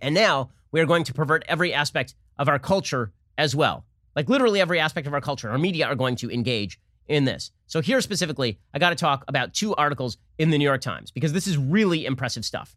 And 0.00 0.14
now 0.14 0.50
we 0.72 0.80
are 0.80 0.86
going 0.86 1.04
to 1.04 1.14
pervert 1.14 1.44
every 1.46 1.72
aspect 1.72 2.14
of 2.38 2.48
our 2.48 2.58
culture 2.58 3.12
as 3.38 3.54
well. 3.54 3.84
Like 4.14 4.28
literally 4.28 4.60
every 4.60 4.80
aspect 4.80 5.06
of 5.06 5.14
our 5.14 5.20
culture. 5.20 5.50
Our 5.50 5.58
media 5.58 5.86
are 5.86 5.94
going 5.94 6.16
to 6.16 6.30
engage 6.30 6.80
in 7.06 7.24
this. 7.24 7.50
So, 7.66 7.80
here 7.80 8.00
specifically, 8.00 8.58
I 8.72 8.78
got 8.78 8.90
to 8.90 8.96
talk 8.96 9.24
about 9.28 9.54
two 9.54 9.74
articles 9.74 10.16
in 10.38 10.50
the 10.50 10.58
New 10.58 10.64
York 10.64 10.80
Times 10.80 11.10
because 11.10 11.32
this 11.32 11.46
is 11.46 11.56
really 11.56 12.06
impressive 12.06 12.44
stuff. 12.44 12.76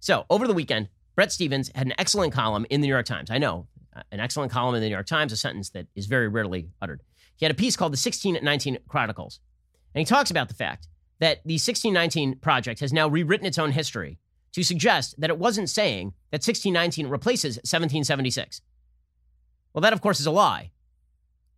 So, 0.00 0.26
over 0.28 0.46
the 0.46 0.54
weekend, 0.54 0.88
Bret 1.14 1.32
Stephens 1.32 1.70
had 1.74 1.86
an 1.86 1.94
excellent 1.98 2.32
column 2.32 2.66
in 2.70 2.80
the 2.80 2.86
New 2.86 2.92
York 2.92 3.06
Times. 3.06 3.30
I 3.30 3.38
know, 3.38 3.66
an 4.10 4.20
excellent 4.20 4.52
column 4.52 4.74
in 4.74 4.80
the 4.80 4.88
New 4.88 4.94
York 4.94 5.06
Times, 5.06 5.32
a 5.32 5.36
sentence 5.36 5.70
that 5.70 5.86
is 5.94 6.06
very 6.06 6.28
rarely 6.28 6.70
uttered. 6.80 7.02
He 7.42 7.44
had 7.44 7.50
a 7.50 7.56
piece 7.56 7.74
called 7.74 7.90
the 7.90 7.96
1619 7.96 8.78
Chronicles. 8.86 9.40
And 9.96 10.00
he 10.00 10.04
talks 10.04 10.30
about 10.30 10.46
the 10.46 10.54
fact 10.54 10.86
that 11.18 11.42
the 11.44 11.54
1619 11.54 12.38
project 12.38 12.78
has 12.78 12.92
now 12.92 13.08
rewritten 13.08 13.48
its 13.48 13.58
own 13.58 13.72
history 13.72 14.20
to 14.52 14.62
suggest 14.62 15.20
that 15.20 15.28
it 15.28 15.40
wasn't 15.40 15.68
saying 15.68 16.12
that 16.30 16.46
1619 16.46 17.08
replaces 17.08 17.56
1776. 17.56 18.60
Well, 19.74 19.82
that, 19.82 19.92
of 19.92 20.00
course, 20.00 20.20
is 20.20 20.26
a 20.26 20.30
lie. 20.30 20.70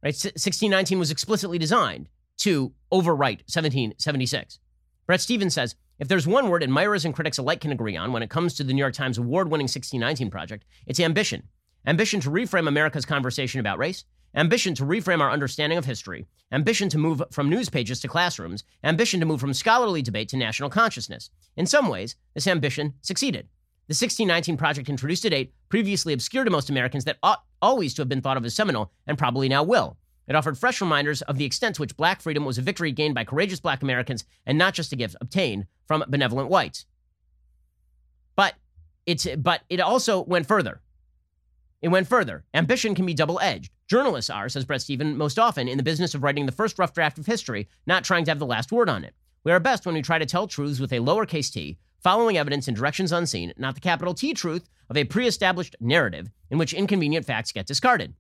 Right? 0.03 0.15
1619 0.15 0.99
was 0.99 1.11
explicitly 1.11 1.59
designed 1.59 2.09
to 2.39 2.73
overwrite 2.91 3.45
1776. 3.53 4.61
Bret 5.07 5.21
Stephens 5.21 5.53
says 5.53 5.77
if 5.99 6.09
there's 6.09 6.27
one 6.27 6.49
word 6.49 6.63
admirers 6.63 7.05
and 7.05 7.13
critics 7.13 7.37
alike 7.37 7.61
can 7.61 7.73
agree 7.73 7.95
on 7.95 8.11
when 8.11 8.23
it 8.23 8.31
comes 8.31 8.55
to 8.55 8.65
the 8.65 8.73
New 8.73 8.81
York 8.81 8.95
Times 8.95 9.19
award 9.19 9.51
winning 9.51 9.65
1619 9.65 10.31
project, 10.31 10.65
it's 10.87 10.99
ambition. 10.99 11.43
Ambition 11.87 12.21
to 12.21 12.31
reframe 12.31 12.69
America's 12.69 13.05
conversation 13.05 13.61
about 13.61 13.77
race, 13.77 14.07
ambition 14.35 14.75
to 14.75 14.85
reframe 14.85 15.21
our 15.21 15.31
understanding 15.31 15.79
of 15.79 15.85
history, 15.85 16.27
ambition 16.53 16.89
to 16.89 16.99
move 16.99 17.23
from 17.31 17.49
news 17.49 17.69
pages 17.69 18.01
to 18.01 18.09
classrooms, 18.09 18.65
ambition 18.83 19.21
to 19.21 19.27
move 19.27 19.41
from 19.41 19.55
scholarly 19.55 20.03
debate 20.03 20.29
to 20.29 20.37
national 20.37 20.71
consciousness. 20.71 21.31
In 21.57 21.67
some 21.67 21.89
ways, 21.89 22.17
this 22.35 22.47
ambition 22.47 22.95
succeeded. 23.01 23.49
The 23.87 23.93
1619 23.93 24.57
Project 24.57 24.89
introduced 24.89 25.25
a 25.27 25.31
date 25.31 25.53
previously 25.69 26.13
obscure 26.13 26.45
to 26.45 26.51
most 26.51 26.71
Americans 26.71 27.05
that 27.05 27.19
ought 27.23 27.45
always 27.61 27.95
to 27.95 28.03
have 28.03 28.09
been 28.09 28.23
thought 28.23 28.37
of 28.37 28.45
as 28.45 28.55
seminal 28.55 28.91
and 29.07 29.19
probably 29.19 29.49
now 29.49 29.63
will. 29.63 29.99
It 30.27 30.35
offered 30.35 30.57
fresh 30.57 30.81
reminders 30.81 31.21
of 31.23 31.37
the 31.37 31.45
extent 31.45 31.77
to 31.77 31.83
which 31.83 31.97
black 31.97 32.23
freedom 32.23 32.47
was 32.47 32.57
a 32.57 32.63
victory 32.63 32.93
gained 32.93 33.15
by 33.15 33.25
courageous 33.25 33.61
black 33.61 33.83
Americans 33.83 34.25
and 34.47 34.57
not 34.57 34.73
just 34.73 34.93
a 34.93 34.97
gift 34.97 35.17
obtained 35.21 35.67
from 35.87 36.03
benevolent 36.09 36.49
whites. 36.49 36.87
But 38.37 38.55
it's 39.05 39.27
but 39.37 39.61
it 39.69 39.81
also 39.81 40.23
went 40.23 40.49
further. 40.49 40.81
It 41.83 41.89
went 41.89 42.09
further. 42.09 42.45
Ambition 42.55 42.95
can 42.95 43.05
be 43.05 43.13
double 43.13 43.39
edged. 43.41 43.71
Journalists 43.87 44.31
are, 44.31 44.49
says 44.49 44.65
Bret 44.65 44.81
Stephens, 44.81 45.17
most 45.17 45.39
often 45.39 45.69
in 45.69 45.77
the 45.77 45.83
business 45.83 46.15
of 46.15 46.23
writing 46.23 46.47
the 46.47 46.53
first 46.53 46.79
rough 46.79 46.95
draft 46.95 47.19
of 47.19 47.27
history, 47.27 47.69
not 47.87 48.03
trying 48.03 48.25
to 48.25 48.31
have 48.31 48.39
the 48.39 48.47
last 48.47 48.73
word 48.73 48.89
on 48.89 49.05
it. 49.05 49.15
We 49.45 49.53
are 49.53 49.61
best 49.61 49.85
when 49.85 49.95
we 49.95 50.01
try 50.01 50.19
to 50.19 50.25
tell 50.25 50.47
truths 50.47 50.81
with 50.81 50.93
a 50.93 51.01
lowercase 51.01 51.53
t, 51.53 51.77
following 52.03 52.39
evidence 52.39 52.67
in 52.67 52.75
directions 52.75 53.13
unseen, 53.13 53.53
not 53.59 53.75
the 53.75 53.83
capital 53.83 54.15
T 54.15 54.33
truth 54.33 54.71
of 54.89 54.97
a 54.97 55.05
pre 55.05 55.27
established 55.27 55.77
narrative 55.81 56.31
in 56.51 56.57
which 56.57 56.73
inconvenient 56.73 57.27
facts 57.27 57.53
get 57.53 57.67
discarded. 57.67 58.15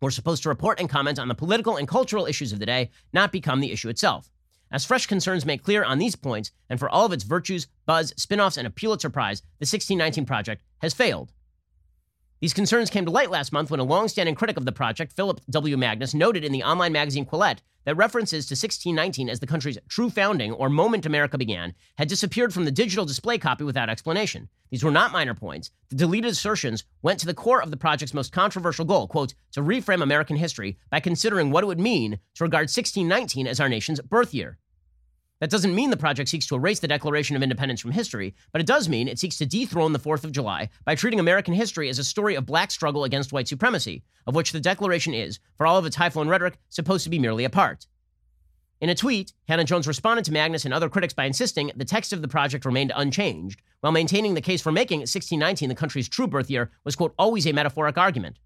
We're 0.00 0.10
supposed 0.10 0.42
to 0.42 0.48
report 0.48 0.80
and 0.80 0.88
comment 0.88 1.20
on 1.20 1.28
the 1.28 1.34
political 1.36 1.76
and 1.76 1.86
cultural 1.86 2.26
issues 2.26 2.52
of 2.52 2.58
the 2.58 2.66
day, 2.66 2.90
not 3.12 3.30
become 3.30 3.60
the 3.60 3.70
issue 3.70 3.90
itself. 3.90 4.30
As 4.72 4.84
fresh 4.84 5.06
concerns 5.06 5.46
make 5.46 5.62
clear 5.62 5.84
on 5.84 5.98
these 5.98 6.16
points, 6.16 6.50
and 6.68 6.80
for 6.80 6.88
all 6.88 7.06
of 7.06 7.12
its 7.12 7.24
virtues, 7.24 7.68
buzz, 7.86 8.12
spin 8.16 8.40
offs, 8.40 8.56
and 8.56 8.66
a 8.66 8.70
Pulitzer 8.70 9.10
Prize, 9.10 9.40
the 9.58 9.66
1619 9.66 10.24
Project 10.24 10.62
has 10.78 10.94
failed. 10.94 11.32
These 12.40 12.54
concerns 12.54 12.88
came 12.88 13.04
to 13.04 13.10
light 13.10 13.30
last 13.30 13.52
month 13.52 13.70
when 13.70 13.80
a 13.80 13.84
long-standing 13.84 14.34
critic 14.34 14.56
of 14.56 14.64
the 14.64 14.72
project, 14.72 15.12
Phillip 15.12 15.42
W. 15.50 15.76
Magness, 15.76 16.14
noted 16.14 16.42
in 16.42 16.52
the 16.52 16.62
online 16.62 16.90
magazine 16.90 17.26
Quillette 17.26 17.58
that 17.84 17.98
references 17.98 18.46
to 18.46 18.52
1619 18.52 19.28
as 19.28 19.40
the 19.40 19.46
country's 19.46 19.76
true 19.90 20.08
founding 20.08 20.50
or 20.52 20.70
moment 20.70 21.04
America 21.04 21.36
began 21.36 21.74
had 21.98 22.08
disappeared 22.08 22.54
from 22.54 22.64
the 22.64 22.70
digital 22.70 23.04
display 23.04 23.36
copy 23.36 23.62
without 23.62 23.90
explanation. 23.90 24.48
These 24.70 24.82
were 24.82 24.90
not 24.90 25.12
minor 25.12 25.34
points. 25.34 25.70
The 25.90 25.96
deleted 25.96 26.30
assertions 26.30 26.84
went 27.02 27.20
to 27.20 27.26
the 27.26 27.34
core 27.34 27.62
of 27.62 27.70
the 27.70 27.76
project's 27.76 28.14
most 28.14 28.32
controversial 28.32 28.86
goal, 28.86 29.06
quote, 29.06 29.34
to 29.52 29.60
reframe 29.60 30.02
American 30.02 30.36
history 30.36 30.78
by 30.88 31.00
considering 31.00 31.50
what 31.50 31.62
it 31.62 31.66
would 31.66 31.78
mean 31.78 32.20
to 32.36 32.44
regard 32.44 32.70
1619 32.70 33.48
as 33.48 33.60
our 33.60 33.68
nation's 33.68 34.00
birth 34.00 34.32
year. 34.32 34.56
That 35.40 35.50
doesn't 35.50 35.74
mean 35.74 35.88
the 35.88 35.96
project 35.96 36.28
seeks 36.28 36.46
to 36.48 36.54
erase 36.54 36.80
the 36.80 36.88
Declaration 36.88 37.34
of 37.34 37.42
Independence 37.42 37.80
from 37.80 37.92
history, 37.92 38.34
but 38.52 38.60
it 38.60 38.66
does 38.66 38.90
mean 38.90 39.08
it 39.08 39.18
seeks 39.18 39.38
to 39.38 39.46
dethrone 39.46 39.94
the 39.94 39.98
4th 39.98 40.24
of 40.24 40.32
July 40.32 40.68
by 40.84 40.94
treating 40.94 41.18
American 41.18 41.54
history 41.54 41.88
as 41.88 41.98
a 41.98 42.04
story 42.04 42.34
of 42.34 42.44
black 42.44 42.70
struggle 42.70 43.04
against 43.04 43.32
white 43.32 43.48
supremacy, 43.48 44.02
of 44.26 44.34
which 44.34 44.52
the 44.52 44.60
Declaration 44.60 45.14
is, 45.14 45.40
for 45.56 45.66
all 45.66 45.78
of 45.78 45.86
its 45.86 45.96
high 45.96 46.10
flown 46.10 46.28
rhetoric, 46.28 46.58
supposed 46.68 47.04
to 47.04 47.10
be 47.10 47.18
merely 47.18 47.44
a 47.44 47.50
part. 47.50 47.86
In 48.82 48.90
a 48.90 48.94
tweet, 48.94 49.32
Hannah 49.48 49.64
Jones 49.64 49.86
responded 49.86 50.26
to 50.26 50.30
Magness 50.30 50.66
and 50.66 50.74
other 50.74 50.90
critics 50.90 51.14
by 51.14 51.24
insisting 51.24 51.70
the 51.74 51.84
text 51.86 52.12
of 52.12 52.20
the 52.20 52.28
project 52.28 52.66
remained 52.66 52.92
unchanged, 52.94 53.62
while 53.80 53.92
maintaining 53.92 54.34
the 54.34 54.40
case 54.42 54.60
for 54.60 54.72
making 54.72 55.00
1619 55.00 55.70
the 55.70 55.74
country's 55.74 56.08
true 56.08 56.26
birth 56.26 56.50
year 56.50 56.70
was, 56.84 56.96
quote, 56.96 57.14
always 57.18 57.46
a 57.46 57.52
metaphoric 57.52 57.96
argument. 57.96 58.38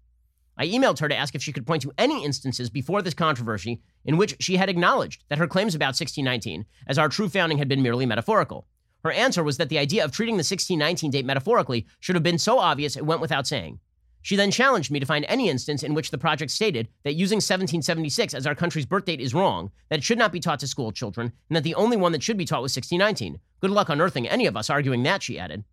I 0.57 0.67
emailed 0.67 0.99
her 0.99 1.09
to 1.09 1.15
ask 1.15 1.35
if 1.35 1.43
she 1.43 1.51
could 1.51 1.67
point 1.67 1.81
to 1.81 1.91
any 1.97 2.23
instances 2.23 2.69
before 2.69 3.01
this 3.01 3.13
controversy 3.13 3.81
in 4.05 4.17
which 4.17 4.37
she 4.39 4.57
had 4.57 4.69
acknowledged 4.69 5.23
that 5.29 5.37
her 5.37 5.47
claims 5.47 5.75
about 5.75 5.97
1619 5.99 6.65
as 6.87 6.97
our 6.97 7.09
true 7.09 7.27
founding 7.27 7.57
had 7.57 7.67
been 7.67 7.81
merely 7.81 8.05
metaphorical. 8.05 8.67
Her 9.03 9.11
answer 9.11 9.43
was 9.43 9.57
that 9.57 9.69
the 9.69 9.77
idea 9.77 10.03
of 10.03 10.11
treating 10.11 10.35
the 10.35 10.39
1619 10.39 11.11
date 11.11 11.25
metaphorically 11.25 11.85
should 11.99 12.15
have 12.15 12.23
been 12.23 12.39
so 12.39 12.59
obvious 12.59 12.95
it 12.95 13.05
went 13.05 13.21
without 13.21 13.45
saying. 13.45 13.79
She 14.21 14.35
then 14.35 14.49
challenged 14.49 14.89
me 14.89 14.99
to 14.99 15.05
find 15.05 15.23
any 15.27 15.49
instance 15.49 15.83
in 15.83 15.93
which 15.93 16.09
the 16.09 16.17
project 16.17 16.49
stated 16.49 16.87
that 17.03 17.13
using 17.13 17.35
1776 17.35 18.33
as 18.33 18.47
our 18.47 18.55
country's 18.55 18.87
birth 18.87 19.05
date 19.05 19.21
is 19.21 19.35
wrong, 19.35 19.69
that 19.89 19.99
it 19.99 20.03
should 20.03 20.17
not 20.17 20.31
be 20.31 20.39
taught 20.39 20.59
to 20.61 20.67
school 20.67 20.91
children, 20.91 21.31
and 21.47 21.55
that 21.55 21.61
the 21.61 21.75
only 21.75 21.95
one 21.95 22.11
that 22.11 22.23
should 22.23 22.35
be 22.35 22.45
taught 22.45 22.63
was 22.63 22.75
1619. 22.75 23.39
Good 23.61 23.69
luck 23.69 23.89
unearthing 23.89 24.27
any 24.27 24.47
of 24.47 24.57
us 24.57 24.71
arguing 24.71 25.03
that, 25.03 25.21
she 25.21 25.37
added. 25.37 25.63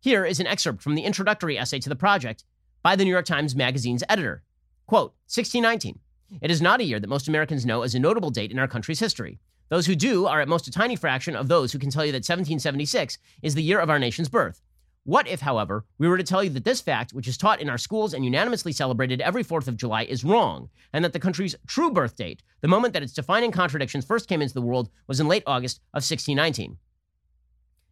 Here 0.00 0.24
is 0.24 0.40
an 0.40 0.48
excerpt 0.48 0.82
from 0.82 0.96
the 0.96 1.04
introductory 1.04 1.56
essay 1.56 1.78
to 1.78 1.88
the 1.88 1.94
project 1.94 2.44
by 2.82 2.96
the 2.96 3.04
New 3.04 3.10
York 3.10 3.26
Times 3.26 3.54
Magazine's 3.54 4.04
editor. 4.08 4.42
Quote 4.86 5.14
1619. 5.26 5.98
It 6.40 6.50
is 6.50 6.62
not 6.62 6.80
a 6.80 6.84
year 6.84 7.00
that 7.00 7.08
most 7.08 7.28
Americans 7.28 7.66
know 7.66 7.82
as 7.82 7.94
a 7.94 8.00
notable 8.00 8.30
date 8.30 8.50
in 8.50 8.58
our 8.58 8.68
country's 8.68 9.00
history. 9.00 9.38
Those 9.68 9.86
who 9.86 9.94
do 9.94 10.26
are 10.26 10.40
at 10.40 10.48
most 10.48 10.66
a 10.66 10.70
tiny 10.70 10.96
fraction 10.96 11.36
of 11.36 11.48
those 11.48 11.72
who 11.72 11.78
can 11.78 11.90
tell 11.90 12.04
you 12.04 12.12
that 12.12 12.18
1776 12.18 13.18
is 13.42 13.54
the 13.54 13.62
year 13.62 13.80
of 13.80 13.90
our 13.90 13.98
nation's 13.98 14.28
birth. 14.28 14.62
What 15.04 15.28
if, 15.28 15.40
however, 15.40 15.86
we 15.98 16.08
were 16.08 16.18
to 16.18 16.24
tell 16.24 16.44
you 16.44 16.50
that 16.50 16.64
this 16.64 16.80
fact, 16.80 17.12
which 17.12 17.26
is 17.26 17.38
taught 17.38 17.60
in 17.60 17.70
our 17.70 17.78
schools 17.78 18.12
and 18.12 18.24
unanimously 18.24 18.72
celebrated 18.72 19.20
every 19.20 19.42
4th 19.42 19.66
of 19.66 19.76
July, 19.76 20.02
is 20.04 20.24
wrong, 20.24 20.68
and 20.92 21.04
that 21.04 21.12
the 21.12 21.18
country's 21.18 21.56
true 21.66 21.90
birth 21.90 22.16
date, 22.16 22.42
the 22.60 22.68
moment 22.68 22.92
that 22.94 23.02
its 23.02 23.14
defining 23.14 23.50
contradictions 23.50 24.04
first 24.04 24.28
came 24.28 24.42
into 24.42 24.54
the 24.54 24.60
world, 24.60 24.90
was 25.06 25.18
in 25.18 25.28
late 25.28 25.42
August 25.46 25.78
of 25.94 26.02
1619? 26.02 26.76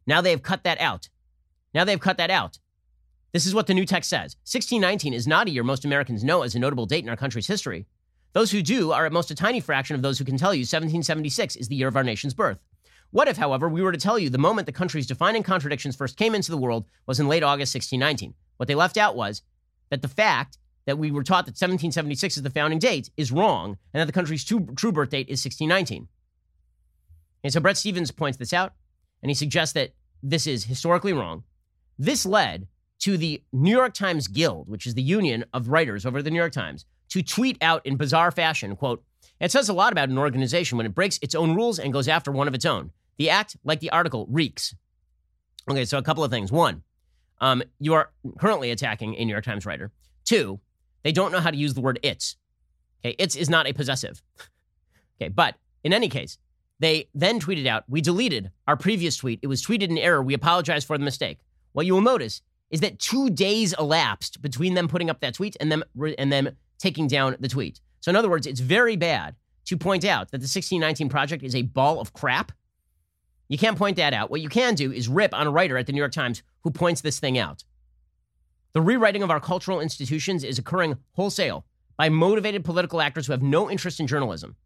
Now 0.07 0.21
they 0.21 0.31
have 0.31 0.43
cut 0.43 0.65
that 0.65 0.81
out. 0.81 1.09
Now 1.75 1.85
they've 1.85 1.99
cut 1.99 2.19
that 2.19 2.31
out. 2.31 2.59
This 3.33 3.45
is 3.45 3.55
what 3.55 3.67
the 3.67 3.75
new 3.75 3.85
text 3.85 4.09
says 4.09 4.37
1619 4.45 5.13
is 5.13 5.27
not 5.27 5.49
a 5.49 5.51
year 5.51 5.63
most 5.63 5.85
Americans 5.85 6.25
know 6.25 6.43
as 6.43 6.55
a 6.55 6.59
notable 6.59 6.87
date 6.87 7.05
in 7.05 7.11
our 7.11 7.17
country's 7.17 7.47
history. 7.47 7.87
Those 8.33 8.51
who 8.51 8.63
do 8.63 8.93
are 8.93 9.07
at 9.07 9.13
most 9.13 9.31
a 9.31 9.35
tiny 9.35 9.61
fraction 9.61 9.97
of 9.97 10.03
those 10.03 10.19
who 10.19 10.25
can 10.25 10.39
tell 10.39 10.55
you 10.55 10.61
1776 10.61 11.57
is 11.57 11.69
the 11.69 11.77
year 11.77 11.89
of 11.89 11.97
our 11.97 12.05
nation's 12.05 12.35
birth. 12.35 12.59
What 13.11 13.29
if, 13.29 13.37
however, 13.37 13.69
we 13.69 13.83
were 13.83 13.93
to 13.93 13.99
tell 13.99 14.19
you 14.19 14.29
the 14.29 14.39
moment 14.39 14.67
the 14.67 14.73
country's 14.73 15.07
defining 15.07 15.43
contradictions 15.43 15.97
first 15.97 16.17
came 16.17 16.35
into 16.35 16.51
the 16.51 16.59
world 16.59 16.85
was 17.07 17.21
in 17.21 17.29
late 17.29 17.43
August 17.43 17.75
1619? 17.75 18.35
What 18.59 18.67
they 18.67 18.75
left 18.75 18.97
out 18.97 19.17
was 19.17 19.43
that 19.91 20.03
the 20.03 20.09
fact 20.09 20.59
that 20.85 20.99
we 20.99 21.11
were 21.11 21.23
taught 21.23 21.47
that 21.47 21.53
1776 21.53 22.37
is 22.37 22.43
the 22.43 22.51
founding 22.51 22.79
date 22.79 23.11
is 23.17 23.33
wrong, 23.33 23.77
and 23.93 24.01
that 24.01 24.07
the 24.07 24.13
country's 24.13 24.45
true, 24.45 24.67
true 24.77 24.93
birth 24.93 25.11
date 25.11 25.29
is 25.29 25.45
1619. 25.45 26.09
And 27.45 27.53
so 27.53 27.61
Bret 27.61 27.77
Stephens 27.77 28.11
points 28.11 28.39
this 28.39 28.53
out, 28.53 28.73
and 29.23 29.31
he 29.31 29.35
suggests 29.35 29.75
that 29.75 29.93
this 30.23 30.47
is 30.47 30.65
historically 30.65 31.13
wrong. 31.13 31.45
This 31.99 32.27
led 32.27 32.69
to 33.01 33.17
the 33.17 33.43
New 33.53 33.71
York 33.71 33.95
Times 33.95 34.29
Guild, 34.29 34.69
which 34.69 34.87
is 34.87 34.95
the 34.95 35.03
union 35.03 35.45
of 35.53 35.69
writers 35.69 36.05
over 36.05 36.23
the 36.23 36.31
New 36.31 36.37
York 36.39 36.53
Times, 36.53 36.85
to 37.11 37.23
tweet 37.23 37.57
out 37.63 37.85
in 37.87 37.97
bizarre 37.97 38.31
fashion, 38.31 38.77
quote, 38.77 39.03
it 39.41 39.53
says 39.53 39.69
a 39.69 39.73
lot 39.73 39.93
about 39.93 40.09
an 40.09 40.19
organization 40.19 40.77
when 40.77 40.87
it 40.87 40.95
breaks 40.95 41.19
its 41.23 41.35
own 41.35 41.55
rules 41.55 41.79
and 41.79 41.93
goes 41.93 42.09
after 42.09 42.33
one 42.33 42.49
of 42.49 42.55
its 42.55 42.65
own. 42.65 42.91
The 43.19 43.31
act, 43.31 43.57
like 43.65 43.81
the 43.81 43.91
article, 43.91 44.27
reeks. 44.29 44.75
Okay, 45.71 45.85
so 45.85 45.99
a 45.99 46.03
couple 46.03 46.25
of 46.25 46.31
things. 46.31 46.51
One, 46.51 46.83
um, 47.41 47.63
you 47.79 47.95
are 47.95 48.11
currently 48.39 48.71
attacking 48.71 49.15
a 49.17 49.25
New 49.25 49.33
York 49.33 49.45
Times 49.45 49.65
writer. 49.65 49.93
Two, 50.25 50.61
they 51.03 51.13
don't 51.13 51.31
know 51.31 51.41
how 51.41 51.51
to 51.51 51.57
use 51.57 51.75
the 51.75 51.81
word 51.81 52.01
it's. 52.03 52.37
Okay, 53.05 53.15
it's 53.19 53.37
is 53.37 53.49
not 53.49 53.67
a 53.67 53.73
possessive. 53.73 54.23
okay, 55.21 55.29
but 55.29 55.55
in 55.85 55.93
any 55.93 56.09
case, 56.09 56.39
they 56.81 57.09
then 57.15 57.41
tweeted 57.41 57.67
out, 57.67 57.85
We 57.89 58.01
deleted 58.01 58.51
our 58.67 58.77
previous 58.77 59.17
tweet. 59.17 59.41
It 59.43 59.47
was 59.47 59.65
tweeted 59.65 59.89
in 59.89 59.99
error. 59.99 60.23
We 60.23 60.35
apologize 60.35 60.85
for 60.85 60.99
the 60.99 61.05
mistake. 61.05 61.39
What 61.73 61.87
you 61.87 61.95
will 61.95 62.01
notice 62.01 62.43
is 62.71 62.81
that 62.81 62.99
two 62.99 63.31
days 63.31 63.75
elapsed 63.79 64.43
between 64.43 64.75
them 64.75 64.89
putting 64.89 65.11
up 65.11 65.21
that 65.21 65.35
tweet 65.35 65.57
and 65.61 65.73
them 65.73 65.83
and 66.19 66.33
them 66.33 66.51
taking 66.79 67.09
down 67.09 67.37
the 67.41 67.49
tweet. 67.49 67.81
So 68.01 68.11
in 68.11 68.17
other 68.17 68.29
words, 68.29 68.47
it's 68.47 68.61
very 68.61 68.97
bad 68.97 69.35
to 69.67 69.77
point 69.77 70.05
out 70.05 70.31
that 70.31 70.39
the 70.39 70.45
1619 70.45 71.09
project 71.09 71.43
is 71.43 71.55
a 71.55 71.63
ball 71.63 72.01
of 72.01 72.13
crap. 72.13 72.53
You 73.49 73.59
can't 73.59 73.79
point 73.79 73.97
that 73.97 74.13
out. 74.13 74.31
What 74.31 74.41
you 74.41 74.49
can 74.49 74.75
do 74.75 74.93
is 74.93 75.09
rip 75.09 75.35
on 75.35 75.47
a 75.47 75.51
writer 75.51 75.79
at 75.79 75.87
the 75.87 75.93
New 75.93 75.99
York 75.99 76.13
Times 76.13 76.43
who 76.63 76.71
points 76.71 77.01
this 77.01 77.19
thing 77.19 77.39
out. 77.39 77.65
The 78.75 78.83
rewriting 78.83 79.23
of 79.23 79.31
our 79.31 79.41
cultural 79.41 79.81
institutions 79.81 80.45
is 80.45 80.59
occurring 80.59 80.99
wholesale 81.13 81.65
by 81.97 82.11
motivated 82.11 82.65
political 82.65 83.01
actors 83.01 83.27
who 83.27 83.33
have 83.33 83.43
no 83.43 83.71
interest 83.71 83.99
in 83.99 84.07
journalism, 84.07 84.57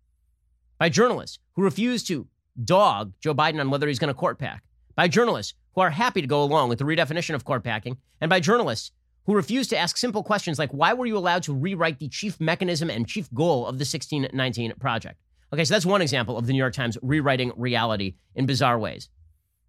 by 0.78 0.88
journalists 0.88 1.38
who 1.54 1.62
refuse 1.62 2.02
to 2.04 2.26
dog 2.62 3.12
Joe 3.20 3.34
Biden 3.34 3.60
on 3.60 3.70
whether 3.70 3.86
he's 3.88 3.98
going 3.98 4.08
to 4.08 4.14
court 4.14 4.38
pack, 4.38 4.64
by 4.96 5.08
journalists 5.08 5.54
who 5.74 5.80
are 5.80 5.90
happy 5.90 6.20
to 6.20 6.26
go 6.26 6.42
along 6.42 6.68
with 6.68 6.78
the 6.78 6.84
redefinition 6.84 7.34
of 7.34 7.44
court 7.44 7.64
packing, 7.64 7.96
and 8.20 8.28
by 8.28 8.40
journalists 8.40 8.92
who 9.26 9.34
refuse 9.34 9.68
to 9.68 9.78
ask 9.78 9.96
simple 9.96 10.22
questions 10.22 10.58
like 10.58 10.70
why 10.70 10.92
were 10.92 11.06
you 11.06 11.16
allowed 11.16 11.42
to 11.44 11.54
rewrite 11.54 11.98
the 11.98 12.08
chief 12.08 12.40
mechanism 12.40 12.90
and 12.90 13.06
chief 13.06 13.32
goal 13.32 13.66
of 13.66 13.78
the 13.78 13.84
1619 13.84 14.74
project? 14.80 15.18
Okay, 15.52 15.64
so 15.64 15.74
that's 15.74 15.86
one 15.86 16.02
example 16.02 16.38
of 16.38 16.46
the 16.46 16.52
New 16.52 16.58
York 16.58 16.74
Times 16.74 16.96
rewriting 17.02 17.52
reality 17.56 18.14
in 18.34 18.46
bizarre 18.46 18.78
ways. 18.78 19.08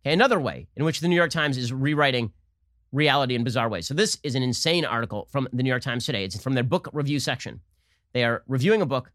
Okay, 0.03 0.13
another 0.13 0.39
way 0.39 0.67
in 0.75 0.85
which 0.85 1.01
the 1.01 1.07
New 1.07 1.15
York 1.15 1.31
Times 1.31 1.57
is 1.57 1.73
rewriting 1.73 2.31
reality 2.91 3.35
in 3.35 3.43
bizarre 3.43 3.69
ways. 3.69 3.87
So 3.87 3.93
this 3.93 4.17
is 4.23 4.35
an 4.35 4.43
insane 4.43 4.85
article 4.85 5.27
from 5.31 5.47
the 5.51 5.63
New 5.63 5.69
York 5.69 5.81
Times 5.81 6.05
today. 6.05 6.23
It's 6.23 6.41
from 6.41 6.53
their 6.53 6.63
book 6.63 6.89
review 6.93 7.19
section. 7.19 7.59
They 8.13 8.23
are 8.23 8.43
reviewing 8.47 8.81
a 8.81 8.85
book 8.85 9.11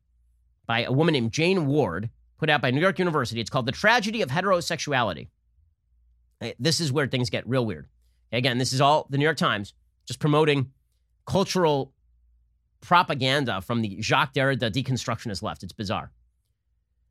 by 0.66 0.84
a 0.84 0.92
woman 0.92 1.12
named 1.12 1.32
Jane 1.32 1.66
Ward, 1.66 2.10
put 2.38 2.50
out 2.50 2.60
by 2.60 2.70
New 2.70 2.80
York 2.80 2.98
University. 2.98 3.40
It's 3.40 3.50
called 3.50 3.66
The 3.66 3.72
Tragedy 3.72 4.20
of 4.22 4.28
Heterosexuality. 4.28 5.28
This 6.58 6.80
is 6.80 6.92
where 6.92 7.06
things 7.06 7.30
get 7.30 7.48
real 7.48 7.66
weird. 7.66 7.88
Again, 8.32 8.58
this 8.58 8.72
is 8.72 8.80
all 8.80 9.06
the 9.10 9.18
New 9.18 9.24
York 9.24 9.36
Times 9.36 9.74
just 10.06 10.20
promoting 10.20 10.70
cultural 11.26 11.92
propaganda 12.80 13.60
from 13.60 13.82
the 13.82 14.00
Jacques 14.00 14.34
Derrida 14.34 14.70
deconstructionist 14.70 15.42
left. 15.42 15.62
It's 15.62 15.72
bizarre. 15.72 16.12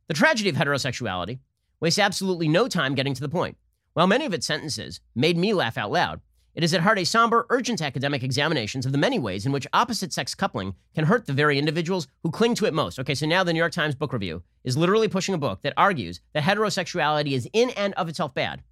The 0.07 0.13
tragedy 0.13 0.49
of 0.49 0.55
heterosexuality 0.55 1.39
wastes 1.79 1.99
absolutely 1.99 2.47
no 2.47 2.67
time 2.67 2.95
getting 2.95 3.13
to 3.13 3.21
the 3.21 3.29
point. 3.29 3.57
While 3.93 4.07
many 4.07 4.25
of 4.25 4.33
its 4.33 4.47
sentences 4.47 5.01
made 5.15 5.37
me 5.37 5.53
laugh 5.53 5.77
out 5.77 5.91
loud, 5.91 6.21
it 6.55 6.63
is 6.63 6.73
at 6.73 6.81
heart 6.81 6.97
a 6.97 7.03
somber, 7.03 7.45
urgent 7.49 7.81
academic 7.81 8.23
examinations 8.23 8.85
of 8.85 8.91
the 8.91 8.97
many 8.97 9.19
ways 9.19 9.45
in 9.45 9.51
which 9.51 9.67
opposite 9.73 10.11
sex 10.13 10.33
coupling 10.33 10.73
can 10.95 11.05
hurt 11.05 11.25
the 11.25 11.33
very 11.33 11.59
individuals 11.59 12.07
who 12.23 12.31
cling 12.31 12.55
to 12.55 12.65
it 12.65 12.73
most. 12.73 12.97
Okay, 12.97 13.13
so 13.13 13.27
now 13.27 13.43
the 13.43 13.53
New 13.53 13.59
York 13.59 13.73
Times 13.73 13.93
Book 13.93 14.13
Review 14.13 14.41
is 14.63 14.77
literally 14.77 15.07
pushing 15.07 15.35
a 15.35 15.39
book 15.39 15.61
that 15.61 15.73
argues 15.77 16.21
that 16.33 16.43
heterosexuality 16.43 17.33
is 17.33 17.47
in 17.53 17.69
and 17.71 17.93
of 17.93 18.09
itself 18.09 18.33
bad. 18.33 18.63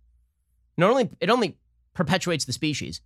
Not 0.77 0.89
only 0.89 1.09
it 1.19 1.29
only 1.29 1.57
perpetuates 1.93 2.45
the 2.45 2.53
species, 2.53 3.01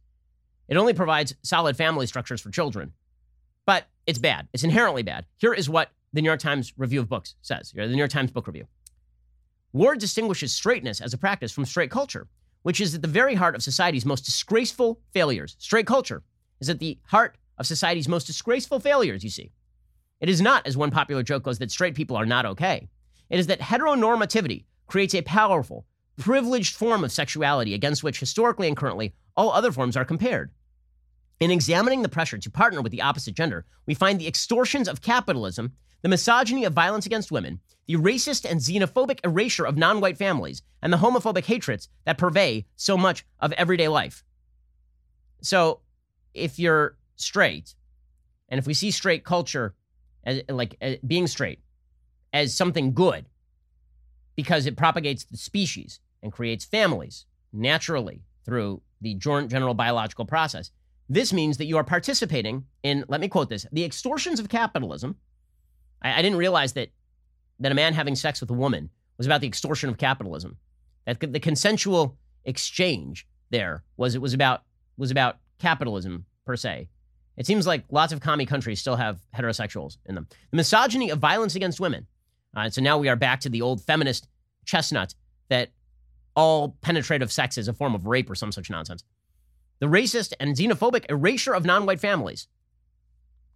it 0.67 0.77
only 0.77 0.93
provides 0.93 1.35
solid 1.43 1.77
family 1.77 2.07
structures 2.07 2.41
for 2.41 2.49
children, 2.49 2.93
but 3.65 3.85
it's 4.05 4.19
bad. 4.19 4.47
It's 4.53 4.63
inherently 4.63 5.03
bad. 5.03 5.25
Here 5.37 5.53
is 5.53 5.69
what 5.69 5.91
the 6.13 6.21
New 6.21 6.27
York 6.27 6.39
Times 6.39 6.73
Review 6.77 6.99
of 6.99 7.09
Books 7.09 7.35
says. 7.41 7.71
The 7.75 7.87
New 7.87 7.97
York 7.97 8.11
Times 8.11 8.31
Book 8.31 8.47
Review. 8.47 8.67
Ward 9.73 9.99
distinguishes 9.99 10.51
straightness 10.51 10.99
as 11.01 11.13
a 11.13 11.17
practice 11.17 11.51
from 11.51 11.65
straight 11.65 11.91
culture, 11.91 12.27
which 12.63 12.81
is 12.81 12.95
at 12.95 13.01
the 13.01 13.07
very 13.07 13.35
heart 13.35 13.55
of 13.55 13.61
society's 13.61 14.05
most 14.05 14.25
disgraceful 14.25 14.99
failures. 15.13 15.55
Straight 15.59 15.85
culture 15.85 16.23
is 16.59 16.69
at 16.69 16.79
the 16.79 16.97
heart 17.05 17.37
of 17.57 17.67
society's 17.67 18.07
most 18.07 18.25
disgraceful 18.25 18.79
failures, 18.79 19.23
you 19.23 19.29
see. 19.29 19.51
It 20.19 20.29
is 20.29 20.41
not, 20.41 20.65
as 20.65 20.75
one 20.75 20.91
popular 20.91 21.23
joke 21.23 21.43
goes, 21.43 21.59
that 21.59 21.71
straight 21.71 21.95
people 21.95 22.17
are 22.17 22.25
not 22.25 22.45
okay. 22.45 22.89
It 23.29 23.39
is 23.39 23.47
that 23.47 23.59
heteronormativity 23.59 24.65
creates 24.87 25.13
a 25.13 25.21
powerful, 25.21 25.85
privileged 26.19 26.75
form 26.75 27.03
of 27.03 27.11
sexuality 27.11 27.73
against 27.73 28.03
which 28.03 28.19
historically 28.19 28.67
and 28.67 28.77
currently 28.77 29.13
all 29.35 29.51
other 29.51 29.71
forms 29.71 29.97
are 29.97 30.05
compared. 30.05 30.51
In 31.39 31.51
examining 31.51 32.01
the 32.01 32.09
pressure 32.09 32.37
to 32.37 32.51
partner 32.51 32.81
with 32.81 32.91
the 32.91 33.01
opposite 33.01 33.33
gender, 33.33 33.65
we 33.85 33.93
find 33.93 34.19
the 34.19 34.27
extortions 34.27 34.89
of 34.89 35.01
capitalism, 35.01 35.71
the 36.01 36.09
misogyny 36.09 36.65
of 36.65 36.73
violence 36.73 37.05
against 37.05 37.31
women, 37.31 37.61
the 37.87 37.95
racist 37.95 38.49
and 38.49 38.59
xenophobic 38.59 39.19
erasure 39.23 39.65
of 39.65 39.77
non 39.77 40.01
white 40.01 40.17
families, 40.17 40.61
and 40.81 40.91
the 40.91 40.97
homophobic 40.97 41.45
hatreds 41.45 41.87
that 42.05 42.17
pervade 42.17 42.65
so 42.75 42.97
much 42.97 43.25
of 43.39 43.53
everyday 43.53 43.87
life. 43.87 44.23
So, 45.41 45.79
if 46.33 46.59
you're 46.59 46.97
straight, 47.15 47.75
and 48.49 48.59
if 48.59 48.67
we 48.67 48.73
see 48.73 48.91
straight 48.91 49.23
culture 49.23 49.75
as 50.25 50.41
like 50.49 50.75
as 50.81 50.97
being 50.97 51.27
straight 51.27 51.59
as 52.33 52.53
something 52.53 52.93
good 52.93 53.25
because 54.35 54.65
it 54.65 54.77
propagates 54.77 55.23
the 55.23 55.37
species 55.37 55.99
and 56.21 56.31
creates 56.31 56.65
families 56.65 57.25
naturally 57.53 58.23
through 58.45 58.81
the 59.01 59.15
general 59.15 59.73
biological 59.73 60.25
process. 60.25 60.71
This 61.07 61.33
means 61.33 61.57
that 61.57 61.65
you 61.65 61.77
are 61.77 61.83
participating 61.83 62.65
in, 62.83 63.05
let 63.07 63.21
me 63.21 63.27
quote 63.27 63.49
this, 63.49 63.65
the 63.71 63.83
extortions 63.83 64.39
of 64.39 64.49
capitalism. 64.49 65.15
I, 66.01 66.19
I 66.19 66.21
didn't 66.21 66.37
realize 66.37 66.73
that 66.73 66.89
that 67.61 67.71
a 67.71 67.75
man 67.75 67.93
having 67.93 68.15
sex 68.15 68.39
with 68.39 68.49
a 68.49 68.53
woman 68.53 68.89
was 69.17 69.27
about 69.27 69.41
the 69.41 69.47
extortion 69.47 69.89
of 69.89 69.97
capitalism. 69.97 70.57
That 71.05 71.19
the 71.19 71.39
consensual 71.39 72.17
exchange 72.45 73.27
there 73.49 73.83
was 73.97 74.15
it 74.15 74.21
was 74.21 74.33
about 74.33 74.63
was 74.97 75.11
about 75.11 75.37
capitalism 75.59 76.25
per 76.45 76.55
se. 76.55 76.87
It 77.37 77.45
seems 77.45 77.65
like 77.65 77.85
lots 77.89 78.13
of 78.13 78.19
commie 78.19 78.45
countries 78.45 78.79
still 78.79 78.95
have 78.95 79.19
heterosexuals 79.35 79.97
in 80.05 80.15
them. 80.15 80.27
The 80.51 80.57
misogyny 80.57 81.09
of 81.09 81.19
violence 81.19 81.55
against 81.55 81.79
women. 81.79 82.05
Uh, 82.55 82.69
so 82.69 82.81
now 82.81 82.97
we 82.97 83.07
are 83.07 83.15
back 83.15 83.39
to 83.41 83.49
the 83.49 83.61
old 83.61 83.81
feminist 83.81 84.27
chestnut 84.65 85.15
that 85.49 85.69
all 86.35 86.77
penetrative 86.81 87.31
sex 87.31 87.57
is 87.57 87.67
a 87.67 87.73
form 87.73 87.95
of 87.95 88.05
rape 88.05 88.29
or 88.29 88.35
some 88.35 88.51
such 88.51 88.69
nonsense. 88.69 89.03
The 89.79 89.87
racist 89.87 90.33
and 90.39 90.55
xenophobic 90.55 91.05
erasure 91.09 91.53
of 91.53 91.65
non 91.65 91.85
white 91.85 91.99
families. 91.99 92.47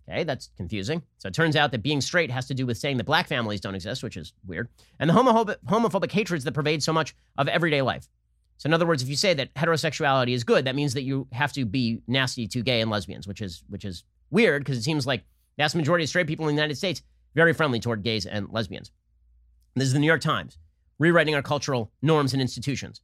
Okay, 0.10 0.24
that's 0.24 0.50
confusing. 0.58 1.02
So 1.18 1.30
it 1.30 1.34
turns 1.34 1.56
out 1.56 1.72
that 1.72 1.82
being 1.82 2.02
straight 2.02 2.30
has 2.30 2.48
to 2.48 2.54
do 2.54 2.66
with 2.66 2.78
saying 2.78 2.98
that 2.98 3.06
black 3.06 3.28
families 3.28 3.62
don't 3.62 3.76
exist, 3.76 4.04
which 4.04 4.18
is 4.18 4.34
weird. 4.46 4.68
And 5.00 5.10
the 5.10 5.14
homophobic, 5.14 5.58
homophobic 5.66 6.12
hatreds 6.12 6.44
that 6.44 6.52
pervade 6.54 6.84
so 6.84 6.92
much 6.92 7.16
of 7.38 7.48
everyday 7.48 7.82
life. 7.82 8.10
So 8.58 8.68
in 8.68 8.74
other 8.74 8.86
words, 8.86 9.02
if 9.02 9.10
you 9.10 9.16
say 9.16 9.34
that 9.34 9.54
heterosexuality 9.54 10.34
is 10.34 10.44
good, 10.44 10.66
that 10.66 10.76
means 10.76 10.94
that 10.94 11.04
you 11.04 11.28
have 11.32 11.54
to 11.54 11.66
be 11.66 12.02
nasty 12.08 12.48
to 12.50 12.62
gay 12.62 12.82
and 12.82 12.92
lesbians, 12.92 13.28
which 13.28 13.42
is 13.42 13.64
which 13.70 13.86
is 13.86 14.04
weird 14.30 14.64
because 14.64 14.78
it 14.78 14.84
seems 14.84 15.08
like 15.08 15.22
the 15.58 15.64
vast 15.64 15.76
majority 15.76 16.04
of 16.04 16.10
straight 16.10 16.28
people 16.28 16.48
in 16.48 16.56
the 16.56 16.62
United 16.62 16.76
States 16.76 17.02
very 17.34 17.54
friendly 17.54 17.80
toward 17.80 18.04
gays 18.04 18.26
and 18.26 18.50
lesbians. 18.52 18.92
This 19.76 19.88
is 19.88 19.94
the 19.94 20.00
New 20.00 20.08
York 20.08 20.22
Times 20.22 20.58
rewriting 21.00 21.36
our 21.36 21.42
cultural 21.42 21.92
norms 22.02 22.34
and 22.34 22.42
institutions. 22.42 23.02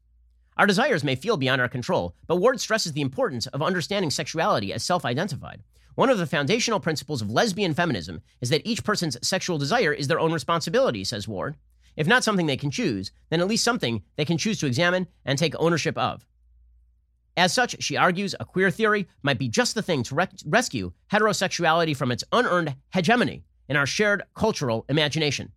Our 0.57 0.67
desires 0.67 1.03
may 1.03 1.15
feel 1.15 1.37
beyond 1.37 1.61
our 1.61 1.69
control, 1.69 2.15
but 2.27 2.35
Ward 2.35 2.59
stresses 2.59 2.93
the 2.93 3.01
importance 3.01 3.47
of 3.47 3.61
understanding 3.61 4.11
sexuality 4.11 4.73
as 4.73 4.83
self 4.83 5.05
identified. 5.05 5.63
One 5.95 6.09
of 6.09 6.17
the 6.17 6.27
foundational 6.27 6.79
principles 6.79 7.21
of 7.21 7.31
lesbian 7.31 7.73
feminism 7.73 8.21
is 8.41 8.49
that 8.49 8.65
each 8.65 8.83
person's 8.83 9.17
sexual 9.25 9.57
desire 9.57 9.93
is 9.93 10.07
their 10.07 10.19
own 10.19 10.31
responsibility, 10.31 11.03
says 11.03 11.27
Ward. 11.27 11.55
If 11.95 12.07
not 12.07 12.23
something 12.23 12.45
they 12.45 12.57
can 12.57 12.71
choose, 12.71 13.11
then 13.29 13.41
at 13.41 13.47
least 13.47 13.63
something 13.63 14.03
they 14.15 14.25
can 14.25 14.37
choose 14.37 14.59
to 14.59 14.67
examine 14.67 15.07
and 15.25 15.37
take 15.37 15.55
ownership 15.57 15.97
of. 15.97 16.25
As 17.35 17.53
such, 17.53 17.81
she 17.81 17.97
argues 17.97 18.35
a 18.39 18.45
queer 18.45 18.71
theory 18.71 19.07
might 19.23 19.39
be 19.39 19.47
just 19.47 19.75
the 19.75 19.81
thing 19.81 20.03
to 20.03 20.15
re- 20.15 20.27
rescue 20.45 20.91
heterosexuality 21.11 21.95
from 21.95 22.11
its 22.11 22.23
unearned 22.31 22.75
hegemony 22.93 23.43
in 23.69 23.77
our 23.77 23.85
shared 23.85 24.23
cultural 24.35 24.85
imagination. 24.89 25.51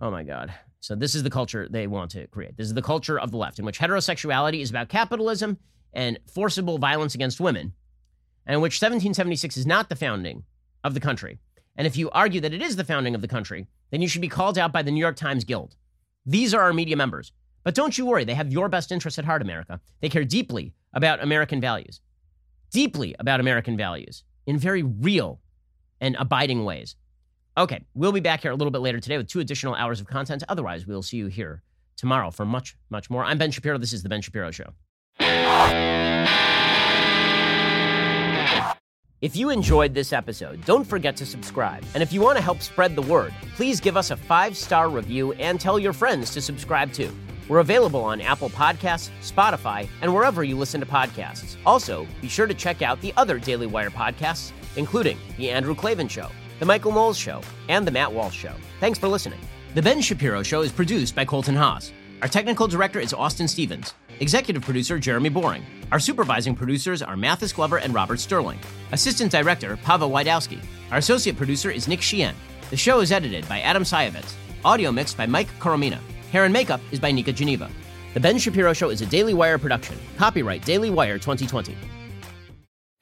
Oh 0.00 0.10
my 0.10 0.22
God. 0.22 0.52
So, 0.86 0.94
this 0.94 1.16
is 1.16 1.24
the 1.24 1.30
culture 1.30 1.66
they 1.68 1.88
want 1.88 2.12
to 2.12 2.28
create. 2.28 2.56
This 2.56 2.68
is 2.68 2.74
the 2.74 2.80
culture 2.80 3.18
of 3.18 3.32
the 3.32 3.36
left, 3.36 3.58
in 3.58 3.64
which 3.64 3.80
heterosexuality 3.80 4.60
is 4.60 4.70
about 4.70 4.88
capitalism 4.88 5.58
and 5.92 6.16
forcible 6.32 6.78
violence 6.78 7.16
against 7.16 7.40
women, 7.40 7.72
and 8.46 8.54
in 8.54 8.60
which 8.60 8.80
1776 8.80 9.56
is 9.56 9.66
not 9.66 9.88
the 9.88 9.96
founding 9.96 10.44
of 10.84 10.94
the 10.94 11.00
country. 11.00 11.40
And 11.74 11.88
if 11.88 11.96
you 11.96 12.08
argue 12.10 12.40
that 12.40 12.54
it 12.54 12.62
is 12.62 12.76
the 12.76 12.84
founding 12.84 13.16
of 13.16 13.20
the 13.20 13.26
country, 13.26 13.66
then 13.90 14.00
you 14.00 14.06
should 14.06 14.20
be 14.20 14.28
called 14.28 14.58
out 14.58 14.72
by 14.72 14.82
the 14.82 14.92
New 14.92 15.00
York 15.00 15.16
Times 15.16 15.42
Guild. 15.42 15.74
These 16.24 16.54
are 16.54 16.62
our 16.62 16.72
media 16.72 16.96
members. 16.96 17.32
But 17.64 17.74
don't 17.74 17.98
you 17.98 18.06
worry, 18.06 18.22
they 18.22 18.34
have 18.34 18.52
your 18.52 18.68
best 18.68 18.92
interests 18.92 19.18
at 19.18 19.24
heart, 19.24 19.42
America. 19.42 19.80
They 20.00 20.08
care 20.08 20.24
deeply 20.24 20.72
about 20.94 21.20
American 21.20 21.60
values, 21.60 22.00
deeply 22.70 23.16
about 23.18 23.40
American 23.40 23.76
values 23.76 24.22
in 24.46 24.56
very 24.56 24.84
real 24.84 25.40
and 26.00 26.14
abiding 26.14 26.64
ways. 26.64 26.94
Okay, 27.58 27.80
we'll 27.94 28.12
be 28.12 28.20
back 28.20 28.42
here 28.42 28.50
a 28.50 28.54
little 28.54 28.70
bit 28.70 28.82
later 28.82 29.00
today 29.00 29.16
with 29.16 29.28
two 29.28 29.40
additional 29.40 29.74
hours 29.74 29.98
of 29.98 30.06
content. 30.06 30.42
Otherwise, 30.46 30.86
we'll 30.86 31.02
see 31.02 31.16
you 31.16 31.28
here 31.28 31.62
tomorrow 31.96 32.30
for 32.30 32.44
much, 32.44 32.76
much 32.90 33.08
more. 33.08 33.24
I'm 33.24 33.38
Ben 33.38 33.50
Shapiro. 33.50 33.78
This 33.78 33.94
is 33.94 34.02
The 34.02 34.10
Ben 34.10 34.20
Shapiro 34.20 34.50
Show. 34.50 34.74
If 39.22 39.34
you 39.34 39.48
enjoyed 39.48 39.94
this 39.94 40.12
episode, 40.12 40.62
don't 40.66 40.84
forget 40.84 41.16
to 41.16 41.24
subscribe. 41.24 41.82
And 41.94 42.02
if 42.02 42.12
you 42.12 42.20
want 42.20 42.36
to 42.36 42.44
help 42.44 42.60
spread 42.60 42.94
the 42.94 43.00
word, 43.00 43.32
please 43.54 43.80
give 43.80 43.96
us 43.96 44.10
a 44.10 44.18
five 44.18 44.54
star 44.54 44.90
review 44.90 45.32
and 45.32 45.58
tell 45.58 45.78
your 45.78 45.94
friends 45.94 46.34
to 46.34 46.42
subscribe 46.42 46.92
too. 46.92 47.10
We're 47.48 47.60
available 47.60 48.02
on 48.02 48.20
Apple 48.20 48.50
Podcasts, 48.50 49.08
Spotify, 49.22 49.88
and 50.02 50.12
wherever 50.12 50.44
you 50.44 50.58
listen 50.58 50.80
to 50.80 50.86
podcasts. 50.86 51.56
Also, 51.64 52.06
be 52.20 52.28
sure 52.28 52.46
to 52.46 52.54
check 52.54 52.82
out 52.82 53.00
the 53.00 53.14
other 53.16 53.38
Daily 53.38 53.66
Wire 53.66 53.88
podcasts, 53.88 54.52
including 54.76 55.16
The 55.38 55.48
Andrew 55.48 55.74
Klavan 55.74 56.08
Show 56.08 56.28
the 56.58 56.66
Michael 56.66 56.92
Knowles 56.92 57.18
Show, 57.18 57.40
and 57.68 57.86
The 57.86 57.90
Matt 57.90 58.12
Walsh 58.12 58.36
Show. 58.36 58.54
Thanks 58.80 58.98
for 58.98 59.08
listening. 59.08 59.40
The 59.74 59.82
Ben 59.82 60.00
Shapiro 60.00 60.42
Show 60.42 60.62
is 60.62 60.72
produced 60.72 61.14
by 61.14 61.24
Colton 61.24 61.54
Haas. 61.54 61.92
Our 62.22 62.28
technical 62.28 62.66
director 62.66 62.98
is 62.98 63.12
Austin 63.12 63.46
Stevens. 63.46 63.92
Executive 64.20 64.62
producer 64.62 64.98
Jeremy 64.98 65.28
Boring. 65.28 65.64
Our 65.92 66.00
supervising 66.00 66.54
producers 66.54 67.02
are 67.02 67.16
Mathis 67.16 67.52
Glover 67.52 67.78
and 67.78 67.92
Robert 67.92 68.18
Sterling. 68.18 68.58
Assistant 68.92 69.30
director 69.30 69.76
Pavel 69.76 70.10
Lydowski. 70.10 70.64
Our 70.90 70.98
associate 70.98 71.36
producer 71.36 71.70
is 71.70 71.88
Nick 71.88 72.00
Sheehan. 72.00 72.34
The 72.70 72.76
show 72.76 73.00
is 73.00 73.12
edited 73.12 73.46
by 73.48 73.60
Adam 73.60 73.82
Sajovic. 73.82 74.32
Audio 74.64 74.90
mixed 74.90 75.18
by 75.18 75.26
Mike 75.26 75.48
Coromina. 75.58 75.98
Hair 76.32 76.44
and 76.44 76.52
makeup 76.52 76.80
is 76.90 76.98
by 76.98 77.12
Nika 77.12 77.32
Geneva. 77.32 77.70
The 78.14 78.20
Ben 78.20 78.38
Shapiro 78.38 78.72
Show 78.72 78.88
is 78.88 79.02
a 79.02 79.06
Daily 79.06 79.34
Wire 79.34 79.58
production. 79.58 79.98
Copyright 80.16 80.64
Daily 80.64 80.88
Wire 80.88 81.18
2020. 81.18 81.76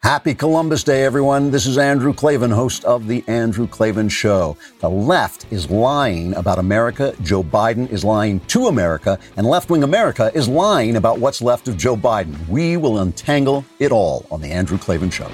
Happy 0.04 0.34
Columbus 0.34 0.84
Day, 0.84 1.02
everyone. 1.02 1.50
This 1.50 1.64
is 1.64 1.78
Andrew 1.78 2.12
Klavan, 2.12 2.50
host 2.50 2.84
of 2.84 3.06
The 3.06 3.24
Andrew 3.26 3.66
Klavan 3.66 4.10
Show. 4.10 4.54
The 4.80 4.90
left 4.90 5.46
is 5.50 5.70
lying 5.70 6.34
about 6.34 6.58
America. 6.58 7.14
Joe 7.22 7.42
Biden 7.42 7.90
is 7.90 8.04
lying 8.04 8.40
to 8.40 8.66
America. 8.66 9.18
And 9.38 9.46
left 9.46 9.70
wing 9.70 9.82
America 9.82 10.30
is 10.34 10.46
lying 10.46 10.96
about 10.96 11.20
what's 11.20 11.40
left 11.40 11.68
of 11.68 11.78
Joe 11.78 11.96
Biden. 11.96 12.36
We 12.48 12.76
will 12.76 12.98
untangle 12.98 13.64
it 13.78 13.92
all 13.92 14.26
on 14.30 14.42
The 14.42 14.50
Andrew 14.50 14.76
Klavan 14.76 15.08
Show. 15.08 15.30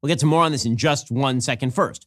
We'll 0.00 0.10
get 0.10 0.20
to 0.20 0.26
more 0.26 0.44
on 0.44 0.52
this 0.52 0.64
in 0.64 0.76
just 0.76 1.10
one 1.10 1.40
second. 1.40 1.74
First, 1.74 2.06